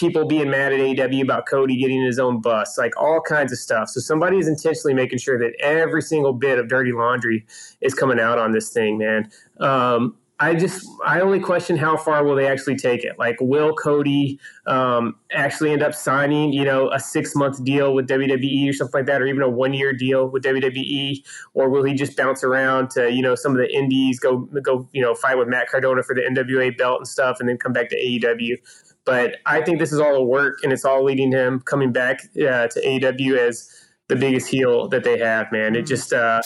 people 0.00 0.24
being 0.24 0.50
mad 0.50 0.72
at 0.72 0.80
AW 0.80 1.20
about 1.20 1.46
Cody 1.46 1.76
getting 1.76 2.02
his 2.02 2.18
own 2.18 2.40
bus, 2.40 2.78
like 2.78 2.96
all 2.96 3.20
kinds 3.20 3.52
of 3.52 3.58
stuff. 3.58 3.90
So 3.90 4.00
somebody 4.00 4.38
is 4.38 4.48
intentionally 4.48 4.94
making 4.94 5.18
sure 5.18 5.38
that 5.38 5.52
every 5.60 6.00
single 6.00 6.32
bit 6.32 6.58
of 6.58 6.68
dirty 6.68 6.92
laundry 6.92 7.46
is 7.82 7.92
coming 7.92 8.18
out 8.18 8.38
on 8.38 8.52
this 8.52 8.70
thing, 8.70 8.96
man. 8.96 9.30
Um, 9.60 10.16
I 10.42 10.54
just, 10.54 10.88
I 11.04 11.20
only 11.20 11.38
question 11.38 11.76
how 11.76 11.98
far 11.98 12.24
will 12.24 12.34
they 12.34 12.46
actually 12.46 12.76
take 12.76 13.04
it. 13.04 13.18
Like, 13.18 13.36
will 13.42 13.74
Cody 13.74 14.40
um, 14.66 15.16
actually 15.32 15.70
end 15.70 15.82
up 15.82 15.94
signing, 15.94 16.54
you 16.54 16.64
know, 16.64 16.90
a 16.92 16.98
six 16.98 17.36
month 17.36 17.62
deal 17.62 17.92
with 17.92 18.08
WWE 18.08 18.70
or 18.70 18.72
something 18.72 19.00
like 19.00 19.06
that, 19.06 19.20
or 19.20 19.26
even 19.26 19.42
a 19.42 19.50
one 19.50 19.74
year 19.74 19.92
deal 19.92 20.30
with 20.30 20.42
WWE, 20.44 21.22
or 21.52 21.68
will 21.68 21.84
he 21.84 21.92
just 21.92 22.16
bounce 22.16 22.42
around 22.42 22.88
to, 22.92 23.12
you 23.12 23.20
know, 23.20 23.34
some 23.34 23.52
of 23.52 23.58
the 23.58 23.70
indies, 23.70 24.18
go, 24.18 24.38
go, 24.62 24.88
you 24.94 25.02
know, 25.02 25.14
fight 25.14 25.36
with 25.36 25.46
Matt 25.46 25.68
Cardona 25.68 26.02
for 26.02 26.14
the 26.14 26.22
NWA 26.22 26.74
belt 26.78 27.00
and 27.00 27.06
stuff, 27.06 27.36
and 27.38 27.46
then 27.46 27.58
come 27.58 27.74
back 27.74 27.90
to 27.90 27.96
AEW. 27.96 28.56
But 29.04 29.36
I 29.46 29.62
think 29.62 29.78
this 29.78 29.92
is 29.92 30.00
all 30.00 30.14
a 30.14 30.22
work, 30.22 30.58
and 30.62 30.72
it's 30.72 30.84
all 30.84 31.02
leading 31.04 31.32
him 31.32 31.60
coming 31.60 31.92
back 31.92 32.20
uh, 32.36 32.68
to 32.68 32.82
AEW 32.84 33.36
as 33.38 33.68
the 34.08 34.16
biggest 34.16 34.48
heel 34.48 34.88
that 34.88 35.04
they 35.04 35.18
have. 35.18 35.50
Man, 35.50 35.74
it 35.74 35.82
just, 35.82 36.12
uh, 36.12 36.42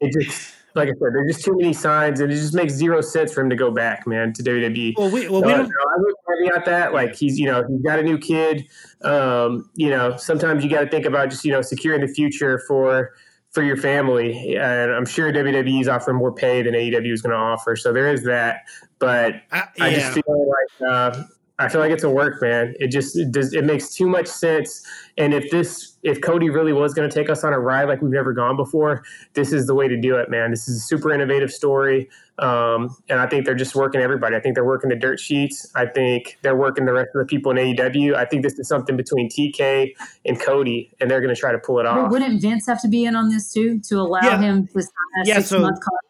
it 0.00 0.12
just, 0.12 0.54
like 0.74 0.88
I 0.88 0.92
said, 0.92 1.12
there's 1.12 1.34
just 1.34 1.44
too 1.44 1.56
many 1.56 1.72
signs, 1.72 2.20
and 2.20 2.30
it 2.30 2.36
just 2.36 2.54
makes 2.54 2.74
zero 2.74 3.00
sense 3.00 3.32
for 3.32 3.40
him 3.40 3.50
to 3.50 3.56
go 3.56 3.70
back, 3.70 4.06
man, 4.06 4.32
to 4.34 4.42
WWE. 4.42 4.94
well, 4.96 5.10
we 5.10 5.28
well 5.28 5.42
So, 5.42 5.46
we 5.46 5.52
don't. 5.54 5.66
I 5.66 5.96
would 5.98 6.14
caveat 6.44 6.64
that. 6.66 6.92
Like 6.92 7.16
he's, 7.16 7.38
you 7.38 7.46
know, 7.46 7.64
he's 7.68 7.82
got 7.82 7.98
a 7.98 8.02
new 8.02 8.18
kid. 8.18 8.66
Um, 9.02 9.70
you 9.74 9.90
know, 9.90 10.16
sometimes 10.16 10.62
you 10.62 10.70
got 10.70 10.80
to 10.80 10.90
think 10.90 11.06
about 11.06 11.30
just, 11.30 11.44
you 11.44 11.52
know, 11.52 11.62
securing 11.62 12.00
the 12.00 12.08
future 12.08 12.62
for 12.66 13.12
for 13.50 13.62
your 13.62 13.76
family. 13.76 14.56
And 14.56 14.92
I'm 14.92 15.06
sure 15.06 15.32
WWE 15.32 15.80
is 15.80 15.88
offering 15.88 16.18
more 16.18 16.32
pay 16.32 16.62
than 16.62 16.74
AEW 16.74 17.12
is 17.12 17.22
going 17.22 17.32
to 17.32 17.38
offer. 17.38 17.74
So 17.74 17.92
there 17.92 18.12
is 18.12 18.22
that. 18.24 18.64
But 18.98 19.36
I, 19.50 19.68
I 19.80 19.94
just 19.94 20.12
feel 20.12 20.22
like 20.48 20.90
uh, 20.90 21.22
I 21.58 21.68
feel 21.68 21.80
like 21.80 21.90
it's 21.90 22.04
a 22.04 22.10
work, 22.10 22.42
man. 22.42 22.74
It 22.78 22.88
just 22.88 23.16
it 23.16 23.32
does. 23.32 23.54
It 23.54 23.64
makes 23.64 23.94
too 23.94 24.06
much 24.06 24.26
sense. 24.26 24.82
And 25.16 25.32
if 25.32 25.50
this, 25.50 25.96
if 26.02 26.20
Cody 26.20 26.50
really 26.50 26.74
was 26.74 26.92
going 26.92 27.08
to 27.08 27.14
take 27.14 27.30
us 27.30 27.44
on 27.44 27.54
a 27.54 27.58
ride 27.58 27.84
like 27.88 28.02
we've 28.02 28.12
never 28.12 28.34
gone 28.34 28.56
before, 28.56 29.02
this 29.32 29.54
is 29.54 29.66
the 29.66 29.74
way 29.74 29.88
to 29.88 29.96
do 29.98 30.16
it, 30.16 30.28
man. 30.28 30.50
This 30.50 30.68
is 30.68 30.76
a 30.76 30.80
super 30.80 31.10
innovative 31.10 31.50
story, 31.50 32.10
um, 32.40 32.94
and 33.08 33.20
I 33.20 33.26
think 33.26 33.46
they're 33.46 33.54
just 33.54 33.74
working 33.74 34.02
everybody. 34.02 34.36
I 34.36 34.40
think 34.40 34.54
they're 34.54 34.66
working 34.66 34.90
the 34.90 34.96
dirt 34.96 35.18
sheets. 35.18 35.66
I 35.74 35.86
think 35.86 36.36
they're 36.42 36.54
working 36.56 36.84
the 36.84 36.92
rest 36.92 37.08
of 37.14 37.20
the 37.20 37.24
people 37.26 37.52
in 37.52 37.56
AEW. 37.56 38.14
I 38.14 38.26
think 38.26 38.42
this 38.42 38.58
is 38.58 38.68
something 38.68 38.94
between 38.94 39.30
TK 39.30 39.94
and 40.26 40.38
Cody, 40.38 40.92
and 41.00 41.10
they're 41.10 41.22
going 41.22 41.34
to 41.34 41.40
try 41.40 41.52
to 41.52 41.58
pull 41.58 41.78
it 41.78 41.84
But 41.84 41.96
off. 41.98 42.10
wouldn't 42.10 42.42
Vince 42.42 42.66
have 42.66 42.82
to 42.82 42.88
be 42.88 43.06
in 43.06 43.16
on 43.16 43.30
this 43.30 43.50
too 43.50 43.78
to 43.88 43.94
allow 43.96 44.20
Yeah. 44.22 44.38
him 44.42 44.66
to 44.66 44.82
sign 44.82 44.90
a 45.24 45.28
Yeah, 45.28 45.34
six 45.36 45.48
so- 45.48 45.60
month 45.60 45.80
contract 45.80 46.05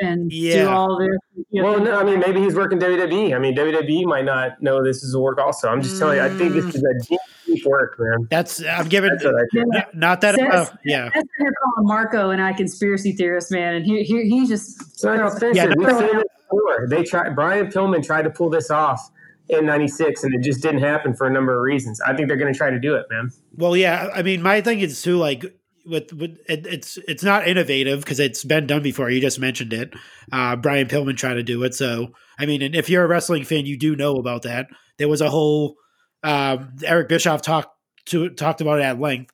and 0.00 0.32
Yeah. 0.32 0.64
do 0.64 0.68
all 0.68 0.98
this? 0.98 1.44
You 1.50 1.62
know, 1.62 1.70
Well, 1.72 1.80
no, 1.80 1.98
I 1.98 2.04
mean, 2.04 2.20
maybe 2.20 2.40
he's 2.40 2.54
working 2.54 2.78
WWE. 2.78 3.34
I 3.34 3.38
mean, 3.38 3.54
WWE 3.56 4.04
might 4.06 4.24
not 4.24 4.60
know 4.62 4.82
this 4.84 5.02
is 5.02 5.14
a 5.14 5.20
work 5.20 5.38
also. 5.38 5.68
I'm 5.68 5.82
just 5.82 5.98
telling 5.98 6.16
you, 6.18 6.22
I 6.24 6.28
think 6.30 6.52
this 6.54 6.74
is 6.74 6.82
a 6.82 7.16
deep 7.46 7.64
work, 7.66 7.96
man. 7.98 8.26
That's 8.30 8.62
I'm 8.64 8.88
giving 8.88 9.10
That's 9.10 9.24
what 9.24 9.34
I 9.34 9.44
think. 9.52 9.66
not, 9.72 9.94
not 9.94 10.20
that 10.22 10.34
Seth- 10.34 10.52
uh, 10.52 10.66
yeah. 10.84 11.04
That's 11.04 11.16
what 11.16 11.24
you're 11.40 11.52
calling 11.64 11.86
Marco 11.88 12.30
and 12.30 12.42
I 12.42 12.52
conspiracy 12.52 13.12
theorist, 13.12 13.50
man. 13.50 13.74
And 13.76 13.86
he, 13.86 14.02
he 14.02 14.28
he's 14.28 14.48
just 14.48 14.98
So 14.98 15.12
like 15.14 15.30
Spencer, 15.32 15.52
Yeah, 15.56 15.66
we've 15.76 15.78
no- 15.88 15.98
seen 15.98 16.18
it 16.18 16.26
before. 16.50 16.86
They 16.88 17.02
tried. 17.04 17.34
Brian 17.34 17.66
Pillman 17.68 18.04
tried 18.04 18.22
to 18.22 18.30
pull 18.30 18.50
this 18.50 18.70
off 18.70 19.10
in 19.48 19.64
'96, 19.66 20.24
and 20.24 20.34
it 20.34 20.42
just 20.42 20.60
didn't 20.62 20.80
happen 20.82 21.14
for 21.14 21.26
a 21.26 21.30
number 21.32 21.54
of 21.54 21.62
reasons. 21.62 22.00
I 22.02 22.14
think 22.14 22.28
they're 22.28 22.36
going 22.36 22.52
to 22.52 22.56
try 22.58 22.68
to 22.70 22.78
do 22.78 22.94
it, 22.96 23.06
man. 23.10 23.30
Well, 23.56 23.74
yeah. 23.76 24.10
I 24.14 24.22
mean, 24.22 24.42
my 24.42 24.60
thing 24.60 24.80
is 24.80 25.00
too 25.02 25.16
like 25.16 25.44
with, 25.88 26.12
with 26.12 26.38
it, 26.48 26.66
it's 26.66 26.98
it's 27.08 27.22
not 27.22 27.48
innovative 27.48 28.00
because 28.00 28.20
it's 28.20 28.44
been 28.44 28.66
done 28.66 28.82
before. 28.82 29.10
You 29.10 29.20
just 29.20 29.40
mentioned 29.40 29.72
it. 29.72 29.94
Uh, 30.30 30.56
Brian 30.56 30.86
Pillman 30.86 31.16
tried 31.16 31.34
to 31.34 31.42
do 31.42 31.62
it. 31.64 31.74
So 31.74 32.08
I 32.38 32.46
mean, 32.46 32.62
and 32.62 32.74
if 32.74 32.88
you're 32.88 33.04
a 33.04 33.08
wrestling 33.08 33.44
fan, 33.44 33.66
you 33.66 33.76
do 33.76 33.96
know 33.96 34.16
about 34.16 34.42
that. 34.42 34.66
There 34.98 35.08
was 35.08 35.20
a 35.20 35.30
whole 35.30 35.76
um, 36.22 36.76
Eric 36.84 37.08
Bischoff 37.08 37.42
talked 37.42 37.74
to 38.06 38.30
talked 38.30 38.60
about 38.60 38.80
it 38.80 38.84
at 38.84 39.00
length. 39.00 39.32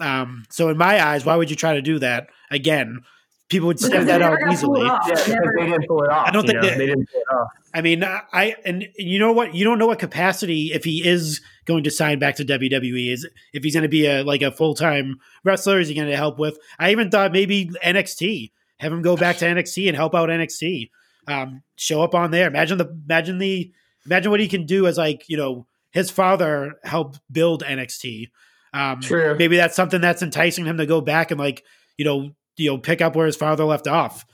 Um, 0.00 0.44
so 0.50 0.68
in 0.68 0.76
my 0.76 1.04
eyes, 1.04 1.24
why 1.24 1.36
would 1.36 1.50
you 1.50 1.56
try 1.56 1.74
to 1.74 1.82
do 1.82 1.98
that 1.98 2.28
again? 2.50 3.00
People 3.48 3.68
would 3.68 3.78
step 3.78 4.06
that 4.06 4.22
out 4.22 4.30
never 4.32 4.36
got 4.38 4.58
pulled 4.60 4.78
easily. 4.78 4.80
Yeah, 4.82 5.40
they 5.56 5.66
didn't 5.66 5.86
pull 5.86 6.02
it 6.02 6.10
off. 6.10 6.26
I 6.26 6.30
don't 6.32 6.44
think 6.46 6.60
know? 6.60 6.68
that- 6.68 6.78
they 6.78 6.86
didn't 6.86 7.08
pull 7.10 7.20
it 7.20 7.34
off. 7.34 7.48
I 7.72 7.80
mean, 7.80 8.02
I 8.02 8.56
and 8.64 8.88
you 8.96 9.18
know 9.18 9.32
what? 9.32 9.54
You 9.54 9.64
don't 9.64 9.78
know 9.78 9.86
what 9.86 9.98
capacity 9.98 10.72
if 10.72 10.82
he 10.82 11.06
is 11.06 11.40
going 11.64 11.84
to 11.84 11.90
sign 11.90 12.18
back 12.18 12.36
to 12.36 12.44
WWE 12.44 13.12
is 13.12 13.28
if 13.52 13.62
he's 13.62 13.74
going 13.74 13.82
to 13.82 13.88
be 13.88 14.06
a 14.06 14.24
like 14.24 14.42
a 14.42 14.50
full 14.50 14.74
time 14.74 15.20
wrestler. 15.44 15.78
Is 15.78 15.88
he 15.88 15.94
going 15.94 16.08
to 16.08 16.16
help 16.16 16.38
with? 16.38 16.58
I 16.78 16.90
even 16.90 17.10
thought 17.10 17.32
maybe 17.32 17.70
NXT. 17.84 18.50
Have 18.78 18.92
him 18.92 19.02
go 19.02 19.16
back 19.16 19.36
to 19.38 19.44
NXT 19.44 19.88
and 19.88 19.96
help 19.96 20.14
out 20.14 20.28
NXT. 20.28 20.90
Um, 21.28 21.62
show 21.76 22.02
up 22.02 22.14
on 22.14 22.30
there. 22.30 22.46
Imagine 22.48 22.78
the 22.78 22.88
imagine 23.04 23.38
the 23.38 23.70
imagine 24.06 24.30
what 24.30 24.40
he 24.40 24.48
can 24.48 24.66
do 24.66 24.86
as 24.86 24.96
like 24.98 25.28
you 25.28 25.36
know 25.36 25.66
his 25.92 26.10
father 26.10 26.74
helped 26.82 27.20
build 27.30 27.62
NXT. 27.62 28.30
Um, 28.72 29.00
True. 29.00 29.36
Maybe 29.38 29.56
that's 29.56 29.76
something 29.76 30.00
that's 30.00 30.22
enticing 30.22 30.64
him 30.64 30.78
to 30.78 30.86
go 30.86 31.00
back 31.00 31.30
and 31.30 31.38
like 31.38 31.62
you 31.96 32.04
know 32.04 32.30
you 32.56 32.70
know 32.70 32.78
pick 32.78 33.00
up 33.00 33.14
where 33.16 33.26
his 33.26 33.36
father 33.36 33.64
left 33.64 33.86
off 33.86 34.24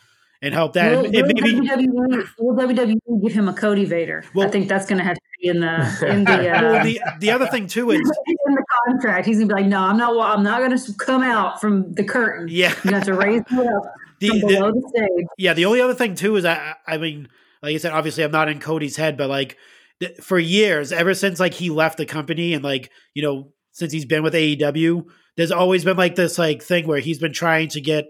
and 0.41 0.53
help 0.55 0.73
that. 0.75 0.91
Will, 0.93 1.03
will 1.03 1.11
maybe 1.11 1.33
WWE, 1.35 2.29
will 2.39 2.57
WWE 2.57 3.23
give 3.23 3.33
him 3.33 3.49
a 3.49 3.53
Cody 3.55 3.85
Vader? 3.85 4.25
Well- 4.35 4.49
I 4.49 4.51
think 4.51 4.69
that's 4.69 4.87
going 4.87 4.99
to 4.99 5.05
have 5.05 5.17
to 5.17 5.21
be 5.41 5.49
in 5.49 5.61
the 5.61 6.07
in 6.09 6.25
the, 6.25 6.31
well, 6.53 6.77
uh, 6.77 6.85
the 6.85 7.01
the 7.21 7.31
other 7.31 7.47
thing 7.47 7.67
too 7.67 7.91
is 7.91 8.01
in 8.47 8.55
the 8.55 8.65
contract. 8.87 9.27
He's 9.27 9.37
going 9.39 9.49
to 9.49 9.55
be 9.55 9.61
like, 9.63 9.71
no, 9.71 9.79
I'm 9.81 9.97
not. 9.97 10.15
I'm 10.39 10.43
not 10.43 10.59
going 10.61 10.77
to 10.77 10.95
come 10.95 11.23
out 11.23 11.61
from 11.61 11.93
the 11.93 12.05
curtain. 12.05 12.49
yeah. 12.51 12.75
You 12.85 12.91
have 12.93 13.05
to 13.05 13.15
raise 13.15 13.43
me 13.51 13.67
up 13.67 13.83
The, 14.21 14.29
from 14.29 14.39
the- 14.41 14.47
below 14.47 14.71
the 14.73 14.89
stage. 14.95 15.27
yeah, 15.39 15.53
the 15.55 15.65
only 15.65 15.81
other 15.81 15.95
thing 15.95 16.15
too 16.15 16.37
is 16.37 16.45
I, 16.45 16.75
I 16.87 16.97
mean, 16.99 17.29
like 17.63 17.75
I 17.75 17.79
said, 17.79 17.93
obviously 17.93 18.23
I'm 18.25 18.31
not 18.31 18.49
in 18.49 18.61
Cody's 18.61 18.97
head, 18.97 19.17
but 19.17 19.29
like 19.29 19.57
for 20.21 20.39
years, 20.39 20.93
ever 20.93 21.15
since 21.15 21.39
like 21.41 21.55
he 21.55 21.71
left 21.71 21.99
the 21.99 22.07
company 22.07 22.55
and 22.55 22.63
like 22.65 22.91
you 23.15 23.23
know 23.23 23.53
since 23.73 23.93
he's 23.93 24.05
been 24.05 24.23
with 24.23 24.35
AEW, 24.35 25.05
there's 25.37 25.53
always 25.53 25.85
been 25.85 25.97
like 25.97 26.15
this 26.15 26.39
like 26.39 26.63
thing 26.63 26.87
where 26.87 27.01
he's 27.01 27.19
been 27.19 27.33
trying 27.33 27.69
to 27.69 27.81
get 27.81 28.07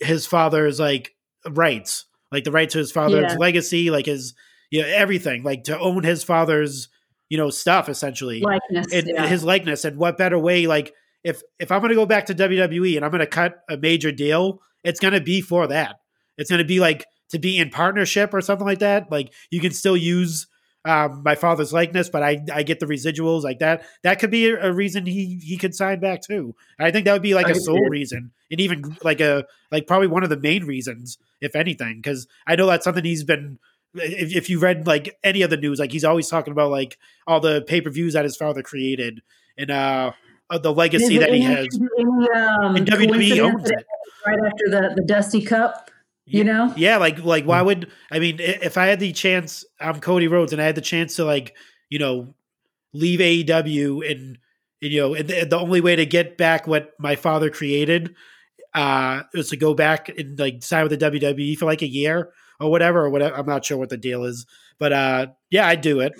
his 0.00 0.26
father's 0.26 0.78
like 0.80 1.14
rights, 1.48 2.06
like 2.32 2.44
the 2.44 2.52
right 2.52 2.68
to 2.70 2.78
his 2.78 2.92
father's 2.92 3.32
Yeah. 3.32 3.36
legacy, 3.38 3.90
like 3.90 4.06
his 4.06 4.34
you 4.70 4.82
know 4.82 4.88
everything, 4.88 5.42
like 5.42 5.64
to 5.64 5.78
own 5.78 6.02
his 6.04 6.24
father's 6.24 6.88
you 7.28 7.38
know 7.38 7.50
stuff 7.50 7.88
essentially 7.88 8.40
Likeness. 8.40 8.92
and 8.92 9.06
yeah. 9.08 9.26
his 9.26 9.42
likeness 9.42 9.84
and 9.84 9.96
what 9.96 10.18
better 10.18 10.38
way 10.38 10.66
like 10.66 10.92
if 11.24 11.40
if 11.58 11.72
i'm 11.72 11.80
going 11.80 11.88
to 11.88 11.94
go 11.96 12.04
back 12.06 12.26
to 12.26 12.34
wwe 12.34 12.96
and 12.96 13.04
i'm 13.04 13.10
going 13.10 13.20
to 13.20 13.26
cut 13.26 13.56
a 13.68 13.76
major 13.78 14.12
deal 14.12 14.60
it's 14.84 15.00
going 15.00 15.14
to 15.14 15.22
be 15.22 15.40
for 15.40 15.66
that 15.66 15.96
it's 16.36 16.50
going 16.50 16.58
to 16.60 16.66
be 16.66 16.80
like 16.80 17.06
to 17.30 17.38
be 17.38 17.58
in 17.58 17.70
partnership 17.70 18.34
or 18.34 18.42
something 18.42 18.66
like 18.66 18.80
that 18.80 19.10
like 19.10 19.32
you 19.50 19.58
can 19.60 19.72
still 19.72 19.96
use 19.96 20.46
um, 20.84 21.22
my 21.24 21.34
father's 21.34 21.72
likeness 21.72 22.08
but 22.10 22.22
i 22.22 22.42
i 22.52 22.62
get 22.62 22.80
the 22.80 22.86
residuals 22.86 23.42
like 23.42 23.58
that. 23.60 23.84
That 24.02 24.18
could 24.18 24.30
be 24.30 24.48
a, 24.48 24.70
a 24.70 24.72
reason 24.72 25.06
he 25.06 25.40
he 25.42 25.56
could 25.56 25.74
sign 25.74 26.00
back 26.00 26.22
too. 26.22 26.54
I 26.78 26.90
think 26.90 27.06
that 27.06 27.12
would 27.12 27.22
be 27.22 27.34
like 27.34 27.46
I 27.46 27.50
a 27.50 27.54
sole 27.54 27.88
reason 27.88 28.32
and 28.50 28.60
even 28.60 28.96
like 29.02 29.20
a 29.20 29.44
like 29.70 29.86
probably 29.86 30.06
one 30.06 30.22
of 30.22 30.30
the 30.30 30.36
main 30.36 30.64
reasons 30.64 31.18
if 31.40 31.56
anything 31.56 31.96
because 31.96 32.26
i 32.46 32.56
know 32.56 32.66
that's 32.66 32.84
something 32.84 33.04
he's 33.04 33.24
been 33.24 33.58
if, 33.94 34.34
if 34.34 34.50
you 34.50 34.58
read 34.58 34.86
like 34.86 35.18
any 35.24 35.42
of 35.42 35.50
the 35.50 35.56
news 35.56 35.78
like 35.78 35.92
he's 35.92 36.04
always 36.04 36.28
talking 36.28 36.52
about 36.52 36.70
like 36.70 36.98
all 37.26 37.40
the 37.40 37.62
pay-per-views 37.62 38.14
that 38.14 38.24
his 38.24 38.36
father 38.36 38.62
created 38.62 39.22
and 39.58 39.70
uh 39.70 40.12
uh, 40.50 40.58
the 40.58 40.72
legacy 40.72 41.16
that 41.16 41.30
it 41.30 41.36
he 41.36 41.40
has. 41.40 41.66
any, 41.98 42.04
um, 42.36 42.76
and 42.76 42.86
WWE 42.86 43.40
owns 43.40 43.70
it. 43.70 43.86
Right 44.26 44.38
after 44.44 44.68
the, 44.68 44.92
the 44.94 45.02
Dusty 45.02 45.40
Cup, 45.40 45.90
you 46.26 46.44
know? 46.44 46.72
Yeah, 46.76 46.96
like 46.96 47.22
like 47.22 47.44
why 47.44 47.60
would 47.60 47.90
I 48.10 48.18
mean 48.18 48.36
if 48.40 48.78
I 48.78 48.86
had 48.86 49.00
the 49.00 49.12
chance, 49.12 49.64
I'm 49.80 50.00
Cody 50.00 50.28
Rhodes, 50.28 50.52
and 50.52 50.60
I 50.60 50.64
had 50.64 50.74
the 50.74 50.80
chance 50.80 51.16
to 51.16 51.24
like 51.24 51.54
you 51.88 51.98
know 51.98 52.34
leave 52.92 53.20
AEW 53.20 54.10
and, 54.10 54.38
and 54.80 54.92
you 54.92 55.00
know 55.00 55.14
and 55.14 55.28
the, 55.28 55.44
the 55.44 55.58
only 55.58 55.80
way 55.80 55.96
to 55.96 56.06
get 56.06 56.38
back 56.38 56.66
what 56.66 56.92
my 56.98 57.16
father 57.16 57.50
created 57.50 58.14
uh 58.72 59.22
was 59.34 59.50
to 59.50 59.56
go 59.56 59.74
back 59.74 60.08
and 60.08 60.38
like 60.38 60.62
sign 60.62 60.88
with 60.88 60.98
the 60.98 61.10
WWE 61.10 61.56
for 61.56 61.66
like 61.66 61.82
a 61.82 61.88
year 61.88 62.32
or 62.60 62.70
whatever 62.70 63.04
or 63.04 63.10
whatever. 63.10 63.36
I'm 63.36 63.46
not 63.46 63.64
sure 63.64 63.76
what 63.76 63.90
the 63.90 63.96
deal 63.96 64.24
is, 64.24 64.46
but 64.78 64.92
uh 64.92 65.26
yeah, 65.50 65.66
I'd 65.66 65.80
do 65.80 66.00
it. 66.00 66.12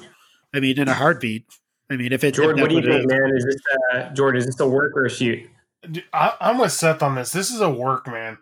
I 0.54 0.60
mean, 0.60 0.78
in 0.78 0.88
a 0.88 0.94
heartbeat. 0.94 1.46
I 1.90 1.96
mean, 1.96 2.12
if 2.12 2.24
it 2.24 2.28
if 2.28 2.34
Jordan, 2.34 2.60
what 2.60 2.70
do 2.70 2.76
you 2.76 2.80
it 2.80 2.86
think, 2.86 3.00
is. 3.00 3.06
man? 3.06 3.32
Is 3.36 3.44
this 3.44 3.56
uh, 3.92 4.14
Jordan? 4.14 4.38
Is 4.38 4.46
this 4.46 4.60
a 4.60 4.68
work 4.68 4.92
or 4.96 5.04
a 5.04 5.10
shoot? 5.10 5.48
I, 6.12 6.34
I'm 6.40 6.58
with 6.58 6.72
Seth 6.72 7.02
on 7.02 7.14
this. 7.14 7.32
This 7.32 7.50
is 7.50 7.60
a 7.60 7.68
work, 7.68 8.06
man. 8.06 8.38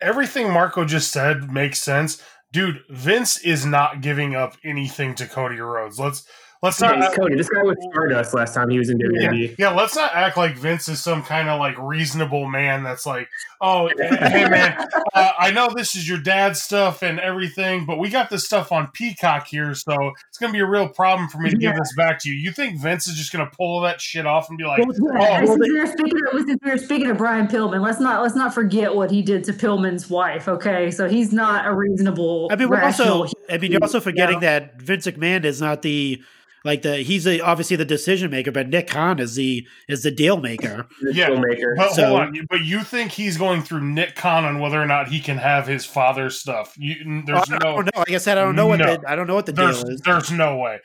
Everything 0.00 0.50
Marco 0.52 0.84
just 0.84 1.10
said 1.10 1.50
makes 1.50 1.80
sense, 1.80 2.22
dude. 2.52 2.80
Vince 2.90 3.38
is 3.38 3.64
not 3.64 4.00
giving 4.00 4.34
up 4.34 4.56
anything 4.64 5.14
to 5.16 5.26
Cody 5.26 5.60
Rhodes. 5.60 5.98
Let's 5.98 6.26
let's 6.64 6.80
Hey, 6.80 6.98
not. 6.98 7.14
Cody, 7.14 7.36
this 7.36 7.48
guy 7.48 7.62
was 7.62 7.76
Stardust 7.90 8.34
last 8.34 8.54
time 8.54 8.70
he 8.70 8.78
was 8.78 8.88
in 8.88 9.00
E. 9.00 9.04
Yeah, 9.12 9.30
WWE. 9.30 9.54
yeah, 9.58 9.68
let's 9.70 9.94
not 9.94 10.14
act 10.14 10.36
like 10.36 10.56
Vince 10.56 10.88
is 10.88 11.02
some 11.02 11.22
kind 11.22 11.48
of 11.48 11.60
like 11.60 11.76
reasonable 11.78 12.48
man 12.48 12.82
that's 12.82 13.04
like, 13.04 13.28
oh, 13.60 13.90
hey 13.98 14.48
man, 14.48 14.88
uh, 15.12 15.32
I 15.38 15.50
know 15.50 15.68
this 15.74 15.94
is 15.94 16.08
your 16.08 16.18
dad's 16.18 16.62
stuff 16.62 17.02
and 17.02 17.20
everything, 17.20 17.84
but 17.84 17.98
we 17.98 18.08
got 18.08 18.30
this 18.30 18.44
stuff 18.44 18.72
on 18.72 18.88
Peacock 18.94 19.46
here, 19.46 19.74
so 19.74 19.94
it's 20.28 20.38
gonna 20.38 20.52
be 20.52 20.60
a 20.60 20.66
real 20.66 20.88
problem 20.88 21.28
for 21.28 21.38
me 21.38 21.50
to 21.50 21.56
give 21.56 21.74
this 21.74 21.94
back 21.96 22.18
to 22.20 22.30
you. 22.30 22.34
You 22.34 22.50
think 22.50 22.80
Vince 22.80 23.06
is 23.06 23.14
just 23.14 23.30
gonna 23.30 23.50
pull 23.56 23.82
that 23.82 24.00
shit 24.00 24.26
off 24.26 24.48
and 24.48 24.56
be 24.56 24.64
like, 24.64 24.78
Yeah, 24.78 25.42
oh, 25.42 25.46
since 25.46 25.58
we 25.60 25.78
were 25.78 25.86
speaking 25.86 26.20
of, 26.32 26.40
since 26.46 26.60
we 26.64 26.70
were 26.70 26.78
speaking 26.78 27.10
of 27.10 27.18
Brian 27.18 27.46
Pillman, 27.46 27.82
let's 27.82 28.00
not 28.00 28.22
let's 28.22 28.34
not 28.34 28.54
forget 28.54 28.94
what 28.94 29.10
he 29.10 29.20
did 29.20 29.44
to 29.44 29.52
Pillman's 29.52 30.08
wife. 30.08 30.48
Okay, 30.48 30.90
so 30.90 31.08
he's 31.08 31.32
not 31.32 31.66
a 31.66 31.74
reasonable. 31.74 32.48
I 32.50 32.56
mean, 32.56 32.70
we're 32.70 32.82
also. 32.82 33.26
I 33.50 33.58
mean, 33.58 33.72
you're 33.72 33.82
also 33.82 34.00
forgetting 34.00 34.36
you 34.36 34.40
know? 34.40 34.46
that 34.46 34.80
Vince 34.80 35.06
McMahon 35.06 35.44
is 35.44 35.60
not 35.60 35.82
the 35.82 36.22
like 36.64 36.82
the 36.82 36.96
he's 36.98 37.24
the 37.24 37.40
obviously 37.40 37.76
the 37.76 37.84
decision 37.84 38.30
maker, 38.30 38.50
but 38.50 38.68
Nick 38.68 38.88
Khan 38.88 39.18
is 39.20 39.34
the 39.34 39.66
is 39.88 40.02
the 40.02 40.10
deal 40.10 40.38
maker. 40.40 40.86
The 41.02 41.12
Yeah, 41.14 41.28
filmmaker. 41.28 41.76
But 41.76 41.92
So- 41.92 42.06
hold 42.08 42.20
on, 42.20 42.46
but 42.48 42.60
you 42.62 42.80
think 42.82 43.12
he's 43.12 43.36
going 43.36 43.62
through 43.62 43.82
Nick 43.82 44.14
Khan 44.16 44.44
on 44.44 44.58
whether 44.58 44.80
or 44.80 44.86
not 44.86 45.08
he 45.08 45.20
can 45.20 45.36
have 45.38 45.66
his 45.66 45.84
father's 45.84 46.38
stuff? 46.38 46.74
You, 46.78 47.22
there's 47.26 47.38
oh, 47.38 47.42
I 47.48 47.52
no, 47.52 47.58
don't 47.58 47.84
know. 47.86 47.98
Like 47.98 48.12
I 48.12 48.18
said, 48.18 48.38
I 48.38 48.42
don't 48.42 48.56
know 48.56 48.66
what 48.66 48.78
No. 48.78 48.96
the 48.96 49.02
I 49.10 49.14
don't 49.16 49.26
know 49.26 49.34
what 49.34 49.46
the 49.46 49.52
there's, 49.52 49.82
deal 49.82 49.92
is. 49.94 50.00
there's 50.00 50.30
no 50.32 50.56
way. 50.56 50.80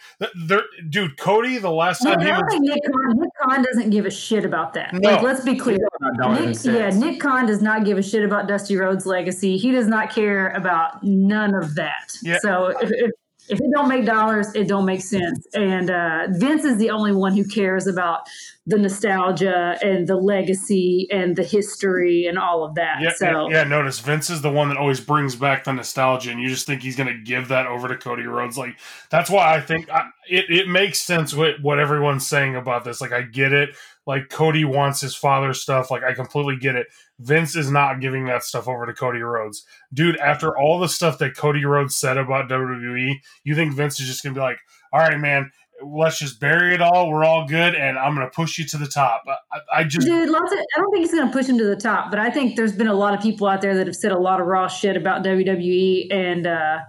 There, 0.47 0.63
dude, 0.89 1.17
Cody, 1.17 1.57
the 1.57 1.71
last 1.71 2.03
No, 2.03 2.11
time 2.15 2.19
he 2.21 2.27
don't 2.27 2.43
was, 2.45 2.59
Nick 2.59 2.81
Khan, 2.83 3.19
Nick 3.19 3.29
Khan 3.41 3.63
doesn't 3.63 3.89
give 3.91 4.05
a 4.05 4.11
shit 4.11 4.43
about 4.45 4.73
that. 4.73 4.93
No. 4.93 5.09
Like, 5.09 5.21
let's 5.21 5.43
be 5.45 5.55
clear. 5.55 5.77
About 6.01 6.17
dollars 6.17 6.65
and 6.65 6.75
Nick, 6.75 6.93
yeah, 6.93 6.99
Nick 6.99 7.19
Khan 7.21 7.45
does 7.45 7.61
not 7.61 7.85
give 7.85 7.97
a 7.97 8.03
shit 8.03 8.23
about 8.23 8.47
Dusty 8.47 8.75
Rhodes' 8.75 9.05
legacy. 9.05 9.57
He 9.57 9.71
does 9.71 9.87
not 9.87 10.09
care 10.11 10.49
about 10.51 11.01
none 11.03 11.53
of 11.55 11.75
that. 11.75 12.17
Yeah. 12.21 12.39
So 12.41 12.67
if, 12.81 12.89
if, 12.91 13.11
if 13.49 13.59
it 13.59 13.71
don't 13.73 13.89
make 13.89 14.05
dollars, 14.05 14.53
it 14.53 14.67
don't 14.67 14.85
make 14.85 15.01
sense. 15.01 15.45
And 15.53 15.89
uh, 15.89 16.27
Vince 16.29 16.63
is 16.65 16.77
the 16.77 16.91
only 16.91 17.11
one 17.11 17.35
who 17.35 17.43
cares 17.43 17.87
about 17.87 18.21
the 18.67 18.77
nostalgia 18.77 19.77
and 19.81 20.07
the 20.07 20.15
legacy 20.15 21.07
and 21.11 21.35
the 21.35 21.43
history 21.43 22.27
and 22.27 22.37
all 22.37 22.63
of 22.63 22.75
that. 22.75 23.01
yeah, 23.01 23.09
so 23.15 23.49
yeah, 23.49 23.57
yeah, 23.57 23.63
notice 23.63 23.99
Vince 23.99 24.29
is 24.29 24.41
the 24.43 24.51
one 24.51 24.69
that 24.69 24.77
always 24.77 24.99
brings 24.99 25.35
back 25.35 25.63
the 25.63 25.73
nostalgia, 25.73 26.29
and 26.29 26.39
you 26.39 26.47
just 26.47 26.67
think 26.67 26.83
he's 26.83 26.95
going 26.95 27.07
to 27.07 27.19
give 27.23 27.47
that 27.47 27.65
over 27.65 27.87
to 27.87 27.97
Cody 27.97 28.27
Rhodes. 28.27 28.57
Like 28.57 28.77
that's 29.09 29.29
why 29.29 29.55
I 29.55 29.61
think 29.61 29.89
I, 29.89 30.09
it 30.29 30.45
it 30.49 30.67
makes 30.67 31.01
sense 31.01 31.33
what 31.33 31.55
what 31.61 31.79
everyone's 31.79 32.27
saying 32.27 32.55
about 32.55 32.83
this. 32.83 33.01
Like 33.01 33.11
I 33.11 33.23
get 33.23 33.51
it. 33.51 33.75
Like 34.09 34.29
Cody 34.29 34.65
wants 34.65 35.01
his 35.01 35.13
father's 35.13 35.61
stuff. 35.61 35.91
Like 35.91 36.01
I 36.01 36.13
completely 36.13 36.57
get 36.57 36.75
it. 36.75 36.87
Vince 37.19 37.55
is 37.55 37.69
not 37.69 38.01
giving 38.01 38.25
that 38.25 38.43
stuff 38.43 38.67
over 38.67 38.87
to 38.87 38.93
Cody 38.93 39.19
Rhodes, 39.19 39.63
dude. 39.93 40.17
After 40.17 40.57
all 40.57 40.79
the 40.79 40.89
stuff 40.89 41.19
that 41.19 41.37
Cody 41.37 41.63
Rhodes 41.63 41.95
said 41.95 42.17
about 42.17 42.49
WWE, 42.49 43.13
you 43.43 43.53
think 43.53 43.75
Vince 43.75 43.99
is 43.99 44.07
just 44.07 44.23
going 44.23 44.33
to 44.33 44.39
be 44.39 44.41
like, 44.41 44.57
"All 44.91 44.99
right, 44.99 45.19
man." 45.19 45.51
Let's 45.81 46.19
just 46.19 46.41
bury 46.41 46.73
it 46.73 46.81
all. 46.81 47.09
We're 47.09 47.23
all 47.23 47.47
good, 47.47 47.73
and 47.73 47.97
I'm 47.97 48.13
going 48.13 48.27
to 48.27 48.35
push 48.35 48.57
you 48.57 48.65
to 48.65 48.77
the 48.77 48.85
top. 48.85 49.23
I, 49.49 49.59
I 49.73 49.83
just 49.85 50.05
Dude, 50.05 50.27
lots 50.27 50.51
of, 50.51 50.57
I 50.57 50.79
don't 50.79 50.91
think 50.91 51.05
he's 51.05 51.13
going 51.13 51.25
to 51.25 51.31
push 51.31 51.45
him 51.45 51.57
to 51.57 51.63
the 51.63 51.77
top, 51.77 52.09
but 52.09 52.19
I 52.19 52.29
think 52.29 52.57
there's 52.57 52.75
been 52.75 52.89
a 52.89 52.93
lot 52.93 53.13
of 53.13 53.21
people 53.21 53.47
out 53.47 53.61
there 53.61 53.73
that 53.75 53.87
have 53.87 53.95
said 53.95 54.11
a 54.11 54.19
lot 54.19 54.41
of 54.41 54.47
raw 54.47 54.67
shit 54.67 54.97
about 54.97 55.23
WWE, 55.23 56.13
and 56.13 56.45
uh, 56.45 56.79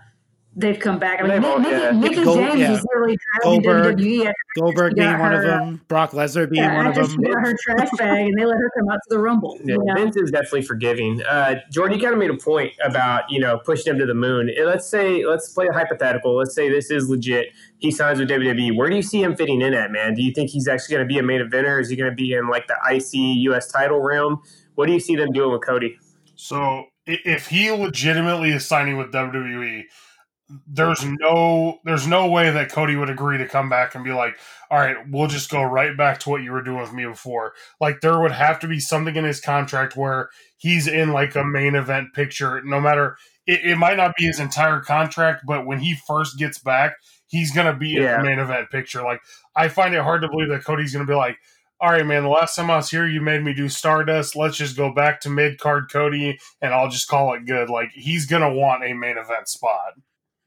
they've 0.57 0.79
come 0.79 0.99
back. 0.99 1.21
I 1.21 1.23
mean, 1.23 1.31
They've 1.31 1.45
all- 1.45 1.59
Nick, 1.61 1.71
yeah. 1.71 1.91
Nick, 1.93 2.17
Nick 2.17 2.25
Gold- 2.25 2.39
James 2.39 2.59
yeah. 2.61 2.71
was 2.73 2.87
literally 2.93 3.19
driving 3.43 3.63
Goldberg, 3.63 3.97
WWE 3.99 4.33
Goldberg 4.59 4.95
being 4.97 5.11
got 5.11 5.21
one 5.21 5.35
of 5.35 5.43
them, 5.43 5.81
Brock 5.89 6.11
Lesnar 6.11 6.51
being 6.51 6.65
yeah, 6.65 6.77
one 6.77 6.87
of 6.87 6.95
them. 6.95 7.07
she 7.09 7.17
got 7.19 7.41
her 7.41 7.57
trash 7.63 7.89
bag 7.99 8.27
and 8.27 8.39
they 8.39 8.45
let 8.45 8.57
her 8.57 8.71
come 8.79 8.89
out 8.89 8.99
to 9.09 9.15
the 9.15 9.19
Rumble. 9.19 9.59
Yeah, 9.65 9.75
you 9.75 9.85
know? 9.85 9.95
Vince 9.95 10.17
is 10.17 10.31
definitely 10.31 10.63
forgiving. 10.63 11.23
Uh, 11.23 11.61
Jordan, 11.71 11.99
you 11.99 12.03
kind 12.03 12.13
of 12.13 12.19
made 12.19 12.31
a 12.31 12.37
point 12.37 12.73
about 12.85 13.31
you 13.31 13.41
know 13.41 13.59
pushing 13.59 13.93
him 13.93 13.99
to 13.99 14.07
the 14.07 14.15
moon. 14.15 14.51
Let's 14.65 14.87
say 14.89 15.25
let's 15.25 15.53
play 15.53 15.67
a 15.69 15.73
hypothetical. 15.73 16.37
Let's 16.37 16.55
say 16.55 16.69
this 16.69 16.91
is 16.91 17.09
legit. 17.09 17.49
He 17.79 17.91
signs 17.91 18.19
with 18.19 18.29
WWE. 18.29 18.77
Where 18.77 18.91
do 18.91 18.97
you 18.97 19.03
see 19.03 19.23
him 19.23 19.37
fitting 19.37 19.63
in 19.63 19.73
at, 19.73 19.91
man? 19.91 20.15
Do 20.15 20.23
you 20.23 20.33
think 20.33 20.51
he's 20.51 20.69
actually 20.69 20.97
going 20.97 21.09
to 21.09 21.13
be 21.13 21.19
a 21.19 21.23
main 21.23 21.41
eventer? 21.41 21.81
Is 21.81 21.89
he 21.89 21.97
going 21.97 22.11
to 22.11 22.17
be 22.17 22.33
in 22.33 22.49
like 22.49 22.67
the 22.67 22.77
IC 22.91 23.15
US 23.53 23.71
title 23.71 24.01
realm? 24.01 24.43
What 24.75 24.87
do 24.87 24.93
you 24.93 25.01
see 25.01 25.17
them 25.17 25.33
doing 25.33 25.53
with 25.53 25.63
Cody? 25.65 25.97
So 26.35 26.87
if 27.07 27.49
he 27.49 27.71
legitimately 27.71 28.51
is 28.51 28.67
signing 28.67 28.97
with 28.97 29.13
WWE, 29.13 29.85
there's 30.67 31.01
mm-hmm. 31.01 31.15
no 31.21 31.79
there's 31.85 32.07
no 32.07 32.29
way 32.29 32.51
that 32.51 32.73
Cody 32.73 32.97
would 32.97 33.11
agree 33.11 33.39
to 33.39 33.49
come 33.49 33.69
back 33.69 33.95
and 33.95 34.05
be 34.05 34.13
like, 34.13 34.39
all 34.71 34.79
right, 34.79 34.97
we'll 35.09 35.29
just 35.29 35.51
go 35.51 35.63
right 35.63 35.97
back 35.97 36.21
to 36.21 36.31
what 36.31 36.43
you 36.43 36.53
were 36.53 36.63
doing 36.63 36.81
with 36.81 36.93
me 36.93 37.07
before. 37.07 37.53
Like 37.81 38.01
there 38.01 38.21
would 38.21 38.33
have 38.33 38.59
to 38.61 38.69
be 38.69 38.81
something 38.81 39.17
in 39.17 39.25
his 39.25 39.41
contract 39.41 39.97
where 39.97 40.31
he's 40.57 40.87
in 40.87 41.13
like 41.13 41.35
a 41.35 41.45
main 41.45 41.75
event 41.75 42.13
picture, 42.15 42.63
no 42.63 42.81
matter 42.81 43.17
it, 43.47 43.61
it 43.65 43.77
might 43.77 43.97
not 43.97 44.15
be 44.17 44.25
his 44.25 44.41
entire 44.41 44.81
contract, 44.81 45.43
but 45.47 45.67
when 45.67 45.81
he 45.81 45.97
first 46.07 46.39
gets 46.39 46.59
back, 46.59 46.95
he's 47.27 47.55
gonna 47.55 47.77
be 47.77 47.97
in 47.97 48.03
the 48.03 48.23
main 48.23 48.39
event 48.39 48.71
picture. 48.71 49.03
Like 49.03 49.21
I 49.57 49.69
find 49.69 49.95
it 49.95 50.03
hard 50.03 50.23
to 50.23 50.29
believe 50.29 50.49
that 50.49 50.65
Cody's 50.65 50.93
gonna 50.93 51.07
be 51.07 51.15
like, 51.15 51.37
all 51.81 51.91
right, 51.91 52.05
man, 52.05 52.25
the 52.25 52.29
last 52.29 52.57
time 52.57 52.71
I 52.71 52.77
was 52.77 52.91
here, 52.91 53.07
you 53.07 53.23
made 53.23 53.43
me 53.43 53.55
do 53.55 53.69
Stardust. 53.69 54.37
Let's 54.37 54.59
just 54.59 54.77
go 54.77 54.93
back 54.93 55.21
to 55.21 55.31
mid 55.31 55.59
card 55.59 55.91
Cody 55.91 56.39
and 56.61 56.75
I'll 56.75 56.91
just 56.91 57.09
call 57.09 57.33
it 57.33 57.47
good. 57.47 57.71
Like, 57.71 57.91
he's 57.93 58.27
going 58.27 58.43
to 58.43 58.53
want 58.53 58.85
a 58.85 58.93
main 58.93 59.17
event 59.17 59.49
spot. 59.49 59.95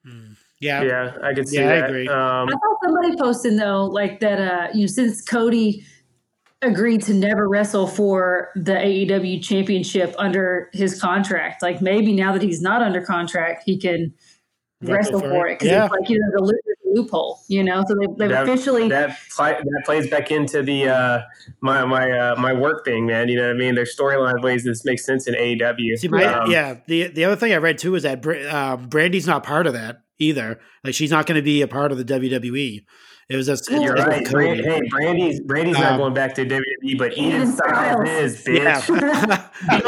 Hmm. 0.05 0.33
Yeah, 0.59 0.81
Yeah, 0.83 1.17
I 1.21 1.33
could 1.33 1.47
see 1.47 1.57
Yeah, 1.57 1.63
I 1.71 1.81
that. 1.81 1.89
agree. 1.89 2.07
Um, 2.07 2.47
I 2.47 2.51
saw 2.51 2.75
somebody 2.83 3.15
posting 3.17 3.57
though, 3.57 3.85
like 3.85 4.19
that. 4.21 4.39
Uh, 4.39 4.67
you 4.73 4.81
know, 4.81 4.87
since 4.87 5.21
Cody 5.21 5.85
agreed 6.61 7.01
to 7.03 7.13
never 7.13 7.49
wrestle 7.49 7.87
for 7.87 8.49
the 8.55 8.71
AEW 8.73 9.43
championship 9.43 10.15
under 10.17 10.69
his 10.71 11.01
contract, 11.01 11.61
like 11.61 11.81
maybe 11.81 12.13
now 12.13 12.31
that 12.31 12.41
he's 12.41 12.61
not 12.61 12.81
under 12.81 13.01
contract, 13.01 13.63
he 13.65 13.77
can 13.77 14.13
Wrestle 14.81 14.93
wrestle 14.95 15.19
for 15.21 15.29
for 15.29 15.47
it. 15.47 15.51
it 15.53 15.59
because 15.59 15.71
Yeah. 15.71 15.85
it's 15.85 15.91
like 15.93 16.09
you 16.09 16.19
know 16.19 16.27
the, 16.37 16.43
loop- 16.43 16.61
the 16.65 16.72
loophole, 16.93 17.39
you 17.47 17.63
know. 17.63 17.83
So 17.87 17.95
they, 17.99 18.07
they've 18.17 18.29
that, 18.29 18.43
officially 18.43 18.87
that, 18.89 19.17
pli- 19.35 19.51
that 19.53 19.81
plays 19.85 20.09
back 20.09 20.31
into 20.31 20.61
the 20.61 20.87
uh, 20.89 21.21
my 21.61 21.83
my 21.85 22.09
uh, 22.11 22.35
my 22.39 22.53
work 22.53 22.85
thing, 22.85 23.05
man. 23.05 23.27
You 23.29 23.37
know 23.37 23.47
what 23.47 23.55
I 23.55 23.59
mean? 23.59 23.75
There's 23.75 23.95
storyline 23.97 24.41
ways 24.41 24.63
this 24.63 24.85
makes 24.85 25.05
sense 25.05 25.27
in 25.27 25.33
AEW. 25.35 25.97
See, 25.97 26.07
my, 26.07 26.23
Um, 26.25 26.51
yeah. 26.51 26.77
The 26.87 27.07
the 27.07 27.25
other 27.25 27.35
thing 27.35 27.53
I 27.53 27.57
read 27.57 27.77
too 27.77 27.95
is 27.95 28.03
that 28.03 28.21
Br- 28.21 28.47
um, 28.49 28.87
Brandi's 28.87 29.27
not 29.27 29.43
part 29.43 29.67
of 29.67 29.73
that 29.73 30.01
either. 30.19 30.59
Like 30.83 30.93
she's 30.93 31.11
not 31.11 31.25
going 31.25 31.35
to 31.37 31.41
be 31.41 31.61
a 31.61 31.67
part 31.67 31.91
of 31.91 31.97
the 31.97 32.05
WWE. 32.05 32.85
It 33.29 33.37
was 33.37 33.47
just 33.47 33.71
You're 33.71 33.95
it's 33.95 34.05
right. 34.05 34.19
with 34.21 34.31
Brand, 34.31 34.59
hey, 34.59 34.81
Brandi's 34.89 35.39
Brandi's 35.39 35.79
not 35.79 35.93
Um, 35.93 35.97
going 35.97 36.13
back 36.13 36.35
to 36.35 36.45
WWE, 36.45 36.97
but 36.97 37.13
Eden 37.17 37.25
Eden 37.41 37.51
Stiles 37.53 38.09
Stiles. 38.09 38.09
is, 38.09 38.43
bitch. 38.43 38.57
Yeah. 38.63 39.49
no, 39.79 39.81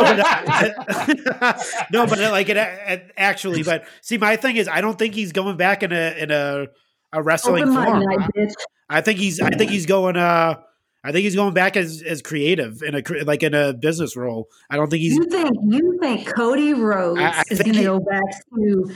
but, 1.45 1.87
no, 1.91 2.07
but 2.07 2.19
like 2.31 2.47
it, 2.49 2.57
it 2.57 3.11
actually, 3.17 3.61
but 3.63 3.85
see, 4.01 4.17
my 4.17 4.37
thing 4.37 4.55
is, 4.55 4.67
I 4.69 4.79
don't 4.81 4.97
think 4.97 5.13
he's 5.15 5.31
going 5.33 5.57
back 5.57 5.83
in 5.83 5.91
a 5.91 6.15
in 6.17 6.31
a 6.31 6.67
a 7.13 7.21
wrestling 7.23 7.63
open 7.69 7.75
form. 7.75 7.99
night, 8.01 8.29
bitch. 8.35 8.53
I 8.89 9.01
think 9.01 9.19
he's 9.19 9.39
I 9.39 9.49
think 9.49 9.71
he's 9.71 9.85
going 9.85 10.15
uh 10.17 10.55
I 11.03 11.11
think 11.11 11.23
he's 11.23 11.35
going 11.35 11.53
back 11.53 11.77
as 11.77 12.01
as 12.01 12.23
creative 12.23 12.81
in 12.81 12.95
a 12.95 13.03
like 13.25 13.43
in 13.43 13.53
a 13.53 13.73
business 13.73 14.15
role. 14.15 14.47
I 14.71 14.75
don't 14.75 14.89
think 14.89 15.01
he's 15.01 15.13
You 15.13 15.25
think 15.25 15.51
you 15.67 15.97
think 16.01 16.25
Cody 16.35 16.73
Rhodes 16.73 17.19
I- 17.21 17.29
I 17.39 17.43
is 17.51 17.61
going 17.61 17.75
to 17.75 17.83
go 17.83 17.99
back 17.99 18.23
to 18.55 18.91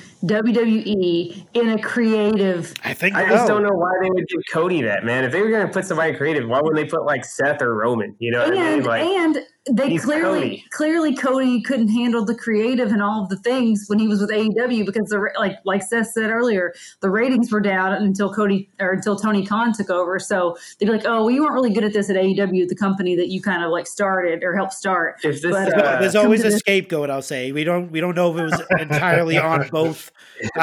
WWE 0.49 1.47
in 1.53 1.70
a 1.70 1.80
creative? 1.82 2.74
I 2.84 2.93
think 2.93 3.16
I 3.16 3.30
just 3.30 3.47
don't 3.47 3.64
know 3.64 3.74
why 3.76 3.91
they 4.01 4.10
would 4.10 4.28
give 4.28 4.41
Cody 4.51 4.82
that, 4.84 5.03
man. 5.03 5.24
If 5.24 5.32
they 5.32 5.41
were 5.41 5.49
going 5.49 5.66
to 5.68 5.72
put 5.74 5.86
somebody 5.86 6.16
creative, 6.16 6.47
why 6.47 6.62
wouldn't 6.62 6.76
they 6.76 6.89
put 6.89 7.05
like 7.05 7.26
Seth 7.26 7.62
or 7.62 7.76
Roman? 7.76 8.16
You 8.20 8.32
know 8.32 8.43
what 8.43 8.57
I 8.57 8.76
mean? 8.76 8.84
Like, 8.84 9.03
and 9.03 9.38
they 9.72 9.89
he's 9.89 10.03
clearly 10.05 10.39
Cody. 10.39 10.64
clearly 10.72 11.16
Cody 11.16 11.62
couldn't 11.62 11.89
handle 11.89 12.24
the 12.26 12.34
creative 12.34 12.91
and 12.91 13.03
all 13.03 13.22
of 13.24 13.30
the 13.30 13.36
things 13.38 13.86
when 13.88 13.99
he 13.99 14.07
was 14.07 14.22
with 14.22 14.30
AEW 14.32 14.86
because 14.86 15.10
the 15.10 15.20
like 15.38 15.57
like 15.66 15.84
Seth 15.84 16.07
said 16.12 16.32
earlier 16.32 16.74
the 17.01 17.10
ratings 17.10 17.51
were 17.51 17.60
down 17.60 17.91
until 17.93 18.34
Cody 18.34 18.70
or 18.80 18.91
until 18.91 19.16
Tony 19.18 19.45
Khan 19.45 19.74
took 19.74 19.89
over 19.89 20.18
so 20.18 20.57
they'd 20.80 20.86
be 20.86 20.91
like 20.93 21.05
oh 21.05 21.24
well 21.26 21.32
you 21.32 21.41
weren't 21.43 21.53
really 21.53 21.74
good 21.74 21.84
at 21.84 21.93
this 21.93 22.10
at 22.10 22.16
AEW 22.16 22.68
the 22.68 22.76
company 22.76 23.16
that 23.18 23.28
you 23.28 23.41
kind 23.41 23.64
of 23.64 23.70
like 23.70 23.86
started 23.86 24.43
or 24.43 24.55
helped 24.55 24.74
start 24.74 25.18
if 25.24 25.41
this, 25.41 25.51
But, 25.51 25.74
uh, 25.74 25.99
There's 25.99 26.16
always 26.16 26.41
a 26.41 26.49
this- 26.49 26.60
scapegoat. 26.60 27.10
I'll 27.10 27.22
say 27.22 27.51
we 27.51 27.64
don't 27.64 27.91
we 27.91 27.99
don't 27.99 28.16
know 28.16 28.32
if 28.34 28.39
it 28.39 28.43
was 28.45 28.62
entirely 28.80 29.38
on 29.38 29.68
both. 29.70 30.12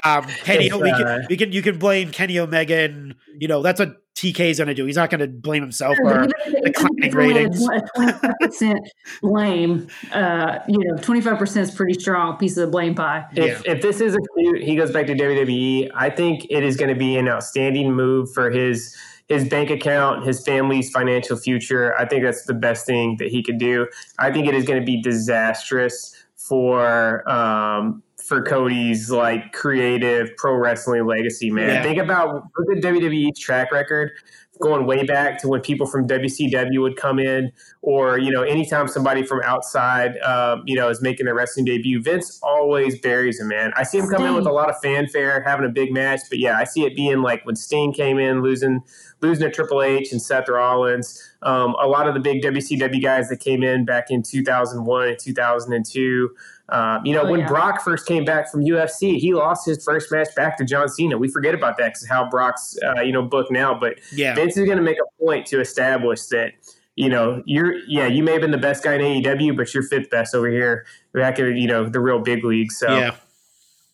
Um, 0.05 0.25
Kenny, 0.43 0.67
It's, 0.67 0.75
we 0.77 0.91
uh, 0.91 0.97
can, 0.99 1.27
we 1.29 1.37
can 1.37 1.53
you 1.53 1.63
can 1.63 1.79
blame 1.79 2.11
Kenny 2.11 2.39
Omega 2.39 2.79
and 2.79 3.15
you 3.39 3.47
know 3.47 3.61
that's 3.63 3.81
what 4.23 4.41
is 4.41 4.59
going 4.59 4.69
to 4.69 4.75
do. 4.75 4.87
He's 4.87 4.97
not 4.97 5.11
going 5.11 5.21
to 5.21 5.29
blame 5.29 5.63
himself 5.63 5.97
Sure, 5.97 6.25
for 6.25 6.27
but 6.27 6.33
even 6.49 6.63
declining 6.63 7.05
it's 7.05 7.15
only 7.15 7.31
a 7.31 7.35
ratings. 7.35 7.65
twenty-five 7.95 8.35
percent 8.41 8.79
blame. 9.23 9.89
Uh, 10.13 10.59
you 10.69 10.79
know, 10.79 10.97
twenty-five 11.03 11.39
percent 11.39 11.69
is 11.69 11.75
pretty 11.75 11.95
strong 11.99 12.37
piece 12.39 12.57
of 12.57 12.67
the 12.67 12.71
blame 12.71 12.95
pie. 12.95 13.27
if, 13.35 13.65
if 13.67 13.83
this 13.83 14.01
is 14.01 14.15
a 14.15 14.19
feud, 14.37 14.63
he 14.63 14.77
goes 14.77 14.91
back 14.91 15.07
to 15.07 15.15
WWE. 15.15 15.91
I 15.95 16.11
think 16.11 16.47
it 16.51 16.63
is 16.65 16.77
going 16.77 16.89
to 16.91 16.99
be 16.99 17.17
an 17.17 17.29
outstanding 17.29 17.93
move 17.93 18.33
for 18.33 18.51
his 18.51 18.97
his 19.29 19.49
bank 19.49 19.71
account, 19.71 20.25
his 20.25 20.43
family's 20.45 20.91
financial 20.91 21.37
future. 21.37 21.95
I 21.99 22.07
think 22.07 22.23
that's 22.23 22.45
the 22.45 22.55
best 22.55 22.87
thing 22.87 23.17
that 23.19 23.29
he 23.29 23.43
could 23.43 23.59
do. 23.59 23.89
I 24.19 24.31
think 24.31 24.47
it 24.47 24.55
is 24.55 24.65
going 24.65 24.81
to 24.81 24.87
be 24.87 25.03
disastrous 25.03 26.15
for 26.37 27.29
um, 27.29 28.03
for 28.27 28.43
Cody's 28.43 29.11
like 29.11 29.53
creative 29.53 30.37
pro 30.37 30.55
wrestling 30.55 31.07
legacy. 31.07 31.51
Man, 31.51 31.69
Yeah. 31.69 31.83
think 31.83 31.99
about 31.99 32.45
look 32.59 32.77
at 32.77 32.83
WWE's 32.83 33.39
track 33.39 33.71
record. 33.73 34.11
Going 34.59 34.87
way 34.87 35.05
back 35.05 35.39
to 35.43 35.49
when 35.49 35.61
people 35.61 35.87
from 35.87 36.07
WCW 36.09 36.81
would 36.81 36.97
come 36.97 37.19
in, 37.19 37.53
or 37.83 38.19
you 38.19 38.31
know, 38.31 38.41
anytime 38.43 38.89
somebody 38.89 39.23
from 39.23 39.43
outside, 39.45 40.17
um, 40.21 40.63
you 40.65 40.75
know, 40.75 40.89
is 40.89 41.03
making 41.03 41.27
their 41.27 41.35
wrestling 41.35 41.67
debut, 41.67 42.01
Vince 42.01 42.41
always 42.43 42.99
buries 42.99 43.39
him. 43.39 43.49
Man, 43.49 43.73
I 43.77 43.83
see 43.83 43.99
him 43.99 44.09
come 44.09 44.25
in 44.25 44.35
with 44.35 44.47
a 44.47 44.51
lot 44.53 44.71
of 44.71 44.77
fanfare, 44.83 45.43
having 45.43 45.67
a 45.67 45.69
big 45.69 45.93
match, 45.93 46.21
but 46.31 46.39
yeah, 46.39 46.57
I 46.57 46.65
see 46.65 46.87
it 46.87 46.97
being 46.97 47.21
like 47.21 47.45
when 47.45 47.55
Sting 47.55 47.93
came 47.93 48.19
in, 48.19 48.41
losing 48.41 48.81
losing 49.21 49.45
to 49.45 49.51
Triple 49.55 49.83
H 49.83 50.11
and 50.13 50.23
Seth 50.23 50.49
Rollins. 50.49 51.23
Um, 51.43 51.75
a 51.79 51.87
lot 51.87 52.09
of 52.09 52.15
the 52.15 52.21
big 52.21 52.43
WCW 52.43 53.03
guys 53.03 53.29
that 53.29 53.41
came 53.41 53.63
in 53.63 53.85
back 53.85 54.07
in 54.11 54.23
2001 54.23 55.09
and 55.09 55.19
2002. 55.19 56.31
Um, 56.69 57.07
you 57.07 57.15
know, 57.15 57.23
Oh, 57.23 57.31
when 57.31 57.41
yeah. 57.41 57.49
Brock 57.49 57.83
first 57.83 58.07
came 58.07 58.25
back 58.25 58.51
from 58.51 58.63
UFC, 58.65 59.19
he 59.19 59.35
lost 59.35 59.67
his 59.67 59.83
first 59.85 60.11
match 60.11 60.29
back 60.35 60.59
to 60.59 60.65
John 60.65 60.89
Cena. 60.89 61.17
We 61.17 61.29
forget 61.29 61.55
about 61.55 61.77
that 61.79 61.89
because 61.89 62.09
how 62.09 62.29
Brock's 62.29 62.77
uh, 62.85 63.01
you 63.01 63.13
know 63.13 63.23
booked 63.23 63.53
now, 63.53 63.79
but 63.79 64.01
Yeah, 64.13 64.35
Vince 64.35 64.57
is 64.57 64.67
going 64.67 64.79
to 64.79 64.85
make 64.85 64.99
a 64.99 65.25
point 65.25 65.47
to 65.47 65.61
establish 65.61 66.23
that 66.27 66.53
you 66.97 67.09
know 67.09 67.43
you're 67.47 67.75
yeah 67.87 68.07
you 68.07 68.23
may 68.23 68.33
have 68.33 68.41
been 68.41 68.51
the 68.51 68.59
best 68.59 68.83
guy 68.83 68.95
in 68.95 69.01
AEW, 69.01 69.57
but 69.57 69.73
you're 69.73 69.85
fifth 69.85 70.11
best 70.11 70.35
over 70.35 70.49
here 70.49 70.87
back 71.13 71.39
in 71.39 71.57
you 71.57 71.69
know 71.69 71.89
the 71.89 72.01
real 72.01 72.19
big 72.19 72.45
leagues. 72.45 72.77
So 72.77 72.89
yeah. 72.89 73.17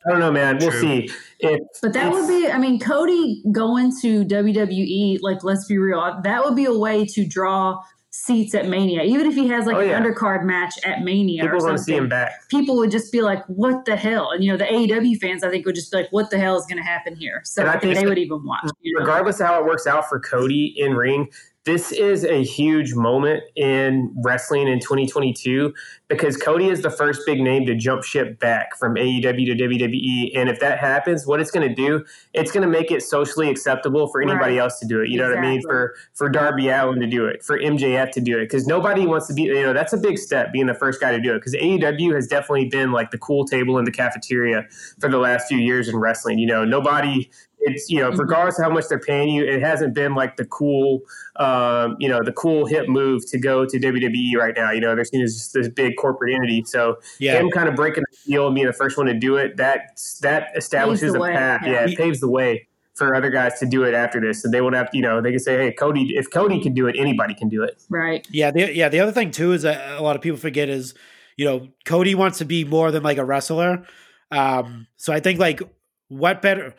I 0.05 0.11
don't 0.11 0.21
know, 0.21 0.33
man. 0.33 0.59
We'll 0.59 0.71
True. 0.71 0.81
see. 0.81 1.11
If, 1.39 1.61
But 1.81 1.93
that 1.93 2.11
would 2.11 2.27
be, 2.27 2.51
I 2.51 2.59
mean, 2.59 2.81
Cody 2.81 3.41
going 3.53 3.93
to 4.01 4.25
WWE, 4.25 5.19
like, 5.21 5.45
let's 5.45 5.67
be 5.67 5.79
real, 5.79 6.21
that 6.25 6.45
would 6.45 6.57
be 6.57 6.65
a 6.65 6.77
way 6.77 7.05
to 7.07 7.25
draw 7.25 7.81
seats 8.13 8.55
at 8.55 8.69
Mania. 8.69 9.03
Even 9.03 9.27
if 9.27 9.35
he 9.35 9.49
has 9.49 9.67
like 9.67 9.77
Oh, 9.77 9.81
yeah. 9.81 9.97
an 9.97 10.05
undercard 10.05 10.45
match 10.45 10.75
at 10.85 11.01
Mania 11.03 11.43
people 11.43 11.63
or 11.63 11.67
want 11.67 11.79
to 11.79 11.83
see 11.83 11.97
him 11.97 12.11
back. 12.11 12.47
people 12.51 12.77
would 12.77 12.91
just 12.91 13.11
be 13.11 13.23
like, 13.23 13.43
what 13.47 13.87
the 13.87 13.97
hell? 13.97 14.31
And, 14.33 14.45
you 14.45 14.53
know, 14.53 14.59
the 14.59 14.67
AEW 14.67 15.19
fans, 15.19 15.43
I 15.43 15.49
think, 15.51 15.65
would 15.65 15.75
just 15.75 15.91
be 15.91 15.97
like, 15.97 16.09
what 16.11 16.31
the 16.31 16.39
hell 16.39 16.57
is 16.59 16.67
going 16.67 16.77
to 16.77 16.85
happen 16.85 17.17
here? 17.17 17.41
So 17.45 17.63
And 17.63 17.71
I 17.71 17.79
think 17.79 17.95
they 17.95 18.07
would 18.07 18.19
even 18.19 18.45
watch. 18.45 18.69
You 18.83 18.95
know? 18.95 19.01
regardless 19.01 19.41
of 19.41 19.47
how 19.47 19.59
it 19.61 19.65
works 19.67 19.87
out 19.87 20.09
for 20.11 20.21
Cody 20.21 20.75
in 20.77 20.93
ring, 20.95 21.31
this 21.65 21.93
is 21.93 22.25
a 22.25 22.43
huge 22.43 22.95
moment 22.95 23.45
in 23.55 24.13
wrestling 24.25 24.67
in 24.67 24.81
2022 24.81 25.73
because 26.09 26.37
Cody 26.37 26.69
is 26.69 26.83
the 26.83 26.91
first 26.91 27.23
big 27.25 27.41
name 27.41 27.67
to 27.67 27.75
jump 27.77 28.03
ship 28.03 28.41
back 28.41 28.77
from 28.77 28.97
AEW 28.97 29.47
to 29.47 29.55
WWE. 29.55 30.33
And 30.37 30.49
if 30.49 30.59
that 30.59 30.79
happens, 30.79 31.25
what 31.25 31.41
it's 31.41 31.53
going 31.53 31.69
to 31.69 31.75
do, 31.75 32.05
it's 32.35 32.51
going 32.51 32.63
to 32.63 32.69
make 32.69 32.91
it 32.91 33.01
socially 33.03 33.49
acceptable 33.49 34.09
for 34.09 34.21
anybody 34.21 34.55
Right. 34.55 34.59
else 34.59 34.81
to 34.81 34.87
do 34.87 35.01
it. 35.01 35.09
You 35.09 35.19
know 35.19 35.29
what 35.29 35.39
I 35.39 35.41
mean? 35.41 35.63
For 35.63 35.95
for 36.15 36.29
Darby 36.29 36.69
Allin 36.69 36.99
to 36.99 37.07
do 37.07 37.27
it, 37.27 37.45
for 37.45 37.57
MJF 37.59 38.11
to 38.13 38.21
do 38.21 38.39
it, 38.39 38.47
because 38.47 38.67
nobody 38.67 39.07
wants 39.07 39.29
to 39.29 39.35
be. 39.35 39.43
You 39.43 39.63
know, 39.63 39.73
that's 39.73 39.93
a 39.93 39.99
big 39.99 40.19
step 40.19 40.53
being 40.53 40.67
the 40.67 40.75
first 40.75 41.01
guy 41.01 41.13
to 41.13 41.21
do 41.21 41.31
it. 41.33 41.39
Because 41.39 41.55
AEW 41.55 42.13
has 42.15 42.27
definitely 42.27 42.65
been 42.65 42.91
like 42.91 43.13
the 43.13 43.19
cool 43.19 43.45
table 43.45 43.79
in 43.79 43.85
the 43.85 43.93
cafeteria 43.93 44.67
for 44.99 45.09
the 45.09 45.19
last 45.19 45.47
few 45.47 45.59
years 45.59 45.89
in 45.89 45.97
wrestling. 45.97 46.41
You 46.41 46.47
know, 46.47 46.65
nobody 46.65 47.31
it's 47.63 47.89
you 47.91 48.01
know 48.01 48.11
Mhm. 48.11 48.19
regardless 48.19 48.59
of 48.59 48.65
how 48.65 48.71
much 48.71 48.85
they're 48.89 48.99
paying 48.99 49.29
you 49.31 49.45
it 49.45 49.61
hasn't 49.63 49.95
been 49.95 50.15
like 50.15 50.37
the 50.37 50.45
cool 50.47 51.01
um, 51.37 51.97
you 51.99 52.09
know 52.09 52.21
the 52.23 52.33
cool 52.33 52.67
hip 52.67 52.89
move 52.89 53.23
to 53.31 53.39
go 53.39 53.65
to 53.65 53.79
wwe 53.79 54.35
right 54.37 54.55
now 54.57 54.71
you 54.71 54.81
know 54.81 54.95
they're 54.95 55.05
seen 55.05 55.23
as 55.23 55.35
just 55.35 55.53
this 55.55 55.69
big 55.69 55.95
corporate 55.97 56.35
entity 56.35 56.63
so 56.67 56.99
Yeah, 57.19 57.39
him 57.39 57.51
kind 57.51 57.69
of 57.69 57.75
breaking 57.75 58.05
the 58.11 58.17
seal 58.17 58.47
and 58.47 58.55
being 58.55 58.67
the 58.67 58.73
first 58.73 58.97
one 58.97 59.07
to 59.07 59.15
do 59.15 59.37
it 59.37 59.57
that 59.57 60.01
that 60.23 60.49
establishes 60.57 61.15
a 61.15 61.19
way, 61.21 61.33
path 61.33 61.63
yeah. 61.65 61.73
yeah. 61.73 61.89
it 61.91 61.97
paves 61.97 62.21
the 62.21 62.29
way 62.29 62.67
for 62.95 63.15
other 63.15 63.31
guys 63.31 63.59
to 63.59 63.67
do 63.67 63.85
it 63.85 63.95
after 63.95 64.21
this 64.21 64.45
and 64.45 64.53
they 64.53 64.61
won't 64.61 64.75
have 64.75 64.91
to 64.91 64.97
you 64.97 65.03
know 65.03 65.21
they 65.23 65.31
can 65.31 65.41
say 65.41 65.57
hey 65.57 65.73
cody 65.73 66.15
if 66.17 66.31
cody 66.31 66.61
can 66.61 66.75
do 66.75 66.87
it 66.87 66.95
anybody 66.99 67.35
can 67.35 67.49
do 67.49 67.63
it 67.63 67.81
Right. 67.89 68.27
yeah, 68.31 68.51
the, 68.51 68.75
yeah. 68.75 68.89
The 68.91 69.01
other 69.01 69.13
thing 69.13 69.31
too 69.31 69.53
is 69.53 69.63
that 69.63 69.99
a 69.99 70.03
lot 70.03 70.15
of 70.17 70.21
people 70.23 70.39
forget 70.39 70.69
is 70.69 70.95
you 71.37 71.47
know 71.47 71.69
Cody 71.87 72.15
wants 72.15 72.39
to 72.39 72.45
be 72.45 72.65
more 72.65 72.91
than 72.91 73.03
like 73.03 73.17
a 73.17 73.25
wrestler. 73.25 73.85
Um, 74.31 74.87
so 74.99 75.13
I 75.13 75.21
think 75.21 75.41
like 75.41 75.63
what 76.09 76.43
better 76.43 76.75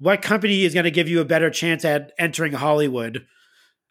what 0.00 0.22
company 0.22 0.64
is 0.64 0.74
going 0.74 0.84
to 0.84 0.90
give 0.90 1.08
you 1.08 1.20
a 1.20 1.24
better 1.24 1.50
chance 1.50 1.84
at 1.84 2.12
entering 2.18 2.52
Hollywood? 2.52 3.26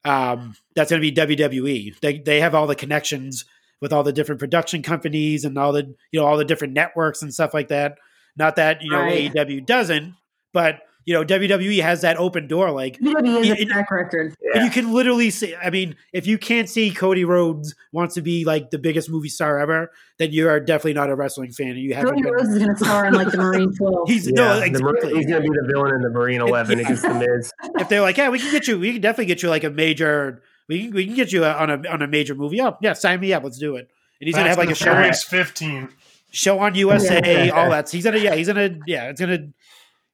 Um, 0.04 0.56
that's 0.76 0.90
going 0.90 1.02
to 1.02 1.12
be 1.12 1.36
WWE. 1.38 2.00
They 2.00 2.20
they 2.20 2.42
have 2.42 2.56
all 2.56 2.68
the 2.68 2.76
connections 2.76 3.46
with 3.82 3.94
all 3.94 4.04
the 4.04 4.12
different 4.14 4.40
production 4.40 4.82
companies 4.82 5.46
and 5.46 5.58
all 5.58 5.72
the 5.72 5.96
you 6.12 6.20
know 6.20 6.26
all 6.26 6.38
the 6.38 6.46
different 6.46 6.74
networks 6.74 7.22
and 7.22 7.34
stuff 7.34 7.54
like 7.54 7.70
that. 7.70 7.98
Not 8.36 8.56
that 8.58 8.82
you 8.82 8.92
know 8.92 9.02
Right. 9.02 9.34
AEW 9.34 9.66
doesn't, 9.66 10.16
but 10.54 10.82
you 11.10 11.16
know 11.16 11.26
WWE 11.26 11.82
has 11.82 12.02
that 12.02 12.18
open 12.18 12.48
door. 12.48 12.70
Like 12.70 13.00
WWE 13.00 13.44
is 13.44 13.62
a 13.62 13.66
track 13.66 13.90
record. 13.90 14.36
and 14.54 14.64
you 14.64 14.70
can 14.70 14.94
literally 14.94 15.32
see. 15.32 15.56
I 15.56 15.72
mean, 15.72 15.96
if 16.14 16.28
you 16.28 16.38
can't 16.38 16.70
see 16.70 16.92
Cody 16.92 17.26
Rhodes 17.26 17.74
wants 17.92 18.14
to 18.14 18.22
be 18.22 18.46
like 18.46 18.70
the 18.70 18.78
biggest 18.78 19.10
movie 19.10 19.28
star 19.30 19.58
ever, 19.58 19.90
then 20.20 20.32
you 20.32 20.48
are 20.48 20.60
definitely 20.60 20.94
not 20.94 21.10
a 21.10 21.16
wrestling 21.16 21.52
fan. 21.52 21.70
And 21.70 21.80
you 21.80 21.96
haven't. 21.96 22.12
Cody 22.12 22.22
Been, 22.22 22.34
Rhodes 22.34 22.50
is 22.50 22.60
going 22.60 22.76
to 22.76 22.86
star 22.86 23.08
in 23.08 23.16
like 23.16 23.32
the 23.32 23.38
Marine 23.40 23.74
12. 23.76 24.08
he's 24.08 24.28
Yeah, 24.28 24.34
no 24.36 24.60
exactly. 24.60 25.16
he's 25.16 25.26
going 25.26 25.42
to 25.42 25.50
be 25.50 25.58
the 25.60 25.68
villain 25.68 25.96
in 25.96 26.02
the 26.04 26.12
Marine 26.12 26.42
Eleven 26.42 26.80
against 26.80 27.02
the 27.02 27.14
Miz. 27.16 27.52
if 27.80 27.90
they're 27.90 28.02
like, 28.02 28.18
yeah, 28.18 28.30
we 28.30 28.38
can 28.38 28.52
get 28.52 28.68
you, 28.68 28.78
we 28.78 28.92
can 28.94 29.02
definitely 29.02 29.26
get 29.26 29.42
you 29.42 29.50
like 29.50 29.64
a 29.64 29.72
major, 29.72 30.44
we 30.68 30.84
can, 30.84 30.92
we 30.94 31.08
can 31.08 31.16
get 31.16 31.32
you 31.34 31.44
on 31.44 31.72
a 31.72 31.90
on 31.90 32.04
a 32.04 32.08
major 32.08 32.36
movie. 32.36 32.62
Oh, 32.62 32.78
yeah, 32.82 32.94
sign 32.94 33.20
me 33.20 33.34
up, 33.34 33.44
let's 33.44 33.58
do 33.58 33.78
it. 33.78 33.90
And 34.22 34.28
he's 34.28 34.36
gonna 34.36 34.50
have 34.50 34.60
like 34.60 34.70
a 34.70 34.76
show, 34.76 34.92
and 34.92 34.98
Furious 34.98 35.24
15. 35.24 35.90
show 36.30 36.60
on 36.60 36.76
USA, 36.76 37.48
Yeah. 37.48 37.52
all 37.52 37.72
that. 37.72 37.90
So 37.90 37.98
he's 37.98 38.04
gonna, 38.04 38.20
yeah, 38.20 38.36
he's 38.36 38.46
gonna, 38.46 38.78
yeah, 38.86 39.06
it's 39.10 39.20
gonna, 39.20 39.48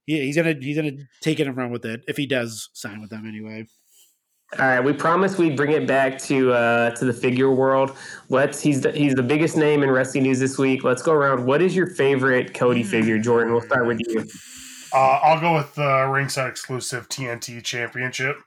yeah, 0.08 0.22
he's 0.22 0.36
gonna, 0.36 0.56
he's 0.60 0.78
gonna 0.78 0.98
take 1.22 1.40
it 1.40 1.48
and 1.48 1.56
run 1.58 1.72
with 1.72 1.86
it 1.86 2.04
if 2.08 2.18
he 2.18 2.26
does 2.26 2.70
sign 2.74 3.02
with 3.02 3.10
them 3.10 3.28
anyway. 3.28 3.66
All 4.60 4.66
right, 4.66 4.80
we 4.80 4.94
promised 4.94 5.38
we'd 5.38 5.58
bring 5.58 5.72
it 5.72 5.88
back 5.88 6.18
to 6.24 6.54
uh, 6.54 6.92
to 6.92 7.06
the 7.06 7.12
figure 7.12 7.52
world. 7.52 7.98
Let's 8.30 8.62
he's 8.62 8.82
the, 8.82 8.92
he's 8.92 9.16
the 9.16 9.24
biggest 9.24 9.58
name 9.58 9.84
in 9.84 9.92
wrestling 9.92 10.24
news 10.24 10.40
this 10.40 10.58
week. 10.58 10.84
Let's 10.84 11.02
go 11.02 11.14
around. 11.14 11.46
What 11.46 11.62
is 11.62 11.76
your 11.76 11.88
favorite 11.88 12.54
Cody 12.54 12.84
figure, 12.84 13.18
Jordan? 13.18 13.52
We'll 13.52 13.64
start 13.64 13.88
with 13.88 14.00
you. 14.08 14.24
Uh, 14.94 15.20
I'll 15.24 15.42
go 15.42 15.56
with 15.56 15.76
the 15.76 16.08
ringside 16.10 16.50
exclusive 16.50 17.10
TNT 17.10 17.62
Championship. 17.64 18.38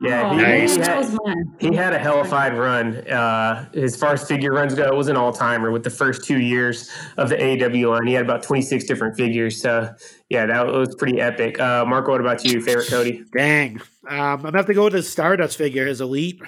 Yeah, 0.00 0.28
Oh, 0.30 0.36
he, 0.36 0.42
man, 0.42 0.68
he 0.68 0.76
had, 0.80 0.98
was 0.98 1.18
mine. 1.24 1.56
he 1.60 1.74
had 1.74 1.94
a 1.94 1.98
hellified 1.98 2.58
run. 2.58 2.96
Uh, 3.08 3.68
as 3.74 3.96
far 3.96 4.12
as 4.14 4.26
figure 4.26 4.52
runs 4.52 4.74
go, 4.74 4.84
it 4.86 4.94
was 4.94 5.08
an 5.08 5.16
all 5.16 5.32
timer 5.32 5.70
with 5.70 5.84
the 5.84 5.90
first 5.90 6.24
two 6.24 6.40
years 6.40 6.90
of 7.16 7.28
the 7.28 7.36
AEW 7.36 7.90
line. 7.90 8.06
He 8.06 8.12
had 8.12 8.24
about 8.24 8.42
twenty 8.42 8.60
six 8.62 8.84
different 8.84 9.16
figures. 9.16 9.62
So 9.62 9.88
yeah, 10.28 10.46
that 10.46 10.66
was 10.66 10.94
pretty 10.96 11.20
epic. 11.20 11.58
Uh, 11.60 11.84
Marco, 11.86 12.10
what 12.10 12.20
about 12.20 12.44
you? 12.44 12.60
Favorite 12.60 12.88
Cody? 12.88 13.22
Dang, 13.36 13.80
um, 14.08 14.18
I'm 14.18 14.42
gonna 14.42 14.56
have 14.58 14.66
to 14.66 14.74
go 14.74 14.84
with 14.84 14.94
the 14.94 15.02
Stardust 15.02 15.56
figure, 15.56 15.86
his 15.86 16.00
elite. 16.00 16.40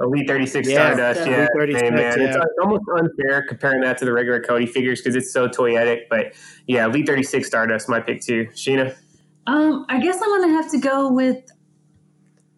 Elite 0.00 0.26
36 0.26 0.66
Yeah, 0.68 0.74
Stardust. 0.94 1.20
yeah. 1.20 1.26
Yeah, 1.30 1.36
Elite 1.36 1.50
36, 1.56 1.82
hey, 1.82 1.90
man. 1.90 2.06
It's, 2.08 2.16
yeah. 2.18 2.42
it's 2.42 2.54
almost 2.60 2.82
unfair 2.96 3.46
comparing 3.46 3.80
that 3.82 3.96
to 3.98 4.04
the 4.04 4.12
regular 4.12 4.40
Cody 4.40 4.66
figures 4.66 5.00
because 5.00 5.14
it's 5.14 5.32
so 5.32 5.46
toyetic. 5.48 6.08
But 6.10 6.32
yeah, 6.66 6.86
Elite 6.86 7.06
36 7.06 7.46
Stardust, 7.46 7.88
my 7.88 8.00
pick 8.00 8.20
too. 8.20 8.46
Sheena? 8.54 8.96
Um, 9.46 9.86
I 9.88 10.00
guess 10.00 10.16
I'm 10.20 10.30
going 10.30 10.48
to 10.48 10.54
have 10.56 10.68
to 10.72 10.78
go 10.78 11.12
with 11.12 11.44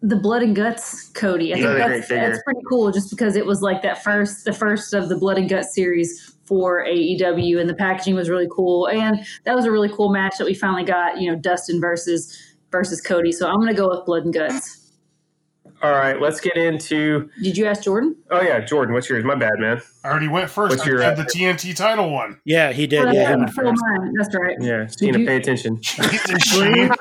the 0.01 0.15
blood 0.15 0.43
and 0.43 0.55
guts 0.55 1.09
Cody. 1.09 1.53
I 1.53 1.57
think 1.57 1.77
that's, 1.77 2.07
that's 2.07 2.43
pretty 2.43 2.61
cool 2.69 2.91
just 2.91 3.09
because 3.09 3.35
it 3.35 3.45
was 3.45 3.61
like 3.61 3.81
that 3.81 4.03
first 4.03 4.45
the 4.45 4.53
first 4.53 4.93
of 4.93 5.09
the 5.09 5.17
blood 5.17 5.37
and 5.37 5.49
guts 5.49 5.73
series 5.73 6.35
for 6.45 6.85
AEW 6.85 7.59
and 7.59 7.69
the 7.69 7.73
packaging 7.73 8.15
was 8.15 8.29
really 8.29 8.47
cool 8.51 8.87
and 8.87 9.25
that 9.43 9.55
was 9.55 9.65
a 9.65 9.71
really 9.71 9.89
cool 9.89 10.09
match 10.09 10.37
that 10.37 10.45
we 10.45 10.53
finally 10.53 10.83
got, 10.83 11.19
you 11.19 11.29
know, 11.29 11.37
Dustin 11.37 11.81
versus 11.81 12.55
versus 12.71 13.01
Cody. 13.01 13.31
So 13.31 13.47
I'm 13.47 13.55
going 13.55 13.67
to 13.67 13.73
go 13.73 13.89
with 13.89 14.05
blood 14.05 14.25
and 14.25 14.33
guts. 14.33 14.86
All 15.83 15.91
right, 15.91 16.19
let's 16.19 16.39
get 16.41 16.57
into. 16.57 17.29
Did 17.41 17.55
you 17.55 17.65
ask 17.67 17.83
Jordan? 17.83 18.15
Oh, 18.31 18.41
yeah, 18.41 18.59
Jordan, 18.61 18.95
what's 18.95 19.07
yours? 19.09 19.23
My 19.23 19.35
bad, 19.35 19.59
man. 19.59 19.79
I 20.03 20.09
already 20.09 20.27
went 20.27 20.49
first. 20.49 20.71
What's 20.71 20.81
I 20.81 20.85
your, 20.87 20.97
did 20.97 21.05
uh, 21.05 21.13
the 21.15 21.23
TNT 21.23 21.75
title 21.75 22.09
one. 22.11 22.39
Yeah, 22.45 22.71
he 22.73 22.87
did. 22.87 23.05
Oh, 23.05 23.11
Yeah, 23.11 23.21
yeah, 23.21 23.29
he 23.29 23.35
went 23.37 23.49
so 23.51 23.61
first. 23.61 23.81
mine. 23.85 24.13
That's 24.17 24.35
right. 24.35 24.57
Yeah, 24.59 24.85
Sheena, 24.85 25.19
you- 25.19 25.25
pay 25.27 25.35
attention. 25.37 25.79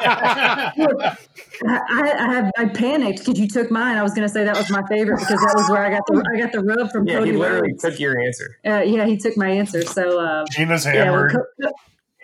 I, 1.64 2.12
I 2.18 2.34
have 2.34 2.50
I 2.58 2.66
panicked 2.66 3.20
because 3.20 3.38
you 3.38 3.48
took 3.48 3.70
mine. 3.70 3.96
I 3.96 4.02
was 4.02 4.12
going 4.12 4.26
to 4.26 4.32
say 4.32 4.44
that 4.44 4.56
was 4.56 4.70
my 4.70 4.82
favorite 4.88 5.20
because 5.20 5.40
that 5.40 5.54
was 5.56 5.70
where 5.70 5.82
I 5.84 5.90
got 5.90 6.02
the 6.06 6.22
I 6.34 6.38
got 6.38 6.52
the 6.52 6.60
rub 6.62 6.90
from 6.90 7.06
Yeah, 7.08 7.18
Cody 7.18 7.30
he 7.32 7.36
literally 7.36 7.70
Rhodes. 7.72 7.82
took 7.82 7.98
your 7.98 8.20
answer. 8.20 8.58
Uh, 8.66 8.82
yeah, 8.82 9.06
he 9.06 9.16
took 9.16 9.36
my 9.36 9.48
answer. 9.48 9.82
So 9.82 10.20
uh, 10.20 10.44
Gina's 10.50 10.84
yeah, 10.84 10.94
well, 10.94 11.04
hammered. 11.04 11.32
Co- 11.62 11.70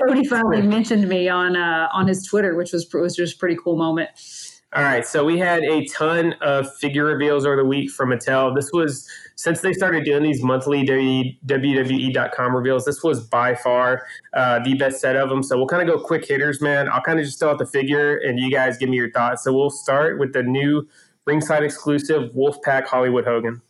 Cody 0.07 0.25
finally 0.27 0.63
mentioned 0.63 1.09
me 1.09 1.29
on 1.29 1.57
uh, 1.57 1.89
on 1.93 2.09
his 2.09 2.25
Twitter, 2.27 2.55
which 2.57 2.73
was 2.73 2.87
was 2.93 3.17
just 3.17 3.37
a 3.37 3.39
pretty 3.39 3.57
cool 3.63 3.77
moment. 3.77 4.11
All 4.75 4.83
right, 4.83 5.07
so 5.07 5.23
we 5.23 5.37
had 5.39 5.63
a 5.65 5.85
ton 5.87 6.33
of 6.41 6.75
figure 6.77 7.05
reveals 7.05 7.45
over 7.45 7.57
the 7.57 7.65
week 7.65 7.91
from 7.91 8.09
Mattel. 8.09 8.55
This 8.55 8.71
was 8.73 9.07
since 9.37 9.61
they 9.61 9.75
started 9.75 10.05
doing 10.05 10.23
these 10.23 10.43
monthly 10.43 10.83
WWE.com 10.87 12.57
reveals. 12.57 12.87
This 12.87 13.03
was 13.03 13.21
by 13.21 13.55
far 13.55 14.07
uh, 14.33 14.61
the 14.65 14.73
best 14.75 14.99
set 14.99 15.15
of 15.15 15.29
them. 15.29 15.43
So 15.43 15.59
we'll 15.59 15.67
kind 15.67 15.87
of 15.87 15.95
go 15.95 16.03
quick 16.03 16.25
hitters, 16.27 16.63
man. 16.63 16.89
I'll 16.89 17.03
kind 17.03 17.19
of 17.19 17.27
just 17.27 17.39
throw 17.39 17.51
out 17.51 17.59
the 17.59 17.67
figure, 17.67 18.17
and 18.17 18.39
you 18.39 18.51
guys 18.51 18.79
give 18.79 18.89
me 18.89 18.97
your 18.97 19.11
thoughts. 19.11 19.45
So 19.45 19.53
we'll 19.53 19.69
start 19.69 20.19
with 20.19 20.33
the 20.33 20.43
new 20.43 20.89
ringside 21.27 21.65
exclusive 21.65 22.33
Wolfpack 22.33 22.87
Hollywood 22.87 23.27
Hogan. 23.27 23.61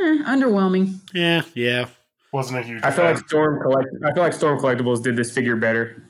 Eh, 0.00 0.18
underwhelming. 0.26 0.98
Yeah, 1.14 1.42
yeah. 1.54 1.86
Wasn't 2.32 2.58
a 2.58 2.62
huge 2.62 2.82
I 2.82 2.90
feel 2.90 3.04
fan. 3.04 3.14
like 3.14 3.28
Storm 3.28 3.62
Collect- 3.62 3.88
I 4.04 4.12
feel 4.12 4.22
like 4.24 4.32
Storm 4.32 4.58
Collectibles 4.58 5.02
did 5.04 5.14
this 5.14 5.30
figure 5.30 5.54
better. 5.56 6.02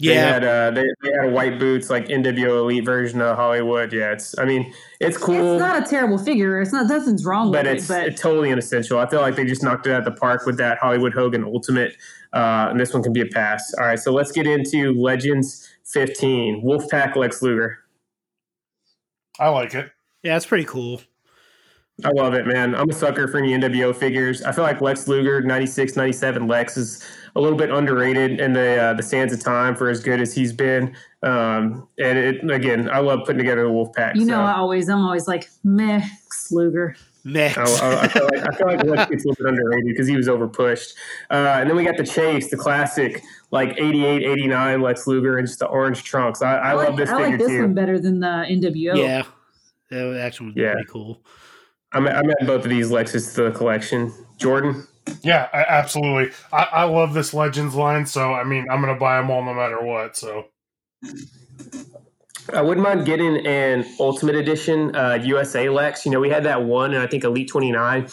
They 0.00 0.14
Yeah, 0.14 0.32
had 0.32 0.44
uh, 0.44 0.70
they, 0.72 0.84
they 1.02 1.10
had 1.22 1.32
white 1.32 1.58
boots 1.60 1.88
like 1.88 2.08
NWO 2.08 2.58
Elite 2.60 2.84
version 2.84 3.20
of 3.20 3.36
Hollywood. 3.36 3.92
Yeah, 3.92 4.12
it's 4.12 4.36
I 4.38 4.44
mean 4.44 4.72
it's 5.00 5.16
cool. 5.16 5.54
It's 5.54 5.60
not 5.60 5.80
a 5.80 5.88
terrible 5.88 6.18
figure. 6.18 6.60
It's 6.60 6.72
not 6.72 6.86
nothing's 6.88 7.24
wrong 7.24 7.52
but 7.52 7.64
with 7.66 7.74
it's, 7.76 7.84
it. 7.84 7.88
But 7.88 8.06
it's 8.08 8.20
totally 8.20 8.50
unessential. 8.50 8.98
I 8.98 9.08
feel 9.08 9.20
like 9.20 9.36
they 9.36 9.44
just 9.44 9.62
knocked 9.62 9.86
it 9.86 9.92
out 9.92 10.00
of 10.00 10.04
the 10.04 10.18
park 10.20 10.44
with 10.46 10.56
that 10.58 10.78
Hollywood 10.78 11.14
Hogan 11.14 11.44
Ultimate, 11.44 11.96
uh, 12.32 12.68
and 12.70 12.80
this 12.80 12.92
one 12.92 13.02
can 13.02 13.12
be 13.12 13.20
a 13.20 13.26
pass. 13.26 13.72
All 13.78 13.84
right, 13.86 13.98
so 13.98 14.12
let's 14.12 14.32
get 14.32 14.46
into 14.46 14.92
Legends 15.00 15.68
15, 15.84 16.64
Wolfpack 16.64 17.14
Lex 17.14 17.40
Luger. 17.42 17.78
I 19.38 19.48
like 19.48 19.74
it. 19.74 19.90
yeah, 20.22 20.36
it's 20.36 20.46
pretty 20.46 20.64
cool. 20.64 21.00
I 22.04 22.10
love 22.10 22.34
it, 22.34 22.46
man. 22.46 22.74
I'm 22.74 22.88
a 22.90 22.92
sucker 22.92 23.28
for 23.28 23.38
any 23.38 23.52
NWO 23.52 23.94
figures. 23.94 24.42
I 24.42 24.50
feel 24.52 24.64
like 24.64 24.80
Lex 24.80 25.06
Luger 25.06 25.40
96, 25.42 25.94
97 25.94 26.46
Lex 26.48 26.76
is 26.76 27.04
a 27.34 27.40
little 27.40 27.56
bit 27.56 27.70
underrated 27.70 28.40
in 28.40 28.52
the 28.52 28.76
uh, 28.76 28.94
the 28.94 29.02
sands 29.02 29.32
of 29.32 29.40
time 29.42 29.74
for 29.74 29.88
as 29.88 30.00
good 30.00 30.20
as 30.20 30.34
he's 30.34 30.52
been. 30.52 30.94
Um, 31.22 31.88
and 31.98 32.18
it, 32.18 32.50
again, 32.50 32.90
I 32.90 32.98
love 32.98 33.20
putting 33.20 33.38
together 33.38 33.62
the 33.64 33.70
Wolfpack. 33.70 34.14
you 34.16 34.22
so. 34.22 34.28
know, 34.32 34.40
I 34.42 34.56
always 34.56 34.88
I'm 34.88 35.00
always 35.00 35.26
like 35.28 35.48
meh 35.64 36.02
Sluger. 36.30 36.96
Meh. 37.24 37.54
I, 37.56 37.60
I, 37.60 38.00
I 38.02 38.08
feel 38.08 38.24
like, 38.24 38.48
I 38.48 38.56
feel 38.56 38.66
like 38.66 38.82
Lex 38.84 39.10
gets 39.10 39.24
a 39.24 39.28
little 39.28 39.44
bit 39.44 39.48
underrated 39.50 39.84
because 39.86 40.08
he 40.08 40.16
was 40.16 40.26
overpushed. 40.26 40.94
Uh, 41.30 41.58
and 41.60 41.70
then 41.70 41.76
we 41.76 41.84
got 41.84 41.96
the 41.96 42.04
Chase, 42.04 42.50
the 42.50 42.56
classic, 42.56 43.22
like 43.52 43.78
88, 43.78 44.24
89 44.24 44.80
Lex 44.82 45.06
Luger 45.06 45.38
and 45.38 45.46
just 45.46 45.60
the 45.60 45.66
orange 45.66 46.02
trunks. 46.02 46.42
I, 46.42 46.56
I, 46.56 46.72
like, 46.72 46.88
love 46.88 46.96
this 46.96 47.10
I 47.10 47.18
figure 47.18 47.30
like 47.30 47.38
this 47.38 47.48
too. 47.48 47.60
one 47.62 47.74
better 47.74 48.00
than 48.00 48.18
the 48.18 48.26
NWO. 48.26 48.96
Yeah, 48.96 49.22
that 49.90 50.20
actually 50.20 50.46
was 50.48 50.56
Yeah. 50.56 50.72
pretty 50.72 50.88
cool. 50.90 51.22
I'm, 51.92 52.08
I'm 52.08 52.28
at 52.28 52.44
both 52.44 52.64
of 52.64 52.70
these 52.70 52.90
Lexus 52.90 53.34
to 53.36 53.44
the 53.44 53.50
collection. 53.52 54.12
Jordan, 54.38 54.84
Yeah, 55.22 55.48
I, 55.52 55.64
absolutely. 55.68 56.34
I, 56.52 56.62
I 56.62 56.84
love 56.84 57.14
this 57.14 57.34
Legends 57.34 57.74
line, 57.74 58.06
so 58.06 58.32
I 58.32 58.44
mean, 58.44 58.66
I'm 58.70 58.80
gonna 58.80 58.98
buy 58.98 59.20
them 59.20 59.30
all 59.30 59.44
no 59.44 59.54
matter 59.54 59.82
what. 59.82 60.16
So 60.16 60.46
I 62.52 62.62
wouldn't 62.62 62.84
mind 62.84 63.06
getting 63.06 63.46
an 63.46 63.84
Ultimate 64.00 64.36
Edition 64.36 64.94
uh, 64.94 65.18
USA 65.22 65.68
Lex. 65.68 66.04
You 66.04 66.12
know, 66.12 66.20
we 66.20 66.30
had 66.30 66.44
that 66.44 66.64
one, 66.64 66.92
and 66.92 67.02
I 67.02 67.06
think 67.06 67.24
Elite 67.24 67.48
29. 67.48 68.08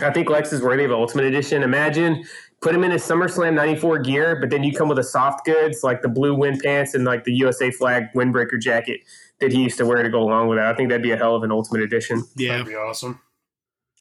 I 0.00 0.10
think 0.12 0.30
Lex 0.30 0.52
is 0.52 0.62
worthy 0.62 0.84
of 0.84 0.90
an 0.90 0.96
Ultimate 0.96 1.24
Edition. 1.24 1.62
Imagine 1.62 2.24
put 2.60 2.74
him 2.74 2.84
in 2.84 2.90
his 2.90 3.02
SummerSlam 3.02 3.54
94 3.54 3.98
gear, 4.00 4.38
but 4.40 4.50
then 4.50 4.62
you 4.62 4.72
come 4.72 4.88
with 4.88 4.98
a 4.98 5.04
soft 5.04 5.44
goods 5.44 5.82
like 5.82 6.02
the 6.02 6.08
blue 6.08 6.34
wind 6.34 6.60
pants 6.62 6.94
and 6.94 7.04
like 7.04 7.24
the 7.24 7.32
USA 7.32 7.70
flag 7.70 8.04
windbreaker 8.14 8.60
jacket 8.60 9.00
that 9.40 9.52
he 9.52 9.62
used 9.62 9.78
to 9.78 9.86
wear 9.86 10.02
to 10.02 10.08
go 10.08 10.20
along 10.20 10.48
with 10.48 10.58
that. 10.58 10.66
I 10.66 10.74
think 10.74 10.88
that'd 10.88 11.02
be 11.02 11.12
a 11.12 11.16
hell 11.16 11.36
of 11.36 11.42
an 11.42 11.52
Ultimate 11.52 11.82
Edition. 11.82 12.24
Yeah, 12.36 12.52
that'd 12.52 12.66
be 12.66 12.74
awesome. 12.74 13.20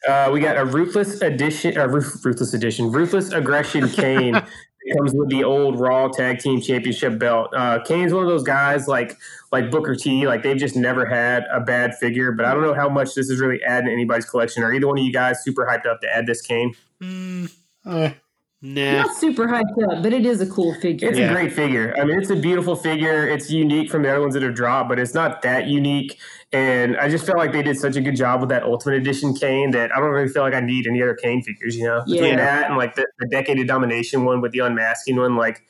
Uh, 0.07 0.29
we 0.31 0.39
got 0.39 0.57
a 0.57 0.65
ruthless 0.65 1.21
edition, 1.21 1.77
uh, 1.77 1.87
Ruth- 1.87 2.23
ruthless 2.25 2.53
edition, 2.53 2.91
ruthless 2.91 3.31
aggression 3.31 3.87
Kane. 3.89 4.33
Comes 4.97 5.11
with 5.13 5.29
the 5.29 5.43
old 5.43 5.77
Raw 5.81 6.07
Tag 6.07 6.39
Team 6.39 6.61
Championship 6.61 7.19
belt. 7.19 7.49
Uh, 7.53 7.79
Kane's 7.83 8.13
one 8.13 8.23
of 8.23 8.29
those 8.29 8.43
guys 8.43 8.87
like 8.87 9.17
like 9.51 9.69
Booker 9.69 9.95
T. 9.95 10.25
Like 10.25 10.43
they've 10.43 10.55
just 10.57 10.77
never 10.77 11.05
had 11.05 11.43
a 11.51 11.59
bad 11.59 11.93
figure. 11.97 12.31
But 12.31 12.45
I 12.45 12.53
don't 12.53 12.61
know 12.63 12.73
how 12.73 12.87
much 12.87 13.13
this 13.13 13.29
is 13.29 13.41
really 13.41 13.61
adding 13.63 13.87
to 13.87 13.91
anybody's 13.91 14.25
collection. 14.25 14.63
Are 14.63 14.73
either 14.73 14.87
one 14.87 14.97
of 14.97 15.03
you 15.03 15.11
guys 15.11 15.43
super 15.43 15.65
hyped 15.69 15.85
up 15.85 15.99
to 16.01 16.07
add 16.15 16.25
this 16.25 16.41
Kane? 16.41 16.73
Mm, 17.01 17.51
Eh, 17.85 18.13
nah. 18.61 19.03
Not 19.03 19.15
super 19.15 19.47
hyped 19.47 19.91
up, 19.91 20.03
but 20.03 20.13
it 20.13 20.25
is 20.25 20.41
a 20.41 20.47
cool 20.47 20.73
figure. 20.75 21.09
It's 21.09 21.17
Yeah. 21.19 21.29
a 21.29 21.33
great 21.33 21.53
figure. 21.53 21.93
I 21.99 22.05
mean, 22.05 22.19
it's 22.19 22.29
a 22.29 22.35
beautiful 22.35 22.75
figure. 22.75 23.27
It's 23.27 23.51
unique 23.51 23.89
from 23.91 24.03
the 24.03 24.09
other 24.09 24.21
ones 24.21 24.33
that 24.33 24.43
have 24.43 24.55
dropped, 24.55 24.89
but 24.89 24.99
it's 24.99 25.13
not 25.13 25.41
that 25.43 25.67
unique. 25.67 26.17
And 26.51 26.97
I 26.97 27.09
just 27.09 27.25
felt 27.25 27.37
like 27.37 27.51
they 27.51 27.61
did 27.63 27.77
such 27.77 27.95
a 27.97 28.01
good 28.01 28.15
job 28.15 28.39
with 28.39 28.49
that 28.49 28.63
Ultimate 28.63 28.95
Edition 28.95 29.33
Kane 29.35 29.71
that 29.71 29.91
I 29.95 29.99
don't 29.99 30.09
really 30.09 30.29
feel 30.29 30.43
like 30.43 30.53
I 30.53 30.61
need 30.61 30.87
any 30.87 31.01
other 31.01 31.13
Kane 31.15 31.41
figures. 31.43 31.75
You 31.77 31.85
know, 31.85 32.03
between 32.05 32.31
Yeah. 32.31 32.35
that 32.37 32.69
and 32.69 32.77
like 32.77 32.95
the, 32.95 33.05
the 33.19 33.27
Decade 33.27 33.59
of 33.59 33.67
Domination 33.67 34.23
one 34.25 34.41
with 34.41 34.51
the 34.53 34.59
unmasking 34.59 35.17
one, 35.17 35.35
like 35.35 35.61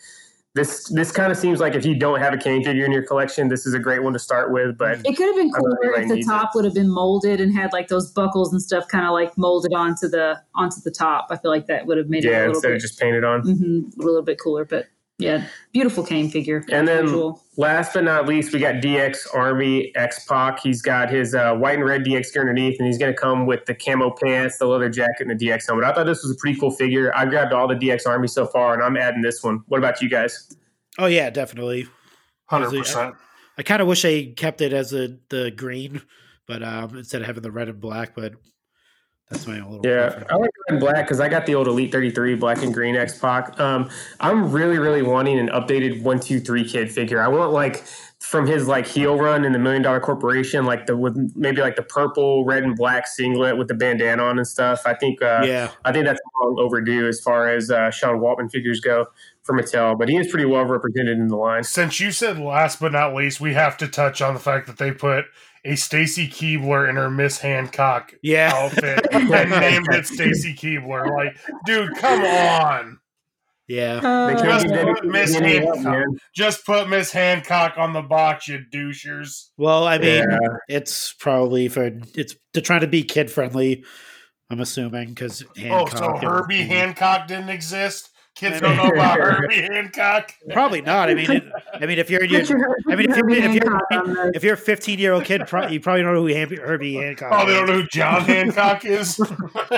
this 0.57 0.89
this 0.89 1.11
kind 1.11 1.31
of 1.31 1.37
seems 1.37 1.59
like 1.59 1.75
if 1.75 1.85
you 1.85 1.95
don't 1.95 2.19
have 2.19 2.33
a 2.33 2.37
Kane 2.37 2.63
figure 2.63 2.83
in 2.83 2.91
your 2.91 3.03
collection, 3.03 3.47
this 3.47 3.65
is 3.65 3.73
a 3.73 3.79
great 3.79 4.03
one 4.03 4.11
to 4.13 4.19
start 4.19 4.51
with. 4.51 4.77
But 4.77 4.99
It 5.05 5.15
could 5.15 5.27
have 5.27 5.35
been 5.35 5.51
cooler 5.51 5.93
if 6.01 6.09
the 6.09 6.23
top 6.23 6.51
would 6.55 6.65
have 6.65 6.73
been 6.73 6.89
molded 6.89 7.39
and 7.39 7.53
had 7.53 7.71
like 7.71 7.87
those 7.87 8.11
buckles 8.11 8.51
and 8.51 8.61
stuff 8.61 8.87
kind 8.87 9.05
of 9.05 9.11
like 9.11 9.37
molded 9.37 9.73
onto 9.73 10.07
the 10.07 10.41
onto 10.55 10.81
the 10.81 10.91
top. 10.91 11.27
I 11.29 11.37
feel 11.37 11.51
like 11.51 11.67
that 11.67 11.85
would 11.85 11.97
have 11.97 12.09
made 12.09 12.25
it 12.25 12.31
yeah, 12.31 12.39
a 12.39 12.39
little 12.39 12.55
instead 12.55 12.67
bit 12.69 12.75
of 12.75 12.81
just 12.81 12.99
painted 12.99 13.23
on. 13.23 13.43
mhm, 13.43 13.97
a 13.97 14.03
little 14.03 14.23
bit 14.23 14.39
cooler. 14.43 14.65
But 14.65 14.87
Yeah, 15.19 15.47
beautiful 15.73 16.03
Kane 16.03 16.29
figure. 16.29 16.63
And 16.69 16.87
then 16.87 17.05
Visual. 17.05 17.43
last 17.57 17.93
but 17.95 18.03
not 18.03 18.27
least, 18.27 18.53
we 18.53 18.59
got 18.59 18.75
DX 18.75 19.33
Army 19.33 19.91
X 19.95 20.25
Pac. 20.25 20.59
He's 20.59 20.83
got 20.83 21.09
his 21.09 21.33
uh, 21.33 21.55
white 21.55 21.75
and 21.79 21.85
red 21.85 22.03
DX 22.03 22.31
gear 22.31 22.43
underneath, 22.43 22.79
and 22.79 22.85
he's 22.85 22.99
going 22.99 23.11
to 23.11 23.19
come 23.19 23.47
with 23.47 23.65
the 23.65 23.73
camo 23.73 24.11
pants, 24.11 24.59
the 24.59 24.67
leather 24.67 24.89
jacket, 24.89 25.27
and 25.27 25.39
the 25.39 25.47
DX 25.47 25.65
helmet. 25.65 25.85
I 25.85 25.93
thought 25.93 26.05
this 26.05 26.21
was 26.21 26.31
a 26.31 26.35
pretty 26.35 26.59
cool 26.59 26.69
figure. 26.69 27.11
I 27.15 27.25
grabbed 27.25 27.51
all 27.51 27.67
the 27.67 27.73
DX 27.73 28.05
Army 28.05 28.27
so 28.27 28.45
far, 28.45 28.75
and 28.75 28.83
I'm 28.83 28.95
adding 28.95 29.23
this 29.23 29.41
one. 29.41 29.63
What 29.67 29.79
about 29.79 30.03
you 30.03 30.09
guys? 30.09 30.55
Oh 30.99 31.07
yeah, 31.07 31.31
definitely. 31.31 31.87
Hundred 32.45 32.69
percent. 32.69 33.15
I 33.57 33.63
kind 33.63 33.81
of 33.81 33.87
wish 33.87 34.03
they 34.03 34.27
kept 34.27 34.61
it 34.61 34.71
as 34.71 34.93
a 34.93 35.17
the 35.29 35.49
green, 35.49 36.03
but 36.47 36.61
um, 36.61 36.95
instead 36.95 37.21
of 37.21 37.27
having 37.27 37.41
the 37.41 37.51
red 37.51 37.69
and 37.69 37.81
black. 37.81 38.13
But 38.13 38.33
that's 39.29 39.45
my 39.45 39.55
little 39.55 39.81
Yeah, 39.83 40.09
preference. 40.09 40.27
I 40.29 40.35
like 40.35 40.41
red 40.41 40.69
and 40.69 40.79
black 40.79 41.05
because 41.05 41.19
I 41.19 41.27
got 41.27 41.45
the 41.45 41.55
old 41.55 41.67
Elite 41.67 41.91
33 41.91 42.35
black 42.35 42.63
and 42.63 42.73
green 42.73 42.95
X 42.95 43.17
Pac. 43.19 43.59
Um, 43.59 43.89
I'm 44.21 44.51
really, 44.51 44.77
really 44.77 45.01
wanting 45.01 45.37
an 45.37 45.49
updated 45.49 46.01
one, 46.01 46.19
two, 46.19 46.39
three 46.39 46.67
kid 46.67 46.89
figure. 46.91 47.21
I 47.21 47.27
want 47.27 47.51
like 47.51 47.83
from 48.19 48.47
his 48.47 48.67
like 48.67 48.87
heel 48.87 49.17
run 49.17 49.43
in 49.43 49.51
the 49.51 49.59
Million 49.59 49.81
Dollar 49.81 49.99
Corporation, 49.99 50.65
like 50.65 50.85
the 50.85 50.95
with 50.95 51.17
maybe 51.35 51.61
like 51.61 51.75
the 51.75 51.83
purple, 51.83 52.45
red, 52.45 52.63
and 52.63 52.75
black 52.75 53.05
singlet 53.05 53.57
with 53.57 53.67
the 53.67 53.73
bandana 53.73 54.23
on 54.23 54.37
and 54.37 54.47
stuff. 54.47 54.83
I 54.85 54.93
think, 54.93 55.21
uh, 55.21 55.43
yeah. 55.45 55.71
I 55.83 55.91
think 55.91 56.05
that's 56.05 56.21
long 56.41 56.55
overdue 56.59 57.07
as 57.07 57.19
far 57.19 57.49
as 57.49 57.69
uh, 57.69 57.91
Sean 57.91 58.19
Waltman 58.19 58.49
figures 58.49 58.79
go 58.79 59.07
for 59.43 59.57
Mattel, 59.57 59.97
but 59.97 60.09
he 60.09 60.17
is 60.17 60.27
pretty 60.29 60.45
well 60.45 60.65
represented 60.65 61.17
in 61.17 61.27
the 61.27 61.37
line. 61.37 61.63
Since 61.63 61.99
you 61.99 62.11
said 62.11 62.39
last 62.39 62.79
but 62.79 62.91
not 62.91 63.13
least, 63.13 63.39
we 63.39 63.53
have 63.53 63.77
to 63.77 63.87
touch 63.87 64.21
on 64.21 64.33
the 64.33 64.39
fact 64.39 64.67
that 64.67 64.77
they 64.77 64.91
put 64.91 65.25
a 65.65 65.75
Stacy 65.75 66.27
Keibler 66.27 66.89
in 66.89 66.95
her 66.95 67.09
Miss 67.09 67.39
Hancock 67.39 68.13
Yeah. 68.21 68.51
outfit 68.53 69.05
and 69.11 69.29
named 69.49 69.87
it 69.91 70.05
Stacy 70.07 70.53
Keibler. 70.53 71.09
Like, 71.15 71.37
dude, 71.65 71.95
come 71.97 72.21
on. 72.23 72.99
Yeah. 73.67 73.95
Uh, 74.01 74.41
Just 74.43 74.67
put 74.67 75.05
Miss 75.05 75.35
Hancock. 75.35 76.05
Just 76.33 76.65
put 76.65 76.87
Miss 76.87 77.11
Hancock 77.11 77.73
on 77.77 77.91
the 77.91 78.01
box, 78.01 78.47
you 78.47 78.59
douchers. 78.71 79.49
Well, 79.57 79.85
I 79.85 79.97
mean, 79.97 80.23
Yeah. 80.29 80.37
it's 80.69 81.11
probably 81.13 81.67
for 81.67 81.91
it's 82.15 82.35
to 82.53 82.61
try 82.61 82.79
to 82.79 82.87
be 82.87 83.03
kid 83.03 83.29
friendly. 83.29 83.83
I'm 84.49 84.61
assuming 84.61 85.09
because 85.09 85.43
Oh, 85.65 85.85
so 85.87 86.15
Herbie 86.21 86.63
Hancock 86.63 87.27
didn't 87.27 87.49
exist? 87.49 88.09
Kids 88.37 88.61
don't 88.61 88.77
know 88.77 88.89
about 88.89 89.19
Herbie 89.19 89.61
Hancock. 89.61 90.31
Probably 90.51 90.81
not. 90.81 91.09
I 91.09 91.15
mean, 91.15 91.31
it, 91.31 91.43
I 91.73 91.85
mean, 91.87 91.97
if 91.97 92.09
you're, 92.09 92.19
Put 92.19 92.29
your, 92.49 92.77
I 92.87 92.95
mean, 92.95 93.09
if 93.09 93.17
you're, 93.17 93.29
if 93.31 93.53
you're, 93.55 93.71
Hancock 93.71 93.81
on 93.91 94.13
the- 94.13 94.31
if 94.35 94.43
you're 94.43 94.53
a 94.53 94.57
15 94.57 94.99
year 94.99 95.13
old 95.13 95.25
kid, 95.25 95.47
pro- 95.47 95.67
you 95.67 95.79
probably 95.79 96.03
don't 96.03 96.13
know 96.13 96.21
who 96.27 96.55
Herbie 96.61 96.93
Hancock. 96.95 97.31
Oh, 97.33 97.45
they 97.47 97.53
is. 97.53 97.57
don't 97.57 97.67
know 97.67 97.81
who 97.81 97.87
John 97.87 98.21
Hancock 98.21 98.85
is? 98.85 99.15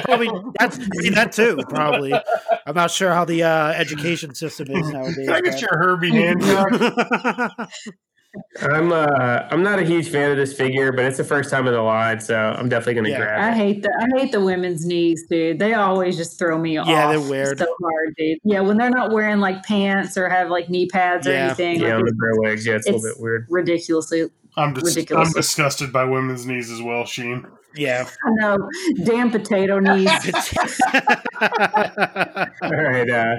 Probably 0.03 0.29
that's 0.59 0.77
I 0.77 0.87
mean, 1.01 1.13
that 1.13 1.31
too. 1.31 1.57
Probably. 1.69 2.13
I'm 2.13 2.75
not 2.75 2.91
sure 2.91 3.13
how 3.13 3.23
the 3.23 3.43
uh, 3.43 3.69
education 3.69 4.35
system 4.35 4.69
is 4.71 4.89
nowadays. 4.89 5.15
Can 5.25 5.29
I 5.29 5.41
get 5.41 5.61
your 5.61 5.77
Herbie 5.77 6.11
Hancock? 6.11 7.69
but- 8.33 8.71
I'm 8.73 8.91
uh, 8.91 9.47
I'm 9.51 9.63
not 9.63 9.79
a 9.79 9.83
huge 9.83 10.09
fan 10.09 10.29
of 10.31 10.37
this 10.37 10.53
figure, 10.53 10.91
but 10.91 11.05
it's 11.05 11.17
the 11.17 11.23
first 11.23 11.49
time 11.49 11.65
in 11.67 11.73
the 11.73 11.81
line, 11.81 12.19
so 12.19 12.35
I'm 12.37 12.69
definitely 12.69 12.93
going 12.95 13.05
to 13.05 13.11
Yeah. 13.11 13.17
grab 13.17 13.39
It. 13.39 13.43
I 13.43 13.51
hate 13.55 13.83
the 13.83 13.89
I 13.99 14.19
hate 14.19 14.31
the 14.31 14.41
women's 14.41 14.85
knees, 14.85 15.25
dude. 15.29 15.57
They 15.59 15.73
always 15.73 16.15
just 16.17 16.37
throw 16.37 16.57
me 16.57 16.77
off. 16.77 16.87
Yeah, 16.87 17.07
they're 17.09 17.19
weird. 17.21 17.57
so 17.57 17.65
hard, 17.81 18.15
dude. 18.17 18.37
Yeah, 18.43 18.59
when 18.61 18.77
they're 18.77 18.89
not 18.91 19.11
wearing 19.11 19.39
like 19.39 19.63
pants 19.63 20.17
or 20.17 20.29
have 20.29 20.49
like 20.49 20.69
knee 20.69 20.87
pads 20.87 21.25
or 21.27 21.31
Yeah. 21.31 21.45
anything, 21.47 21.79
Yeah, 21.79 21.95
like, 21.97 22.05
it's 22.07 22.17
bare 22.19 22.49
legs, 22.51 22.65
yeah, 22.65 22.75
it's, 22.75 22.87
a 22.87 22.91
little 22.91 23.09
bit 23.09 23.19
weird. 23.21 23.47
ridiculously. 23.49 24.25
I'm, 24.57 24.73
dis- 24.73 24.83
Ridiculous. 24.95 25.27
I'm 25.29 25.33
disgusted 25.33 25.93
by 25.93 26.03
women's 26.05 26.45
knees 26.45 26.69
as 26.69 26.81
well, 26.81 27.05
Sheen. 27.05 27.45
yeah. 27.75 28.07
I 28.25 28.29
know, 28.31 28.57
damn 29.05 29.31
potato 29.31 29.79
knees. 29.79 30.09
All 31.41 32.71
right. 32.71 33.09
Uh, 33.09 33.35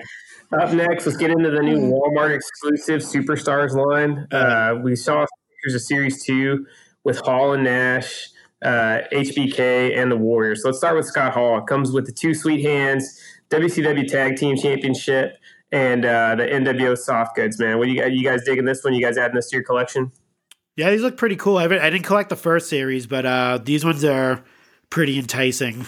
up 0.59 0.73
next, 0.73 1.07
let's 1.07 1.17
get 1.17 1.31
into 1.31 1.51
the 1.51 1.63
new 1.63 1.79
Walmart 1.79 2.35
exclusive 2.35 3.03
Superstars 3.03 3.75
line. 3.75 4.27
Uh, 4.33 4.81
we 4.83 4.97
saw 4.97 5.27
here's 5.63 5.75
a 5.75 5.81
series 5.81 6.25
two 6.25 6.67
with 7.05 7.19
Hall 7.19 7.53
and 7.53 7.65
Nash, 7.65 8.31
uh, 8.63 9.01
HBK, 9.13 9.97
and 9.97 10.11
the 10.11 10.17
Warriors. 10.17 10.63
So 10.63 10.69
let's 10.69 10.79
start 10.79 10.97
with 10.97 11.07
Scott 11.07 11.33
Hall. 11.33 11.59
It 11.59 11.67
comes 11.67 11.93
with 11.93 12.07
the 12.07 12.13
two 12.13 12.35
sweet 12.35 12.65
hands, 12.65 13.21
WCW 13.51 14.09
Tag 14.11 14.37
Team 14.37 14.57
Championship, 14.57 15.37
and 15.73 16.05
uh, 16.05 16.35
the 16.37 16.45
NWO 16.45 16.97
soft 16.97 17.37
goods. 17.37 17.59
Man, 17.59 17.79
what 17.79 17.89
you 17.89 18.01
guys? 18.01 18.13
You 18.13 18.25
guys 18.25 18.45
digging 18.45 18.65
this 18.65 18.83
one? 18.83 18.95
You 18.95 19.03
guys 19.03 19.17
adding 19.19 19.37
this 19.37 19.51
to 19.51 19.57
your 19.57 19.65
collection? 19.65 20.13
yeah, 20.81 20.91
these 20.91 21.03
look 21.03 21.17
pretty 21.17 21.37
cool. 21.37 21.59
I, 21.59 21.65
I 21.65 21.91
didn't 21.91 22.05
collect 22.05 22.31
the 22.31 22.37
first 22.37 22.69
series, 22.71 23.07
but 23.07 23.27
uh, 23.27 23.59
these 23.63 23.85
ones 23.85 24.03
are 24.05 24.43
pretty 24.89 25.19
enticing. 25.19 25.87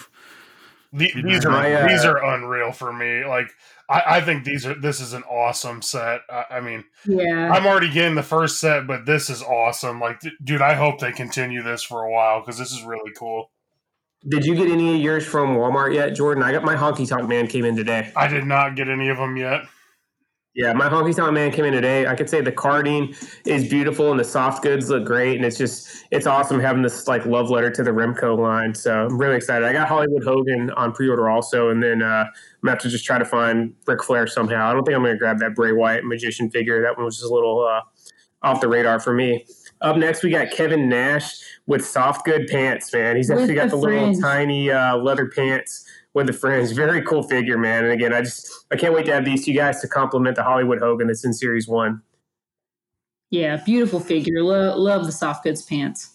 The, 0.93 1.11
these 1.23 1.47
are 1.47 1.51
My, 1.51 1.73
uh, 1.73 1.89
these 1.89 2.05
are 2.05 2.23
unreal 2.35 2.71
for 2.71 2.93
me. 2.93 3.25
Like 3.25 3.51
I, 3.89 4.03
I 4.07 4.21
think 4.21 4.45
these 4.45 4.67
are 4.67 4.75
this 4.75 5.01
is 5.01 5.15
an 5.15 5.23
awesome 5.25 5.81
set. 5.81 6.21
I, 6.31 6.45
I 6.51 6.61
mean, 6.61 6.85
yeah, 7.07 7.51
I'm 7.53 7.67
already 7.67 7.91
getting 7.91 8.15
the 8.15 8.23
first 8.23 8.61
set, 8.61 8.87
but 8.87 9.07
this 9.07 9.31
is 9.31 9.43
awesome. 9.43 10.01
Like, 10.01 10.21
d- 10.21 10.33
dude, 10.45 10.61
I 10.61 10.75
hope 10.75 10.99
they 11.01 11.13
continue 11.13 11.63
this 11.63 11.83
for 11.83 12.03
a 12.03 12.11
while 12.11 12.41
because 12.41 12.59
this 12.59 12.73
is 12.73 12.83
really 12.83 13.13
cool. 13.19 13.51
Did 14.29 14.45
you 14.45 14.55
get 14.55 14.69
any 14.69 14.95
of 14.95 15.01
yours 15.01 15.27
from 15.27 15.57
Walmart 15.57 15.95
yet, 15.95 16.11
Jordan? 16.15 16.45
I 16.45 16.53
got 16.53 16.63
my 16.63 16.77
Honky 16.77 17.09
Tonk 17.09 17.29
Man 17.29 17.49
came 17.49 17.65
in 17.65 17.75
today. 17.75 18.13
I 18.15 18.29
did 18.29 18.45
not 18.45 18.77
get 18.77 18.89
any 18.89 19.09
of 19.09 19.17
them 19.17 19.37
yet. 19.37 19.63
Yeah, 20.55 20.75
my 20.75 20.87
honky 20.87 21.17
tonk 21.17 21.33
man 21.33 21.51
came 21.51 21.65
in 21.65 21.73
today. 21.73 22.07
I 22.07 22.15
could 22.15 22.29
say 22.29 22.43
the 22.43 22.53
carding 22.53 23.15
is 23.47 23.71
beautiful 23.71 24.11
and 24.11 24.21
the 24.21 24.25
soft 24.25 24.63
goods 24.63 24.91
look 24.91 25.07
great, 25.07 25.37
and 25.37 25.47
it's 25.47 25.57
just 25.57 26.05
it's 26.11 26.27
awesome 26.27 26.61
having 26.61 26.83
this 26.83 27.09
like 27.09 27.25
love 27.25 27.49
letter 27.49 27.71
to 27.71 27.83
the 27.83 27.91
Remco 27.91 28.39
line. 28.39 28.75
So 28.75 29.07
I'm 29.07 29.17
really 29.17 29.37
excited. 29.37 29.67
I 29.67 29.73
got 29.73 29.89
Hollywood 29.89 30.23
Hogan 30.25 30.71
on 30.73 30.93
pre-order 30.93 31.31
also, 31.31 31.71
and 31.71 31.83
then 31.83 32.03
uh, 32.03 32.27
I'm 32.27 32.33
gonna 32.63 32.73
have 32.73 32.81
to 32.81 32.91
just 32.91 33.07
try 33.07 33.19
to 33.19 33.25
find 33.25 33.75
Ric 33.87 34.05
Flair 34.05 34.27
somehow. 34.27 34.69
I 34.69 34.75
don't 34.75 34.85
think 34.85 34.95
I'm 34.95 35.03
gonna 35.03 35.17
grab 35.17 35.39
that 35.39 35.55
Bray 35.55 35.73
Wyatt 35.73 36.05
magician 36.05 36.51
figure. 36.51 36.83
That 36.83 36.99
one 36.99 37.07
was 37.07 37.17
just 37.17 37.31
a 37.31 37.35
little 37.35 37.67
uh, 37.67 37.81
off 38.43 38.61
the 38.61 38.69
radar 38.69 39.01
for 39.01 39.15
me. 39.15 39.47
Up 39.81 39.97
next, 39.97 40.23
we 40.23 40.29
got 40.29 40.51
Kevin 40.51 40.87
Nash 40.87 41.41
with 41.67 41.85
soft 41.85 42.27
good 42.27 42.47
pants. 42.47 42.93
Man, 42.93 43.17
he's 43.17 43.31
With 43.31 43.39
actually 43.39 43.55
got 43.55 43.71
the 43.71 43.77
the, 43.77 43.83
little 43.83 44.21
tiny 44.21 44.71
uh, 44.71 44.99
leather 44.99 45.29
pants 45.29 45.87
with 46.15 46.27
the 46.27 46.33
fringe. 46.33 46.73
Very 46.73 47.03
cool 47.03 47.23
figure, 47.23 47.59
man. 47.59 47.85
And 47.85 47.93
again, 47.93 48.13
I 48.13 48.21
just 48.23 48.67
I 48.71 48.77
can't 48.77 48.95
wait 48.95 49.07
to 49.07 49.13
have 49.13 49.25
these 49.25 49.45
two 49.45 49.53
guys 49.55 49.81
to 49.81 49.89
complement 49.89 50.37
the 50.37 50.43
Hollywood 50.43 50.79
Hogan 50.81 51.07
that's 51.09 51.25
in 51.25 51.33
Series 51.33 51.69
One. 51.69 52.03
yeah, 53.31 53.57
beautiful 53.57 54.01
figure. 54.01 54.43
Lo- 54.43 54.77
love 54.77 55.07
the 55.07 55.13
soft 55.13 55.45
goods 55.45 55.63
pants. 55.63 56.11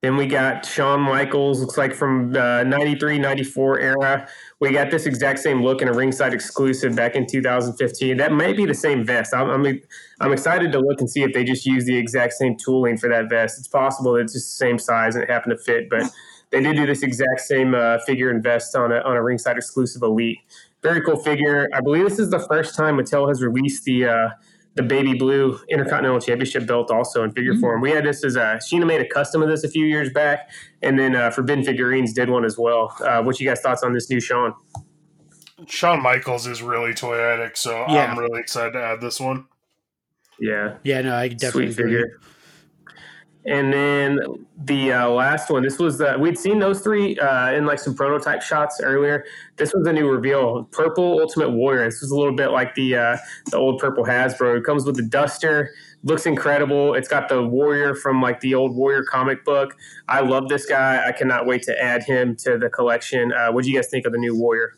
Then 0.00 0.16
we 0.16 0.26
got 0.26 0.64
Shawn 0.64 1.00
Michaels, 1.00 1.60
looks 1.60 1.76
like 1.76 1.92
from 1.92 2.30
the 2.30 2.62
93, 2.62 3.18
94 3.18 3.80
era. 3.80 4.28
We 4.60 4.70
got 4.70 4.92
this 4.92 5.06
exact 5.06 5.40
same 5.40 5.60
look 5.64 5.82
in 5.82 5.88
a 5.88 5.92
ringside 5.92 6.32
exclusive 6.32 6.94
back 6.94 7.16
in 7.16 7.26
2015. 7.26 8.16
That 8.16 8.30
might 8.30 8.56
be 8.56 8.64
the 8.64 8.74
same 8.74 9.02
vest. 9.04 9.34
I'm, 9.34 9.50
I'm, 9.50 9.80
I'm 10.20 10.32
excited 10.32 10.70
to 10.70 10.78
look 10.78 11.00
and 11.00 11.10
see 11.10 11.24
if 11.24 11.32
they 11.32 11.42
just 11.42 11.66
use 11.66 11.84
the 11.84 11.96
exact 11.96 12.34
same 12.34 12.56
tooling 12.56 12.96
for 12.96 13.08
that 13.08 13.28
vest. 13.28 13.58
It's 13.58 13.66
possible 13.66 14.14
it's 14.14 14.34
just 14.34 14.46
the 14.46 14.64
same 14.64 14.78
size 14.78 15.16
and 15.16 15.24
it 15.24 15.30
happened 15.30 15.58
to 15.58 15.64
fit, 15.64 15.90
but 15.90 16.04
they 16.50 16.60
did 16.62 16.76
do 16.76 16.86
this 16.86 17.02
exact 17.02 17.40
same 17.40 17.74
uh, 17.74 17.98
figure 18.06 18.30
and 18.30 18.42
vest 18.42 18.74
on 18.76 18.92
a, 18.92 18.96
on 19.00 19.16
a 19.16 19.22
ringside 19.22 19.56
exclusive 19.56 20.02
elite. 20.02 20.38
Very 20.82 21.00
cool 21.02 21.16
figure. 21.16 21.68
I 21.74 21.80
believe 21.80 22.04
this 22.08 22.18
is 22.18 22.30
the 22.30 22.38
first 22.40 22.74
time 22.76 22.96
Mattel 22.96 23.28
has 23.28 23.42
released 23.42 23.84
the 23.84 24.06
uh, 24.06 24.28
the 24.74 24.82
baby 24.84 25.14
blue 25.14 25.58
Intercontinental 25.68 26.20
Championship 26.20 26.64
belt 26.66 26.90
also 26.92 27.24
in 27.24 27.32
figure 27.32 27.56
form. 27.56 27.80
We 27.80 27.90
had 27.90 28.04
this 28.04 28.22
as 28.24 28.36
a 28.36 28.60
Sheena 28.64 28.86
made 28.86 29.00
a 29.00 29.08
custom 29.08 29.42
of 29.42 29.48
this 29.48 29.64
a 29.64 29.68
few 29.68 29.84
years 29.84 30.08
back, 30.12 30.50
and 30.82 30.96
then 30.96 31.16
uh, 31.16 31.30
Forbidden 31.32 31.64
Figurines 31.64 32.12
did 32.12 32.30
one 32.30 32.44
as 32.44 32.56
well. 32.56 32.94
Uh, 33.00 33.20
what 33.22 33.40
you 33.40 33.48
guys 33.48 33.60
thoughts 33.60 33.82
on 33.82 33.92
this 33.92 34.08
new 34.08 34.20
Sean? 34.20 34.54
Shawn 35.66 36.00
Michaels 36.00 36.46
is 36.46 36.62
really 36.62 36.92
toyetic, 36.92 37.56
so 37.56 37.72
Yeah. 37.88 38.12
I'm 38.12 38.18
really 38.18 38.38
excited 38.38 38.72
to 38.74 38.80
add 38.80 39.00
this 39.00 39.18
one. 39.18 39.46
Yeah, 40.38 40.76
Yeah, 40.84 41.00
no, 41.00 41.16
I 41.16 41.26
definitely 41.28 41.72
sweet 41.72 41.80
agree. 41.80 41.92
figure. 42.02 42.20
And 43.48 43.72
then 43.72 44.20
the 44.64 44.92
uh, 44.92 45.08
last 45.08 45.50
one. 45.50 45.62
This 45.62 45.78
was 45.78 46.00
uh, 46.00 46.16
we'd 46.18 46.38
seen 46.38 46.58
those 46.58 46.80
three 46.80 47.18
uh, 47.18 47.52
in 47.52 47.64
like 47.64 47.78
some 47.78 47.94
prototype 47.94 48.42
shots 48.42 48.80
earlier. 48.82 49.24
This 49.56 49.72
was 49.72 49.86
a 49.86 49.92
new 49.92 50.08
reveal. 50.08 50.64
Purple 50.64 51.20
Ultimate 51.20 51.50
Warrior. 51.50 51.84
This 51.86 52.02
was 52.02 52.10
a 52.10 52.16
little 52.16 52.34
bit 52.34 52.50
like 52.50 52.74
the 52.74 52.96
uh, 52.96 53.16
the 53.50 53.56
old 53.56 53.78
purple 53.78 54.04
Hasbro. 54.04 54.58
It 54.58 54.64
comes 54.64 54.84
with 54.84 54.96
the 54.96 55.02
Duster. 55.02 55.70
Looks 56.04 56.26
incredible. 56.26 56.94
It's 56.94 57.08
got 57.08 57.28
the 57.28 57.42
Warrior 57.42 57.94
from 57.94 58.20
like 58.20 58.40
the 58.40 58.54
old 58.54 58.76
Warrior 58.76 59.04
comic 59.04 59.44
book. 59.44 59.74
I 60.08 60.20
love 60.20 60.48
this 60.48 60.66
guy. 60.66 61.06
I 61.06 61.12
cannot 61.12 61.46
wait 61.46 61.62
to 61.62 61.82
add 61.82 62.02
him 62.02 62.36
to 62.36 62.58
the 62.58 62.68
collection. 62.68 63.32
Uh, 63.32 63.50
what 63.50 63.64
do 63.64 63.70
you 63.70 63.76
guys 63.76 63.88
think 63.88 64.06
of 64.06 64.12
the 64.12 64.18
new 64.18 64.36
Warrior? 64.36 64.74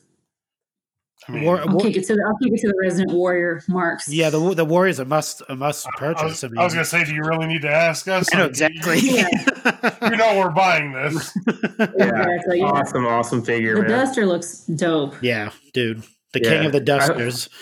I 1.31 1.35
mean, 1.35 1.45
War, 1.45 1.61
I'll 1.61 1.69
war, 1.69 1.81
kick 1.83 1.97
it 1.97 2.07
to 2.07 2.15
the 2.15 2.23
I'll 2.27 2.37
kick 2.43 2.53
it 2.53 2.61
to 2.61 2.69
the 2.69 2.75
Resident 2.83 3.13
Warrior 3.13 3.63
marks. 3.69 4.09
yeah, 4.09 4.31
the 4.31 4.55
the 4.55 4.65
Warriors 4.65 4.99
a 4.99 5.05
must 5.05 5.43
a 5.49 5.55
must 5.57 5.87
I 5.87 5.91
purchase. 5.99 6.23
was, 6.25 6.45
I, 6.45 6.49
mean, 6.49 6.59
I 6.59 6.65
was 6.65 6.73
gonna 6.75 6.85
say, 6.85 7.05
do 7.05 7.15
you 7.15 7.23
really 7.23 7.47
need 7.47 7.63
to 7.63 7.71
ask 7.71 8.09
us? 8.09 8.29
I 8.35 8.39
know 8.39 8.45
Like, 8.47 8.59
you- 8.61 8.67
exactly. 8.67 10.11
You 10.11 10.17
know 10.17 10.39
we're 10.39 10.51
buying 10.51 10.93
this. 10.93 11.33
Exactly, 11.79 12.59
yeah. 12.61 12.65
Awesome, 12.67 13.07
awesome 13.07 13.43
figure, 13.43 13.75
The 13.77 13.83
man. 13.83 13.91
duster 13.91 14.27
looks 14.27 14.65
dope. 14.67 15.15
yeah, 15.23 15.51
dude, 15.73 16.03
the 16.33 16.41
Yeah. 16.43 16.49
king 16.51 16.67
of 16.67 16.73
the 16.73 16.81
dusters. 16.81 17.49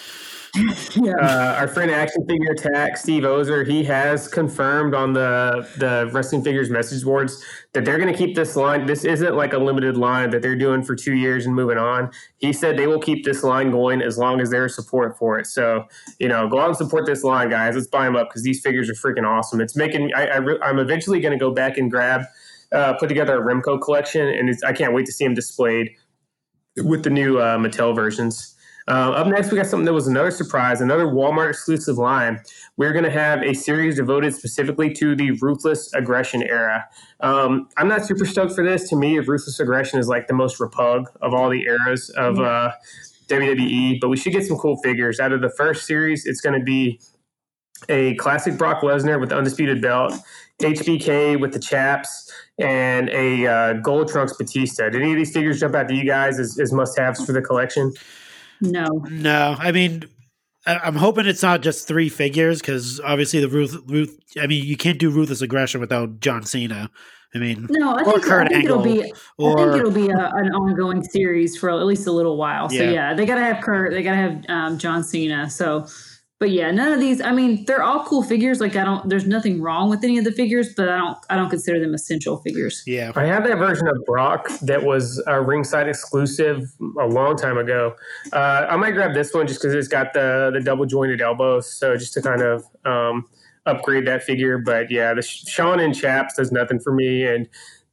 Yeah. 0.96 1.12
Uh, 1.20 1.56
our 1.58 1.68
friend 1.68 1.90
Action 1.90 2.26
Figure 2.26 2.52
Attack, 2.52 2.96
Steve 2.96 3.24
Ozer, 3.24 3.64
he 3.64 3.84
has 3.84 4.26
confirmed 4.26 4.94
on 4.94 5.12
the 5.12 5.68
the 5.76 6.10
Wrestling 6.12 6.42
Figures 6.42 6.70
message 6.70 7.04
boards 7.04 7.44
that 7.74 7.84
they're 7.84 7.98
going 7.98 8.12
to 8.12 8.16
keep 8.16 8.34
this 8.34 8.56
line. 8.56 8.86
This 8.86 9.04
isn't 9.04 9.36
like 9.36 9.52
a 9.52 9.58
limited 9.58 9.96
line 9.96 10.30
that 10.30 10.40
they're 10.40 10.56
doing 10.56 10.82
for 10.82 10.96
two 10.96 11.14
years 11.14 11.44
and 11.44 11.54
moving 11.54 11.76
on. 11.76 12.10
He 12.38 12.52
said 12.52 12.78
they 12.78 12.86
will 12.86 13.00
keep 13.00 13.24
this 13.24 13.42
line 13.42 13.70
going 13.70 14.00
as 14.00 14.16
long 14.16 14.40
as 14.40 14.50
there's 14.50 14.74
support 14.74 15.18
for 15.18 15.38
it. 15.38 15.46
So, 15.46 15.84
you 16.18 16.28
know, 16.28 16.48
go 16.48 16.60
out 16.60 16.68
and 16.68 16.76
support 16.76 17.04
this 17.04 17.22
line, 17.22 17.50
guys. 17.50 17.74
Let's 17.74 17.86
buy 17.86 18.06
them 18.06 18.16
up 18.16 18.30
because 18.30 18.42
these 18.42 18.60
figures 18.60 18.88
are 18.88 18.94
freaking 18.94 19.26
awesome. 19.26 19.60
It's 19.60 19.76
making, 19.76 20.10
I, 20.16 20.26
I 20.28 20.38
I'm 20.62 20.78
eventually 20.78 21.20
going 21.20 21.38
to 21.38 21.38
go 21.38 21.50
back 21.50 21.76
and 21.76 21.90
grab, 21.90 22.22
uh, 22.72 22.94
put 22.94 23.08
together 23.08 23.36
a 23.36 23.44
Remco 23.44 23.80
collection, 23.80 24.26
and 24.28 24.56
I 24.66 24.72
can't 24.72 24.94
wait 24.94 25.04
to 25.06 25.12
see 25.12 25.24
them 25.24 25.34
displayed 25.34 25.90
with 26.76 27.02
the 27.02 27.10
new 27.10 27.38
uh, 27.38 27.58
Mattel 27.58 27.94
versions. 27.94 28.54
Uh, 28.88 29.10
up 29.10 29.26
next, 29.26 29.52
we 29.52 29.58
got 29.58 29.66
something 29.66 29.84
that 29.84 29.92
was 29.92 30.06
another 30.06 30.30
surprise, 30.30 30.80
another 30.80 31.04
Walmart 31.04 31.50
exclusive 31.50 31.98
line. 31.98 32.40
We're 32.78 32.92
going 32.92 33.04
to 33.04 33.10
have 33.10 33.42
a 33.42 33.52
series 33.52 33.96
devoted 33.96 34.34
specifically 34.34 34.94
to 34.94 35.14
the 35.14 35.32
Ruthless 35.32 35.92
Aggression 35.92 36.42
era. 36.42 36.88
Um, 37.20 37.68
I'm 37.76 37.86
not 37.86 38.06
super 38.06 38.24
stoked 38.24 38.54
for 38.54 38.64
this. 38.64 38.88
To 38.88 38.96
me, 38.96 39.18
if 39.18 39.28
Ruthless 39.28 39.60
Aggression 39.60 39.98
is 39.98 40.08
like 40.08 40.26
the 40.26 40.32
most 40.32 40.58
repug 40.58 41.04
of 41.20 41.34
all 41.34 41.50
the 41.50 41.64
eras 41.64 42.08
of 42.16 42.40
uh, 42.40 42.72
WWE, 43.26 44.00
but 44.00 44.08
we 44.08 44.16
should 44.16 44.32
get 44.32 44.46
some 44.46 44.56
cool 44.56 44.78
figures. 44.78 45.20
Out 45.20 45.32
of 45.32 45.42
the 45.42 45.50
first 45.50 45.86
series, 45.86 46.24
it's 46.24 46.40
going 46.40 46.58
to 46.58 46.64
be 46.64 46.98
a 47.90 48.14
classic 48.14 48.56
Brock 48.56 48.80
Lesnar 48.80 49.20
with 49.20 49.28
the 49.28 49.36
undisputed 49.36 49.82
belt, 49.82 50.14
HBK 50.62 51.38
with 51.38 51.52
the 51.52 51.60
chaps, 51.60 52.32
and 52.58 53.10
a 53.10 53.46
uh, 53.46 53.72
Gold 53.74 54.08
Trunks 54.08 54.32
Batista. 54.32 54.88
Did 54.88 55.02
any 55.02 55.12
of 55.12 55.18
these 55.18 55.32
figures 55.32 55.60
jump 55.60 55.74
out 55.74 55.88
to 55.88 55.94
you 55.94 56.04
guys 56.04 56.38
as, 56.38 56.58
as 56.58 56.72
must 56.72 56.98
haves 56.98 57.22
for 57.24 57.32
the 57.32 57.42
collection? 57.42 57.92
No. 58.60 58.86
No, 59.10 59.56
I 59.58 59.72
mean, 59.72 60.04
I'm 60.66 60.96
hoping 60.96 61.26
it's 61.26 61.42
not 61.42 61.62
just 61.62 61.86
three 61.88 62.08
figures 62.08 62.60
because 62.60 63.00
obviously 63.00 63.40
the 63.40 63.48
Ruth, 63.48 63.76
Ruth. 63.86 64.18
I 64.40 64.46
mean, 64.46 64.64
you 64.64 64.76
can't 64.76 64.98
do 64.98 65.10
ruthless 65.10 65.40
aggression 65.40 65.80
without 65.80 66.20
John 66.20 66.42
Cena. 66.44 66.90
I 67.34 67.38
mean, 67.38 67.66
No, 67.70 67.92
I 67.92 68.02
Or 68.04 68.12
think, 68.20 68.28
I 68.32 68.48
think 68.48 68.64
it'll 68.64 68.78
Angle, 68.78 68.94
be. 68.94 69.02
I 69.02 69.54
think 69.54 69.76
it'll 69.76 69.90
be 69.90 70.08
a, 70.08 70.30
an 70.34 70.50
ongoing 70.54 71.02
series 71.04 71.56
for 71.58 71.68
at 71.70 71.84
least 71.84 72.06
a 72.06 72.12
little 72.12 72.36
while. 72.38 72.68
So 72.70 72.76
Yeah. 72.76 72.90
yeah, 72.90 73.14
they 73.14 73.26
gotta 73.26 73.42
have 73.42 73.62
Kurt. 73.62 73.90
They 73.92 74.02
gotta 74.02 74.16
have 74.16 74.44
um, 74.48 74.78
John 74.78 75.04
Cena. 75.04 75.48
So, 75.50 75.86
but 76.40 76.50
yeah, 76.50 76.70
none 76.70 76.92
of 76.92 77.00
these. 77.00 77.20
I 77.20 77.32
mean, 77.32 77.64
they're 77.64 77.82
all 77.82 78.04
cool 78.04 78.22
figures. 78.22 78.60
Like 78.60 78.76
I 78.76 78.84
don't. 78.84 79.08
There's 79.08 79.26
nothing 79.26 79.60
wrong 79.60 79.90
with 79.90 80.04
any 80.04 80.18
of 80.18 80.24
the 80.24 80.30
figures, 80.30 80.72
but 80.72 80.88
I 80.88 80.96
don't. 80.96 81.18
I 81.30 81.36
don't 81.36 81.50
consider 81.50 81.80
them 81.80 81.94
essential 81.94 82.36
figures. 82.36 82.84
yeah, 82.86 83.10
I 83.16 83.24
have 83.24 83.44
that 83.44 83.58
version 83.58 83.88
of 83.88 83.96
Brock 84.06 84.48
that 84.62 84.84
was 84.84 85.20
a 85.26 85.42
ringside 85.42 85.88
exclusive 85.88 86.70
a 87.00 87.06
long 87.06 87.36
time 87.36 87.58
ago. 87.58 87.96
Uh, 88.32 88.66
I 88.70 88.76
might 88.76 88.92
grab 88.92 89.14
this 89.14 89.34
one 89.34 89.48
just 89.48 89.60
because 89.60 89.74
it's 89.74 89.88
got 89.88 90.12
the 90.12 90.50
the 90.54 90.60
double 90.60 90.86
jointed 90.86 91.20
elbows, 91.20 91.72
so 91.72 91.96
just 91.96 92.14
to 92.14 92.22
kind 92.22 92.42
of 92.42 92.64
um, 92.84 93.24
upgrade 93.66 94.06
that 94.06 94.22
figure. 94.22 94.58
But 94.58 94.92
yeah, 94.92 95.14
the 95.14 95.22
Shawn 95.22 95.80
and 95.80 95.92
Chaps 95.92 96.36
does 96.36 96.52
nothing 96.52 96.78
for 96.78 96.92
me, 96.92 97.24
and 97.24 97.48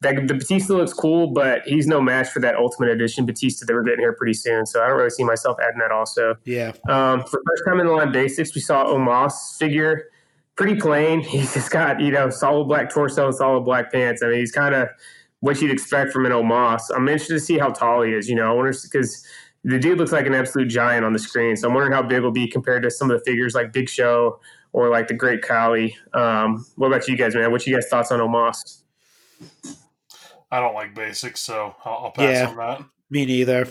that, 0.05 0.27
the 0.27 0.33
Batista 0.35 0.75
looks 0.75 0.93
cool, 0.93 1.27
but 1.27 1.61
he's 1.65 1.87
no 1.87 1.99
match 1.99 2.29
for 2.29 2.39
that 2.39 2.55
Ultimate 2.55 2.89
Edition 2.89 3.25
Batista 3.25 3.65
that 3.65 3.73
we're 3.73 3.83
getting 3.83 4.01
here 4.01 4.13
pretty 4.13 4.33
soon. 4.33 4.65
So 4.65 4.81
I 4.83 4.87
don't 4.87 4.97
really 4.97 5.09
see 5.09 5.23
myself 5.23 5.57
adding 5.61 5.79
that 5.79 5.91
also. 5.91 6.35
yeah. 6.45 6.71
Um, 6.87 7.21
for 7.21 7.41
first 7.45 7.63
time 7.67 7.79
in 7.79 7.87
the 7.87 7.91
line 7.91 8.11
basics, 8.11 8.53
we 8.53 8.61
saw 8.61 8.85
Omos 8.85 9.57
figure 9.57 10.09
pretty 10.55 10.75
plain. 10.75 11.19
He's 11.21 11.53
just 11.53 11.71
got 11.71 11.99
you 11.99 12.11
know 12.11 12.29
solid 12.29 12.65
black 12.65 12.89
torso 12.89 13.25
and 13.25 13.35
solid 13.35 13.61
black 13.61 13.91
pants. 13.91 14.21
I 14.23 14.27
mean, 14.27 14.39
he's 14.39 14.51
kind 14.51 14.75
of 14.75 14.89
what 15.39 15.61
you'd 15.61 15.71
expect 15.71 16.11
from 16.11 16.25
an 16.25 16.31
Omos. 16.31 16.81
I'm 16.95 17.07
interested 17.07 17.33
to 17.33 17.39
see 17.39 17.57
how 17.57 17.69
tall 17.69 18.01
he 18.03 18.13
is. 18.13 18.29
You 18.29 18.35
know, 18.35 18.51
I 18.51 18.53
wonder 18.53 18.73
because 18.83 19.25
the 19.63 19.79
dude 19.79 19.97
looks 19.97 20.11
like 20.11 20.27
an 20.27 20.33
absolute 20.33 20.67
giant 20.67 21.03
on 21.03 21.13
the 21.13 21.19
screen. 21.19 21.55
So 21.55 21.67
I'm 21.67 21.73
wondering 21.73 21.93
how 21.93 22.03
big 22.03 22.21
will 22.21 22.31
be 22.31 22.47
compared 22.47 22.83
to 22.83 22.91
some 22.91 23.09
of 23.09 23.17
the 23.17 23.23
figures 23.25 23.55
like 23.55 23.73
Big 23.73 23.89
Show 23.89 24.39
or 24.73 24.89
like 24.89 25.07
the 25.07 25.13
Great 25.13 25.41
Khali. 25.41 25.97
Um, 26.13 26.65
what 26.75 26.87
about 26.87 27.07
you 27.07 27.17
guys, 27.17 27.33
man? 27.33 27.51
What's 27.51 27.65
you 27.65 27.75
guys 27.75 27.87
thoughts 27.87 28.11
on 28.11 28.19
Omos? 28.19 28.81
I 30.55 30.59
don't 30.61 30.73
like 30.73 30.95
basics, 30.95 31.41
so 31.41 31.75
I'll, 31.83 32.05
I'll 32.05 32.11
pass 32.11 32.23
Yeah. 32.33 32.47
on 32.49 32.55
that. 32.57 32.85
Me 33.09 33.25
neither. 33.25 33.67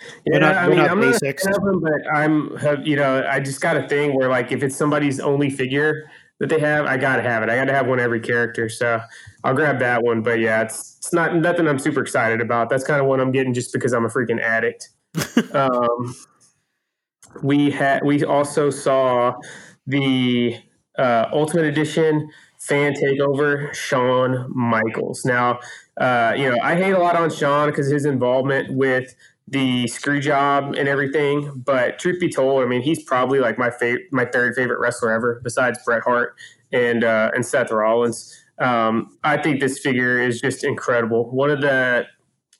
Yeah, 0.00 0.08
We're 0.32 0.38
not- 0.40 0.54
I 0.56 0.64
we're 0.64 0.70
mean, 0.70 0.78
not 0.78 0.90
I'm 0.90 1.00
basics. 1.00 1.44
not 1.44 1.56
a 1.56 1.60
fan 1.60 1.68
of 1.68 1.72
them, 1.72 1.80
but 1.82 2.14
I'm, 2.16 2.56
have, 2.58 2.86
you 2.86 2.96
know, 2.96 3.24
I 3.28 3.40
just 3.40 3.60
got 3.60 3.76
a 3.76 3.86
thing 3.88 4.14
where 4.16 4.28
like 4.28 4.52
if 4.52 4.62
it's 4.62 4.76
somebody's 4.76 5.20
only 5.20 5.50
figure 5.50 6.10
that 6.38 6.48
they 6.48 6.58
have, 6.60 6.86
I 6.86 6.96
gotta 6.96 7.22
have 7.22 7.42
it. 7.42 7.50
I 7.50 7.56
gotta 7.56 7.74
have 7.74 7.86
one 7.86 8.00
every 8.00 8.20
character, 8.20 8.68
so 8.70 9.00
I'll 9.44 9.52
grab 9.54 9.78
that 9.80 10.02
one. 10.02 10.22
But 10.22 10.38
yeah, 10.40 10.62
it's 10.62 10.96
it's 10.98 11.12
not 11.12 11.34
nothing 11.36 11.68
I'm 11.68 11.78
super 11.78 12.00
excited 12.00 12.40
about. 12.40 12.70
That's 12.70 12.84
kind 12.84 12.98
of 13.00 13.06
what 13.08 13.20
I'm 13.20 13.30
getting 13.30 13.52
just 13.52 13.72
because 13.74 13.92
I'm 13.92 14.06
a 14.06 14.08
freaking 14.08 14.40
addict. 14.40 14.88
um, 15.52 16.14
we 17.42 17.70
had 17.70 18.02
we 18.04 18.24
also 18.24 18.70
saw 18.70 19.34
the 19.86 20.56
uh, 20.98 21.26
Ultimate 21.32 21.66
Edition 21.66 22.30
fan 22.60 22.92
takeover 22.94 23.74
Shawn 23.74 24.46
Michaels. 24.54 25.24
Now, 25.24 25.60
uh, 26.00 26.34
you 26.36 26.48
know, 26.50 26.56
I 26.62 26.76
hate 26.76 26.92
a 26.92 26.98
lot 26.98 27.16
on 27.16 27.30
Sean 27.30 27.68
because 27.68 27.90
his 27.90 28.04
involvement 28.04 28.74
with 28.76 29.14
the 29.48 29.88
screw 29.88 30.20
job 30.20 30.74
and 30.76 30.88
everything. 30.88 31.62
But 31.64 31.98
truth 31.98 32.20
be 32.20 32.28
told, 32.28 32.62
I 32.62 32.66
mean, 32.66 32.82
he's 32.82 33.02
probably 33.02 33.40
like 33.40 33.58
my 33.58 33.70
favorite, 33.70 34.06
my 34.12 34.24
third 34.24 34.54
favorite 34.54 34.78
wrestler 34.78 35.12
ever, 35.12 35.40
besides 35.42 35.78
Bret 35.84 36.02
Hart 36.04 36.36
and 36.72 37.02
uh, 37.02 37.30
and 37.34 37.44
Seth 37.44 37.70
Rollins. 37.70 38.36
Um, 38.58 39.16
I 39.24 39.38
think 39.38 39.60
this 39.60 39.78
figure 39.78 40.20
is 40.20 40.40
just 40.40 40.64
incredible. 40.64 41.30
One 41.30 41.50
of 41.50 41.60
the 41.60 42.06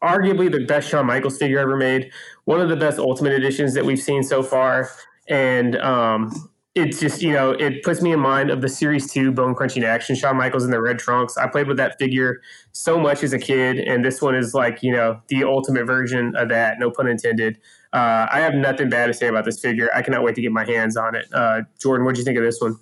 arguably 0.02 0.50
the 0.50 0.64
best 0.64 0.88
Shawn 0.88 1.06
Michaels 1.06 1.36
figure 1.38 1.58
ever 1.58 1.76
made. 1.76 2.10
One 2.44 2.60
of 2.60 2.68
the 2.68 2.76
best 2.76 2.98
Ultimate 2.98 3.32
Editions 3.32 3.74
that 3.74 3.84
we've 3.84 4.00
seen 4.00 4.22
so 4.22 4.42
far, 4.42 4.90
and 5.28 5.76
um, 5.76 6.49
it's 6.80 7.00
just 7.00 7.22
you 7.22 7.32
know 7.32 7.52
it 7.52 7.82
puts 7.82 8.02
me 8.02 8.12
in 8.12 8.20
mind 8.20 8.50
of 8.50 8.60
the 8.60 8.68
Series 8.68 9.12
Two 9.12 9.32
Bone 9.32 9.54
Crunching 9.54 9.84
Action. 9.84 10.16
Shawn 10.16 10.36
Michaels 10.36 10.64
in 10.64 10.70
the 10.70 10.80
red 10.80 10.98
trunks. 10.98 11.36
I 11.36 11.46
played 11.46 11.68
with 11.68 11.76
that 11.76 11.98
figure 11.98 12.40
so 12.72 12.98
much 12.98 13.22
as 13.22 13.32
a 13.32 13.38
kid, 13.38 13.78
and 13.78 14.04
this 14.04 14.20
one 14.20 14.34
is 14.34 14.54
like 14.54 14.82
you 14.82 14.92
know 14.92 15.20
the 15.28 15.44
ultimate 15.44 15.86
version 15.86 16.34
of 16.36 16.48
that. 16.48 16.78
No 16.78 16.90
pun 16.90 17.06
intended. 17.08 17.58
Uh, 17.92 18.26
I 18.30 18.40
have 18.40 18.54
nothing 18.54 18.88
bad 18.88 19.08
to 19.08 19.14
say 19.14 19.26
about 19.26 19.44
this 19.44 19.60
figure. 19.60 19.90
I 19.94 20.02
cannot 20.02 20.22
wait 20.22 20.34
to 20.36 20.40
get 20.40 20.52
my 20.52 20.64
hands 20.64 20.96
on 20.96 21.14
it. 21.14 21.26
Uh, 21.32 21.62
Jordan, 21.80 22.04
what 22.04 22.14
do 22.14 22.20
you 22.20 22.24
think 22.24 22.38
of 22.38 22.44
this 22.44 22.60
one? 22.60 22.76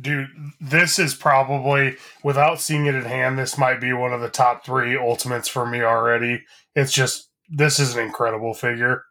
Dude, 0.00 0.28
this 0.60 0.98
is 0.98 1.14
probably, 1.14 1.96
without 2.22 2.60
seeing 2.60 2.86
it 2.86 2.94
at 2.94 3.04
hand, 3.04 3.38
this 3.38 3.58
might 3.58 3.80
be 3.80 3.92
one 3.92 4.12
of 4.12 4.20
the 4.20 4.28
top 4.28 4.64
three 4.64 4.96
ultimates 4.96 5.48
for 5.48 5.66
me 5.66 5.82
already. 5.82 6.44
It's 6.74 6.92
just, 6.92 7.28
this 7.48 7.78
is 7.78 7.96
an 7.96 8.04
incredible 8.04 8.54
figure. 8.54 9.04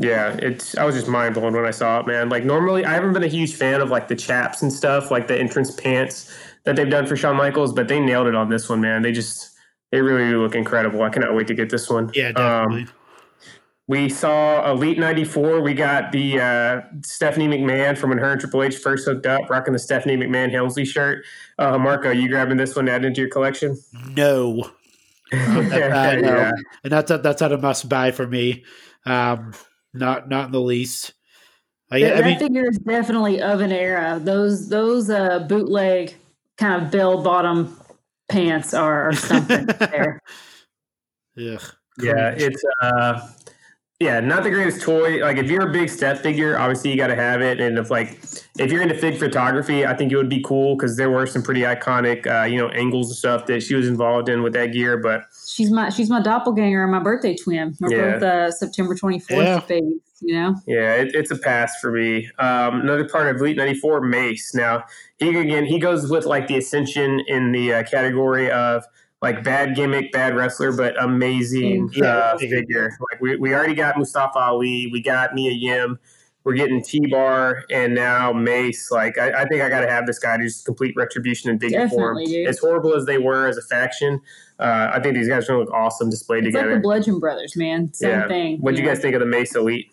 Yeah, 0.00 0.36
it's. 0.40 0.76
I 0.76 0.84
was 0.84 0.94
just 0.94 1.08
mind 1.08 1.34
blown 1.34 1.52
when 1.54 1.64
I 1.64 1.72
saw 1.72 1.98
it, 2.00 2.06
man. 2.06 2.28
Like 2.28 2.44
normally, 2.44 2.84
I 2.84 2.92
haven't 2.94 3.12
been 3.14 3.24
a 3.24 3.28
huge 3.28 3.54
fan 3.54 3.80
of 3.80 3.90
like 3.90 4.06
the 4.06 4.14
chaps 4.14 4.62
and 4.62 4.72
stuff, 4.72 5.10
like 5.10 5.26
the 5.26 5.36
entrance 5.38 5.72
pants 5.72 6.32
that 6.64 6.76
they've 6.76 6.88
done 6.88 7.04
for 7.06 7.16
Shawn 7.16 7.36
Michaels, 7.36 7.72
but 7.72 7.88
they 7.88 7.98
nailed 7.98 8.28
it 8.28 8.34
on 8.36 8.48
this 8.48 8.68
one, 8.68 8.80
man. 8.80 9.02
They 9.02 9.10
just, 9.10 9.56
they 9.90 10.00
really 10.00 10.34
look 10.36 10.54
incredible. 10.54 11.02
I 11.02 11.08
cannot 11.08 11.34
wait 11.34 11.48
to 11.48 11.54
get 11.54 11.70
this 11.70 11.90
one. 11.90 12.10
Yeah, 12.14 12.28
Um, 12.28 12.34
definitely. 12.70 12.86
we 13.88 14.08
saw 14.08 14.70
Elite 14.70 14.98
'94. 15.00 15.62
We 15.62 15.74
got 15.74 16.12
the 16.12 16.40
uh, 16.40 16.80
Stephanie 17.02 17.48
McMahon 17.48 17.98
from 17.98 18.10
when 18.10 18.18
her 18.18 18.30
and 18.30 18.40
Triple 18.40 18.62
H 18.62 18.76
first 18.76 19.04
hooked 19.04 19.26
up, 19.26 19.50
rocking 19.50 19.72
the 19.72 19.80
Stephanie 19.80 20.16
McMahon 20.16 20.52
Helmsley 20.52 20.84
shirt. 20.84 21.24
Uh, 21.58 21.76
Marco, 21.76 22.12
you 22.12 22.28
grabbing 22.28 22.56
this 22.56 22.76
one 22.76 22.86
to 22.86 22.92
add 22.92 23.04
into 23.04 23.20
your 23.20 23.30
collection? 23.30 23.76
no, 24.10 24.70
I 25.32 25.36
know. 26.20 26.20
yeah. 26.22 26.52
and 26.84 26.92
that's 26.92 27.10
a, 27.10 27.18
that's 27.18 27.40
not 27.40 27.50
a 27.52 27.58
must 27.58 27.88
buy 27.88 28.12
for 28.12 28.28
me. 28.28 28.64
Um, 29.04 29.54
not 29.98 30.28
not 30.28 30.46
in 30.46 30.52
the 30.52 30.60
least. 30.60 31.14
I, 31.90 32.00
that 32.00 32.12
I 32.18 32.26
mean, 32.26 32.38
that 32.38 32.40
figure 32.40 32.68
is 32.68 32.78
definitely 32.78 33.40
of 33.40 33.60
an 33.60 33.72
era. 33.72 34.20
Those 34.22 34.68
those 34.68 35.08
uh, 35.10 35.40
bootleg 35.40 36.14
kind 36.56 36.82
of 36.84 36.90
bell 36.90 37.22
bottom 37.22 37.78
pants 38.28 38.74
are, 38.74 39.08
are 39.08 39.12
something 39.14 39.66
there. 39.78 40.20
ugh, 41.38 41.62
Yeah, 41.98 42.34
cringe. 42.34 42.42
it's 42.42 42.64
uh 42.82 43.28
yeah, 44.00 44.20
not 44.20 44.44
the 44.44 44.50
greatest 44.50 44.80
toy. 44.82 45.20
Like 45.20 45.38
if 45.38 45.50
you're 45.50 45.68
a 45.68 45.72
big 45.72 45.88
Steph 45.88 46.20
figure, 46.20 46.56
obviously 46.56 46.90
you 46.90 46.96
got 46.96 47.08
to 47.08 47.16
have 47.16 47.40
it. 47.42 47.60
And 47.60 47.78
if 47.78 47.90
like 47.90 48.20
if 48.58 48.70
you're 48.70 48.80
into 48.82 48.94
fig 48.94 49.18
photography, 49.18 49.84
I 49.84 49.94
think 49.96 50.12
it 50.12 50.16
would 50.16 50.28
be 50.28 50.40
cool 50.42 50.76
because 50.76 50.96
there 50.96 51.10
were 51.10 51.26
some 51.26 51.42
pretty 51.42 51.62
iconic, 51.62 52.24
uh, 52.26 52.44
you 52.44 52.58
know, 52.58 52.68
angles 52.68 53.08
and 53.10 53.16
stuff 53.16 53.46
that 53.46 53.60
she 53.62 53.74
was 53.74 53.88
involved 53.88 54.28
in 54.28 54.42
with 54.42 54.52
that 54.52 54.66
gear. 54.66 54.98
But 54.98 55.22
She's 55.48 55.72
my 55.72 55.90
she's 55.90 56.08
my 56.10 56.20
doppelganger 56.22 56.82
and 56.84 56.92
my 56.92 57.00
birthday 57.00 57.34
twin. 57.34 57.76
We're 57.80 57.90
Yeah. 57.92 58.12
both 58.12 58.22
uh, 58.22 58.50
September 58.52 58.94
twenty 58.94 59.18
fourth 59.18 59.44
Yeah. 59.44 59.60
babies. 59.68 60.00
You 60.20 60.34
know, 60.34 60.56
yeah, 60.66 60.94
it, 60.94 61.14
it's 61.14 61.30
a 61.30 61.36
pass 61.38 61.78
for 61.80 61.92
me. 61.92 62.28
Um, 62.40 62.80
another 62.80 63.08
part 63.08 63.28
of 63.28 63.40
Elite 63.40 63.56
'94, 63.56 64.00
Mace. 64.00 64.52
Now 64.52 64.82
he 65.18 65.28
again 65.36 65.64
he 65.64 65.78
goes 65.78 66.10
with 66.10 66.24
like 66.26 66.48
the 66.48 66.56
Ascension 66.58 67.20
in 67.28 67.52
the 67.52 67.72
uh, 67.74 67.82
category 67.84 68.50
of 68.50 68.84
like 69.22 69.42
bad 69.42 69.74
gimmick, 69.74 70.12
bad 70.12 70.36
wrestler, 70.36 70.72
but 70.72 71.00
amazing 71.02 71.90
Yeah, 71.92 72.06
uh, 72.06 72.38
figure. 72.38 72.58
figure. 72.58 72.90
Like 73.12 73.20
we, 73.20 73.36
we 73.36 73.54
already 73.54 73.74
got 73.74 73.96
Mustafa 73.98 74.38
Ali, 74.38 74.88
we 74.92 75.02
got 75.02 75.34
Mia 75.34 75.52
Yim, 75.52 75.98
we're 76.44 76.54
getting 76.54 76.82
T 76.82 77.00
Bar, 77.10 77.64
and 77.70 77.94
now 77.94 78.32
Mace. 78.32 78.90
Like 78.90 79.18
I, 79.18 79.42
I 79.42 79.44
think 79.48 79.60
I 79.62 79.68
got 79.68 79.80
to 79.80 79.88
have 79.90 80.06
this 80.06 80.18
guy 80.18 80.36
to 80.36 80.44
just 80.44 80.64
complete 80.64 80.94
retribution 80.96 81.50
in 81.50 81.58
figure 81.58 81.88
form. 81.88 82.16
Definitely, 82.16 82.26
dude. 82.44 82.48
As 82.48 82.58
horrible 82.58 82.94
as 82.94 83.04
they 83.06 83.18
were 83.18 83.48
as 83.48 83.56
a 83.58 83.62
faction, 83.62 84.20
uh, 84.58 84.90
I 84.92 85.00
think 85.00 85.14
these 85.16 85.28
guys 85.28 85.44
are 85.44 85.54
going 85.54 85.66
to 85.66 85.72
look 85.72 85.74
awesome 85.74 86.10
displayed 86.10 86.44
it's 86.46 86.54
together. 86.54 86.72
like 86.74 86.78
the 86.78 86.82
Bludgeon 86.82 87.18
Brothers, 87.20 87.56
man. 87.56 87.92
Same 87.92 88.10
yeah. 88.10 88.28
thing. 88.28 88.58
What 88.60 88.76
do 88.76 88.80
you 88.80 88.86
know? 88.86 88.94
guys 88.94 89.02
think 89.02 89.14
of 89.14 89.20
the 89.20 89.26
Mace 89.26 89.54
Elite? 89.54 89.86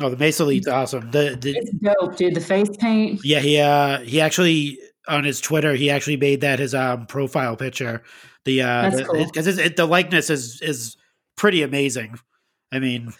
Oh, 0.00 0.08
the 0.10 0.16
Mace 0.16 0.40
Elite's 0.40 0.66
awesome. 0.66 1.10
The, 1.12 1.38
the 1.40 1.54
It's 1.56 1.70
dope, 1.70 2.16
dude. 2.16 2.34
The 2.34 2.40
face 2.40 2.76
paint. 2.78 3.20
yeah, 3.24 3.38
he 3.38 3.58
uh 3.60 4.00
he 4.00 4.20
actually 4.20 4.78
on 5.08 5.22
his 5.24 5.40
Twitter 5.40 5.74
he 5.74 5.90
actually 5.90 6.16
made 6.16 6.40
that 6.40 6.58
his 6.58 6.74
um 6.74 7.06
profile 7.06 7.56
picture. 7.56 8.02
The 8.44 8.62
uh 8.62 8.90
That's 8.90 9.08
cool. 9.08 9.24
because 9.24 9.46
it, 9.58 9.76
the 9.76 9.86
likeness 9.86 10.30
is 10.30 10.60
is 10.62 10.96
pretty 11.36 11.62
amazing. 11.62 12.18
I 12.72 12.78
mean, 12.78 13.12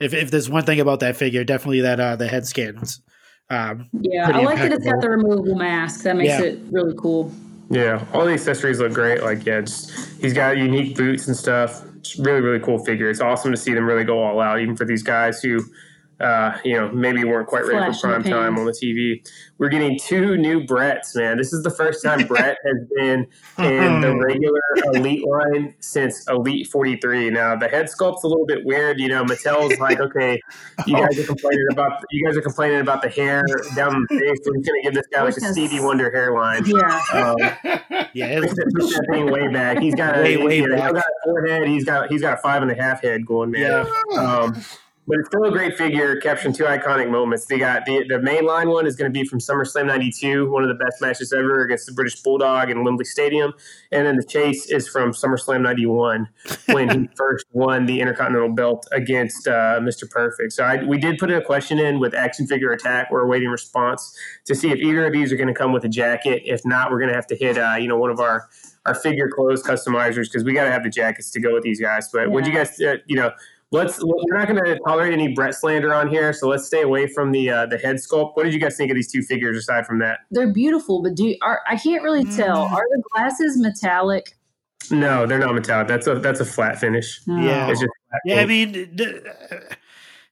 if 0.00 0.14
if 0.14 0.30
there's 0.30 0.48
one 0.48 0.64
thing 0.64 0.80
about 0.80 1.00
that 1.00 1.16
figure, 1.16 1.44
definitely 1.44 1.82
that 1.82 2.00
uh 2.00 2.16
the 2.16 2.28
head 2.28 2.46
skins. 2.46 3.00
Um, 3.50 3.88
Yeah, 3.92 4.30
I 4.32 4.40
like 4.40 4.56
that 4.58 4.72
it's 4.72 4.84
got 4.84 5.00
the 5.02 5.10
removable 5.10 5.56
mask. 5.56 6.04
That 6.04 6.16
makes 6.16 6.28
Yeah. 6.30 6.42
it 6.42 6.60
really 6.70 6.94
cool. 6.96 7.30
Yeah, 7.68 8.04
all 8.12 8.24
the 8.24 8.32
accessories 8.32 8.80
look 8.80 8.92
great. 8.92 9.22
Like, 9.22 9.44
yeah, 9.44 9.60
just, 9.62 9.90
he's 10.20 10.32
got 10.32 10.56
unique 10.58 10.96
boots 10.96 11.26
and 11.26 11.36
stuff. 11.36 11.84
It's 11.96 12.18
really, 12.18 12.40
really 12.40 12.60
cool 12.60 12.78
figure. 12.78 13.08
It's 13.10 13.20
awesome 13.20 13.50
to 13.50 13.56
see 13.56 13.72
them 13.74 13.84
really 13.86 14.04
go 14.04 14.22
all 14.22 14.40
out, 14.40 14.60
even 14.60 14.76
for 14.76 14.84
these 14.84 15.02
guys 15.02 15.42
who, 15.42 15.62
uh, 16.22 16.58
you 16.64 16.74
know, 16.74 16.90
maybe 16.92 17.24
weren't 17.24 17.48
quite 17.48 17.64
ready 17.64 17.78
Flash 17.78 18.00
for 18.00 18.08
prime 18.08 18.22
time 18.22 18.58
on 18.58 18.64
the 18.64 18.72
TV. 18.72 19.26
We're 19.58 19.68
getting 19.68 19.98
two 19.98 20.36
new 20.36 20.64
Brets, 20.64 21.14
man. 21.14 21.36
This 21.38 21.52
is 21.52 21.62
the 21.62 21.70
first 21.70 22.02
time 22.04 22.26
Bret 22.28 22.56
has 22.64 22.88
been 22.96 23.26
in 23.58 24.00
the 24.00 24.16
regular 24.16 24.60
Elite 24.94 25.24
line 25.26 25.74
since 25.80 26.26
Elite 26.28 26.66
43. 26.68 27.30
Now, 27.30 27.56
the 27.56 27.68
head 27.68 27.88
sculpt's 27.90 28.24
a 28.24 28.28
little 28.28 28.46
bit 28.46 28.64
weird. 28.64 28.98
You 29.00 29.08
know, 29.08 29.24
Mattel's 29.24 29.78
like, 29.78 30.00
okay, 30.00 30.40
you 30.86 30.96
guys 30.96 31.18
are 31.18 31.24
complaining 31.26 31.66
about 31.72 32.02
you 32.10 32.26
guys 32.26 32.36
are 32.36 32.42
complaining 32.42 32.80
about 32.80 33.02
the 33.02 33.08
hair 33.08 33.44
down 33.76 34.06
the 34.08 34.18
face. 34.18 34.38
We're 34.44 34.52
going 34.52 34.62
to 34.64 34.80
give 34.82 34.94
this 34.94 35.06
guy 35.12 35.22
like 35.22 35.36
a 35.36 35.40
Yes. 35.42 35.52
Stevie 35.52 35.80
Wonder 35.80 36.10
hairline. 36.10 36.64
Yeah. 36.66 37.02
Um, 37.12 37.36
yeah, 38.14 38.38
push 38.40 38.50
that, 38.50 38.72
push 38.78 38.92
that 38.92 39.06
thing 39.10 39.30
way 39.30 39.48
back. 39.48 39.78
He's 39.78 39.94
got 39.94 40.18
a, 40.18 40.22
Way, 40.22 40.36
way 40.36 40.56
you 40.58 40.68
know, 40.68 40.76
back. 40.76 40.84
he's 40.84 40.92
got 40.92 41.04
a 41.04 41.24
forehead. 41.24 41.68
He's 41.68 41.84
got 41.84 42.10
he's 42.10 42.20
got 42.20 42.34
a 42.34 42.36
five 42.42 42.62
and 42.62 42.70
a 42.70 42.74
half 42.74 43.02
head 43.02 43.26
going, 43.26 43.50
man. 43.50 43.86
Yeah. 44.12 44.18
Um, 44.18 44.62
but 45.06 45.18
it's 45.18 45.28
still 45.28 45.44
a 45.44 45.50
great 45.50 45.76
figure, 45.76 46.16
capturing 46.20 46.54
two 46.54 46.64
iconic 46.64 47.10
moments. 47.10 47.46
They 47.46 47.58
got 47.58 47.84
the 47.86 48.04
the 48.08 48.20
main 48.20 48.46
line 48.46 48.68
one 48.68 48.86
is 48.86 48.94
going 48.94 49.12
to 49.12 49.18
be 49.18 49.26
from 49.26 49.40
SummerSlam 49.40 49.86
'92, 49.86 50.50
one 50.50 50.62
of 50.62 50.68
the 50.68 50.74
best 50.74 51.00
matches 51.00 51.32
ever 51.32 51.62
against 51.62 51.86
the 51.86 51.92
British 51.92 52.20
Bulldog 52.22 52.70
in 52.70 52.84
Wembley 52.84 53.04
Stadium, 53.04 53.52
and 53.90 54.06
then 54.06 54.16
the 54.16 54.24
chase 54.24 54.70
is 54.70 54.88
from 54.88 55.10
SummerSlam 55.12 55.62
'91 55.62 56.28
when 56.66 56.88
he 56.88 57.08
first 57.16 57.46
won 57.52 57.86
the 57.86 58.00
Intercontinental 58.00 58.54
Belt 58.54 58.86
against 58.92 59.48
uh, 59.48 59.80
Mr. 59.80 60.08
Perfect. 60.08 60.52
So 60.52 60.64
I, 60.64 60.84
we 60.84 60.98
did 60.98 61.18
put 61.18 61.30
a 61.30 61.40
question 61.40 61.78
in 61.78 61.98
with 61.98 62.14
Action 62.14 62.46
Figure 62.46 62.70
Attack. 62.70 63.10
We're 63.10 63.22
awaiting 63.22 63.48
response 63.48 64.16
to 64.44 64.54
see 64.54 64.70
if 64.70 64.78
either 64.78 65.06
of 65.06 65.12
these 65.12 65.32
are 65.32 65.36
going 65.36 65.48
to 65.48 65.54
come 65.54 65.72
with 65.72 65.84
a 65.84 65.88
jacket. 65.88 66.42
If 66.44 66.64
not, 66.64 66.90
we're 66.90 66.98
going 66.98 67.10
to 67.10 67.16
have 67.16 67.26
to 67.28 67.36
hit 67.36 67.58
uh, 67.58 67.74
you 67.78 67.88
know 67.88 67.96
one 67.96 68.10
of 68.10 68.20
our 68.20 68.48
our 68.86 68.94
figure 68.94 69.28
clothes 69.28 69.62
customizers 69.62 70.24
because 70.24 70.44
we 70.44 70.52
got 70.52 70.64
to 70.64 70.72
have 70.72 70.82
the 70.82 70.90
jackets 70.90 71.30
to 71.30 71.40
go 71.40 71.54
with 71.54 71.62
these 71.62 71.80
guys. 71.80 72.08
But 72.12 72.30
would 72.30 72.46
you 72.46 72.52
guys, 72.52 72.80
uh, 72.80 72.96
you 73.06 73.16
know, 73.16 73.30
let's 73.72 73.98
we're 74.02 74.38
not 74.38 74.46
going 74.46 74.62
to 74.62 74.78
tolerate 74.86 75.12
any 75.12 75.34
Bret 75.34 75.54
slander 75.54 75.92
on 75.92 76.08
here, 76.08 76.32
so 76.32 76.48
let's 76.48 76.66
stay 76.66 76.82
away 76.82 77.08
from 77.08 77.32
the 77.32 77.50
uh, 77.50 77.66
the 77.66 77.78
head 77.78 77.96
sculpt. 77.96 78.36
What 78.36 78.44
did 78.44 78.54
you 78.54 78.60
guys 78.60 78.76
think 78.76 78.90
of 78.90 78.94
these 78.94 79.10
two 79.10 79.22
figures 79.22 79.56
aside 79.56 79.86
from 79.86 79.98
that? 79.98 80.20
They're 80.30 80.52
beautiful, 80.52 81.02
but 81.02 81.14
do 81.14 81.34
are 81.42 81.60
I 81.68 81.76
can't 81.76 82.02
really 82.02 82.24
tell. 82.24 82.68
Mm. 82.68 82.72
Are 82.72 82.84
the 82.90 83.02
glasses 83.12 83.58
metallic? 83.58 84.36
No, 84.90 85.26
they're 85.26 85.38
not 85.38 85.54
metallic. 85.54 85.88
That's 85.88 86.06
a 86.06 86.14
that's 86.16 86.40
a 86.40 86.44
flat 86.44 86.78
finish. 86.78 87.20
No. 87.26 87.40
Yeah. 87.42 87.68
It's 87.68 87.80
just 87.80 87.92
flat 88.08 88.20
yeah. 88.26 88.42
I 88.42 88.46
mean, 88.46 88.96
th- 88.96 89.24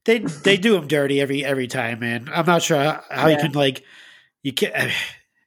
they 0.05 0.19
they 0.19 0.57
do 0.57 0.75
them 0.75 0.87
dirty 0.87 1.21
every 1.21 1.45
every 1.45 1.67
time, 1.67 2.01
man. 2.01 2.29
I'm 2.33 2.47
not 2.47 2.63
sure 2.63 2.79
how, 2.79 3.03
how 3.11 3.29
you 3.29 3.37
can 3.39 3.53
like 3.53 3.85
you 4.43 4.53
can't. 4.53 4.93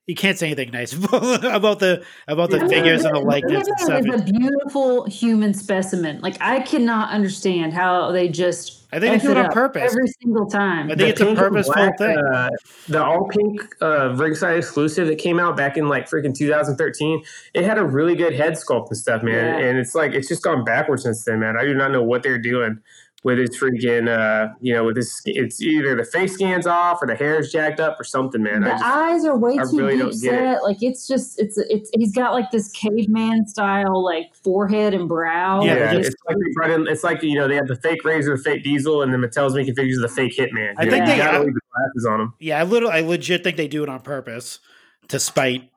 You 0.05 0.15
can't 0.15 0.38
say 0.38 0.47
anything 0.47 0.71
nice 0.71 0.91
about 0.93 1.80
the 1.80 2.03
about 2.27 2.49
the 2.49 2.59
I 2.61 2.67
figures 2.67 3.05
and 3.05 3.15
the 3.15 3.21
the 3.21 3.25
likeness 3.25 3.65
and 3.65 3.80
stuff. 3.80 4.01
Hitman 4.01 4.15
is 4.15 4.21
a 4.21 4.34
beautiful 4.34 5.05
human 5.05 5.53
specimen. 5.53 6.19
Like 6.19 6.35
I 6.41 6.59
cannot 6.59 7.11
understand 7.11 7.71
how 7.71 8.11
they 8.11 8.27
just. 8.27 8.81
I 8.91 8.99
think 8.99 9.11
they 9.11 9.15
F 9.15 9.21
do 9.21 9.31
it 9.31 9.38
on 9.38 9.51
purpose. 9.51 9.81
every 9.81 10.07
single 10.21 10.45
time. 10.45 10.91
I 10.91 10.95
think 10.95 11.09
it's 11.09 11.21
a 11.21 11.34
purposeful 11.34 11.73
black, 11.73 11.97
thing. 11.97 12.17
Uh, 12.17 12.49
the 12.89 13.03
all 13.03 13.30
pink 13.30 13.61
uh, 13.81 14.13
ringside 14.15 14.57
exclusive 14.57 15.07
that 15.07 15.19
came 15.19 15.39
out 15.39 15.55
back 15.55 15.77
in 15.77 15.88
like 15.88 16.09
freaking 16.09 16.35
2013. 16.35 17.23
It 17.53 17.63
had 17.63 17.77
a 17.77 17.84
really 17.85 18.15
good 18.15 18.34
head 18.34 18.53
sculpt 18.53 18.89
and 18.89 18.97
stuff, 18.97 19.23
man. 19.23 19.34
Yeah. 19.34 19.67
And 19.67 19.80
it's 19.80 19.95
like 19.95 20.11
it's 20.11 20.27
just 20.27 20.43
gone 20.43 20.65
backwards 20.65 21.03
since 21.03 21.23
then, 21.23 21.39
man. 21.39 21.55
I 21.57 21.63
do 21.63 21.73
not 21.73 21.91
know 21.91 22.03
what 22.03 22.23
they're 22.23 22.38
doing 22.38 22.81
with 23.23 23.37
his 23.37 23.51
freaking, 23.51 24.09
uh, 24.09 24.53
you 24.59 24.73
know, 24.73 24.83
with 24.83 24.97
his, 24.97 25.21
It's 25.25 25.61
either 25.61 25.95
the 25.95 26.03
face 26.03 26.33
scans 26.33 26.67
off 26.67 27.01
or 27.01 27.07
the 27.07 27.15
hair 27.15 27.39
is 27.39 27.51
jacked 27.51 27.79
up 27.79 27.97
or 27.99 28.03
something, 28.03 28.43
man. 28.43 28.61
the 28.61 28.69
just, 28.69 28.83
eyes 28.83 29.23
are 29.23 29.37
way 29.37 29.57
I 29.57 29.63
too 29.63 29.77
really 29.77 29.93
deep 29.93 30.01
don't 30.01 30.21
get 30.21 30.43
it. 30.57 30.63
Like 30.63 30.83
it's 30.83 31.07
just 31.07 31.39
it's 31.39 31.57
it's 31.57 31.89
he's 31.97 32.13
got 32.13 32.33
like 32.33 32.51
this 32.51 32.69
caveman 32.71 33.47
style 33.47 34.03
like 34.03 34.35
forehead 34.43 34.93
and 34.93 35.07
brow. 35.07 35.63
Yeah, 35.63 35.75
yeah, 35.77 35.91
Like, 35.93 36.05
it's 36.05 36.15
like 36.27 36.35
they 36.35 36.51
brought 36.53 36.69
in, 36.71 36.87
it's 36.87 37.03
like 37.03 37.23
you 37.23 37.35
know 37.35 37.47
they 37.47 37.55
have 37.55 37.67
the 37.67 37.77
fake 37.77 38.03
Razor, 38.03 38.35
the 38.35 38.43
fake 38.43 38.63
Diesel, 38.63 39.01
and 39.03 39.13
then 39.13 39.21
Mattel's 39.21 39.55
making 39.55 39.75
figures 39.75 39.97
of 39.97 40.01
the 40.09 40.15
fake 40.15 40.35
Hitman. 40.37 40.73
I 40.77 40.83
You 40.83 40.91
think 40.91 41.05
know, 41.05 41.11
they- 41.11 41.17
gotta 41.17 41.39
leave 41.39 41.53
the 41.53 41.61
glasses 41.73 42.05
on 42.05 42.19
them. 42.19 42.33
Yeah, 42.39 42.59
I 42.59 42.63
little 42.63 42.89
I 42.91 42.99
legit 43.01 43.43
think 43.43 43.55
they 43.57 43.67
do 43.69 43.83
it 43.83 43.89
on 43.89 44.01
purpose 44.01 44.59
to 45.07 45.19
spite 45.19 45.69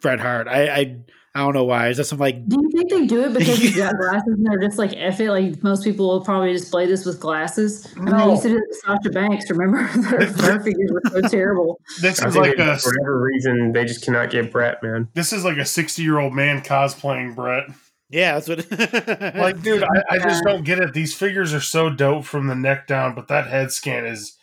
Bret 0.00 0.20
Hart. 0.20 0.48
I 0.48 0.68
I, 0.68 0.96
I 1.36 1.40
don't 1.40 1.52
know 1.52 1.64
why. 1.64 1.88
Is 1.88 1.96
that 1.96 2.04
some 2.04 2.18
like 2.20 2.46
Do 2.48 2.56
you 2.62 2.70
think 2.70 2.90
they 2.90 3.06
do 3.06 3.24
it 3.24 3.32
because 3.34 3.58
he's 3.58 3.76
got 3.76 3.96
glasses 3.96 4.34
and 4.34 4.46
they're 4.46 4.60
just 4.60 4.78
like 4.78 4.92
F 4.96 5.18
it? 5.18 5.30
Like 5.30 5.62
most 5.64 5.82
people 5.82 6.06
will 6.06 6.20
probably 6.24 6.52
just 6.52 6.70
play 6.70 6.86
this 6.86 7.04
with 7.04 7.18
glasses. 7.18 7.92
I 7.96 8.00
mean, 8.00 8.14
I 8.14 8.18
No. 8.18 8.30
used 8.30 8.42
to 8.44 8.50
do 8.50 8.56
it 8.56 8.74
Sasha 8.76 9.10
Banks. 9.10 9.50
Remember, 9.50 9.82
their, 10.10 10.26
their 10.26 10.60
figures 10.60 10.92
were 10.92 11.02
so 11.10 11.20
terrible. 11.28 11.80
This 12.00 12.22
I 12.22 12.28
is 12.28 12.36
like 12.36 12.56
they- 12.56 12.62
a 12.70 12.78
for 12.78 12.90
whatever 12.98 13.20
reason 13.22 13.72
they 13.72 13.84
just 13.84 14.04
cannot 14.04 14.30
get 14.30 14.52
Bret, 14.52 14.80
man. 14.82 15.08
this 15.14 15.32
is 15.32 15.44
like 15.44 15.56
a 15.56 15.64
sixty 15.64 16.02
year 16.02 16.20
old 16.20 16.34
man 16.34 16.60
cosplaying 16.62 17.34
Bret. 17.34 17.64
yeah, 18.10 18.38
that's 18.38 18.48
what 18.48 18.70
Like, 19.36 19.60
dude, 19.60 19.82
I, 19.82 20.04
I 20.10 20.18
just 20.18 20.44
don't 20.44 20.62
get 20.64 20.78
it. 20.78 20.92
These 20.94 21.14
figures 21.16 21.52
are 21.52 21.60
so 21.60 21.90
dope 21.90 22.24
from 22.26 22.46
the 22.46 22.54
neck 22.54 22.86
down, 22.86 23.16
but 23.16 23.26
that 23.26 23.48
head 23.48 23.72
scan 23.72 24.06
is 24.06 24.36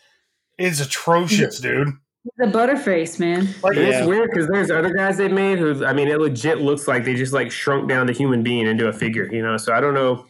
is 0.58 0.78
atrocious, 0.78 1.58
dude. 1.58 1.94
The 2.36 2.46
butterface, 2.46 3.18
man. 3.18 3.48
Like, 3.62 3.76
Yeah. 3.76 3.82
It's 3.82 4.06
weird 4.06 4.30
because 4.30 4.48
there's 4.48 4.70
other 4.70 4.92
guys 4.94 5.16
they 5.16 5.28
made 5.28 5.58
who, 5.58 5.84
I 5.84 5.92
mean, 5.92 6.08
it 6.08 6.20
legit 6.20 6.60
looks 6.60 6.86
like 6.86 7.04
they 7.04 7.14
just 7.14 7.32
like 7.32 7.50
shrunk 7.50 7.88
down 7.88 8.06
the 8.06 8.12
human 8.12 8.42
being 8.42 8.66
into 8.66 8.86
a 8.86 8.92
figure, 8.92 9.28
you 9.32 9.42
know. 9.42 9.56
So 9.56 9.72
I 9.72 9.80
don't 9.80 9.94
know. 9.94 10.24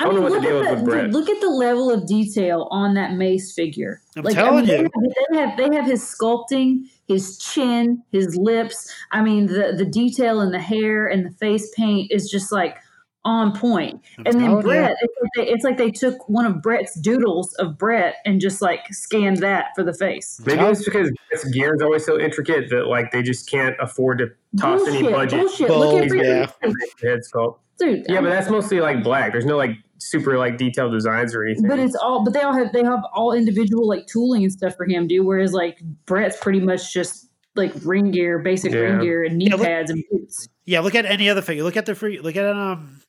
I 0.00 0.04
don't 0.04 0.16
know 0.16 0.22
what 0.22 0.32
the 0.32 0.40
look 0.40 0.44
deal 0.44 0.58
at 0.58 0.64
is 0.64 0.70
with 0.70 0.78
the, 0.80 0.84
Bret. 0.90 1.10
Look 1.10 1.28
at 1.28 1.40
the 1.40 1.48
level 1.48 1.90
of 1.90 2.06
detail 2.06 2.68
on 2.70 2.94
that 2.94 3.12
Mace 3.14 3.52
figure. 3.52 4.00
I'm 4.16 4.26
I 4.26 4.32
telling 4.32 4.66
mean, 4.66 4.82
you. 4.82 4.88
they 5.30 5.38
have, 5.38 5.56
they 5.56 5.64
have 5.66 5.70
they 5.70 5.76
have 5.76 5.86
his 5.86 6.02
sculpting, 6.02 6.88
his 7.06 7.38
chin, 7.38 8.02
his 8.10 8.36
lips. 8.36 8.92
I 9.12 9.22
mean, 9.22 9.46
the 9.46 9.74
the 9.76 9.84
detail 9.84 10.40
in 10.40 10.50
the 10.50 10.60
hair 10.60 11.06
and 11.06 11.24
the 11.24 11.30
face 11.30 11.70
paint 11.76 12.10
is 12.10 12.28
just 12.28 12.50
like 12.50 12.76
on 13.24 13.56
point. 13.58 14.02
I'm 14.18 14.26
and 14.26 14.40
then. 14.40 14.60
Bret, 14.60 14.96
it's 15.00 15.14
like, 15.22 15.30
they, 15.36 15.52
it's 15.52 15.64
like 15.64 15.76
they 15.78 15.90
took 15.90 16.28
one 16.28 16.44
of 16.46 16.60
Bret's 16.60 16.98
doodles 17.00 17.52
of 17.54 17.78
Bret 17.78 18.16
and 18.26 18.40
just 18.40 18.60
like 18.60 18.86
scanned 18.92 19.38
that 19.38 19.68
for 19.74 19.82
the 19.82 19.94
face. 19.94 20.40
Maybe 20.44 20.60
it's 20.62 20.84
because 20.84 21.10
Bret's 21.30 21.44
gear 21.50 21.74
is 21.74 21.82
always 21.82 22.04
so 22.04 22.18
intricate 22.20 22.68
that 22.70 22.86
like 22.86 23.12
they 23.12 23.22
just 23.22 23.48
can't 23.50 23.76
afford 23.80 24.18
to 24.18 24.28
toss 24.60 24.86
any 24.88 25.02
budget. 25.02 25.40
bullshit. 25.40 25.70
Look 25.70 26.02
at 26.02 26.14
yeah. 26.16 26.46
Bret's 26.60 27.02
Head 27.02 27.20
sculpt. 27.34 27.58
dude. 27.78 28.04
Yeah, 28.08 28.20
but 28.20 28.28
that's 28.30 28.50
mostly 28.50 28.80
like 28.80 29.02
black. 29.02 29.32
There's 29.32 29.46
no 29.46 29.56
like 29.56 29.72
super 29.98 30.36
like 30.36 30.58
detailed 30.58 30.92
designs 30.92 31.34
or 31.34 31.44
anything. 31.44 31.66
But 31.66 31.78
it's 31.78 31.96
all, 31.96 32.24
but 32.24 32.34
they 32.34 32.42
all 32.42 32.52
have, 32.52 32.72
they 32.72 32.84
have 32.84 33.00
all 33.14 33.32
individual 33.32 33.88
like 33.88 34.06
tooling 34.06 34.42
and 34.42 34.52
stuff 34.52 34.76
for 34.76 34.84
him, 34.86 35.06
dude. 35.08 35.24
Whereas 35.24 35.52
like 35.54 35.80
Bret's 36.04 36.36
pretty 36.38 36.60
much 36.60 36.92
just 36.92 37.30
like 37.56 37.72
ring 37.84 38.10
gear, 38.10 38.38
basic 38.40 38.72
Yeah. 38.72 38.80
ring 38.80 39.00
gear, 39.00 39.24
and 39.24 39.38
knee 39.38 39.46
Yeah, 39.48 39.54
look- 39.56 39.66
pads 39.66 39.90
and 39.90 40.04
boots. 40.10 40.48
Yeah, 40.66 40.80
look 40.80 40.94
at 40.94 41.04
any 41.06 41.28
other 41.28 41.42
figure. 41.42 41.62
Look 41.62 41.76
at 41.76 41.86
the 41.86 41.94
free 41.94 42.18
look 42.20 42.36
at 42.36 42.44
um 42.46 43.00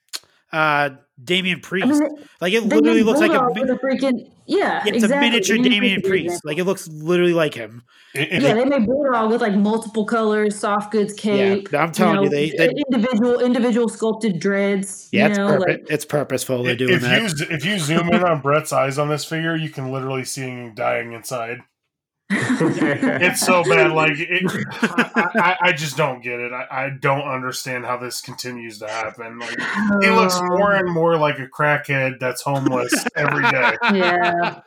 uh 0.52 0.90
Damian 1.24 1.62
Priest. 1.62 1.88
I 1.88 1.92
mean, 1.92 2.26
like 2.42 2.52
it 2.54 2.64
literally 2.64 3.02
looks 3.02 3.22
like 3.22 3.32
a, 3.32 3.40
Bulldog 3.40 3.56
mi- 3.56 3.62
with 3.62 3.70
a 3.70 3.76
freaking 3.76 4.30
yeah, 4.48 4.84
it's 4.86 4.98
exactly. 4.98 5.18
a 5.18 5.22
miniature 5.32 5.56
Damian 5.56 5.72
Damian 5.72 6.02
Priest 6.02 6.04
is 6.04 6.10
a 6.10 6.10
good 6.12 6.30
Priest. 6.30 6.46
Like 6.46 6.58
it 6.58 6.64
looks 6.66 6.88
literally 6.90 7.34
like 7.34 7.54
him. 7.54 7.84
if- 8.14 8.44
Yeah, 8.44 8.54
they 8.54 8.66
made 8.66 8.86
Bulldog 8.86 9.32
with 9.32 9.42
like 9.42 9.56
multiple 9.56 10.06
colors, 10.06 10.58
soft 10.60 10.92
goods 10.92 11.14
cape. 11.14 11.74
I'm 11.74 11.92
telling 11.94 12.24
you, 12.24 12.30
they- 12.30 12.50
they- 12.52 12.74
individual 12.92 13.40
individual 13.40 13.88
sculpted 13.88 14.40
dreads. 14.40 15.08
Yeah, 15.14 15.28
it's 15.30 15.38
know, 15.38 15.48
perfect. 15.58 15.84
like 15.84 15.92
it's 15.92 16.06
purposeful. 16.06 16.64
They're 16.64 16.76
doing 16.76 16.96
if 16.96 17.02
that. 17.02 17.22
you 17.40 17.46
if 17.50 17.64
you 17.64 17.80
zoom 17.80 18.10
in 18.10 18.24
on 18.24 18.42
Bret's 18.42 18.74
eyes 18.74 18.98
on 19.00 19.08
this 19.08 19.24
figure, 19.24 19.56
you 19.56 19.70
can 19.70 19.92
literally 19.94 20.26
see 20.26 20.42
him 20.42 20.76
dying 20.76 21.14
inside. 21.14 21.60
It's 22.30 23.42
so 23.42 23.64
bad. 23.64 23.92
Like 23.92 24.14
it, 24.18 24.52
I, 24.82 25.30
I, 25.36 25.58
I 25.70 25.72
just 25.74 25.96
don't 25.98 26.22
get 26.24 26.40
it. 26.40 26.52
I, 26.52 26.86
I 26.86 26.90
don't 27.00 27.22
understand 27.28 27.86
how 27.86 27.98
this 27.98 28.22
continues 28.22 28.80
to 28.80 28.88
happen. 28.88 29.38
Like 29.40 29.58
he 30.02 30.10
looks 30.10 30.40
more 30.42 30.74
and 30.74 30.92
more 30.92 31.18
like 31.18 31.38
a 31.40 31.48
crackhead 31.48 32.20
that's 32.20 32.42
homeless 32.42 32.94
every 33.16 33.44
day. 33.44 33.74
yeah, 33.94 34.62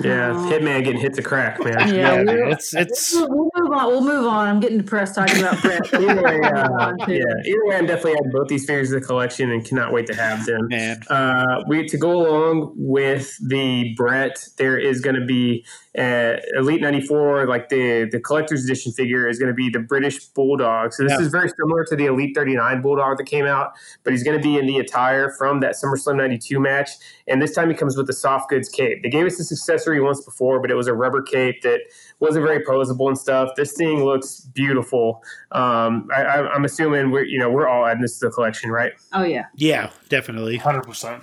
yeah, 0.00 0.30
Hitman 0.32 0.84
getting 0.84 1.00
hit 1.00 1.14
the 1.14 1.22
crack, 1.22 1.58
man. 1.62 1.88
yeah. 1.88 1.94
yeah, 1.94 2.16
we'll, 2.16 2.24
man, 2.24 2.52
it's 2.52 2.74
it's 2.74 3.14
we'll 3.14 3.50
move 3.56 3.72
on. 3.72 3.86
We'll 3.86 4.04
move 4.04 4.26
on. 4.26 4.48
I'm 4.48 4.60
getting 4.60 4.78
depressed 4.78 5.14
talking 5.14 5.38
about 5.40 5.60
Bret. 5.62 5.82
Either 5.94 6.22
way, 6.22 6.40
uh, 6.42 6.68
move 6.68 6.80
on 6.80 6.98
to- 6.98 7.14
yeah. 7.14 7.22
Either 7.46 7.64
way, 7.66 7.76
I'm 7.76 7.86
definitely 7.86 8.12
adding 8.12 8.32
both 8.32 8.48
these 8.48 8.66
figures 8.66 8.90
to 8.90 9.00
the 9.00 9.06
collection 9.06 9.50
and 9.50 9.64
cannot 9.64 9.92
wait 9.92 10.06
to 10.08 10.14
have 10.14 10.44
them. 10.44 10.68
man. 10.68 11.00
Uh, 11.08 11.62
we 11.66 11.86
to 11.86 11.96
go 11.96 12.12
along 12.12 12.72
with 12.76 13.34
the 13.46 13.94
Bret, 13.96 14.44
there 14.58 14.78
is 14.78 15.00
going 15.00 15.16
to 15.16 15.24
be 15.24 15.64
uh, 15.98 16.36
Elite 16.56 16.80
94, 16.80 17.46
like 17.46 17.68
the, 17.68 18.08
the 18.10 18.18
collector's 18.18 18.64
edition 18.64 18.90
figure, 18.92 19.28
is 19.28 19.38
going 19.38 19.48
to 19.48 19.54
be 19.54 19.68
the 19.70 19.78
British 19.78 20.24
Bulldog. 20.26 20.92
So 20.92 21.04
this 21.04 21.12
Yeah. 21.12 21.20
is 21.20 21.28
very 21.28 21.48
similar 21.48 21.84
to 21.84 21.94
the 21.96 22.06
Elite 22.06 22.34
39 22.34 22.82
Bulldog 22.82 23.18
that 23.18 23.26
came 23.26 23.46
out, 23.46 23.72
but 24.02 24.12
he's 24.12 24.22
going 24.24 24.36
to 24.36 24.42
be 24.42 24.58
in 24.58 24.66
the 24.66 24.78
attire 24.78 25.30
from 25.38 25.60
that 25.60 25.74
SummerSlam 25.74 26.16
92 26.16 26.58
match. 26.58 26.90
And 27.28 27.40
this 27.40 27.54
time 27.54 27.68
he 27.70 27.76
comes 27.76 27.96
with 27.96 28.06
the 28.08 28.12
soft 28.12 28.50
goods 28.50 28.68
cape. 28.68 29.02
They 29.02 29.08
gave 29.08 29.24
us 29.26 29.38
this 29.38 29.52
accessory 29.52 30.00
once 30.00 30.24
before, 30.24 30.60
but 30.60 30.70
it 30.70 30.74
was 30.74 30.88
a 30.88 30.94
rubber 30.94 31.22
cape 31.22 31.62
that 31.62 31.80
wasn't 32.20 32.44
very 32.44 32.64
posable 32.64 33.08
and 33.08 33.16
stuff. 33.18 33.50
This 33.56 33.72
thing 33.72 34.04
looks 34.04 34.40
beautiful. 34.40 35.22
Um, 35.52 36.08
I, 36.14 36.22
I, 36.24 36.52
I'm 36.54 36.64
assuming 36.64 37.10
we're 37.12 37.24
you 37.24 37.38
know 37.38 37.50
we're 37.50 37.68
all 37.68 37.86
adding 37.86 38.02
this 38.02 38.18
to 38.18 38.26
the 38.26 38.32
collection, 38.32 38.70
right? 38.70 38.92
Oh 39.12 39.22
yeah. 39.22 39.44
Yeah, 39.54 39.90
definitely. 40.08 40.56
Hundred 40.56 40.82
percent. 40.82 41.22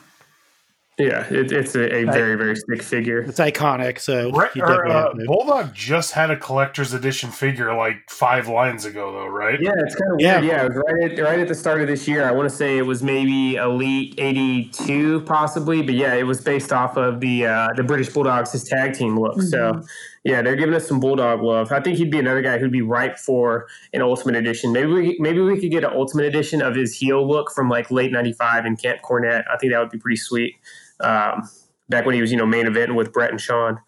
Yeah, 1.02 1.26
it, 1.30 1.52
it's 1.52 1.76
a, 1.76 1.94
a 1.94 2.04
very 2.06 2.36
very 2.36 2.56
sick 2.56 2.82
figure. 2.84 3.20
It's 3.22 3.40
iconic. 3.40 4.00
So 4.00 4.30
Right, 4.32 4.56
or, 4.58 4.88
uh. 4.88 5.14
Bulldog 5.26 5.74
just 5.74 6.12
had 6.12 6.30
a 6.32 6.38
collector's 6.38 6.94
edition 6.94 7.32
figure 7.32 7.74
like 7.74 7.98
five 8.10 8.48
lines 8.48 8.86
ago, 8.86 9.12
though, 9.12 9.28
right? 9.28 9.60
Yeah, 9.62 9.72
it's 9.78 9.96
kind 9.96 10.14
of 10.14 10.20
Yeah. 10.20 10.40
weird. 10.40 10.52
Yeah, 10.52 10.64
it 10.66 10.68
was 10.70 10.78
right 10.88 11.12
at 11.20 11.24
right 11.24 11.40
at 11.40 11.48
the 11.48 11.56
start 11.56 11.82
of 11.82 11.88
this 11.88 12.08
year. 12.08 12.24
I 12.28 12.32
want 12.32 12.50
to 12.50 12.56
say 12.56 12.78
it 12.78 12.86
was 12.86 13.02
maybe 13.02 13.56
Elite 13.56 14.14
'82, 14.18 15.22
possibly, 15.22 15.82
but 15.82 15.96
yeah, 15.96 16.14
it 16.14 16.24
was 16.24 16.42
based 16.42 16.72
off 16.72 16.98
of 16.98 17.20
the 17.20 17.46
uh, 17.48 17.68
the 17.76 17.84
British 17.84 18.10
Bulldogs, 18.10 18.52
his 18.52 18.64
tag 18.64 18.94
team 18.94 19.20
look. 19.20 19.42
So 19.42 19.82
yeah, 20.24 20.42
they're 20.42 20.56
giving 20.56 20.76
us 20.76 20.88
some 20.88 21.00
Bulldog 21.00 21.42
love. 21.42 21.72
I 21.72 21.80
think 21.80 21.98
he'd 21.98 22.12
be 22.12 22.20
another 22.20 22.42
guy 22.42 22.60
who'd 22.60 22.72
be 22.72 22.82
ripe 22.84 23.18
for 23.18 23.68
an 23.94 24.02
Ultimate 24.02 24.36
Edition. 24.36 24.72
Maybe 24.72 24.88
we 24.92 25.18
maybe 25.20 25.40
we 25.42 25.60
could 25.60 25.72
get 25.72 25.84
an 25.84 25.92
Ultimate 25.94 26.26
Edition 26.26 26.62
of 26.62 26.76
his 26.76 26.96
heel 26.96 27.28
look 27.28 27.52
from 27.52 27.70
like 27.70 27.90
late 27.92 28.12
'95 28.12 28.66
in 28.66 28.78
Camp 28.78 29.02
Cornette. 29.02 29.44
I 29.52 29.58
think 29.58 29.74
that 29.74 29.80
would 29.80 29.90
be 29.90 29.98
pretty 29.98 30.18
sweet. 30.18 30.56
Um, 31.04 31.50
back 31.92 32.06
when 32.06 32.16
he 32.16 32.22
was, 32.22 32.32
you 32.32 32.38
know, 32.38 32.48
main 32.48 32.66
event 32.66 32.96
with 32.96 33.14
Bret 33.14 33.30
and 33.30 33.40
Shawn. 33.40 33.80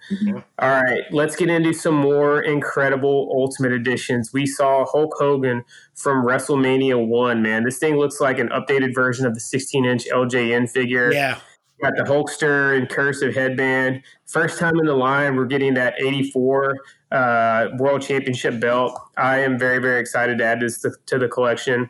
All 0.59 0.81
right, 0.81 1.01
let's 1.11 1.35
get 1.35 1.49
into 1.49 1.73
some 1.73 1.95
more 1.95 2.41
incredible 2.41 3.31
Ultimate 3.33 3.71
Editions. 3.71 4.31
We 4.31 4.45
saw 4.45 4.85
Hulk 4.85 5.13
Hogan 5.17 5.63
from 5.95 6.23
WrestleMania 6.23 7.07
1, 7.07 7.41
man. 7.41 7.63
This 7.63 7.79
thing 7.79 7.95
looks 7.95 8.19
like 8.19 8.37
an 8.37 8.49
updated 8.49 8.93
version 8.93 9.25
of 9.25 9.33
the 9.33 9.39
16 9.39 9.85
inch 9.85 10.05
LJN 10.05 10.69
figure. 10.69 11.11
Yeah. 11.11 11.39
Got 11.81 11.93
the 11.97 12.03
Hulkster 12.03 12.77
and 12.77 12.87
cursive 12.87 13.33
headband. 13.33 14.03
First 14.25 14.59
time 14.59 14.79
in 14.79 14.85
the 14.85 14.93
line, 14.93 15.35
we're 15.35 15.45
getting 15.45 15.73
that 15.73 15.95
84 16.01 16.75
uh, 17.11 17.67
World 17.77 18.01
Championship 18.01 18.59
belt. 18.59 18.97
I 19.17 19.39
am 19.39 19.57
very, 19.57 19.79
very 19.79 19.99
excited 19.99 20.37
to 20.37 20.45
add 20.45 20.61
this 20.61 20.79
to, 20.81 20.91
to 21.07 21.17
the 21.17 21.27
collection. 21.27 21.89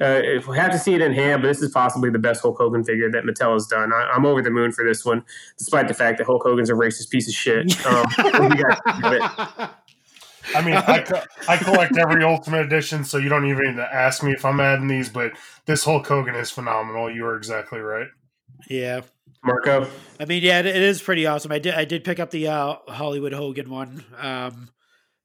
Uh, 0.00 0.20
if 0.24 0.48
we 0.48 0.56
have 0.56 0.72
to 0.72 0.78
see 0.78 0.94
it 0.94 1.02
in 1.02 1.12
hand, 1.12 1.42
but 1.42 1.48
this 1.48 1.60
is 1.60 1.70
possibly 1.70 2.08
the 2.08 2.18
best 2.18 2.40
Hulk 2.40 2.56
Hogan 2.56 2.82
figure 2.82 3.10
that 3.10 3.24
Mattel 3.24 3.52
has 3.52 3.66
done. 3.66 3.92
I, 3.92 4.10
I'm 4.14 4.24
over 4.24 4.40
the 4.40 4.50
moon 4.50 4.72
for 4.72 4.84
this 4.84 5.04
one, 5.04 5.22
despite 5.58 5.88
the 5.88 5.94
fact 5.94 6.18
that 6.18 6.26
Hulk 6.26 6.42
Hogan's 6.42 6.70
a 6.70 6.74
racist 6.74 7.10
piece 7.10 7.28
of 7.28 7.34
shit. 7.34 7.86
Um, 7.86 8.06
what 8.16 8.50
do 8.50 8.56
you 8.56 8.64
guys 8.64 8.78
think 8.84 9.04
of 9.04 9.12
it? 9.12 9.70
I 10.54 10.62
mean, 10.62 10.74
I, 10.74 11.00
co- 11.00 11.22
I 11.48 11.56
collect 11.58 11.96
every 11.98 12.24
Ultimate 12.24 12.66
Edition, 12.66 13.04
so 13.04 13.18
you 13.18 13.28
don't 13.28 13.44
even 13.44 13.62
need 13.62 13.76
to 13.76 13.94
ask 13.94 14.22
me 14.22 14.32
if 14.32 14.44
I'm 14.44 14.58
adding 14.58 14.88
these. 14.88 15.08
But 15.08 15.32
this 15.66 15.84
Hulk 15.84 16.06
Hogan 16.06 16.34
is 16.34 16.50
phenomenal. 16.50 17.14
You 17.14 17.26
are 17.26 17.36
exactly 17.36 17.78
right. 17.78 18.08
Yeah. 18.68 19.02
Marco? 19.44 19.86
I 20.18 20.24
mean, 20.24 20.42
yeah, 20.42 20.60
it, 20.60 20.66
it 20.66 20.76
is 20.76 21.00
pretty 21.00 21.26
awesome. 21.26 21.52
I 21.52 21.58
did 21.58 21.74
I 21.74 21.84
did 21.84 22.04
pick 22.04 22.18
up 22.18 22.30
the 22.30 22.48
uh, 22.48 22.76
Hollywood 22.88 23.32
Hogan 23.32 23.70
one. 23.70 24.04
Um, 24.18 24.70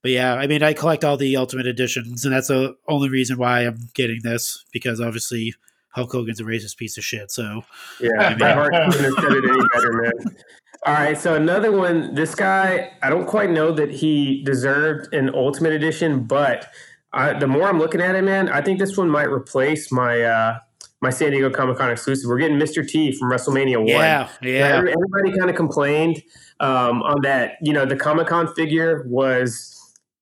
but 0.06 0.11
yeah, 0.11 0.36
I 0.36 0.45
mean, 0.45 0.61
I 0.61 0.73
collect 0.73 1.03
all 1.03 1.18
the 1.18 1.36
Ultimate 1.36 1.65
Editions, 1.65 2.26
and 2.26 2.36
that's 2.36 2.49
the 2.49 2.77
only 2.88 3.10
reason 3.10 3.40
why 3.40 3.61
I'm 3.61 3.90
getting 3.95 4.19
this 4.22 4.64
because 4.72 5.02
obviously 5.02 5.56
Hulk 5.90 6.11
Hogan's 6.11 6.40
a 6.40 6.44
racist 6.44 6.77
piece 6.77 6.95
of 6.99 7.03
shit. 7.03 7.32
So 7.32 7.64
Yeah, 7.99 8.36
couldn't 8.38 9.03
have 9.03 9.14
said 9.15 9.32
it 9.32 9.45
any 9.49 9.68
better, 9.73 9.94
man. 10.03 10.38
All 10.86 10.94
right, 10.94 11.18
so 11.18 11.34
another 11.34 11.72
one. 11.72 12.14
This 12.14 12.36
guy, 12.36 12.91
I 13.02 13.10
don't 13.10 13.26
quite 13.26 13.49
know 13.49 13.72
that 13.72 13.90
he 13.90 14.44
deserved 14.44 15.11
an 15.11 15.34
Ultimate 15.34 15.73
Edition, 15.73 16.26
but 16.26 16.72
I, 17.11 17.40
the 17.40 17.48
more 17.48 17.68
I'm 17.68 17.80
looking 17.80 17.99
at 17.99 18.14
it, 18.14 18.22
man, 18.22 18.48
I 18.48 18.61
think 18.61 18.77
this 18.77 18.95
one 18.95 19.10
might 19.10 19.32
replace 19.32 19.91
my 19.91 20.22
uh, 20.22 20.60
my 21.02 21.10
San 21.10 21.32
Diego 21.32 21.49
Comic 21.49 21.80
Con 21.80 21.90
exclusive. 21.90 22.30
We're 22.30 22.38
getting 22.38 22.60
Mr. 22.60 22.88
T 22.88 23.11
from 23.11 23.32
WrestleMania 23.32 23.80
One. 23.80 23.88
yeah, 23.88 24.30
Yeah, 24.44 24.49
yeah, 24.52 24.68
everybody 24.76 25.36
kind 25.36 25.49
of 25.49 25.56
complained 25.56 26.22
um, 26.60 27.02
on 27.02 27.23
that. 27.23 27.53
You 27.64 27.73
know, 27.73 27.88
the 27.88 27.95
Comic 27.95 28.27
Con 28.27 28.53
figure 28.53 29.03
was 29.10 29.74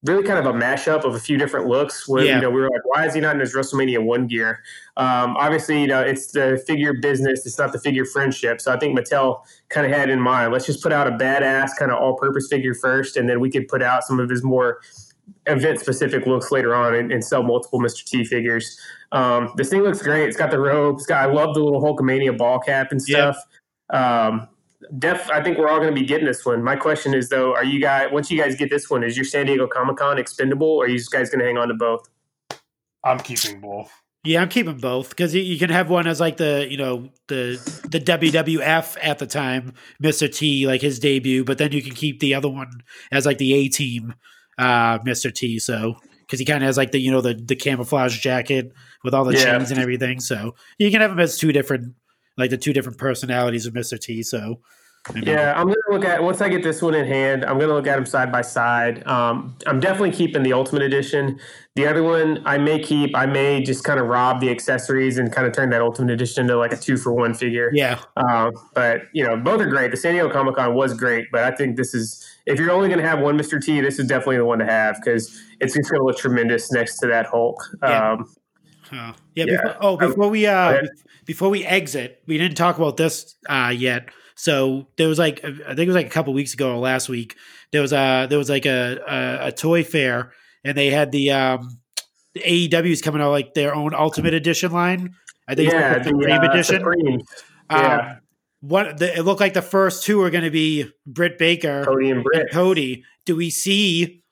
really 0.04 0.24
kind 0.24 0.38
of 0.38 0.46
a 0.54 0.58
mashup 0.58 1.06
of 1.06 1.16
a 1.16 1.20
few 1.20 1.38
different 1.38 1.68
looks. 1.68 2.08
Where 2.08 2.24
Yeah. 2.24 2.36
you 2.36 2.42
know 2.42 2.50
we 2.50 2.62
were 2.62 2.70
like, 2.70 2.86
why 2.86 3.06
is 3.06 3.14
he 3.14 3.22
not 3.22 3.36
in 3.36 3.40
his 3.40 3.56
WrestleMania 3.56 4.04
One 4.04 4.28
gear? 4.28 4.62
Um, 4.98 5.36
obviously, 5.38 5.80
you 5.82 5.88
know, 5.88 6.02
it's 6.02 6.32
the 6.32 6.62
figure 6.68 6.94
business. 6.94 7.46
It's 7.46 7.58
not 7.58 7.72
the 7.72 7.80
figure 7.80 8.06
friendship. 8.06 8.60
So 8.62 8.74
I 8.74 8.78
think 8.78 8.98
Mattel 8.98 9.42
kind 9.70 9.86
of 9.86 9.98
had 9.98 10.10
in 10.10 10.20
mind, 10.20 10.52
let's 10.52 10.66
just 10.66 10.84
put 10.84 10.92
out 10.92 11.08
a 11.08 11.12
badass 11.12 11.72
kind 11.80 11.92
of 11.92 12.00
all-purpose 12.00 12.48
figure 12.50 12.74
first, 12.74 13.16
and 13.18 13.30
then 13.30 13.40
we 13.40 13.50
could 13.50 13.68
put 13.68 13.82
out 13.82 14.04
some 14.04 14.20
of 14.20 14.30
his 14.30 14.44
more 14.44 14.80
event-specific 15.46 16.26
looks 16.26 16.52
later 16.52 16.76
on 16.76 16.94
and, 16.96 17.12
and 17.12 17.24
sell 17.24 17.44
multiple 17.44 17.80
Mr. 17.80 18.04
T 18.04 18.24
figures. 18.26 18.78
Um, 19.14 19.54
this 19.56 19.70
thing 19.70 19.82
looks 19.82 20.02
great. 20.02 20.28
It's 20.28 20.38
got 20.38 20.52
the 20.52 20.60
robe. 20.60 20.96
It's 20.98 21.06
got. 21.06 21.30
I 21.30 21.32
love 21.32 21.54
the 21.54 21.62
little 21.64 21.82
Hulkamania 21.82 22.38
ball 22.38 22.60
cap 22.60 22.92
and 22.92 23.02
stuff. 23.02 23.38
Um, 23.90 24.48
def, 24.98 25.30
I 25.30 25.42
think 25.44 25.58
we're 25.58 25.68
all 25.70 25.80
going 25.80 25.94
to 25.94 26.00
be 26.00 26.06
getting 26.06 26.26
this 26.26 26.46
one. 26.46 26.64
My 26.64 26.76
question 26.76 27.14
is 27.14 27.30
though, 27.30 27.54
are 27.56 27.64
you 27.64 27.80
guys 27.80 28.10
once 28.12 28.30
you 28.32 28.40
guys 28.42 28.56
get 28.56 28.70
this 28.70 28.90
one, 28.90 29.04
is 29.04 29.16
your 29.18 29.26
San 29.26 29.46
Diego 29.46 29.68
Comic 29.68 29.98
Con 29.98 30.18
expendable, 30.18 30.68
or 30.68 30.86
are 30.86 30.88
you 30.90 31.00
guys 31.12 31.30
going 31.30 31.40
to 31.40 31.46
hang 31.46 31.58
on 31.58 31.68
to 31.70 31.74
both? 31.74 32.08
I'm 33.04 33.20
keeping 33.20 33.60
both. 33.60 33.92
yeah. 34.24 34.42
I'm 34.42 34.48
keeping 34.50 34.78
both 34.78 35.10
because 35.10 35.36
you, 35.36 35.42
you 35.42 35.60
can 35.60 35.70
have 35.70 35.90
one 35.90 36.08
as 36.08 36.20
like 36.20 36.38
the 36.38 36.66
you 36.70 36.78
know 36.78 37.10
the 37.28 37.60
the 37.90 38.00
WWF 38.00 38.98
at 39.02 39.20
the 39.20 39.28
time, 39.28 39.74
Mister 40.00 40.28
T, 40.28 40.66
like 40.68 40.82
his 40.82 41.00
debut, 41.00 41.44
but 41.44 41.58
then 41.58 41.72
you 41.74 41.82
can 41.82 41.94
keep 41.94 42.20
the 42.20 42.34
other 42.36 42.50
one 42.50 42.70
as 43.12 43.26
like 43.26 43.38
the 43.38 43.54
A 43.54 43.68
Team, 43.68 44.14
uh, 44.58 45.00
Mister 45.04 45.32
T. 45.32 45.60
So 45.60 45.96
because 46.22 46.40
he 46.40 46.46
kind 46.46 46.64
of 46.64 46.68
has 46.68 46.78
like 46.78 46.92
the 46.92 47.00
you 47.00 47.12
know 47.12 47.20
the 47.22 47.34
the 47.34 47.56
camouflage 47.56 48.18
jacket 48.20 48.72
with 49.04 49.14
all 49.14 49.26
the 49.26 49.34
Yeah. 49.34 49.58
chains 49.58 49.72
and 49.72 49.80
everything. 49.82 50.20
So 50.22 50.56
you 50.78 50.90
can 50.92 51.02
have 51.02 51.12
him 51.12 51.20
as 51.20 51.38
two 51.38 51.52
different 51.52 51.94
like 52.38 52.50
the 52.50 52.58
two 52.58 52.74
different 52.74 52.98
personalities 52.98 53.66
of 53.66 53.74
Mister 53.74 53.98
T. 53.98 54.24
So 54.24 54.60
Yeah, 55.16 55.54
I'm 55.56 55.66
gonna 55.68 55.76
look 55.92 56.06
at 56.06 56.24
once 56.24 56.40
I 56.40 56.48
get 56.48 56.64
this 56.64 56.82
one 56.82 56.96
in 56.96 57.06
hand. 57.06 57.44
I'm 57.44 57.60
gonna 57.60 57.74
look 57.74 57.88
at 57.88 57.96
them 57.96 58.06
side 58.06 58.32
by 58.32 58.42
side. 58.42 59.06
Um, 59.06 59.58
I'm 59.68 59.80
definitely 59.82 60.12
keeping 60.12 60.44
the 60.44 60.54
Ultimate 60.54 60.84
Edition. 60.84 61.40
The 61.76 61.88
other 61.88 62.04
one 62.04 62.42
I 62.46 62.58
may 62.58 62.80
keep. 62.80 63.16
I 63.16 63.26
may 63.26 63.62
just 63.62 63.84
kind 63.84 64.00
of 64.00 64.08
rob 64.08 64.40
the 64.40 64.50
accessories 64.50 65.18
and 65.18 65.32
kind 65.32 65.46
of 65.46 65.54
turn 65.54 65.72
that 65.72 65.82
Ultimate 65.82 66.12
Edition 66.12 66.44
into 66.44 66.58
like 66.58 66.72
a 66.72 66.78
two 66.78 66.98
for 66.98 67.12
one 67.12 67.34
figure. 67.34 67.70
yeah, 67.74 68.00
Um, 68.16 68.54
but 68.74 69.02
you 69.12 69.26
know, 69.26 69.36
both 69.36 69.60
are 69.60 69.66
great. 69.66 69.92
The 69.92 69.98
San 69.98 70.14
Diego 70.14 70.30
Comic 70.30 70.56
Con 70.56 70.74
was 70.74 70.94
great, 70.94 71.26
but 71.32 71.44
I 71.44 71.56
think 71.56 71.76
this 71.76 71.94
is 71.94 72.26
if 72.46 72.60
you're 72.60 72.72
only 72.72 72.88
going 72.88 73.00
to 73.00 73.08
have 73.08 73.20
one 73.20 73.38
Mr. 73.38 73.62
T, 73.62 73.82
this 73.82 74.00
is 74.00 74.08
definitely 74.08 74.38
the 74.38 74.46
one 74.46 74.60
to 74.60 74.66
have 74.66 74.98
because 75.04 75.38
it's 75.60 75.74
just 75.74 75.90
going 75.90 76.00
to 76.00 76.06
look 76.06 76.18
tremendous 76.18 76.72
next 76.72 77.00
to 77.00 77.08
that 77.08 77.26
Hulk. 77.26 77.58
Yeah. 77.82 78.12
Um, 78.12 78.34
Uh, 78.94 79.14
yeah. 79.36 79.46
Yeah. 79.48 79.62
Before, 79.62 79.78
oh, 79.82 79.98
before 79.98 80.30
we 80.30 80.46
uh, 80.46 80.82
before 81.26 81.50
we 81.50 81.66
exit, 81.66 82.22
we 82.28 82.38
didn't 82.38 82.58
talk 82.58 82.78
about 82.78 82.98
this 82.98 83.36
uh, 83.50 83.74
yet. 83.76 84.10
So 84.36 84.88
there 84.98 85.08
was 85.08 85.20
like 85.20 85.44
I 85.44 85.50
think 85.50 85.80
it 85.80 85.88
was 85.88 85.96
like 85.96 86.08
a 86.08 86.12
couple 86.12 86.34
weeks 86.34 86.54
ago 86.54 86.74
or 86.74 86.78
last 86.78 87.10
week. 87.10 87.36
There 87.72 87.82
was 87.82 87.94
a 87.94 88.28
there 88.30 88.38
was 88.38 88.50
like 88.50 88.66
a 88.66 89.00
a, 89.08 89.48
a 89.48 89.52
toy 89.52 89.84
fair, 89.84 90.32
and 90.64 90.78
they 90.78 90.90
had 90.90 91.12
the 91.12 91.32
um 91.32 91.80
the 92.34 92.42
AEW's 92.42 93.02
coming 93.02 93.22
out 93.22 93.32
like 93.32 93.54
their 93.54 93.76
own 93.76 93.94
Ultimate 93.94 94.34
Edition 94.34 94.72
line. 94.72 95.16
I 95.48 95.56
think 95.56 95.72
yeah, 95.72 95.96
it's 95.96 96.06
like 96.06 96.16
the 96.16 96.22
Supreme 96.22 96.42
uh, 96.42 96.52
Edition. 96.52 96.76
Supreme. 96.78 97.22
Um, 97.70 97.82
yeah. 97.82 98.16
what 98.62 98.98
the, 98.98 99.18
it 99.18 99.22
looked 99.24 99.42
like 99.42 99.54
the 99.54 99.62
first 99.62 100.04
two 100.04 100.22
are 100.22 100.30
going 100.30 100.44
to 100.44 100.52
be 100.52 100.90
Britt 101.06 101.38
Baker 101.38 101.84
Cody 101.86 102.10
and 102.10 102.18
and 102.18 102.24
Britt. 102.24 102.52
Cody. 102.52 103.04
Do 103.26 103.36
we 103.36 103.50
see 103.50 104.24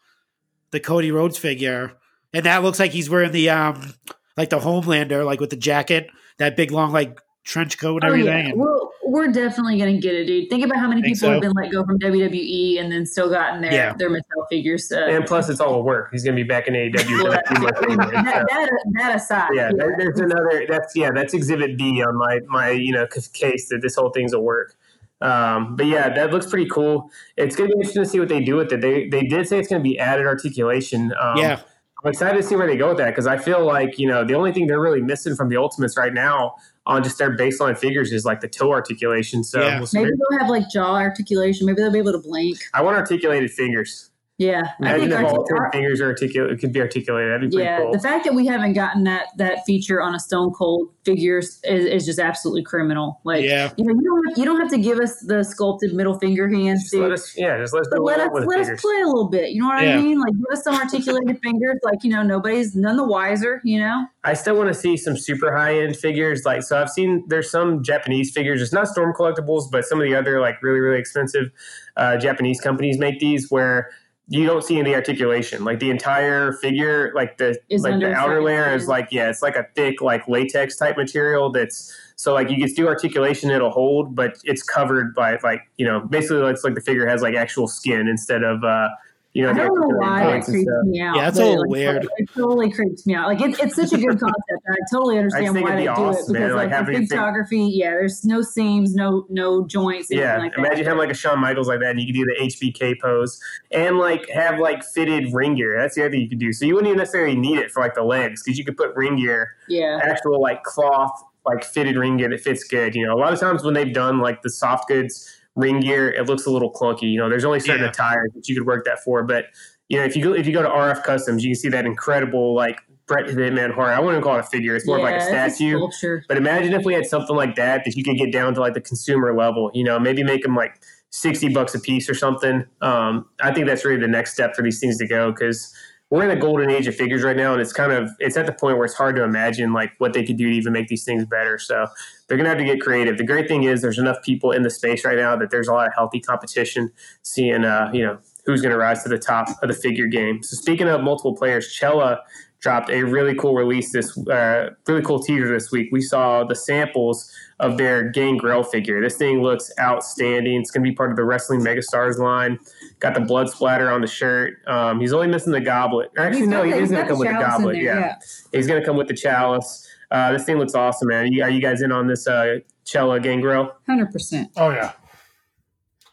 the 0.72 0.80
Cody 0.80 1.12
Rhodes 1.12 1.38
figure? 1.38 1.94
And 2.34 2.46
that 2.46 2.64
looks 2.64 2.80
like 2.80 2.92
he's 2.92 3.10
wearing 3.10 3.32
the 3.32 3.50
um 3.50 3.94
like 4.42 4.50
the 4.50 4.60
Homelander, 4.60 5.24
like 5.26 5.40
with 5.40 5.52
the 5.52 5.56
jacket, 5.56 6.10
that 6.40 6.56
big 6.56 6.72
long 6.72 6.92
like 6.92 7.20
trench 7.44 7.78
coat 7.78 8.04
and 8.04 8.12
Oh 8.12 8.14
everything. 8.14 8.34
yeah, 8.46 8.50
And- 8.52 8.60
we're, 8.60 8.80
we're 9.04 9.28
definitely 9.32 9.78
gonna 9.78 9.98
get 10.00 10.14
it, 10.16 10.26
dude. 10.26 10.50
Think 10.50 10.64
about 10.66 10.78
how 10.80 10.88
many 10.88 11.02
people 11.02 11.16
so? 11.18 11.32
have 11.34 11.42
been 11.42 11.52
let 11.54 11.72
go 11.72 11.84
from 11.86 11.98
WWE 12.00 12.80
and 12.80 12.92
then 12.92 13.06
still 13.06 13.30
gotten 13.30 13.62
their 13.62 13.74
Yeah. 13.74 13.94
their 13.98 14.10
Mattel 14.10 14.48
figures. 14.50 14.92
Uh, 14.92 15.00
And 15.10 15.26
plus, 15.26 15.50
it's 15.50 15.60
all 15.60 15.76
a 15.76 15.82
work. 15.82 16.10
He's 16.12 16.24
going 16.24 16.36
to 16.36 16.44
be 16.44 16.48
back 16.48 16.68
in 16.68 16.74
AEW. 16.76 17.24
well, 17.24 17.32
in 17.34 17.38
a 17.40 17.48
few 17.48 17.60
months 17.64 17.82
anyway, 17.84 18.06
so- 18.06 18.12
that, 18.12 18.46
that, 18.50 18.70
that 19.00 19.16
aside, 19.16 19.50
yeah, 19.54 19.66
yeah. 19.70 19.72
there- 19.78 19.96
there's 19.98 20.20
another. 20.20 20.66
That's 20.68 20.96
yeah, 20.96 21.12
that's 21.14 21.34
Exhibit 21.34 21.78
B 21.78 22.02
on 22.04 22.16
my 22.18 22.40
my 22.48 22.70
you 22.72 22.92
know 22.94 23.06
case 23.34 23.70
that 23.70 23.80
this 23.82 23.96
whole 23.96 24.10
thing's 24.12 24.34
a 24.34 24.40
work. 24.40 24.76
Um, 25.20 25.76
but 25.76 25.86
yeah, 25.86 26.10
that 26.14 26.32
looks 26.32 26.48
pretty 26.48 26.68
cool. 26.70 27.10
It's 27.38 27.56
going 27.56 27.70
to 27.70 27.76
be 27.76 27.80
interesting 27.82 28.04
to 28.04 28.10
see 28.10 28.20
what 28.20 28.30
they 28.30 28.44
do 28.44 28.56
with 28.56 28.72
it. 28.74 28.82
They 28.82 29.08
they 29.08 29.22
did 29.24 29.48
say 29.48 29.60
it's 29.60 29.68
going 29.68 29.82
to 29.82 29.88
be 29.88 30.00
added 30.00 30.26
articulation. 30.26 31.14
Um, 31.20 31.38
yeah, 31.38 31.60
I'm 32.04 32.10
excited 32.10 32.38
to 32.38 32.44
see 32.44 32.56
where 32.56 32.68
they 32.68 32.78
go 32.78 32.90
with 32.90 32.98
that 32.98 33.08
because 33.12 33.28
I 33.28 33.38
feel 33.38 33.66
like 33.66 34.00
you 34.00 34.08
know 34.08 34.24
the 34.24 34.34
only 34.34 34.52
thing 34.52 34.68
they're 34.68 34.82
really 34.82 35.02
missing 35.02 35.36
from 35.36 35.50
the 35.50 35.58
Ultimates 35.58 35.98
right 35.98 36.14
now 36.14 36.56
on 36.86 37.04
just 37.04 37.18
their 37.18 37.36
baseline 37.36 37.78
figures 37.78 38.12
is 38.12 38.26
like 38.26 38.42
the 38.42 38.48
toe 38.48 38.72
articulation. 38.72 39.44
So 39.44 39.62
Yeah. 39.62 39.80
we'll. 39.80 39.88
Maybe 39.94 40.10
they'll 40.10 40.40
have 40.40 40.50
like 40.50 40.70
jaw 40.70 40.96
articulation. 40.96 41.66
Maybe 41.66 41.82
they'll 41.82 41.92
be 41.92 42.00
able 42.00 42.14
to 42.14 42.20
blink. 42.20 42.58
I 42.74 42.82
want 42.82 42.98
articulated 42.98 43.52
fingers. 43.52 44.11
Yeah, 44.42 44.64
I 44.82 44.96
Imagine 44.96 45.10
think 45.12 45.22
if 45.22 45.34
all 45.34 45.44
ten 45.46 45.58
our- 45.60 45.72
fingers 45.72 46.02
are 46.02 46.08
articulated, 46.08 46.60
could 46.60 46.74
be 46.74 46.82
articulated. 46.82 47.32
That'd 47.32 47.52
be 47.52 47.58
yeah, 47.58 47.78
cool. 47.78 47.92
the 47.92 48.00
fact 48.00 48.26
that 48.26 48.34
we 48.34 48.48
haven't 48.48 48.74
gotten 48.74 49.04
that 49.04 49.28
that 49.38 49.64
feature 49.68 50.02
on 50.02 50.16
a 50.16 50.20
Stone 50.20 50.54
Cold 50.54 50.90
figure 51.06 51.38
is, 51.38 51.60
is 51.64 52.06
just 52.08 52.18
absolutely 52.18 52.64
criminal. 52.64 53.22
Like, 53.24 53.44
Yeah. 53.44 53.72
you 53.78 53.86
know, 53.86 53.92
you 53.94 54.02
don't 54.04 54.28
have, 54.30 54.38
you 54.40 54.46
don't 54.46 54.60
have 54.60 54.70
to 54.72 54.80
give 54.80 55.00
us 55.00 55.20
the 55.20 55.44
sculpted 55.44 55.94
middle 55.94 56.18
finger 56.18 56.50
hands, 56.50 56.84
just 56.84 56.96
let 56.96 57.12
us, 57.12 57.38
yeah, 57.38 57.58
just 57.60 57.74
let 57.74 57.82
us 57.82 57.88
But 57.92 58.02
let 58.04 58.20
us 58.20 58.30
let 58.34 58.48
fingers. 58.50 58.70
us 58.70 58.82
play 58.82 59.02
a 59.02 59.06
little 59.08 59.30
bit. 59.30 59.52
You 59.52 59.62
know 59.62 59.68
what 59.68 59.84
Yeah. 59.84 59.98
I 59.98 60.02
mean? 60.02 60.20
Like, 60.20 60.34
give 60.34 60.58
us 60.58 60.64
some 60.64 60.74
articulated 60.76 61.40
fingers. 61.44 61.78
Like, 61.84 62.04
you 62.04 62.10
know, 62.10 62.24
nobody's 62.24 62.76
none 62.76 62.98
the 62.98 63.04
wiser. 63.06 63.62
You 63.64 63.80
know? 63.80 64.06
I 64.24 64.34
still 64.34 64.56
want 64.56 64.70
to 64.70 64.74
see 64.74 64.98
some 64.98 65.18
super 65.18 65.56
high 65.56 65.80
end 65.82 65.98
figures. 65.98 66.46
Like, 66.46 66.64
so 66.64 66.82
I've 66.82 66.90
seen 66.90 67.24
there's 67.28 67.50
some 67.52 67.84
Japanese 67.84 68.32
figures. 68.32 68.60
It's 68.62 68.74
not 68.74 68.88
Storm 68.88 69.14
Collectibles, 69.14 69.70
but 69.72 69.86
some 69.86 70.00
of 70.02 70.08
the 70.08 70.16
other 70.16 70.40
like 70.40 70.62
really 70.64 70.80
really 70.80 71.00
expensive 71.00 71.52
uh, 71.98 72.18
Japanese 72.18 72.60
companies 72.62 72.98
make 72.98 73.20
these 73.20 73.52
where 73.52 73.90
you 74.32 74.46
don't 74.46 74.64
see 74.64 74.80
any 74.80 74.96
articulation. 74.96 75.66
Like 75.66 75.80
the 75.80 75.90
entire 75.90 76.54
figure, 76.54 77.12
like 77.14 77.38
the 77.38 77.60
Is 77.70 77.84
like 77.84 78.00
the 78.00 78.14
outer 78.14 78.42
layer 78.42 78.74
is 78.74 78.88
like 78.88 79.10
yeah, 79.12 79.30
it's 79.30 79.42
like 79.42 79.58
a 79.58 79.68
thick 79.76 80.02
like 80.02 80.26
latex 80.26 80.78
type 80.78 80.96
material 80.96 81.52
that's 81.52 81.94
so 82.16 82.34
like 82.34 82.50
you 82.50 82.56
can 82.56 82.74
do 82.74 82.88
articulation, 82.88 83.52
it'll 83.52 83.72
hold, 83.72 84.16
but 84.16 84.38
it's 84.46 84.64
covered 84.64 85.14
by 85.14 85.38
like 85.44 85.70
you 85.78 85.86
know 85.86 86.00
basically 86.00 86.50
it's 86.50 86.64
like 86.64 86.76
the 86.76 86.82
figure 86.82 87.06
has 87.06 87.22
like 87.22 87.36
actual 87.36 87.68
skin 87.68 88.08
instead 88.08 88.42
of 88.42 88.64
uh 88.64 88.88
you 89.34 89.44
know 89.44 89.52
I 89.52 89.54
don't 89.54 89.80
know 89.80 89.98
why 89.98 90.24
that 90.24 90.32
points 90.32 90.50
creeps 90.50 90.70
me 90.84 91.02
out. 91.02 91.16
Yeah, 91.16 91.22
that's 91.26 91.38
but 91.38 91.44
a 91.44 91.46
little 91.50 91.62
like, 91.62 91.70
weird. 91.70 92.08
It 92.18 92.30
totally 92.36 92.72
creeps 92.72 93.06
me 93.08 93.16
out. 93.16 93.28
Like 93.28 93.42
it's, 93.42 93.60
it's 93.60 93.76
such 93.76 93.94
a 93.94 93.98
good 93.98 94.20
concept. 94.20 94.64
I 94.70 94.76
totally 94.92 95.18
understand 95.20 95.54
think 95.54 95.68
why 95.68 95.76
they 95.76 95.82
be 95.82 95.84
do 95.86 95.90
awesome, 95.92 96.36
it 96.36 96.40
man, 96.40 96.50
because 96.50 96.56
like, 96.56 96.70
like, 96.70 96.78
having 96.78 96.94
the 96.94 96.98
a 96.98 97.02
big- 97.02 97.10
photography, 97.10 97.60
yeah, 97.74 97.90
there's 97.92 98.26
no 98.26 98.42
seams, 98.42 98.94
no 98.94 99.26
no 99.30 99.66
joints, 99.68 100.12
anything 100.12 100.28
Yeah, 100.28 100.38
like 100.38 100.52
that. 100.52 100.60
imagine 100.60 100.84
having 100.86 101.00
like 101.00 101.12
a 101.12 101.14
Shawn 101.14 101.40
Michaels 101.40 101.68
like 101.68 101.80
that, 101.80 101.92
and 101.92 102.02
you 102.02 102.08
could 102.08 102.16
do 102.20 102.26
the 102.26 102.46
HBK 102.46 103.00
pose, 103.02 103.40
and 103.72 103.98
like 103.98 104.30
have 104.30 104.60
like 104.60 104.84
fitted 104.84 105.34
ring 105.34 105.56
gear. 105.56 105.78
That's 105.80 105.96
the 105.96 106.02
other 106.04 106.12
thing 106.12 106.22
you 106.22 106.30
could 106.30 106.40
do. 106.40 106.52
So 106.52 106.66
you 106.66 106.76
wouldn't 106.76 106.90
even 106.90 106.98
necessarily 107.00 107.36
need 107.36 107.58
it 107.58 107.72
for 107.72 107.82
like 107.82 107.96
the 107.96 108.04
legs, 108.04 108.44
because 108.44 108.58
you 108.60 108.66
could 108.66 108.78
put 108.78 108.94
ring 108.96 109.16
gear, 109.18 109.56
yeah, 109.70 110.00
actual 110.04 110.42
like 110.42 110.64
cloth, 110.64 111.24
like 111.46 111.64
fitted 111.64 111.96
ring 111.96 112.18
gear 112.18 112.30
that 112.30 112.42
fits 112.42 112.64
good. 112.66 112.96
You 112.96 113.06
know, 113.08 113.14
a 113.14 113.20
lot 113.20 113.32
of 113.32 113.40
times 113.40 113.64
when 113.64 113.74
they've 113.74 113.94
done 113.94 114.20
like 114.20 114.42
the 114.42 114.50
soft 114.50 114.88
goods 114.90 115.38
ring 115.56 115.80
gear, 115.82 116.10
it 116.10 116.28
looks 116.28 116.46
a 116.46 116.50
little 116.50 116.72
clunky. 116.72 117.04
You 117.12 117.18
know, 117.20 117.30
there's 117.30 117.46
only 117.46 117.60
certain 117.60 117.84
Yeah. 117.84 117.90
attires 117.90 118.32
that 118.36 118.48
you 118.48 118.56
could 118.56 118.66
work 118.66 118.86
that 118.86 119.00
for, 119.04 119.24
but 119.24 119.46
you 119.90 119.98
know, 119.98 120.06
if 120.06 120.16
you 120.16 120.24
go 120.24 120.34
if 120.34 120.48
you 120.48 120.54
go 120.54 120.62
to 120.62 120.70
RF 120.70 121.04
Customs, 121.04 121.44
you 121.44 121.50
can 121.50 121.56
see 121.60 121.70
that 121.70 121.86
incredible 121.86 122.56
like 122.56 122.80
Bret 123.08 123.26
Hitman 123.26 123.74
Horror. 123.74 123.92
I 123.92 124.00
wouldn't 124.00 124.24
call 124.24 124.38
it 124.38 124.40
a 124.40 124.44
figure; 124.44 124.74
it's 124.76 124.88
more 124.88 124.98
of 124.98 125.04
like 125.04 125.16
a 125.16 125.22
statue. 125.22 125.76
sculpture. 125.78 126.24
But 126.30 126.38
imagine 126.38 126.72
if 126.74 126.86
we 126.86 126.94
had 126.94 127.06
something 127.06 127.36
like 127.36 127.56
that 127.56 127.84
that 127.84 127.96
you 127.98 128.04
could 128.04 128.16
get 128.18 128.32
down 128.32 128.54
to 128.54 128.62
like 128.62 128.74
the 128.74 128.80
consumer 128.82 129.36
level. 129.36 129.70
You 129.74 129.84
know, 129.84 130.00
maybe 130.00 130.24
make 130.24 130.44
them 130.44 130.56
like 130.56 130.80
sixty 131.10 131.50
bucks 131.50 131.76
a 131.76 131.80
piece 131.82 132.10
or 132.10 132.14
something. 132.14 132.64
Um, 132.82 133.26
I 133.42 133.52
think 133.54 133.68
that's 133.68 133.84
really 133.84 134.00
the 134.00 134.08
next 134.08 134.32
step 134.34 134.56
for 134.56 134.62
these 134.62 134.80
things 134.80 134.98
to 135.00 135.08
go 135.08 135.32
because 135.34 135.74
we're 136.10 136.24
in 136.24 136.30
the 136.30 136.36
golden 136.38 136.70
age 136.70 136.88
of 136.88 136.96
figures 136.96 137.22
right 137.24 137.36
now, 137.36 137.52
and 137.52 137.62
it's 137.62 137.74
kind 137.74 137.92
of 137.92 138.10
it's 138.20 138.38
at 138.38 138.46
the 138.46 138.54
point 138.54 138.78
where 138.78 138.86
it's 138.86 138.94
hard 138.96 139.18
to 139.18 139.24
imagine 139.24 139.74
like 139.74 139.92
what 139.98 140.14
they 140.14 140.24
could 140.24 140.38
do 140.38 140.50
to 140.50 140.56
even 140.56 140.72
make 140.72 140.88
these 140.88 141.04
things 141.04 141.26
better. 141.26 141.58
So 141.58 141.88
they're 142.32 142.38
gonna 142.38 142.48
have 142.48 142.58
to 142.60 142.64
get 142.64 142.80
creative. 142.80 143.18
The 143.18 143.26
great 143.26 143.50
thing 143.50 143.64
is 143.64 143.82
there's 143.82 144.00
enough 144.00 144.24
people 144.24 144.54
in 144.54 144.62
the 144.64 144.70
space 144.70 145.04
right 145.04 145.18
now 145.18 145.36
that 145.36 145.50
there's 145.52 145.68
a 145.68 145.74
lot 145.74 145.86
of 145.86 145.94
healthy 145.94 146.22
competition. 146.22 146.90
Seeing 147.24 147.66
uh, 147.66 147.90
you 147.94 148.06
know 148.06 148.20
who's 148.46 148.62
going 148.62 148.72
to 148.72 148.78
rise 148.78 149.04
to 149.04 149.10
the 149.10 149.20
top 149.20 149.48
of 149.62 149.68
the 149.68 149.74
figure 149.76 150.08
game. 150.08 150.42
So 150.42 150.56
speaking 150.56 150.88
of 150.88 151.02
multiple 151.02 151.36
players, 151.36 151.72
Chella 151.72 152.22
dropped 152.60 152.90
a 152.90 153.04
really 153.04 153.36
cool 153.36 153.54
release 153.54 153.92
this 153.92 154.18
uh, 154.30 154.70
really 154.88 155.02
cool 155.02 155.22
teaser 155.22 155.48
this 155.52 155.72
week. 155.72 155.90
We 155.92 156.02
saw 156.02 156.44
the 156.44 156.56
samples 156.56 157.32
of 157.60 157.78
their 157.78 158.10
Gangrel 158.10 158.64
figure. 158.64 159.02
This 159.02 159.16
thing 159.18 159.42
looks 159.44 159.72
outstanding. 159.80 160.60
It's 160.62 160.72
going 160.72 160.84
to 160.84 160.90
be 160.90 160.96
part 160.96 161.12
of 161.12 161.18
the 161.18 161.24
Wrestling 161.24 161.60
Megastars 161.62 162.18
line. 162.18 162.58
Got 163.00 163.14
the 163.14 163.22
blood 163.22 163.50
splatter 163.50 163.92
on 163.92 164.02
the 164.02 164.08
shirt. 164.08 164.54
Um, 164.68 165.00
he's 165.00 165.14
only 165.14 165.28
missing 165.28 165.52
the 165.54 165.62
goblet. 165.62 166.10
Actually, 166.18 166.40
He's 166.42 166.50
no, 166.50 166.64
he 166.64 166.72
is 166.72 166.90
going 166.90 167.04
to 167.04 167.10
come 167.10 167.20
with 167.20 167.28
the 167.28 167.34
goblet. 167.36 167.76
there, 167.76 167.84
Yeah. 167.84 168.16
he's 168.52 168.66
going 168.68 168.80
to 168.80 168.86
come 168.86 168.98
with 168.98 169.08
the 169.08 169.16
chalice. 169.16 169.88
Uh, 170.12 170.34
this 170.34 170.44
thing 170.44 170.58
looks 170.58 170.76
awesome, 170.76 171.08
man. 171.08 171.24
Are 171.24 171.28
you, 171.28 171.44
are 171.44 171.50
you 171.50 171.62
guys 171.62 171.82
in 171.82 171.92
on 171.92 172.08
this 172.08 172.28
uh, 172.28 172.60
Chella 172.86 173.20
Gangrel? 173.20 173.74
hundred 173.88 174.12
percent. 174.12 174.52
Oh 174.58 174.70
yeah, 174.70 174.92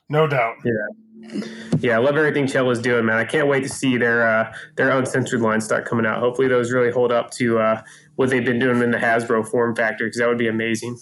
no 0.08 0.26
doubt. 0.26 0.56
Yeah, 0.64 1.42
Yeah, 1.80 1.96
I 1.96 1.98
love 1.98 2.16
everything 2.16 2.46
Chella's 2.46 2.80
doing, 2.80 3.04
man. 3.04 3.16
I 3.16 3.24
can't 3.24 3.48
wait 3.48 3.62
to 3.64 3.68
see 3.68 3.96
their 3.96 4.26
uh, 4.26 4.52
their 4.76 4.90
uncensored 4.90 5.40
line 5.40 5.60
start 5.60 5.84
coming 5.84 6.06
out. 6.06 6.20
Hopefully, 6.20 6.48
those 6.48 6.70
really 6.72 6.92
hold 6.92 7.10
up 7.10 7.30
to 7.32 7.58
uh, 7.58 7.82
what 8.16 8.30
they've 8.30 8.44
been 8.44 8.58
doing 8.58 8.80
in 8.82 8.90
the 8.90 8.98
Hasbro 8.98 9.46
form 9.48 9.74
factor, 9.74 10.04
because 10.04 10.18
that 10.18 10.28
would 10.28 10.38
be 10.38 10.48
amazing. 10.48 10.96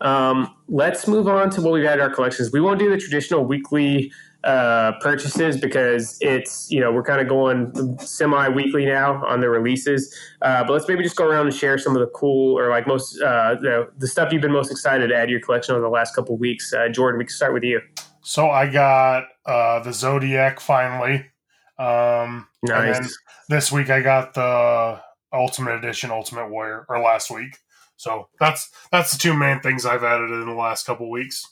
Um, 0.00 0.54
let's 0.68 1.06
move 1.06 1.28
on 1.28 1.50
to 1.50 1.60
what 1.60 1.74
we've 1.74 1.84
had 1.84 1.98
in 1.98 2.00
our 2.00 2.10
collections. 2.10 2.50
We 2.52 2.60
won't 2.60 2.78
do 2.78 2.88
the 2.88 2.96
traditional 2.96 3.44
weekly 3.44 4.10
uh, 4.44 4.92
purchases 5.00 5.60
because 5.60 6.16
it's 6.20 6.70
you 6.70 6.80
know 6.80 6.92
we're 6.92 7.02
kind 7.02 7.20
of 7.20 7.28
going 7.28 7.98
semi 7.98 8.48
weekly 8.48 8.86
now 8.86 9.24
on 9.26 9.40
the 9.40 9.48
releases. 9.48 10.14
Uh, 10.42 10.64
but 10.64 10.72
let's 10.72 10.88
maybe 10.88 11.02
just 11.02 11.16
go 11.16 11.26
around 11.26 11.46
and 11.46 11.54
share 11.54 11.76
some 11.78 11.94
of 11.94 12.00
the 12.00 12.06
cool 12.08 12.58
or 12.58 12.70
like 12.70 12.86
most 12.86 13.20
uh, 13.20 13.54
the, 13.56 13.88
the 13.98 14.08
stuff 14.08 14.32
you've 14.32 14.42
been 14.42 14.52
most 14.52 14.70
excited 14.70 15.08
to 15.08 15.14
add 15.14 15.26
to 15.26 15.30
your 15.30 15.40
collection 15.40 15.74
over 15.74 15.82
the 15.82 15.90
last 15.90 16.14
couple 16.14 16.36
weeks. 16.38 16.72
Uh, 16.72 16.88
Jordan, 16.88 17.18
we 17.18 17.24
can 17.24 17.32
start 17.32 17.52
with 17.52 17.64
you. 17.64 17.80
So 18.22 18.50
I 18.50 18.70
got 18.70 19.24
uh, 19.46 19.80
the 19.80 19.92
Zodiac 19.92 20.60
finally. 20.60 21.26
Um, 21.78 22.46
Nice. 22.62 23.18
this 23.48 23.72
week 23.72 23.88
I 23.88 24.02
got 24.02 24.34
the 24.34 25.00
Ultimate 25.32 25.76
Edition 25.76 26.10
Ultimate 26.10 26.50
Warrior, 26.50 26.84
or 26.88 27.00
last 27.00 27.30
week. 27.30 27.56
So 27.96 28.28
that's 28.38 28.70
that's 28.90 29.12
the 29.12 29.18
two 29.18 29.34
main 29.34 29.60
things 29.60 29.84
I've 29.84 30.02
added 30.02 30.30
in 30.30 30.46
the 30.46 30.54
last 30.54 30.86
couple 30.86 31.10
weeks. 31.10 31.46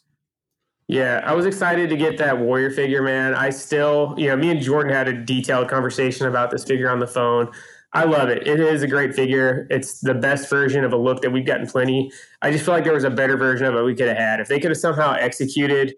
Yeah, 0.88 1.20
I 1.22 1.34
was 1.34 1.44
excited 1.44 1.90
to 1.90 1.96
get 1.96 2.16
that 2.18 2.38
warrior 2.38 2.70
figure, 2.70 3.02
man. 3.02 3.34
I 3.34 3.50
still, 3.50 4.14
you 4.16 4.28
know, 4.28 4.36
me 4.36 4.50
and 4.50 4.60
Jordan 4.60 4.90
had 4.90 5.06
a 5.06 5.12
detailed 5.12 5.68
conversation 5.68 6.26
about 6.26 6.50
this 6.50 6.64
figure 6.64 6.90
on 6.90 6.98
the 6.98 7.06
phone. 7.06 7.50
I 7.92 8.04
love 8.04 8.30
it. 8.30 8.46
It 8.46 8.58
is 8.58 8.82
a 8.82 8.86
great 8.86 9.14
figure. 9.14 9.66
It's 9.70 10.00
the 10.00 10.14
best 10.14 10.48
version 10.48 10.84
of 10.84 10.92
a 10.92 10.96
look 10.96 11.20
that 11.22 11.30
we've 11.30 11.44
gotten 11.44 11.66
plenty. 11.66 12.10
I 12.40 12.50
just 12.50 12.64
feel 12.64 12.72
like 12.74 12.84
there 12.84 12.94
was 12.94 13.04
a 13.04 13.10
better 13.10 13.36
version 13.36 13.66
of 13.66 13.74
it 13.74 13.82
we 13.82 13.94
could 13.94 14.08
have 14.08 14.16
had. 14.16 14.40
If 14.40 14.48
they 14.48 14.58
could 14.60 14.70
have 14.70 14.78
somehow 14.78 15.12
executed 15.12 15.94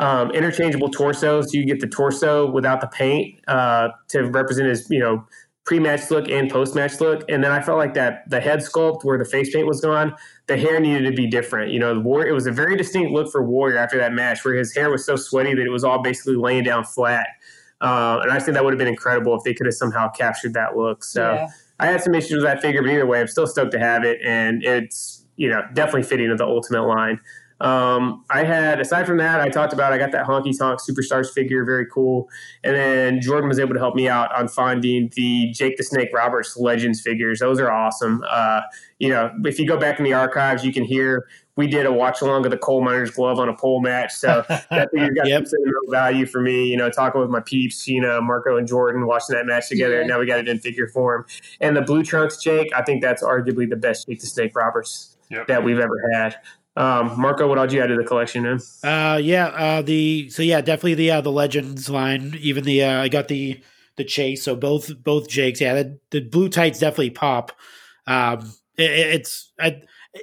um, 0.00 0.32
interchangeable 0.32 0.88
torsos, 0.90 1.54
you 1.54 1.64
get 1.64 1.78
the 1.78 1.86
torso 1.86 2.50
without 2.50 2.80
the 2.80 2.88
paint 2.88 3.38
uh, 3.46 3.90
to 4.08 4.22
represent 4.24 4.68
his, 4.68 4.88
you 4.90 4.98
know, 4.98 5.24
pre-match 5.64 6.10
look 6.10 6.28
and 6.28 6.50
post-match 6.50 7.00
look. 7.00 7.24
And 7.28 7.42
then 7.42 7.52
I 7.52 7.62
felt 7.62 7.78
like 7.78 7.94
that 7.94 8.28
the 8.28 8.40
head 8.40 8.60
sculpt 8.60 9.04
where 9.04 9.16
the 9.16 9.24
face 9.24 9.52
paint 9.54 9.66
was 9.66 9.80
gone, 9.80 10.14
the 10.46 10.56
hair 10.56 10.80
needed 10.80 11.08
to 11.08 11.14
be 11.14 11.26
different. 11.26 11.70
You 11.72 11.78
know, 11.78 11.94
the 11.94 12.00
war 12.00 12.26
it 12.26 12.32
was 12.32 12.46
a 12.46 12.52
very 12.52 12.76
distinct 12.76 13.12
look 13.12 13.30
for 13.30 13.42
Warrior 13.44 13.78
after 13.78 13.96
that 13.98 14.12
match 14.12 14.44
where 14.44 14.54
his 14.54 14.74
hair 14.74 14.90
was 14.90 15.04
so 15.04 15.16
sweaty 15.16 15.54
that 15.54 15.64
it 15.64 15.70
was 15.70 15.84
all 15.84 16.02
basically 16.02 16.36
laying 16.36 16.64
down 16.64 16.84
flat. 16.84 17.28
Uh, 17.80 18.20
and 18.22 18.30
I 18.30 18.38
think 18.38 18.54
that 18.54 18.64
would 18.64 18.72
have 18.72 18.78
been 18.78 18.88
incredible 18.88 19.36
if 19.36 19.44
they 19.44 19.54
could 19.54 19.66
have 19.66 19.74
somehow 19.74 20.08
captured 20.10 20.54
that 20.54 20.76
look. 20.76 21.04
So 21.04 21.32
Yeah. 21.34 21.48
I 21.80 21.86
had 21.86 22.00
some 22.00 22.14
issues 22.14 22.34
with 22.34 22.44
that 22.44 22.62
figure, 22.62 22.80
but 22.80 22.90
either 22.92 23.06
way, 23.06 23.20
I'm 23.20 23.26
still 23.26 23.46
stoked 23.46 23.72
to 23.72 23.78
have 23.78 24.04
it, 24.04 24.20
and 24.24 24.62
it's 24.62 25.24
you 25.36 25.48
know 25.48 25.62
definitely 25.74 26.04
fitting 26.04 26.30
of 26.30 26.38
the 26.38 26.46
Ultimate 26.46 26.82
line. 26.86 27.18
Um, 27.62 28.24
I 28.28 28.42
had 28.44 28.80
aside 28.80 29.06
from 29.06 29.18
that, 29.18 29.40
I 29.40 29.48
talked 29.48 29.72
about 29.72 29.92
I 29.92 29.98
got 29.98 30.10
that 30.12 30.26
Honky 30.26 30.56
Tonk 30.58 30.80
Superstars 30.80 31.32
figure, 31.32 31.64
very 31.64 31.86
cool, 31.86 32.28
and 32.64 32.74
then 32.74 33.20
Jordan 33.20 33.48
was 33.48 33.58
able 33.60 33.72
to 33.74 33.78
help 33.78 33.94
me 33.94 34.08
out 34.08 34.34
on 34.34 34.48
finding 34.48 35.10
the 35.14 35.50
Jake 35.52 35.76
the 35.76 35.84
Snake 35.84 36.08
Roberts 36.12 36.56
Legends 36.56 37.00
figures. 37.00 37.38
Those 37.38 37.60
are 37.60 37.70
awesome. 37.70 38.24
Uh, 38.28 38.62
you 38.98 39.08
know, 39.08 39.30
if 39.44 39.58
you 39.60 39.66
go 39.66 39.76
back 39.78 39.98
in 39.98 40.04
the 40.04 40.12
archives, 40.12 40.64
you 40.64 40.72
can 40.72 40.82
hear 40.84 41.26
we 41.54 41.66
did 41.66 41.84
a 41.86 41.92
watch 41.92 42.22
along 42.22 42.44
of 42.46 42.50
the 42.50 42.56
coal 42.56 42.82
miner's 42.82 43.10
glove 43.10 43.38
on 43.38 43.48
a 43.48 43.54
pole 43.54 43.80
match. 43.80 44.10
So 44.12 44.42
that 44.48 44.90
figure 44.90 45.12
got 45.12 45.26
Yep. 45.28 45.40
some 45.42 45.46
sentimental 45.46 45.90
value 45.90 46.26
for 46.26 46.40
me. 46.40 46.64
You 46.66 46.76
know, 46.78 46.90
talking 46.90 47.20
with 47.20 47.28
my 47.30 47.40
peeps, 47.40 47.86
you 47.86 48.00
know, 48.00 48.20
Marco, 48.22 48.56
and 48.56 48.66
Jordan, 48.66 49.06
watching 49.06 49.36
that 49.36 49.46
match 49.46 49.68
together. 49.68 49.94
Yeah. 49.94 50.00
And 50.00 50.08
now 50.08 50.18
we 50.18 50.26
got 50.26 50.38
it 50.40 50.48
in 50.48 50.58
figure 50.58 50.88
form. 50.88 51.26
And 51.60 51.76
the 51.76 51.82
Blue 51.82 52.02
Trunks 52.02 52.38
Jake, 52.42 52.72
I 52.74 52.82
think 52.82 53.02
that's 53.02 53.22
arguably 53.22 53.68
the 53.68 53.76
best 53.76 54.08
Jake 54.08 54.20
the 54.20 54.26
Snake 54.26 54.56
Roberts 54.56 55.16
Yep. 55.30 55.46
that 55.46 55.62
we've 55.64 55.78
ever 55.78 55.98
had. 56.14 56.36
Um, 56.74 57.20
Marco, 57.20 57.46
what 57.48 57.58
else 57.58 57.72
you 57.72 57.82
add 57.82 57.88
to 57.88 57.96
the 57.96 58.04
collection, 58.04 58.44
man? 58.44 58.58
Uh, 58.82 59.18
yeah. 59.18 59.46
Uh, 59.48 59.82
the 59.82 60.30
so 60.30 60.42
yeah, 60.42 60.60
definitely 60.60 60.94
the 60.94 61.10
uh, 61.10 61.20
the 61.20 61.32
legends 61.32 61.90
line. 61.90 62.34
Even 62.40 62.64
the 62.64 62.82
uh, 62.84 63.02
I 63.02 63.08
got 63.08 63.28
the 63.28 63.60
the 63.96 64.04
chase. 64.04 64.42
So 64.42 64.56
both 64.56 64.90
both 65.02 65.28
Jakes. 65.28 65.60
Yeah, 65.60 65.74
the, 65.74 65.98
the 66.10 66.20
blue 66.20 66.48
tights 66.48 66.78
definitely 66.78 67.10
pop. 67.10 67.52
Um, 68.06 68.52
it, 68.76 68.90
it's 68.90 69.52
I 69.60 69.82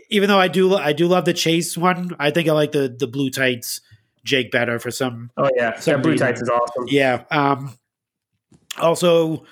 even 0.10 0.28
though 0.30 0.40
I 0.40 0.48
do 0.48 0.76
I 0.76 0.94
do 0.94 1.08
love 1.08 1.26
the 1.26 1.34
chase 1.34 1.78
one. 1.78 2.16
I 2.20 2.32
think 2.32 2.50
I 2.50 2.54
like 2.54 2.72
the 2.72 2.88
the 2.98 3.08
blue 3.08 3.30
tights 3.30 3.82
Jake 4.24 4.52
better 4.52 4.80
for 4.80 4.92
some 4.92 5.32
Oh 5.38 5.50
yeah, 5.56 5.80
Some 5.80 5.96
that 5.96 6.04
Blue 6.04 6.12
reason. 6.12 6.28
Tights 6.28 6.42
is 6.42 6.50
awesome. 6.50 6.86
Yeah. 6.88 7.24
Um. 7.32 7.78
Also, 8.78 9.46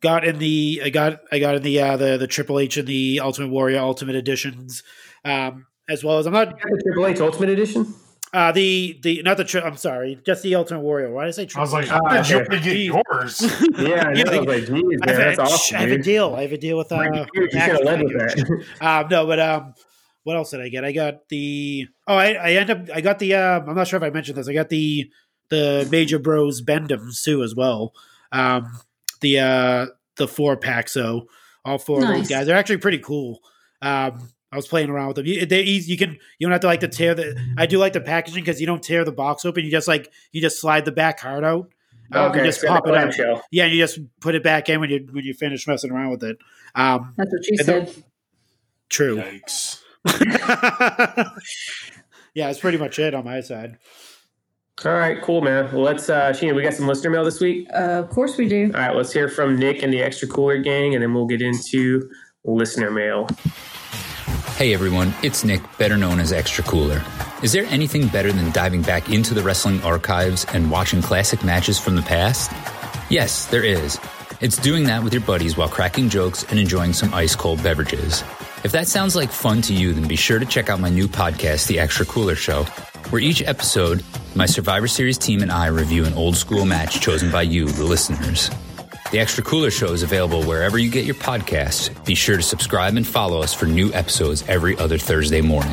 got 0.00 0.24
in 0.24 0.38
the 0.38 0.82
I 0.84 0.90
got 0.90 1.20
I 1.32 1.38
got 1.38 1.56
in 1.56 1.62
the 1.62 1.80
uh, 1.80 1.96
the 1.96 2.16
the 2.16 2.26
Triple 2.26 2.58
H 2.58 2.76
and 2.76 2.86
the 2.86 3.20
Ultimate 3.20 3.48
Warrior 3.48 3.80
Ultimate 3.80 4.16
editions, 4.16 4.82
um, 5.24 5.66
as 5.88 6.02
well 6.04 6.18
as 6.18 6.26
I'm 6.26 6.32
not 6.32 6.50
the 6.58 6.82
Triple 6.84 7.06
H 7.06 7.20
Ultimate 7.20 7.48
Edition. 7.50 7.94
uh 8.32 8.50
the 8.52 8.98
the 9.02 9.22
not 9.22 9.36
the 9.36 9.44
tri- 9.44 9.60
I'm 9.62 9.76
sorry, 9.76 10.18
just 10.26 10.42
the 10.42 10.54
Ultimate 10.56 10.80
Warrior. 10.80 11.12
Why 11.12 11.24
did 11.24 11.28
I 11.28 11.30
say 11.32 11.48
I 11.56 11.60
was 11.60 11.72
like, 11.72 11.86
how 11.88 12.00
Ah, 12.06 12.14
did 12.22 12.28
you 12.30 12.38
okay. 12.40 12.60
get 12.60 12.76
yours? 12.76 13.40
Yeah, 13.78 14.04
I, 14.08 14.12
know. 14.12 14.20
Yeah, 14.20 14.30
I 14.30 14.38
was 14.40 14.46
like, 14.48 14.66
geez, 14.66 14.70
I 15.02 15.06
man, 15.06 15.08
have, 15.08 15.16
that's 15.16 15.38
a, 15.38 15.42
awesome. 15.42 15.76
I 15.76 15.80
have 15.80 15.90
a 15.92 15.98
deal. 15.98 16.34
I 16.34 16.42
have 16.42 16.52
a 16.52 16.58
deal 16.58 16.78
with 16.78 16.90
uh, 16.92 16.96
Like, 16.96 17.28
you 17.34 17.50
should 17.50 17.60
have 17.60 17.80
led 17.82 18.02
with 18.02 18.12
that. 18.12 18.64
um, 18.80 19.08
no, 19.10 19.26
but 19.26 19.38
um, 19.40 19.74
what 20.24 20.36
else 20.36 20.50
did 20.50 20.60
I 20.62 20.68
get? 20.68 20.84
I 20.84 20.92
got 20.92 21.28
the 21.28 21.86
oh, 22.08 22.16
I 22.16 22.32
I 22.32 22.50
end 22.52 22.70
up 22.70 22.78
I 22.94 23.00
got 23.00 23.18
the 23.18 23.34
um, 23.34 23.68
I'm 23.68 23.74
not 23.76 23.86
sure 23.88 23.96
if 23.98 24.02
I 24.02 24.10
mentioned 24.10 24.38
this. 24.38 24.48
I 24.48 24.54
got 24.54 24.68
the 24.70 25.10
the 25.50 25.86
Major 25.90 26.18
Bros 26.18 26.62
Bendems 26.62 27.22
too 27.22 27.42
as 27.42 27.54
well. 27.54 27.92
um, 28.32 28.72
the 29.20 29.38
uh, 29.38 29.86
the 30.16 30.26
four 30.26 30.56
pack. 30.56 30.88
So 30.88 31.28
all 31.64 31.78
four 31.78 32.02
of 32.02 32.08
those 32.08 32.28
guys 32.28 32.48
are 32.48 32.54
actually 32.54 32.78
pretty 32.78 32.98
cool. 32.98 33.40
Um, 33.82 34.30
I 34.54 34.56
was 34.56 34.66
playing 34.68 34.88
around 34.88 35.08
with 35.08 35.16
them. 35.16 35.26
You, 35.26 35.44
they're 35.44 35.60
easy. 35.62 35.90
You 35.92 35.98
can 35.98 36.12
you 36.38 36.46
don't 36.46 36.52
have 36.52 36.60
to 36.62 36.68
like 36.68 36.80
to 36.80 36.88
tear 36.88 37.14
the. 37.14 37.36
I 37.58 37.66
do 37.66 37.78
like 37.78 37.92
the 37.92 38.00
packaging 38.00 38.42
because 38.44 38.60
you 38.60 38.66
don't 38.66 38.82
tear 38.82 39.04
the 39.04 39.12
box 39.12 39.44
open. 39.44 39.64
You 39.64 39.70
just 39.70 39.88
like 39.88 40.10
you 40.32 40.40
just 40.40 40.60
slide 40.60 40.84
the 40.84 40.92
back 40.92 41.18
card 41.20 41.44
out. 41.44 41.70
Um, 42.12 42.30
Okay, 42.30 42.38
you 42.40 42.44
just 42.46 42.64
pop 42.64 42.86
it 42.86 42.94
out. 42.94 43.12
clamshell. 43.12 43.42
Yeah, 43.50 43.66
you 43.66 43.78
just 43.82 43.98
put 44.20 44.34
it 44.34 44.42
back 44.42 44.68
in 44.68 44.78
when 44.80 44.90
you 44.90 45.06
when 45.10 45.24
you 45.24 45.34
finish 45.34 45.66
messing 45.66 45.90
around 45.90 46.10
with 46.10 46.22
it. 46.22 46.38
Um, 46.74 47.14
That's 47.16 47.30
what 47.32 47.44
she 47.44 47.56
And 47.58 47.66
the- 47.86 47.92
said. 47.92 48.04
true. 48.88 49.16
Yikes. 49.16 49.80
yeah, 52.34 52.46
that's 52.48 52.60
pretty 52.60 52.78
much 52.78 52.98
it 52.98 53.14
on 53.14 53.24
my 53.24 53.40
side. 53.40 53.78
All 54.84 54.92
right, 54.92 55.22
cool, 55.22 55.40
man. 55.40 55.72
Well, 55.72 55.82
let's, 55.82 56.10
uh, 56.10 56.30
Sheena, 56.32 56.54
we 56.54 56.62
got 56.62 56.74
some 56.74 56.88
listener 56.88 57.10
mail 57.10 57.24
this 57.24 57.40
week. 57.40 57.68
Uh, 57.72 58.02
of 58.02 58.10
course 58.10 58.36
we 58.36 58.48
do. 58.48 58.72
All 58.74 58.80
right, 58.80 58.94
let's 58.94 59.12
hear 59.12 59.28
from 59.28 59.56
Nick 59.56 59.82
and 59.84 59.92
the 59.92 60.02
Extra 60.02 60.26
Cooler 60.26 60.58
Gang, 60.58 60.94
and 60.94 61.02
then 61.02 61.14
we'll 61.14 61.26
get 61.26 61.40
into 61.40 62.10
listener 62.44 62.90
mail. 62.90 63.28
Hey 64.56 64.72
everyone, 64.72 65.12
it's 65.24 65.42
Nick, 65.42 65.62
better 65.78 65.96
known 65.96 66.20
as 66.20 66.32
Extra 66.32 66.62
Cooler. 66.62 67.02
Is 67.42 67.50
there 67.50 67.64
anything 67.66 68.06
better 68.06 68.30
than 68.30 68.52
diving 68.52 68.82
back 68.82 69.10
into 69.10 69.34
the 69.34 69.42
wrestling 69.42 69.82
archives 69.82 70.46
and 70.54 70.70
watching 70.70 71.02
classic 71.02 71.42
matches 71.42 71.76
from 71.76 71.96
the 71.96 72.02
past? 72.02 72.52
Yes, 73.10 73.46
there 73.46 73.64
is. 73.64 73.98
It's 74.40 74.56
doing 74.56 74.84
that 74.84 75.02
with 75.02 75.12
your 75.12 75.22
buddies 75.22 75.56
while 75.56 75.68
cracking 75.68 76.08
jokes 76.08 76.44
and 76.44 76.60
enjoying 76.60 76.92
some 76.92 77.12
ice 77.12 77.34
cold 77.34 77.64
beverages. 77.64 78.22
If 78.62 78.70
that 78.70 78.86
sounds 78.86 79.16
like 79.16 79.32
fun 79.32 79.60
to 79.62 79.74
you, 79.74 79.92
then 79.92 80.06
be 80.06 80.14
sure 80.14 80.38
to 80.38 80.46
check 80.46 80.70
out 80.70 80.78
my 80.78 80.88
new 80.88 81.08
podcast, 81.08 81.66
The 81.66 81.80
Extra 81.80 82.06
Cooler 82.06 82.36
Show, 82.36 82.62
where 83.10 83.20
each 83.20 83.42
episode, 83.42 84.04
my 84.36 84.46
Survivor 84.46 84.86
Series 84.86 85.18
team 85.18 85.42
and 85.42 85.50
I 85.50 85.66
review 85.66 86.04
an 86.04 86.14
old 86.14 86.36
school 86.36 86.64
match 86.64 87.00
chosen 87.00 87.32
by 87.32 87.42
you, 87.42 87.66
the 87.66 87.84
listeners. 87.84 88.50
The 89.14 89.20
Extra 89.20 89.44
Cooler 89.44 89.70
Show 89.70 89.92
is 89.92 90.02
available 90.02 90.42
wherever 90.42 90.76
you 90.76 90.90
get 90.90 91.04
your 91.04 91.14
podcasts. 91.14 92.04
Be 92.04 92.16
sure 92.16 92.36
to 92.36 92.42
subscribe 92.42 92.96
and 92.96 93.06
follow 93.06 93.40
us 93.40 93.54
for 93.54 93.66
new 93.66 93.92
episodes 93.92 94.42
every 94.48 94.76
other 94.76 94.98
Thursday 94.98 95.40
morning. 95.40 95.70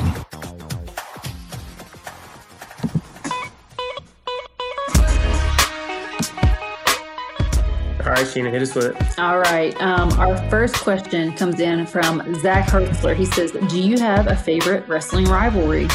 All 7.97 8.11
right, 8.11 8.27
Sheena, 8.27 8.51
hit 8.51 8.61
us 8.61 8.75
with 8.75 8.95
it. 8.95 9.19
All 9.19 9.39
right. 9.39 9.75
Um, 9.81 10.11
our 10.19 10.37
first 10.51 10.75
question 10.75 11.33
comes 11.33 11.59
in 11.59 11.87
from 11.87 12.35
Zach 12.41 12.67
Hertzler. 12.67 13.15
He 13.15 13.25
says, 13.25 13.53
"Do 13.53 13.81
you 13.81 13.97
have 13.97 14.27
a 14.27 14.35
favorite 14.35 14.87
wrestling 14.87 15.25
rivalry?" 15.25 15.87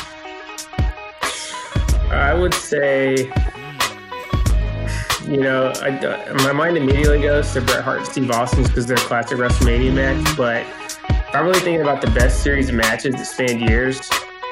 I 2.11 2.35
would 2.35 2.55
say, 2.55 3.31
you 5.27 5.39
know, 5.39 5.73
I, 5.83 6.33
my 6.45 6.53
mind 6.53 6.77
immediately 6.77 7.21
goes 7.21 7.53
to 7.55 7.61
Bret 7.61 7.83
Hart 7.83 7.99
and 7.99 8.07
Steve 8.07 8.31
Austin's 8.31 8.69
because 8.69 8.87
they're 8.87 8.97
a 8.97 9.01
classic 9.01 9.39
WrestleMania 9.39 9.93
match. 9.93 10.37
But 10.37 10.63
if 11.09 11.35
I'm 11.35 11.45
really 11.47 11.61
thinking 11.61 11.83
about 11.83 12.01
the 12.01 12.11
best 12.11 12.43
series 12.43 12.69
of 12.69 12.75
matches 12.77 13.15
that 13.15 13.25
spanned 13.25 13.61
years, 13.69 14.01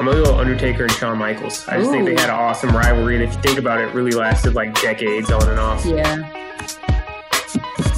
I'm 0.00 0.06
gonna 0.06 0.22
go 0.24 0.36
Undertaker 0.36 0.82
and 0.84 0.92
Shawn 0.92 1.18
Michaels. 1.18 1.66
I 1.68 1.78
just 1.78 1.90
think 1.90 2.04
they 2.06 2.12
had 2.14 2.24
an 2.28 2.30
awesome 2.34 2.76
rivalry, 2.76 3.14
and 3.14 3.22
if 3.24 3.34
you 3.34 3.40
think 3.42 3.58
about 3.58 3.80
it, 3.80 3.88
it 3.88 3.94
really 3.94 4.10
lasted 4.12 4.54
like 4.54 4.80
decades 4.80 5.30
on 5.30 5.48
and 5.48 5.60
off. 5.60 5.84
Yeah. 5.84 6.16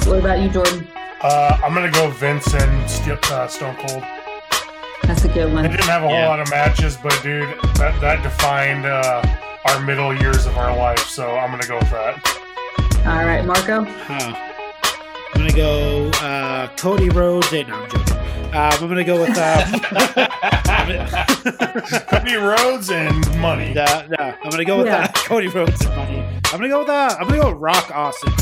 What 0.05 0.19
about 0.19 0.39
you, 0.39 0.49
Jordan? 0.49 0.87
Uh, 1.21 1.57
I'm 1.63 1.73
gonna 1.73 1.91
go 1.91 2.09
Vince 2.11 2.53
and 2.53 2.89
St- 2.89 3.31
uh, 3.31 3.47
Stone 3.47 3.75
Cold. 3.77 4.03
That's 5.03 5.25
a 5.25 5.29
good 5.29 5.51
one. 5.51 5.63
They 5.63 5.69
didn't 5.69 5.85
have 5.85 6.03
a 6.03 6.07
whole 6.07 6.15
Yeah. 6.17 6.27
lot 6.29 6.39
of 6.39 6.49
matches, 6.51 6.97
but 6.97 7.17
dude, 7.23 7.49
that 7.75 7.99
that 8.01 8.21
defined 8.21 8.85
uh, 8.85 9.23
our 9.65 9.79
middle 9.81 10.13
years 10.13 10.45
of 10.45 10.57
our 10.57 10.75
life. 10.77 10.99
So 11.07 11.35
I'm 11.37 11.49
gonna 11.49 11.65
go 11.67 11.79
with 11.79 11.89
that. 11.89 12.39
All 13.05 13.25
right, 13.25 13.43
Marco. 13.45 13.83
Huh. 13.85 14.33
I'm 15.33 15.41
gonna 15.41 15.53
go 15.53 16.09
uh, 16.21 16.67
Cody 16.75 17.09
Rhodes. 17.09 17.51
And, 17.53 17.67
no, 17.67 17.75
I'm 17.75 17.89
joking. 17.89 18.17
Um, 18.17 18.53
I'm 18.53 18.87
gonna 18.87 19.03
go 19.03 19.21
with. 19.21 19.37
Uh, 19.37 19.65
Cody 22.09 22.35
Rhodes 22.35 22.89
and 22.91 23.15
money. 23.41 23.77
Uh, 23.77 24.07
no, 24.07 24.17
I'm 24.43 24.49
gonna 24.49 24.65
go 24.65 24.77
with 24.79 24.87
Yeah. 24.87 25.03
uh, 25.05 25.11
Cody 25.27 25.47
Rhodes 25.47 25.85
and 25.85 25.95
money. 25.95 26.19
I'm 26.45 26.59
gonna 26.59 26.67
go 26.69 26.79
with 26.79 26.89
uh, 26.89 27.15
I'm 27.19 27.27
gonna 27.27 27.41
go 27.41 27.51
with 27.53 27.61
Rock 27.61 27.91
Austin 27.95 28.33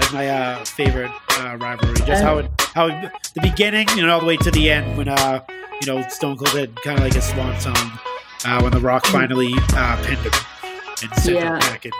as 0.00 0.12
my 0.12 0.28
uh, 0.28 0.64
favorite 0.64 1.10
uh, 1.38 1.56
rivalry. 1.60 1.94
Just 2.06 2.22
how 2.22 2.38
it 2.38 2.50
how 2.74 2.86
it, 2.88 3.12
the 3.34 3.40
beginning, 3.40 3.88
you 3.96 4.06
know, 4.06 4.14
all 4.14 4.20
the 4.20 4.26
way 4.26 4.36
to 4.36 4.50
the 4.50 4.70
end 4.70 4.96
when 4.96 5.08
uh, 5.08 5.42
you 5.80 5.86
know 5.92 6.06
Stone 6.08 6.36
Cold 6.36 6.52
did 6.52 6.76
kind 6.82 6.98
of 6.98 7.04
like 7.04 7.16
a 7.16 7.22
swan 7.22 7.58
song 7.60 7.74
uh, 8.44 8.60
when 8.60 8.72
the 8.72 8.80
Rock 8.80 9.04
finally 9.06 9.52
uh, 9.74 9.96
pinned 10.04 10.18
him 10.20 10.32
and 11.02 11.14
sent 11.20 11.36
Yeah. 11.36 11.54
him 11.54 11.58
back 11.60 11.86
in. 11.86 11.92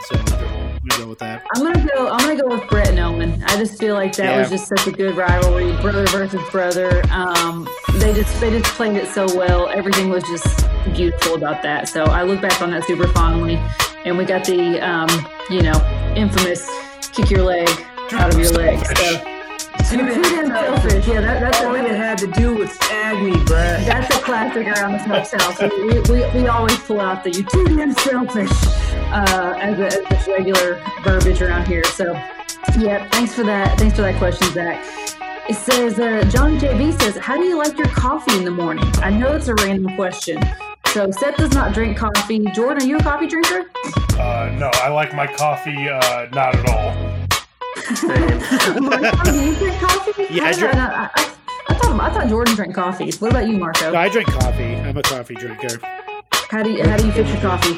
Gonna 0.88 1.02
go 1.02 1.08
with 1.08 1.18
that. 1.18 1.42
I'm 1.54 1.62
gonna 1.64 1.86
go. 1.94 2.08
I'm 2.08 2.18
gonna 2.18 2.40
go 2.40 2.48
with 2.48 2.68
Bret 2.68 2.88
and 2.90 2.98
Owen. 3.00 3.42
I 3.46 3.56
just 3.56 3.78
feel 3.78 3.94
like 3.94 4.14
that 4.16 4.24
Yeah. 4.24 4.38
was 4.40 4.50
just 4.50 4.68
such 4.68 4.86
a 4.86 4.92
good 4.92 5.16
rivalry, 5.16 5.72
brother 5.82 6.06
versus 6.06 6.40
brother. 6.50 7.02
Um, 7.10 7.68
they 7.94 8.12
just 8.14 8.38
they 8.40 8.50
just 8.50 8.70
played 8.74 8.94
it 8.96 9.08
so 9.08 9.26
well. 9.36 9.68
Everything 9.68 10.10
was 10.10 10.22
just 10.24 10.66
beautiful 10.94 11.34
about 11.34 11.62
that. 11.62 11.88
So 11.88 12.04
I 12.04 12.22
look 12.22 12.40
back 12.40 12.60
on 12.62 12.70
that 12.70 12.84
super 12.84 13.08
fondly. 13.08 13.60
And 14.04 14.16
we 14.16 14.24
got 14.24 14.44
the 14.44 14.78
um, 14.80 15.08
you 15.50 15.62
know 15.62 15.74
infamous 16.14 16.70
kick 17.12 17.30
your 17.30 17.42
leg 17.42 17.68
out 18.12 18.32
of 18.32 18.38
your 18.38 18.50
leg. 18.52 18.84
So 18.96 19.35
you're 19.92 20.14
too 20.14 20.22
damn 20.22 20.46
selfish. 20.48 21.06
Yeah, 21.06 21.20
that, 21.20 21.40
that's 21.40 21.60
All 21.62 21.74
a, 21.74 21.84
it 21.84 21.96
had 21.96 22.18
to 22.18 22.26
do 22.26 22.54
was 22.54 22.76
tag 22.78 23.22
me, 23.22 23.42
Bret. 23.44 23.86
that's 23.86 24.14
a 24.14 24.20
classic 24.20 24.66
around 24.66 24.92
the 24.92 25.04
smoke 25.04 25.40
house. 25.40 25.60
We, 25.60 26.00
we, 26.12 26.42
we 26.42 26.48
always 26.48 26.78
pull 26.80 27.00
out 27.00 27.24
the 27.24 27.30
you 27.30 27.44
too 27.44 27.64
damn 27.64 27.92
selfish 27.92 28.50
uh, 29.12 29.54
as, 29.60 29.78
a, 29.78 29.86
as 29.86 30.08
just 30.08 30.28
regular 30.28 30.82
verbiage 31.02 31.40
around 31.42 31.66
here. 31.66 31.84
So, 31.84 32.12
yeah, 32.78 33.08
thanks 33.10 33.34
for 33.34 33.44
that. 33.44 33.78
Thanks 33.78 33.96
for 33.96 34.02
that 34.02 34.16
question, 34.18 34.52
Zach. 34.52 34.84
It 35.48 35.54
says, 35.54 35.98
uh, 36.00 36.28
John 36.30 36.58
JB 36.58 37.00
says, 37.00 37.16
How 37.16 37.36
do 37.36 37.44
you 37.44 37.56
like 37.56 37.78
your 37.78 37.88
coffee 37.88 38.36
in 38.36 38.44
the 38.44 38.50
morning? 38.50 38.84
I 38.96 39.10
know 39.10 39.36
it's 39.36 39.48
a 39.48 39.54
random 39.54 39.94
question. 39.94 40.42
So, 40.86 41.10
Seth 41.10 41.36
does 41.36 41.52
not 41.52 41.72
drink 41.72 41.96
coffee. 41.98 42.44
Jordan, 42.52 42.82
are 42.82 42.86
you 42.86 42.96
a 42.96 43.02
coffee 43.02 43.26
drinker? 43.28 43.70
Uh, 44.18 44.52
no, 44.58 44.70
I 44.74 44.88
like 44.88 45.14
my 45.14 45.26
coffee 45.26 45.88
uh, 45.88 46.26
not 46.32 46.56
at 46.56 46.68
all. 46.68 47.15
Marco, 48.80 49.32
do 49.32 49.40
you 49.44 49.54
drink 49.56 49.78
coffee? 49.80 50.26
Yeah, 50.30 50.44
I 50.44 50.48
I, 50.48 50.52
drink- 50.52 50.74
I, 50.74 51.10
I, 51.14 51.34
I 51.68 51.74
thought, 51.74 52.00
I 52.00 52.10
thought 52.10 52.28
Jordan 52.28 52.54
drank 52.56 52.74
coffee. 52.74 53.10
What 53.18 53.30
about 53.30 53.46
you, 53.48 53.56
Marco? 53.58 53.92
No, 53.92 53.98
I 53.98 54.08
drink 54.08 54.28
coffee. 54.28 54.74
I'm 54.76 54.96
a 54.96 55.02
coffee 55.02 55.34
drinker. 55.34 55.78
How 56.50 56.62
do 56.62 56.70
you, 56.70 56.82
how 56.84 56.96
do 56.96 57.06
you 57.06 57.12
fix 57.12 57.28
your 57.30 57.40
coffee? 57.40 57.74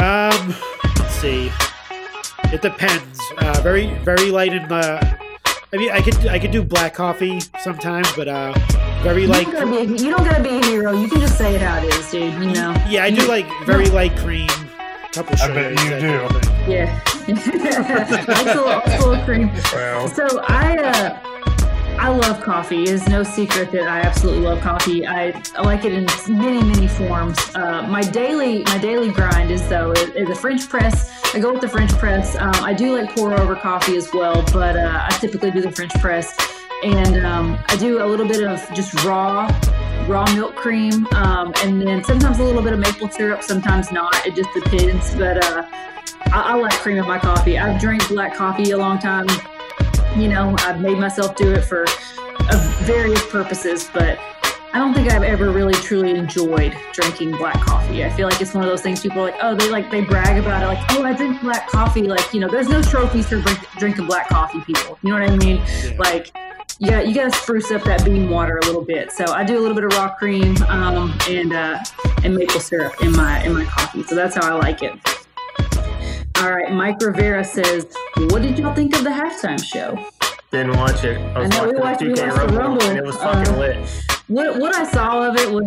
Um, 0.00 0.54
let's 0.98 1.14
see. 1.16 1.50
It 2.52 2.62
depends. 2.62 3.20
Uh, 3.38 3.60
very 3.62 3.92
very 4.04 4.30
light 4.30 4.52
in 4.52 4.66
the. 4.68 5.18
I 5.72 5.76
mean, 5.76 5.90
I 5.90 6.00
could 6.00 6.26
I 6.28 6.38
could 6.38 6.52
do 6.52 6.62
black 6.62 6.94
coffee 6.94 7.40
sometimes, 7.60 8.10
but 8.12 8.28
uh, 8.28 8.52
very 9.02 9.22
You 9.22 9.28
light. 9.28 9.46
don't, 9.46 9.52
gotta 9.54 9.66
be 9.70 9.76
a, 9.78 9.82
you 9.84 10.10
don't 10.10 10.24
gotta 10.24 10.42
be 10.42 10.50
a 10.50 10.64
hero. 10.66 10.92
You 10.92 11.08
can 11.08 11.20
just 11.20 11.36
say 11.36 11.54
it 11.56 11.60
how 11.60 11.78
it 11.82 11.92
is, 11.94 12.10
dude. 12.10 12.32
You 12.34 12.52
know. 12.52 12.72
Yeah, 12.88 13.02
I 13.04 13.10
do 13.10 13.26
like 13.26 13.46
very 13.64 13.86
light 13.86 14.16
cream. 14.18 14.48
Couple 15.12 15.34
I 15.40 15.48
bet 15.48 15.70
you 15.72 15.90
that 15.90 16.00
do. 16.00 16.40
type. 16.40 16.68
Yeah. 16.68 17.00
That's 17.26 17.46
a 17.46 18.62
little, 18.62 18.82
that's 18.86 19.04
a 19.04 19.24
cream. 19.24 19.50
So 20.08 20.40
I 20.48 20.78
uh, 20.78 21.36
I 21.98 22.08
love 22.08 22.40
coffee. 22.42 22.82
It 22.82 22.90
is 22.90 23.08
no 23.08 23.22
secret 23.22 23.72
that 23.72 23.88
I 23.88 24.00
absolutely 24.00 24.42
love 24.42 24.60
coffee. 24.60 25.06
I, 25.06 25.42
I 25.56 25.62
like 25.62 25.84
it 25.84 25.92
in 25.92 26.06
many 26.28 26.62
many 26.62 26.86
forms. 26.86 27.38
Uh, 27.54 27.82
my 27.88 28.02
daily 28.02 28.62
my 28.64 28.78
daily 28.78 29.10
grind 29.10 29.50
is 29.50 29.66
though 29.68 29.92
is, 29.92 30.28
a 30.28 30.34
French 30.34 30.68
press. 30.68 31.10
I 31.34 31.40
go 31.40 31.52
with 31.52 31.62
the 31.62 31.68
French 31.68 31.90
press. 31.92 32.36
Um, 32.36 32.54
I 32.56 32.74
do 32.74 32.96
like 32.96 33.14
pour 33.14 33.34
over 33.34 33.56
coffee 33.56 33.96
as 33.96 34.12
well, 34.12 34.44
but 34.52 34.76
uh, 34.76 35.06
I 35.08 35.16
typically 35.18 35.50
do 35.50 35.60
the 35.60 35.72
French 35.72 35.94
press, 35.94 36.36
and 36.84 37.26
um, 37.26 37.58
I 37.68 37.76
do 37.76 38.02
a 38.02 38.06
little 38.06 38.28
bit 38.28 38.46
of 38.46 38.62
just 38.72 39.02
raw 39.04 39.48
raw 40.06 40.24
milk 40.34 40.54
cream, 40.54 41.06
um, 41.14 41.52
and 41.62 41.82
then 41.82 42.02
sometimes 42.04 42.38
a 42.38 42.44
little 42.44 42.62
bit 42.62 42.72
of 42.72 42.78
maple 42.78 43.08
syrup. 43.08 43.42
Sometimes 43.42 43.92
not. 43.92 44.14
It 44.26 44.34
just 44.34 44.50
depends. 44.54 45.14
But 45.14 45.44
uh, 45.44 45.64
I, 46.26 46.52
I 46.52 46.54
like 46.54 46.72
cream 46.74 46.98
in 46.98 47.06
my 47.06 47.18
coffee. 47.18 47.58
I've 47.58 47.80
drank 47.80 48.08
black 48.08 48.34
coffee 48.34 48.70
a 48.70 48.78
long 48.78 48.98
time. 48.98 49.26
You 50.16 50.28
know, 50.28 50.54
I've 50.60 50.80
made 50.80 50.98
myself 50.98 51.36
do 51.36 51.52
it 51.52 51.62
for 51.62 51.84
uh, 51.88 52.80
various 52.84 53.24
purposes, 53.26 53.90
but 53.92 54.18
I 54.72 54.78
don't 54.78 54.92
think 54.92 55.10
I've 55.10 55.22
ever 55.22 55.50
really 55.50 55.74
truly 55.74 56.10
enjoyed 56.10 56.76
drinking 56.92 57.32
black 57.32 57.58
coffee. 57.60 58.04
I 58.04 58.10
feel 58.10 58.28
like 58.28 58.40
it's 58.40 58.52
one 58.52 58.62
of 58.62 58.68
those 58.68 58.82
things 58.82 59.00
people 59.00 59.20
are 59.20 59.30
like, 59.30 59.36
oh, 59.40 59.54
they 59.54 59.70
like 59.70 59.90
they 59.90 60.02
brag 60.02 60.38
about 60.38 60.62
it, 60.62 60.66
like, 60.66 60.84
oh, 60.92 61.02
I 61.02 61.14
drink 61.14 61.40
black 61.40 61.68
coffee. 61.68 62.02
Like, 62.02 62.34
you 62.34 62.40
know, 62.40 62.48
there's 62.48 62.68
no 62.68 62.82
trophies 62.82 63.26
for 63.28 63.40
drink, 63.40 63.58
drinking 63.78 64.06
black 64.06 64.28
coffee, 64.28 64.60
people. 64.60 64.98
You 65.02 65.10
know 65.10 65.20
what 65.20 65.30
I 65.30 65.36
mean? 65.36 65.62
Yeah. 65.82 65.96
Like, 65.98 66.30
you 66.78 66.90
got 66.90 67.08
you 67.08 67.14
got 67.14 67.32
to 67.32 67.38
spruce 67.38 67.70
up 67.70 67.82
that 67.84 68.04
bean 68.04 68.28
water 68.28 68.58
a 68.58 68.66
little 68.66 68.82
bit. 68.84 69.12
So 69.12 69.24
I 69.26 69.44
do 69.44 69.58
a 69.58 69.60
little 69.60 69.74
bit 69.74 69.84
of 69.84 69.92
raw 69.92 70.14
cream 70.14 70.56
um, 70.68 71.16
and 71.28 71.52
uh, 71.52 71.78
and 72.22 72.34
maple 72.34 72.60
syrup 72.60 73.00
in 73.02 73.12
my 73.12 73.42
in 73.44 73.54
my 73.54 73.64
coffee. 73.64 74.02
So 74.04 74.14
that's 74.14 74.36
how 74.36 74.54
I 74.54 74.58
like 74.58 74.82
it. 74.82 74.92
All 76.38 76.50
right, 76.52 76.70
Mike 76.70 77.00
Rivera 77.00 77.44
says, 77.44 77.86
"What 78.16 78.42
did 78.42 78.58
y'all 78.58 78.74
think 78.74 78.94
of 78.96 79.04
the 79.04 79.10
halftime 79.10 79.62
show?" 79.62 79.98
didn't 80.50 80.76
watch 80.76 81.02
it. 81.04 81.18
I 81.18 81.38
was 81.40 81.50
I 81.50 81.56
know, 81.56 81.72
we 81.72 81.78
watched- 81.78 82.02
we 82.02 82.08
the 82.08 82.14
2K 82.14 82.26
watched 82.28 82.36
the 82.36 82.58
Rumble, 82.58 82.58
Rumble, 82.58 82.82
and 82.88 82.98
it 82.98 83.04
was 83.04 83.16
fucking 83.16 83.54
uh, 83.54 83.58
lit. 83.58 84.04
What 84.28 84.58
what 84.58 84.74
I 84.74 84.84
saw 84.84 85.28
of 85.28 85.36
it 85.36 85.50
was 85.50 85.64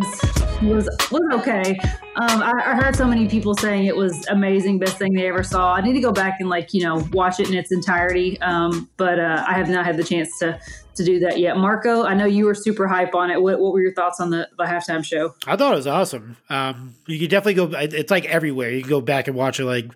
was 0.61 0.89
was 1.11 1.21
okay. 1.39 1.77
Um, 2.15 2.43
I, 2.43 2.51
I 2.65 2.75
heard 2.75 2.95
so 2.95 3.07
many 3.07 3.27
people 3.27 3.55
saying 3.55 3.85
it 3.85 3.95
was 3.95 4.27
amazing, 4.27 4.79
best 4.79 4.97
thing 4.97 5.13
they 5.13 5.27
ever 5.27 5.43
saw. 5.43 5.73
I 5.73 5.81
need 5.81 5.93
to 5.93 6.01
go 6.01 6.11
back 6.11 6.37
and 6.39 6.49
like 6.49 6.73
you 6.73 6.83
know 6.83 7.03
watch 7.13 7.39
it 7.39 7.49
in 7.49 7.55
its 7.55 7.71
entirety, 7.71 8.39
um, 8.41 8.89
but 8.97 9.19
uh, 9.19 9.43
I 9.47 9.53
have 9.53 9.69
not 9.69 9.85
had 9.85 9.97
the 9.97 10.03
chance 10.03 10.37
to 10.39 10.59
to 10.95 11.05
do 11.05 11.19
that 11.19 11.39
yet. 11.39 11.55
Marco, 11.57 12.03
I 12.03 12.13
know 12.13 12.25
you 12.25 12.45
were 12.45 12.53
super 12.53 12.85
hype 12.87 13.15
on 13.15 13.31
it. 13.31 13.41
What, 13.41 13.59
what 13.59 13.71
were 13.71 13.81
your 13.81 13.93
thoughts 13.93 14.19
on 14.19 14.31
the, 14.31 14.49
the 14.57 14.65
halftime 14.65 15.03
show? 15.05 15.33
I 15.47 15.55
thought 15.55 15.71
it 15.71 15.77
was 15.77 15.87
awesome. 15.87 16.35
Um, 16.49 16.95
you 17.07 17.17
could 17.19 17.29
definitely 17.29 17.53
go. 17.53 17.69
It's 17.79 18.11
like 18.11 18.25
everywhere. 18.25 18.69
You 18.71 18.81
can 18.81 18.89
go 18.89 18.99
back 18.99 19.27
and 19.29 19.37
watch 19.37 19.61
it. 19.61 19.65
Like, 19.65 19.89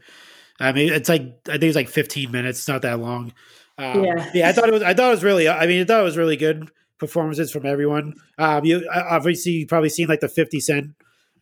I 0.62 0.72
mean, 0.72 0.94
it's 0.94 1.10
like 1.10 1.24
I 1.50 1.54
think 1.54 1.64
it's 1.64 1.76
like 1.76 1.90
15 1.90 2.32
minutes. 2.32 2.60
It's 2.60 2.68
not 2.70 2.84
that 2.84 3.00
long. 3.00 3.34
Um, 3.78 4.06
Yeah. 4.06 4.32
yeah. 4.34 4.50
I 4.50 4.54
thought 4.54 4.70
it 4.70 4.74
was. 4.74 4.84
I 4.84 4.94
thought 4.94 5.08
it 5.08 5.16
was 5.16 5.24
really. 5.26 5.50
I 5.50 5.68
mean, 5.68 5.82
I 5.82 5.86
thought 5.86 6.00
it 6.00 6.06
was 6.06 6.16
really 6.18 6.38
good 6.38 6.70
performances 7.00 7.52
from 7.52 7.66
everyone. 7.66 8.14
Um, 8.38 8.66
you 8.66 8.88
obviously 8.94 9.54
you've 9.54 9.70
probably 9.70 9.90
seen 9.90 10.08
like 10.08 10.20
the 10.20 10.30
50 10.30 10.60
Cent 10.60 10.92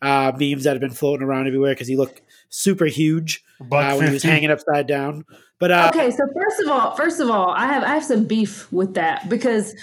uh, 0.00 0.32
memes 0.38 0.64
that 0.64 0.72
have 0.72 0.80
been 0.80 0.90
floating 0.90 1.26
around 1.26 1.46
everywhere 1.46 1.72
because 1.72 1.88
he 1.88 1.96
looked 1.96 2.22
super 2.48 2.86
huge 2.86 3.42
Buck 3.60 3.84
uh, 3.84 3.96
when 3.96 4.08
he 4.08 4.12
was 4.12 4.22
hanging 4.22 4.50
upside 4.50 4.86
down. 4.86 5.24
But 5.58 5.70
uh, 5.70 5.90
Okay, 5.94 6.10
so 6.10 6.24
first 6.34 6.60
of 6.60 6.68
all, 6.68 6.96
first 6.96 7.20
of 7.20 7.30
all, 7.30 7.50
I 7.50 7.66
have 7.66 7.84
I 7.84 7.94
have 7.94 8.04
some 8.04 8.24
beef 8.24 8.70
with 8.72 8.94
that 8.94 9.28
because 9.28 9.74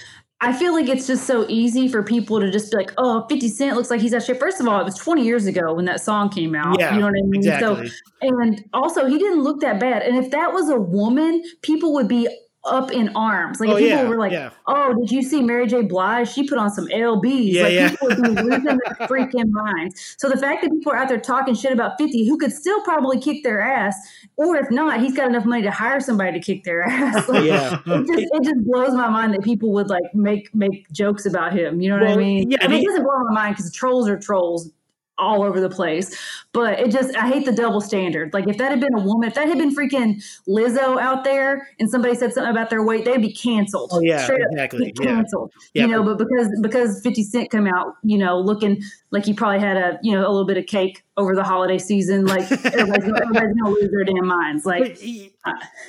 I 0.42 0.54
feel 0.54 0.74
like 0.74 0.88
it's 0.88 1.08
just 1.08 1.26
so 1.26 1.46
easy 1.50 1.90
for 1.90 2.02
people 2.02 2.40
to 2.40 2.50
just 2.50 2.72
be 2.72 2.78
like, 2.78 2.94
"Oh, 2.98 3.26
50 3.30 3.48
Cent 3.50 3.76
looks 3.76 3.90
like 3.90 4.00
he's 4.00 4.14
out 4.14 4.24
shape." 4.24 4.40
First 4.40 4.62
of 4.62 4.68
all, 4.68 4.80
it 4.80 4.86
was 4.86 4.96
20 4.96 5.24
years 5.24 5.46
ago 5.46 5.74
when 5.74 5.86
that 5.86 6.02
song 6.02 6.30
came 6.30 6.56
out. 6.56 6.80
yeah, 6.80 6.94
you 6.94 7.00
know 7.00 7.08
what 7.08 7.16
I 7.16 7.26
mean? 7.26 7.36
exactly. 7.36 7.90
So, 7.90 7.96
and 8.22 8.64
also, 8.74 9.06
he 9.06 9.18
didn't 9.18 9.42
look 9.44 9.60
that 9.62 9.80
bad. 9.80 10.02
And 10.02 10.18
if 10.18 10.32
that 10.32 10.54
was 10.54 10.70
a 10.70 10.80
woman, 10.80 11.44
people 11.62 11.94
would 11.94 12.08
be 12.08 12.28
up 12.70 12.92
in 12.92 13.10
arms. 13.16 13.60
Like 13.60 13.70
Oh, 13.70 13.74
if 13.76 13.80
people 13.84 13.98
yeah, 14.04 14.08
were 14.08 14.18
like, 14.18 14.32
yeah. 14.32 14.50
"Oh, 14.68 14.94
did 14.94 15.12
you 15.12 15.22
see 15.24 15.42
Mary 15.42 15.68
J. 15.68 15.82
Blige? 15.84 16.30
She 16.30 16.48
put 16.48 16.58
on 16.58 16.70
some 16.70 16.88
LBs." 16.88 17.54
Yeah, 17.54 17.64
like 17.64 17.74
yeah. 17.74 17.90
people 17.90 18.08
would 18.10 18.18
be 18.24 18.30
losing 18.44 18.64
their 18.64 19.08
freaking 19.08 19.50
minds. 19.52 20.16
So 20.18 20.30
the 20.30 20.38
fact 20.38 20.62
that 20.62 20.72
people 20.72 20.92
are 20.92 20.98
out 20.98 21.10
there 21.10 21.20
talking 21.20 21.54
shit 21.56 21.72
about 21.74 21.98
50, 21.98 22.28
who 22.28 22.38
could 22.38 22.52
still 22.54 22.82
probably 22.84 23.20
kick 23.20 23.44
their 23.44 23.62
ass, 23.62 23.96
or 24.38 24.56
if 24.58 24.70
not, 24.72 25.02
he's 25.02 25.16
got 25.16 25.28
enough 25.28 25.46
money 25.46 25.62
to 25.64 25.72
hire 25.72 26.00
somebody 26.00 26.32
to 26.34 26.40
kick 26.40 26.64
their 26.64 26.82
ass. 26.88 27.28
Like, 27.28 27.44
Yeah. 27.46 27.80
it 27.86 28.08
just 28.08 28.34
it 28.34 28.44
just 28.44 28.64
blows 28.66 28.94
my 28.94 29.10
mind 29.10 29.34
that 29.34 29.44
people 29.44 29.72
would 29.74 29.90
like 29.90 30.04
make 30.14 30.54
make 30.56 30.90
jokes 30.92 31.26
about 31.26 31.54
him. 31.54 31.82
You 31.82 31.90
know 31.90 32.00
what 32.00 32.08
I 32.10 32.16
mean? 32.16 32.52
yeah, 32.52 32.58
I 32.62 32.68
mean, 32.68 32.82
it 32.82 32.86
doesn't 32.86 33.04
blow 33.04 33.20
my 33.30 33.34
mind 33.34 33.56
because 33.58 33.74
trolls 33.74 34.08
are 34.10 34.18
trolls 34.20 34.72
all 35.20 35.44
over 35.44 35.60
the 35.60 35.70
place. 35.70 36.18
But 36.52 36.80
it 36.80 36.92
just 36.92 37.16
I 37.16 37.28
hate 37.30 37.46
the 37.46 37.52
double 37.52 37.82
standard. 37.82 38.34
Like 38.34 38.48
if 38.48 38.58
that 38.58 38.72
had 38.72 38.80
been 38.80 38.94
a 38.96 39.02
woman, 39.02 39.28
if 39.28 39.36
that 39.36 39.48
had 39.48 39.58
been 39.58 39.76
freaking 39.76 40.24
Lizzo 40.48 41.00
out 41.00 41.24
there 41.24 41.68
and 41.80 41.90
somebody 41.90 42.16
said 42.16 42.34
something 42.34 42.50
about 42.50 42.70
their 42.70 42.84
weight, 42.84 43.06
they'd 43.06 43.22
be 43.22 43.32
canceled. 43.34 43.90
Oh, 43.94 44.00
yeah, 44.02 44.24
Straight 44.24 44.42
exactly. 44.52 44.88
up 44.90 44.94
Yeah. 45.00 45.06
canceled. 45.16 45.52
Yeah, 45.74 45.84
you 45.86 45.92
know, 45.92 46.04
but 46.04 46.18
because 46.18 46.50
because 46.62 47.02
50 47.04 47.24
Cent 47.24 47.52
come 47.52 47.68
out, 47.68 47.94
you 48.04 48.18
know, 48.18 48.40
looking 48.40 48.82
like 49.12 49.26
he 49.26 49.34
probably 49.34 49.60
had 49.60 49.78
a, 49.78 50.00
you 50.02 50.12
know, 50.14 50.22
a 50.22 50.30
little 50.30 50.46
bit 50.46 50.58
of 50.58 50.66
cake 50.66 51.04
over 51.18 51.36
the 51.36 51.44
holiday 51.44 51.78
season, 51.78 52.26
like 52.26 52.50
everybody's, 52.52 53.04
gonna- 53.06 53.22
everybody's 53.22 53.54
gonna 53.62 53.70
lose 53.76 53.90
their 53.92 54.04
damn 54.06 54.26
minds. 54.28 54.66
Like 54.66 54.84
But 54.84 55.04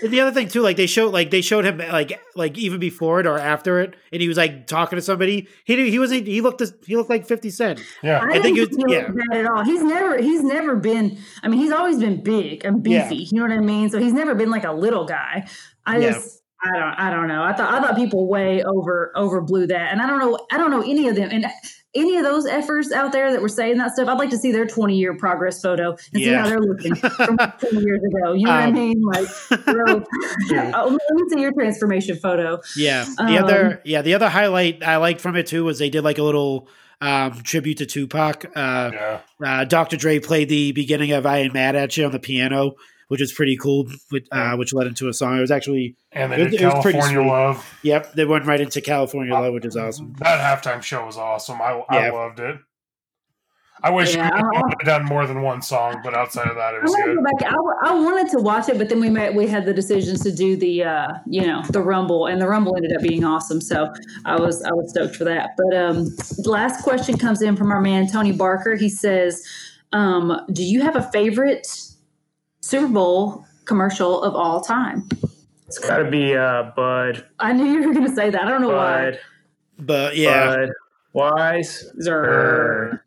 the 0.03 0.21
other 0.21 0.33
thing 0.33 0.49
too, 0.49 0.61
like 0.63 0.77
they 0.77 0.87
showed, 0.87 1.13
like 1.13 1.31
they 1.31 1.41
showed 1.41 1.65
him, 1.65 1.79
like 1.79 2.21
like 2.37 2.57
even 2.57 2.79
before 2.79 3.21
it 3.21 3.27
or 3.27 3.39
after 3.39 3.81
it, 3.81 3.95
and 4.13 4.23
he 4.23 4.29
was 4.29 4.37
like 4.37 4.67
talking 4.67 4.97
to 4.97 5.03
somebody. 5.03 5.49
He 5.65 5.91
he 5.91 5.99
wasn't. 5.99 6.27
He 6.27 6.41
looked. 6.41 6.63
He 6.87 6.97
looked 6.97 7.11
like 7.11 7.27
Fifty 7.27 7.51
Cent. 7.51 7.81
Yeah. 8.03 8.19
I, 8.21 8.29
I 8.29 8.33
think 8.41 8.43
think 8.45 8.59
it 8.59 8.69
was- 8.69 8.77
he 8.77 8.95
yeah. 8.95 9.01
looks 9.09 9.15
bad 9.31 9.41
at 9.45 9.47
all. 9.51 9.65
He's 9.65 9.83
never 9.83 10.19
he's 10.19 10.43
never 10.45 10.77
been. 10.77 11.19
I 11.43 11.49
mean, 11.49 11.61
he's 11.61 11.73
always 11.73 11.99
been 11.99 12.23
big 12.23 12.65
and 12.65 12.87
Yeah. 12.87 13.09
beefy. 13.09 13.25
You 13.31 13.39
know 13.41 13.43
what 13.43 13.53
I 13.53 13.61
mean? 13.61 13.91
So 13.91 13.99
he's 13.99 14.13
never 14.13 14.35
been 14.35 14.51
like 14.51 14.65
a 14.65 14.73
little 14.73 15.05
guy. 15.07 15.49
I 15.85 15.99
Yeah. 15.99 16.13
just 16.13 16.43
I 16.63 16.79
don't 16.79 16.95
I 16.95 17.11
don't 17.11 17.27
know. 17.29 17.43
I 17.43 17.53
thought 17.53 17.73
I 17.75 17.81
thought 17.81 17.97
people 17.97 18.29
way 18.29 18.63
over 18.63 19.13
over 19.17 19.41
blew 19.41 19.67
that, 19.67 19.93
and 19.93 20.01
I 20.01 20.07
don't 20.07 20.19
know 20.21 20.39
I 20.53 20.59
don't 20.59 20.71
know 20.71 20.83
any 20.83 21.09
of 21.09 21.17
them 21.17 21.29
and. 21.33 21.47
Any 21.95 22.17
of 22.17 22.23
those 22.25 22.47
efforts 22.47 22.93
out 22.93 23.11
there 23.11 23.33
that 23.33 23.43
were 23.43 23.49
saying 23.49 23.79
that 23.79 23.93
stuff, 23.93 24.09
I'd 24.09 24.19
like 24.19 24.31
to 24.31 24.39
see 24.39 24.53
their 24.53 24.67
20 24.67 24.97
year 24.97 25.15
progress 25.17 25.61
photo 25.61 25.91
and 25.91 26.23
see 26.23 26.25
how 26.33 26.47
they're 26.47 26.61
looking 26.61 26.95
from 26.95 27.37
20 27.59 27.85
years 27.85 28.01
ago. 28.05 28.33
You 28.33 28.47
know 28.47 28.53
what 28.53 28.61
I 28.61 28.69
Um, 28.69 28.73
mean? 28.75 29.03
Like, 29.03 29.29
bro, 29.65 29.97
oh, 30.75 30.89
let 30.89 31.15
me 31.15 31.23
see 31.31 31.41
your 31.41 31.53
transformation 31.53 32.17
photo. 32.17 32.61
Yeah. 32.77 33.05
The 33.17 33.23
Um, 33.39 33.45
other, 33.45 33.83
yeah, 33.85 34.03
the 34.03 34.15
other 34.15 34.29
highlight 34.29 34.85
I 34.85 34.97
liked 34.99 35.21
from 35.21 35.35
it 35.35 35.47
too 35.49 35.65
was 35.65 35.79
they 35.81 35.91
did 35.91 36.05
like 36.05 36.19
a 36.19 36.23
little 36.23 36.69
um, 37.01 37.33
tribute 37.43 37.79
to 37.79 37.87
Tupac. 37.87 38.45
Uh, 38.55 38.91
Yeah. 38.93 39.21
uh, 39.45 39.65
Dr. 39.65 39.97
Dre 39.97 40.19
played 40.21 40.49
the 40.49 40.71
beginning 40.73 41.11
of 41.13 41.27
"I 41.27 41.39
Ain't 41.39 41.55
Mad 41.55 41.75
at 41.75 41.97
You" 41.97 42.05
on 42.05 42.13
the 42.13 42.19
piano, 42.21 42.75
which 43.11 43.21
was 43.21 43.33
pretty 43.33 43.57
cool. 43.57 43.87
Which, 44.11 44.27
uh, 44.33 44.55
which 44.57 44.73
led 44.73 44.87
into 44.87 45.09
a 45.09 45.13
song. 45.13 45.37
It 45.37 45.41
was 45.41 45.51
actually, 45.51 45.97
And 46.13 46.31
they 46.33 46.43
It- 46.43 46.51
did 46.53 46.61
it 46.63 46.65
was 46.67 46.83
pretty 46.83 46.99
California. 46.99 47.31
Love. 47.31 47.79
yep, 47.83 48.13
they 48.15 48.25
went 48.25 48.47
right 48.47 48.61
into 48.61 48.81
California 48.81 49.33
Love, 49.35 49.53
which 49.55 49.65
is 49.65 49.77
awesome. 49.77 50.15
That 50.19 50.39
halftime 50.63 50.83
show 50.83 51.05
was 51.07 51.17
awesome. 51.17 51.61
I, 51.61 51.83
I 51.89 52.07
Yeah. 52.07 52.11
loved 52.13 52.41
it. 52.41 52.57
I 53.83 53.89
wish 53.91 54.15
Yeah, 54.15 54.29
we 54.35 54.41
I- 54.59 54.61
would 54.63 54.75
have 54.79 54.87
done 54.87 55.05
more 55.07 55.27
than 55.27 55.41
one 55.41 55.63
song, 55.63 56.03
but 56.05 56.15
outside 56.15 56.49
of 56.49 56.57
that, 56.57 56.75
it 56.75 56.81
I 56.81 56.83
was 56.83 56.91
want 56.93 57.03
to 57.05 57.09
good. 57.15 57.17
go 57.17 57.23
back. 57.23 57.51
I, 57.51 57.57
w- 57.57 57.75
I 57.83 57.95
wanted 57.95 58.31
to 58.33 58.39
watch 58.39 58.69
it, 58.69 58.77
but 58.77 58.91
then 58.91 59.01
we 59.01 59.09
met. 59.09 59.35
We 59.35 59.47
had 59.47 59.65
the 59.65 59.73
decisions 59.73 60.23
to 60.25 60.33
do 60.33 60.55
the, 60.57 60.85
uh, 60.85 61.09
you 61.27 61.47
know, 61.47 61.63
the 61.71 61.81
Rumble, 61.81 62.27
and 62.27 62.41
the 62.43 62.47
Rumble 62.47 62.77
ended 62.77 62.93
up 62.95 63.01
being 63.03 63.25
awesome. 63.25 63.61
So 63.63 63.91
I 64.27 64.37
was 64.39 64.63
I 64.63 64.73
was 64.73 64.91
stoked 64.91 65.17
for 65.17 65.25
that. 65.25 65.51
But 65.57 65.75
um, 65.77 66.09
last 66.45 66.85
question 66.85 67.17
comes 67.17 67.41
in 67.41 67.57
from 67.57 67.73
our 67.73 67.81
man 67.81 68.07
Tony 68.07 68.33
Barker. 68.33 68.75
He 68.75 68.91
says, 68.91 69.43
um, 69.95 70.39
"Do 70.53 70.63
you 70.63 70.83
have 70.83 70.95
a 70.97 71.03
favorite 71.11 71.67
Super 72.71 72.89
Bowl 72.89 73.45
commercial 73.65 74.23
of 74.23 74.35
all 74.35 74.61
time?" 74.61 75.09
It's 75.67 75.79
got 75.79 75.99
to 75.99 76.11
be 76.11 76.35
uh, 76.35 76.71
Bud. 76.75 77.25
I 77.39 77.53
knew 77.53 77.65
you 77.65 77.87
were 77.87 77.95
going 77.95 78.07
to 78.09 78.15
say 78.15 78.31
that. 78.31 78.43
I 78.43 78.49
don't 78.49 78.61
know 78.63 78.71
why. 78.71 79.19
But 79.79 80.17
yeah, 80.17 80.57
Bud. 80.57 80.69
Wise. 81.13 81.85
Zer. 82.01 83.05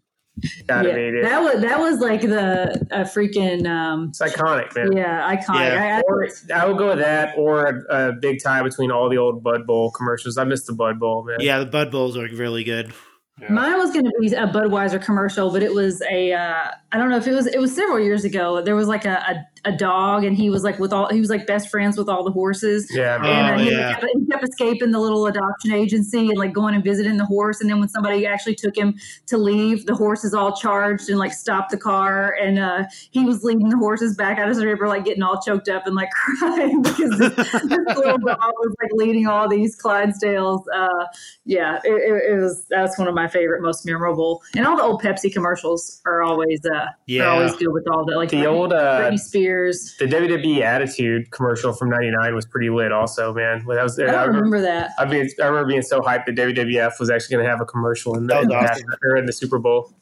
Gotta 0.67 0.89
Yeah, 0.89 0.95
it. 0.95 1.21
that 1.21 1.41
was 1.43 1.61
that 1.61 1.79
was 1.79 1.99
like 1.99 2.21
the 2.21 2.71
a 2.91 3.01
freaking 3.01 3.67
um, 3.67 4.09
It's 4.09 4.19
iconic, 4.19 4.75
man. 4.75 4.91
yeah 4.97 5.35
iconic. 5.35 5.73
Yeah. 5.73 5.95
I, 5.95 5.97
I, 5.97 6.01
Or 6.07 6.27
I 6.55 6.65
would 6.65 6.77
go 6.77 6.87
with 6.87 6.99
that, 6.99 7.37
or 7.37 7.65
a, 7.89 8.09
a 8.09 8.13
big 8.13 8.41
tie 8.43 8.63
between 8.63 8.91
all 8.91 9.09
the 9.09 9.17
old 9.17 9.43
Bud 9.43 9.67
Bowl 9.67 9.91
commercials. 9.91 10.37
I 10.37 10.43
miss 10.43 10.65
the 10.65 10.73
Bud 10.73 10.99
Bowl, 10.99 11.23
man. 11.23 11.37
yeah, 11.39 11.59
the 11.59 11.67
Bud 11.67 11.91
Bowls 11.91 12.17
are 12.17 12.27
really 12.29 12.63
good. 12.63 12.91
Yeah. 13.39 13.51
Mine 13.51 13.77
was 13.77 13.91
going 13.91 14.05
to 14.05 14.11
be 14.19 14.33
a 14.33 14.47
Budweiser 14.47 15.03
commercial, 15.03 15.51
but 15.51 15.61
it 15.63 15.73
was 15.73 16.01
a 16.11 16.33
uh, 16.33 16.71
I 16.93 16.97
don't 16.97 17.09
know 17.09 17.17
if 17.17 17.25
it 17.27 17.33
was 17.33 17.47
it 17.47 17.59
was 17.59 17.73
several 17.75 17.99
years 17.99 18.23
ago. 18.23 18.61
There 18.61 18.75
was 18.75 18.87
like 18.87 19.03
a, 19.05 19.45
a, 19.65 19.69
a 19.69 19.75
dog, 19.75 20.23
and 20.23 20.37
he 20.37 20.51
was 20.51 20.63
like 20.63 20.77
with 20.77 20.93
all 20.93 21.09
he 21.09 21.19
was 21.19 21.29
like 21.31 21.47
best 21.47 21.69
friends 21.69 21.97
with 21.97 22.07
all 22.07 22.23
the 22.23 22.31
horses. 22.31 22.87
Yeah, 22.93 23.17
man. 23.17 23.53
And 23.53 23.61
uh, 23.61 23.63
Oh, 23.63 23.65
he, 23.65 23.71
yeah. 23.71 23.93
kept, 23.93 24.05
he 24.15 24.25
kept 24.27 24.43
escaping 24.43 24.91
the 24.91 24.99
little 24.99 25.25
adoption 25.25 25.73
agency 25.73 26.19
and 26.29 26.37
like 26.37 26.53
going 26.53 26.75
and 26.75 26.83
visiting 26.83 27.17
the 27.17 27.25
horse. 27.25 27.61
And 27.61 27.69
then 27.69 27.79
when 27.79 27.89
somebody 27.89 28.27
actually 28.27 28.53
took 28.55 28.77
him 28.77 28.93
to 29.25 29.37
leave, 29.37 29.87
the 29.87 29.95
horses 29.95 30.35
all 30.35 30.55
charged 30.55 31.09
and 31.09 31.17
like 31.17 31.33
stopped 31.33 31.71
the 31.71 31.77
car. 31.77 32.35
And 32.39 32.59
uh, 32.59 32.83
he 33.09 33.25
was 33.25 33.43
leading 33.43 33.69
the 33.69 33.77
horses 33.77 34.15
back 34.15 34.37
out 34.37 34.49
of 34.49 34.55
the 34.57 34.65
river, 34.67 34.87
like 34.87 35.03
getting 35.03 35.23
all 35.23 35.41
choked 35.41 35.69
up 35.69 35.87
and 35.87 35.95
like 35.95 36.11
crying 36.39 36.83
because 36.83 37.17
this, 37.17 37.35
this 37.35 37.97
little 37.97 38.19
dog 38.19 38.39
was 38.39 38.75
like 38.81 38.91
leading 38.93 39.25
all 39.25 39.49
these 39.49 39.75
Clydesdales. 39.81 40.63
Uh, 40.71 41.05
yeah, 41.45 41.79
it, 41.83 41.91
it, 41.91 42.33
it 42.33 42.39
was 42.39 42.65
that's 42.69 42.99
one 42.99 43.07
of 43.07 43.15
my 43.15 43.27
favorite, 43.27 43.63
most 43.63 43.83
memorable. 43.83 44.43
And 44.55 44.67
all 44.67 44.77
the 44.77 44.83
old 44.83 45.01
Pepsi 45.01 45.33
commercials 45.33 46.01
are 46.05 46.21
always 46.21 46.59
uh, 46.65 46.82
Yeah. 47.07 47.23
are 47.23 47.27
always 47.29 47.55
good 47.55 47.69
with 47.71 47.87
all 47.91 48.05
the 48.05 48.15
like 48.15 48.29
The 48.29 48.45
old 48.45 48.73
uh, 48.73 49.01
Britney 49.01 49.19
Spears. 49.19 49.95
the 49.99 50.05
WWE 50.05 50.61
Attitude 50.61 51.31
commercial 51.31 51.73
from 51.73 51.89
'99 51.89 52.33
was 52.35 52.45
pretty 52.45 52.69
lit, 52.69 52.91
also, 52.91 53.33
man. 53.33 53.61
When 53.65 53.77
that 53.77 53.83
was, 53.83 53.97
I 53.99 54.03
I, 54.03 54.05
don't 54.07 54.15
remember, 54.27 54.57
remember 54.57 54.61
that. 54.61 54.91
I 54.97 55.05
mean, 55.05 55.29
I 55.41 55.45
remember 55.47 55.67
being 55.67 55.81
so 55.81 55.99
hyped 56.01 56.25
that 56.25 56.35
WWF 56.35 56.99
was 56.99 57.09
actually 57.09 57.35
going 57.35 57.45
to 57.45 57.51
have 57.51 57.61
a 57.61 57.65
commercial 57.65 58.15
in 58.17 58.27
the, 58.27 58.39
in, 58.41 58.47
the, 58.47 58.55
awesome. 58.55 58.83
or 59.09 59.17
in 59.17 59.25
the 59.25 59.33
Super 59.33 59.59
Bowl. 59.59 59.93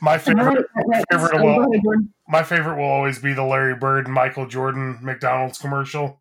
My 0.00 0.16
favorite, 0.18 0.66
favorite 1.10 1.32
Oh, 1.34 1.44
will- 1.44 1.56
go 1.66 1.70
ahead, 1.72 1.82
Jordan. 1.84 2.12
my 2.28 2.42
favorite 2.42 2.76
will 2.76 2.84
always 2.90 3.18
be 3.18 3.32
the 3.34 3.44
Larry 3.44 3.74
Bird 3.74 4.06
and 4.06 4.14
Michael 4.14 4.46
Jordan 4.46 4.98
McDonald's 5.02 5.58
commercial. 5.58 6.20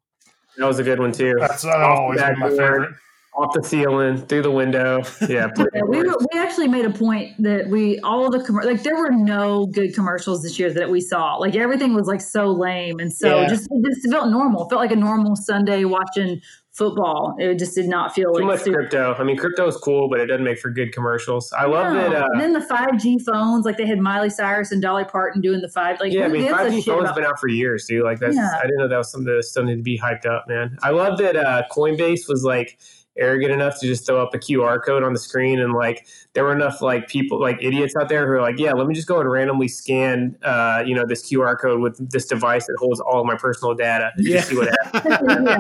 That 0.58 0.66
was 0.66 0.80
a 0.80 0.84
good 0.84 1.00
one 1.00 1.14
too. 1.14 1.36
That's 1.40 1.62
that'll 1.62 1.86
always 1.98 2.22
be 2.22 2.36
my 2.36 2.50
favorite. 2.50 2.92
Off 3.36 3.54
the 3.54 3.64
ceiling, 3.64 4.18
through 4.18 4.42
the 4.42 4.52
window. 4.52 5.02
Yeah, 5.22 5.48
Yeah, 5.58 5.82
we, 5.88 6.00
were, 6.00 6.16
we 6.34 6.40
actually 6.40 6.68
made 6.68 6.84
a 6.86 6.90
point 6.90 7.42
that 7.42 7.68
we 7.70 8.00
all 8.00 8.30
the 8.30 8.40
like 8.66 8.84
there 8.84 8.98
were 8.98 9.12
no 9.12 9.68
good 9.68 9.94
commercials 9.94 10.42
this 10.44 10.60
year 10.60 10.74
that 10.74 10.90
we 10.90 11.00
saw. 11.00 11.36
Like 11.36 11.56
everything 11.56 11.94
was 11.94 12.08
like 12.08 12.22
so 12.22 12.48
lame 12.48 13.00
and 13.00 13.14
so 13.14 13.42
Yeah. 13.42 13.48
just 13.50 13.68
it 13.72 13.86
just 13.86 14.12
felt 14.12 14.30
normal. 14.30 14.66
It 14.66 14.70
felt 14.70 14.82
like 14.82 14.92
a 14.92 14.96
normal 14.98 15.36
Sunday 15.38 15.86
watching 15.86 16.42
football. 16.74 17.36
It 17.40 17.60
just 17.60 17.76
did 17.76 17.88
not 17.88 18.14
feel 18.14 18.32
Too 18.34 18.40
like 18.40 18.46
much 18.46 18.62
super- 18.62 18.80
crypto. 18.80 19.14
I 19.18 19.24
mean, 19.24 19.38
crypto 19.38 19.68
is 19.68 19.76
cool, 19.78 20.10
but 20.10 20.20
it 20.20 20.26
doesn't 20.28 20.44
make 20.44 20.60
for 20.60 20.70
good 20.70 20.92
commercials. 20.94 21.52
I 21.58 21.66
love 21.66 21.94
No. 21.94 22.10
that. 22.10 22.22
Uh, 22.24 22.28
and 22.32 22.42
then 22.42 22.54
the 22.54 22.62
five 22.62 22.98
G 23.00 23.20
phones, 23.20 23.64
like 23.66 23.78
they 23.78 23.86
had 23.86 24.00
Miley 24.00 24.30
Cyrus 24.30 24.72
and 24.72 24.82
Dolly 24.82 25.04
Parton 25.06 25.42
doing 25.42 25.62
the 25.62 25.70
five. 25.70 26.00
Like 26.00 26.12
yeah, 26.14 26.26
I 26.26 26.28
mean, 26.30 26.44
5G 26.52 26.84
phone's 26.84 27.02
about- 27.04 27.16
been 27.16 27.26
out 27.26 27.40
for 27.40 27.48
years, 27.48 27.86
dude. 27.86 28.04
Like 28.04 28.20
that's. 28.20 28.36
Yeah. 28.36 28.50
I 28.58 28.64
didn't 28.64 28.78
know 28.80 28.88
that 28.88 28.98
was 28.98 29.12
something 29.12 29.34
that 29.34 29.44
still 29.44 29.64
needed 29.64 29.78
to 29.78 29.84
be 29.84 30.00
hyped 30.00 30.26
up, 30.26 30.46
man. 30.48 30.78
I 30.84 30.90
love 30.92 31.18
that 31.20 31.36
uh, 31.36 31.64
Coinbase 31.72 32.28
was 32.28 32.44
like 32.44 32.78
arrogant 33.20 33.52
enough 33.52 33.80
to 33.80 33.88
just 33.88 34.06
throw 34.06 34.22
up 34.22 34.34
a 34.34 34.40
QR 34.40 34.84
code 34.84 35.04
on 35.04 35.14
the 35.14 35.20
screen, 35.20 35.60
and 35.60 35.74
like 35.74 36.08
there 36.34 36.44
were 36.44 36.54
enough 36.54 36.82
like 36.82 37.08
people, 37.08 37.40
like 37.40 37.58
idiots 37.62 37.96
out 38.00 38.10
there 38.10 38.26
who 38.26 38.34
are 38.34 38.42
like, 38.42 38.58
yeah, 38.58 38.74
let 38.74 38.88
me 38.88 38.96
just 38.96 39.08
go 39.08 39.20
and 39.20 39.30
randomly 39.30 39.68
scan, 39.68 40.38
uh, 40.44 40.84
you 40.86 40.96
know, 40.96 41.06
this 41.06 41.30
QR 41.30 41.60
code 41.60 41.82
with 41.82 42.12
this 42.12 42.26
device 42.26 42.66
that 42.66 42.76
holds 42.80 43.00
all 43.00 43.20
of 43.20 43.26
my 43.26 43.36
personal 43.36 43.76
data. 43.76 44.12
Yeah. 44.18 44.38
just 44.38 44.50
see 44.50 44.58
what 44.58 44.70
happens. 44.94 45.06
yeah, 45.48 45.58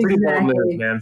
Pretty 0.00 0.16
bold 0.24 0.42
move, 0.44 0.54
exactly. 0.70 0.76
man. 0.76 1.00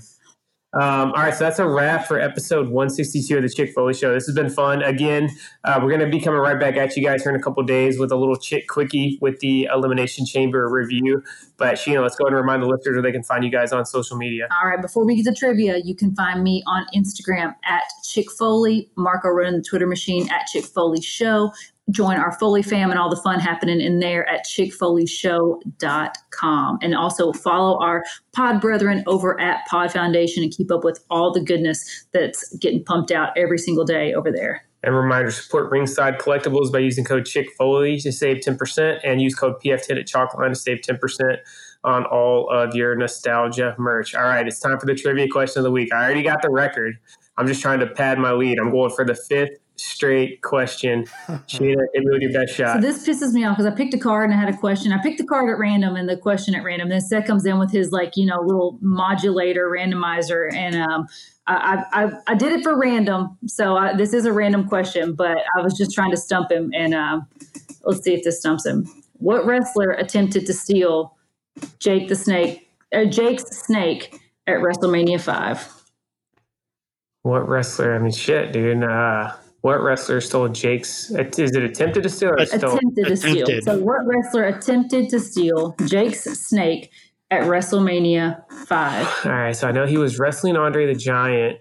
Um, 0.75 1.13
all 1.13 1.23
right, 1.23 1.35
so 1.35 1.45
that's 1.45 1.59
a 1.59 1.69
wrap 1.69 2.07
for 2.07 2.19
episode 2.19 2.69
162 2.69 3.37
of 3.37 3.43
the 3.43 3.49
Chick 3.51 3.73
Foley 3.75 3.93
Show. 3.93 4.15
This 4.15 4.25
has 4.25 4.35
been 4.35 4.49
fun. 4.49 4.83
Again, 4.83 5.29
uh, 5.65 5.79
we're 5.83 5.91
going 5.91 6.01
to 6.01 6.09
be 6.09 6.19
coming 6.19 6.41
right 6.41 6.59
back 6.59 6.77
at 6.77 6.97
you 6.97 7.05
guys 7.05 7.23
here 7.23 7.31
in 7.31 7.39
a 7.39 7.43
couple 7.43 7.63
days 7.63 7.99
with 7.99 8.11
a 8.11 8.17
little 8.17 8.37
Chick 8.37 8.69
quickie 8.69 9.19
with 9.21 9.41
the 9.41 9.69
Elimination 9.73 10.25
Chamber 10.25 10.67
review. 10.71 11.23
But 11.59 11.75
Sheena, 11.75 12.01
let's 12.01 12.17
go 12.17 12.25
ahead 12.25 12.33
and 12.33 12.41
remind 12.41 12.63
the 12.63 12.69
listeners 12.69 12.95
where 12.95 13.03
they 13.03 13.13
can 13.13 13.23
find 13.23 13.45
you 13.45 13.51
guys 13.51 13.73
on 13.73 13.85
social 13.85 14.17
media. 14.17 14.49
All 14.51 14.69
right, 14.69 14.81
before 14.81 15.05
we 15.05 15.15
get 15.15 15.27
to 15.27 15.39
trivia, 15.39 15.77
you 15.85 15.95
can 15.95 16.15
find 16.15 16.43
me 16.43 16.63
on 16.67 16.87
Instagram 16.97 17.55
at 17.65 17.83
Chick 18.03 18.31
Foley, 18.31 18.91
Marco 18.97 19.29
running 19.29 19.59
the 19.59 19.63
Twitter 19.63 19.87
machine 19.87 20.31
at 20.31 20.47
Chick 20.47 20.65
Foley 20.65 21.03
Show. 21.03 21.53
Join 21.91 22.17
our 22.17 22.31
Foley 22.39 22.63
fam 22.63 22.91
and 22.91 22.99
all 22.99 23.11
the 23.11 23.17
fun 23.17 23.41
happening 23.41 23.81
in 23.81 23.99
there 23.99 24.25
at 24.29 24.47
chickfoleyshow.com. 24.47 26.79
And 26.81 26.95
also 26.95 27.33
follow 27.33 27.77
our 27.81 28.05
pod 28.33 28.61
brethren 28.61 29.03
over 29.07 29.41
at 29.41 29.67
Pod 29.67 29.91
Foundation 29.93 30.45
and 30.45 30.53
keep 30.53 30.71
up 30.71 30.85
with 30.85 31.05
all 31.11 31.33
the 31.33 31.41
goodness 31.41 32.07
that's 32.13 32.55
getting 32.57 32.85
pumped 32.85 33.11
out 33.11 33.37
every 33.37 33.59
single 33.59 33.85
day 33.85 34.15
over 34.15 34.31
there. 34.31 34.65
And 34.85 34.97
reminder 34.97 35.31
support 35.31 35.71
Ringside 35.71 36.19
Collectibles 36.19 36.73
by 36.73 36.81
using 36.81 37.05
code 37.05 37.25
Chick 37.25 37.47
Foley 37.57 38.01
to 38.01 38.11
save 38.11 38.39
10% 38.39 38.99
and 39.05 39.23
use 39.23 39.35
code 39.35 39.55
PF10 39.65 40.01
at 40.01 40.07
Chalkline 40.07 40.49
to 40.49 40.57
save 40.57 40.79
10% 40.79 41.37
on 41.85 42.05
all 42.07 42.49
of 42.51 42.75
your 42.75 42.97
nostalgia 42.97 43.75
merch. 43.79 44.15
All 44.15 44.23
right, 44.23 44.47
it's 44.47 44.61
time 44.61 44.79
for 44.79 44.87
the 44.87 44.95
trivia 44.95 45.29
question 45.29 45.61
of 45.61 45.65
the 45.65 45.71
week. 45.71 45.93
I 45.93 46.05
already 46.05 46.23
got 46.23 46.43
the 46.43 46.51
record. 46.51 46.97
I'm 47.37 47.47
just 47.47 47.63
trying 47.63 47.81
to 47.81 47.87
pad 47.87 48.19
my 48.19 48.33
lead. 48.33 48.59
I'm 48.59 48.71
going 48.71 48.91
for 48.91 49.05
the 49.05 49.15
fifth 49.15 49.59
straight 49.83 50.43
question. 50.43 51.05
Sheena, 51.29 51.77
hit 51.93 52.05
me 52.05 52.13
with 52.13 52.23
your 52.23 52.33
best 52.33 52.55
shot. 52.55 52.77
So 52.77 52.81
this 52.81 53.07
pisses 53.07 53.33
me 53.33 53.45
off 53.45 53.57
because 53.57 53.71
I 53.71 53.75
picked 53.75 53.95
a 53.95 53.99
card 53.99 54.31
and 54.31 54.39
I 54.39 54.41
had 54.43 54.53
a 54.53 54.57
question. 54.57 54.93
I 54.93 55.03
picked 55.03 55.19
the 55.19 55.27
card 55.27 55.51
at 55.51 55.59
random 55.59 55.97
and 55.97 56.09
the 56.09 56.17
question 56.17 56.55
at 56.55 56.65
random. 56.65 56.89
Then 56.89 57.01
Seth 57.01 57.27
comes 57.27 57.45
in 57.45 57.59
with 57.59 57.71
his 57.71 57.93
like 57.93 58.17
you 58.17 58.27
know 58.27 58.41
little 58.41 58.79
modulator 58.81 59.69
randomizer, 59.69 60.53
and 60.53 60.77
um, 60.77 61.07
I, 61.47 61.85
I 61.93 62.13
I 62.29 62.35
did 62.35 62.53
it 62.53 62.63
for 62.63 62.79
random. 62.79 63.39
So 63.47 63.77
I, 63.77 63.95
this 63.95 64.13
is 64.13 64.25
a 64.25 64.33
random 64.33 64.69
question, 64.69 65.15
but 65.15 65.39
I 65.57 65.63
was 65.63 65.77
just 65.77 65.93
trying 65.93 66.11
to 66.13 66.17
stump 66.17 66.51
him, 66.51 66.71
and 66.75 66.95
um, 66.95 67.27
let's 67.85 68.03
see 68.03 68.15
if 68.15 68.25
this 68.25 68.39
stumps 68.39 68.67
him. 68.67 68.87
What 69.15 69.47
wrestler 69.47 69.91
attempted 69.91 70.47
to 70.47 70.53
steal 70.53 71.17
Jake 71.79 72.09
the 72.09 72.17
Snake, 72.17 72.69
uh, 72.95 73.05
Jake's 73.05 73.45
snake 73.45 74.19
at 74.47 74.57
WrestleMania 74.57 75.21
five? 75.21 75.69
What 77.23 77.49
wrestler? 77.49 77.95
I 77.95 77.99
mean, 78.01 78.11
shit, 78.11 78.53
dude. 78.53 78.83
Uh, 78.83 79.33
what 79.63 79.83
wrestler 79.83 80.21
stole 80.21 80.49
Jake's? 80.49 81.11
Is 81.11 81.51
it 81.57 81.63
attempted 81.63 82.03
to 82.03 82.09
steal 82.09 82.31
or 82.39 82.45
stole? 82.47 82.77
Attempted 82.77 83.07
to 83.07 83.17
steal. 83.17 83.33
Attempted. 83.45 83.65
So 83.65 83.79
what 83.79 84.07
wrestler 84.07 84.45
attempted 84.45 85.09
to 85.11 85.19
steal 85.21 85.75
Jake's 85.87 86.25
snake 86.25 86.91
at 87.31 87.43
WrestleMania 87.45 88.43
five? 88.67 89.07
All 89.25 89.33
right, 89.33 89.57
so 89.57 89.69
I 89.69 89.73
know 89.73 89.87
he 89.87 89.97
was 89.99 90.19
wrestling 90.19 90.57
Andre 90.57 90.87
the 90.87 90.95
Giant. 90.95 91.59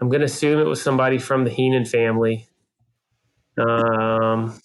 I'm 0.00 0.08
gonna 0.08 0.24
assume 0.24 0.58
it 0.58 0.64
was 0.66 0.82
somebody 0.82 1.18
from 1.18 1.44
the 1.44 1.50
Heenan 1.50 1.84
family. 1.84 2.48
Um, 3.58 4.58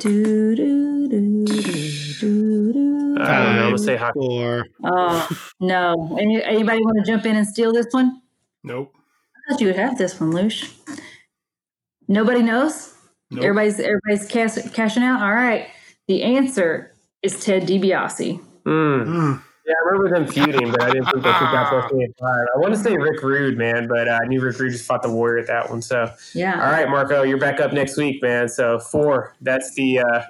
Do, 0.00 0.54
do, 0.54 1.08
do, 1.08 1.44
do, 1.44 1.44
do, 1.46 2.72
do. 2.72 3.16
I 3.20 3.44
don't 3.44 3.56
know. 3.56 3.62
I'm 3.62 3.66
gonna 3.70 3.78
say 3.78 3.96
Five, 3.96 4.06
hockey. 4.06 4.18
four. 4.20 4.66
Oh 4.84 5.28
no! 5.60 6.16
Any, 6.20 6.42
anybody 6.42 6.80
want 6.80 7.04
to 7.04 7.10
jump 7.10 7.26
in 7.26 7.34
and 7.36 7.46
steal 7.46 7.72
this 7.72 7.86
one? 7.90 8.22
Nope. 8.62 8.94
I 9.48 9.52
thought 9.52 9.60
you 9.60 9.66
would 9.68 9.76
have 9.76 9.96
this 9.96 10.20
one, 10.20 10.30
Lush. 10.32 10.70
Nobody 12.06 12.42
knows. 12.42 12.94
Nope. 13.30 13.44
Everybody's 13.44 13.80
everybody's 13.80 14.26
cash, 14.26 14.56
cashing 14.72 15.02
out. 15.02 15.22
All 15.22 15.32
right. 15.34 15.68
The 16.06 16.22
answer 16.22 16.92
is 17.22 17.42
Ted 17.44 17.64
DiBiase. 17.64 18.40
Mm. 18.64 19.06
Mm. 19.06 19.42
Yeah, 19.66 19.74
I 19.74 19.88
remember 19.90 20.08
them 20.18 20.26
feuding, 20.26 20.70
but 20.70 20.82
I 20.82 20.86
didn't 20.90 21.04
think 21.06 21.22
they 21.22 21.30
took 21.32 21.40
that 21.40 21.66
WrestleMania 21.66 22.06
five. 22.18 22.46
I 22.54 22.58
want 22.58 22.72
to 22.74 22.80
say 22.80 22.96
Rick 22.96 23.22
Rude, 23.22 23.58
man, 23.58 23.86
but 23.86 24.08
uh, 24.08 24.18
I 24.22 24.26
knew 24.26 24.40
Rick 24.40 24.58
Rude 24.58 24.72
just 24.72 24.86
fought 24.86 25.02
the 25.02 25.10
Warrior 25.10 25.38
at 25.40 25.46
that 25.48 25.68
one. 25.68 25.82
So, 25.82 26.10
Yeah. 26.32 26.54
all 26.54 26.72
right, 26.72 26.88
Marco, 26.88 27.22
you're 27.22 27.36
back 27.38 27.60
up 27.60 27.74
next 27.74 27.98
week, 27.98 28.22
man. 28.22 28.48
So 28.48 28.78
four. 28.78 29.34
That's 29.42 29.74
the 29.74 29.98
uh, 30.00 30.22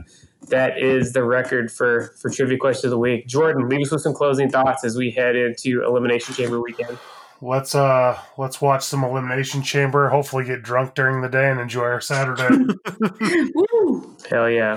that 0.49 0.79
is 0.83 1.13
the 1.13 1.23
record 1.23 1.71
for 1.71 2.13
for 2.21 2.31
trivia 2.31 2.59
question 2.59 2.89
of 2.89 2.91
the 2.91 2.99
week. 2.99 3.29
Jordan, 3.29 3.69
leave 3.69 3.83
us 3.83 3.93
with 3.93 4.01
some 4.01 4.15
closing 4.15 4.51
thoughts 4.51 4.83
as 4.85 4.97
we 4.97 5.13
head 5.13 5.37
into 5.37 5.85
Elimination 5.85 6.35
Chamber 6.35 6.61
weekend. 6.61 6.99
Let's 7.41 7.77
uh 7.77 8.19
let's 8.37 8.61
watch 8.61 8.83
some 8.83 9.05
Elimination 9.05 9.63
Chamber. 9.63 10.09
Hopefully, 10.09 10.43
get 10.45 10.63
drunk 10.63 10.97
during 10.97 11.23
the 11.23 11.29
day 11.29 11.49
and 11.49 11.61
enjoy 11.61 11.85
our 11.85 12.01
Saturday. 12.01 12.49
Woo! 13.55 14.17
Hell 14.29 14.51
yeah. 14.51 14.77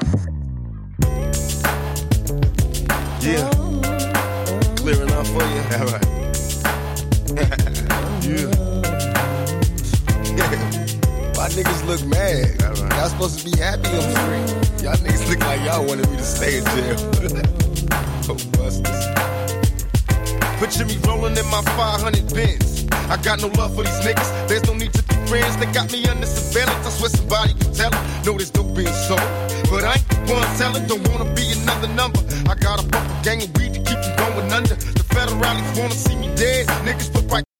Yeah. 3.19 3.49
Clearing 4.75 5.09
out 5.09 5.25
for 5.25 5.41
you. 5.41 5.63
All 5.73 5.87
right. 5.89 6.05
yeah. 7.33 7.49
yeah 10.37 10.53
Why 11.33 11.49
niggas 11.49 11.81
look 11.87 12.05
mad? 12.05 12.61
All 12.61 12.75
right. 12.83 12.93
Y'all 12.95 13.09
supposed 13.09 13.39
to 13.39 13.45
be 13.45 13.57
happy 13.57 13.87
on 13.87 13.95
the 13.95 14.13
screen. 14.21 14.47
Y'all 14.85 14.97
niggas 14.97 15.27
look 15.29 15.39
like 15.39 15.61
y'all 15.61 15.83
wanted 15.83 16.07
me 16.11 16.17
to 16.17 16.23
stay 16.23 16.59
in 16.59 16.65
jail. 16.65 16.95
oh, 18.29 18.37
busters. 18.51 19.07
Picture 20.61 20.85
me 20.85 20.95
rolling 21.07 21.35
in 21.35 21.45
my 21.47 21.63
500 21.73 22.35
Benz. 22.35 22.85
I 23.09 23.17
got 23.23 23.41
no 23.41 23.47
love 23.57 23.73
for 23.73 23.81
these 23.81 23.99
niggas. 24.05 24.47
There's 24.47 24.63
no 24.67 24.75
need 24.75 24.93
to 24.93 25.01
be 25.01 25.15
friends. 25.25 25.57
They 25.57 25.65
got 25.73 25.91
me 25.91 26.05
under 26.05 26.27
surveillance. 26.27 26.85
I 26.85 26.89
swear 26.91 27.09
somebody 27.09 27.53
can 27.55 27.73
tell 27.73 27.89
it. 27.89 28.25
No, 28.27 28.37
there's 28.37 28.51
dope 28.51 28.75
being 28.75 28.93
sold. 29.09 29.25
But 29.71 29.83
I 29.83 29.95
ain't 29.97 30.07
the 30.07 30.33
one 30.33 30.47
selling. 30.57 30.85
Don't 30.85 31.01
wanna 31.09 31.33
be 31.33 31.51
another 31.63 31.87
number. 31.87 32.19
I 32.47 32.53
got 32.53 32.77
a 32.79 32.87
bumper 32.87 33.23
gang 33.23 33.41
of 33.41 33.49
weed 33.57 33.73
to 33.73 33.79
keep 33.81 33.99
them 34.05 34.15
going 34.15 34.53
under. 34.53 34.75
The 34.75 35.03
federalists 35.09 35.79
wanna 35.79 35.95
see 35.95 36.15
me 36.15 36.27
dead. 36.35 36.67
Niggas 36.85 37.11
put 37.11 37.25
right 37.31 37.50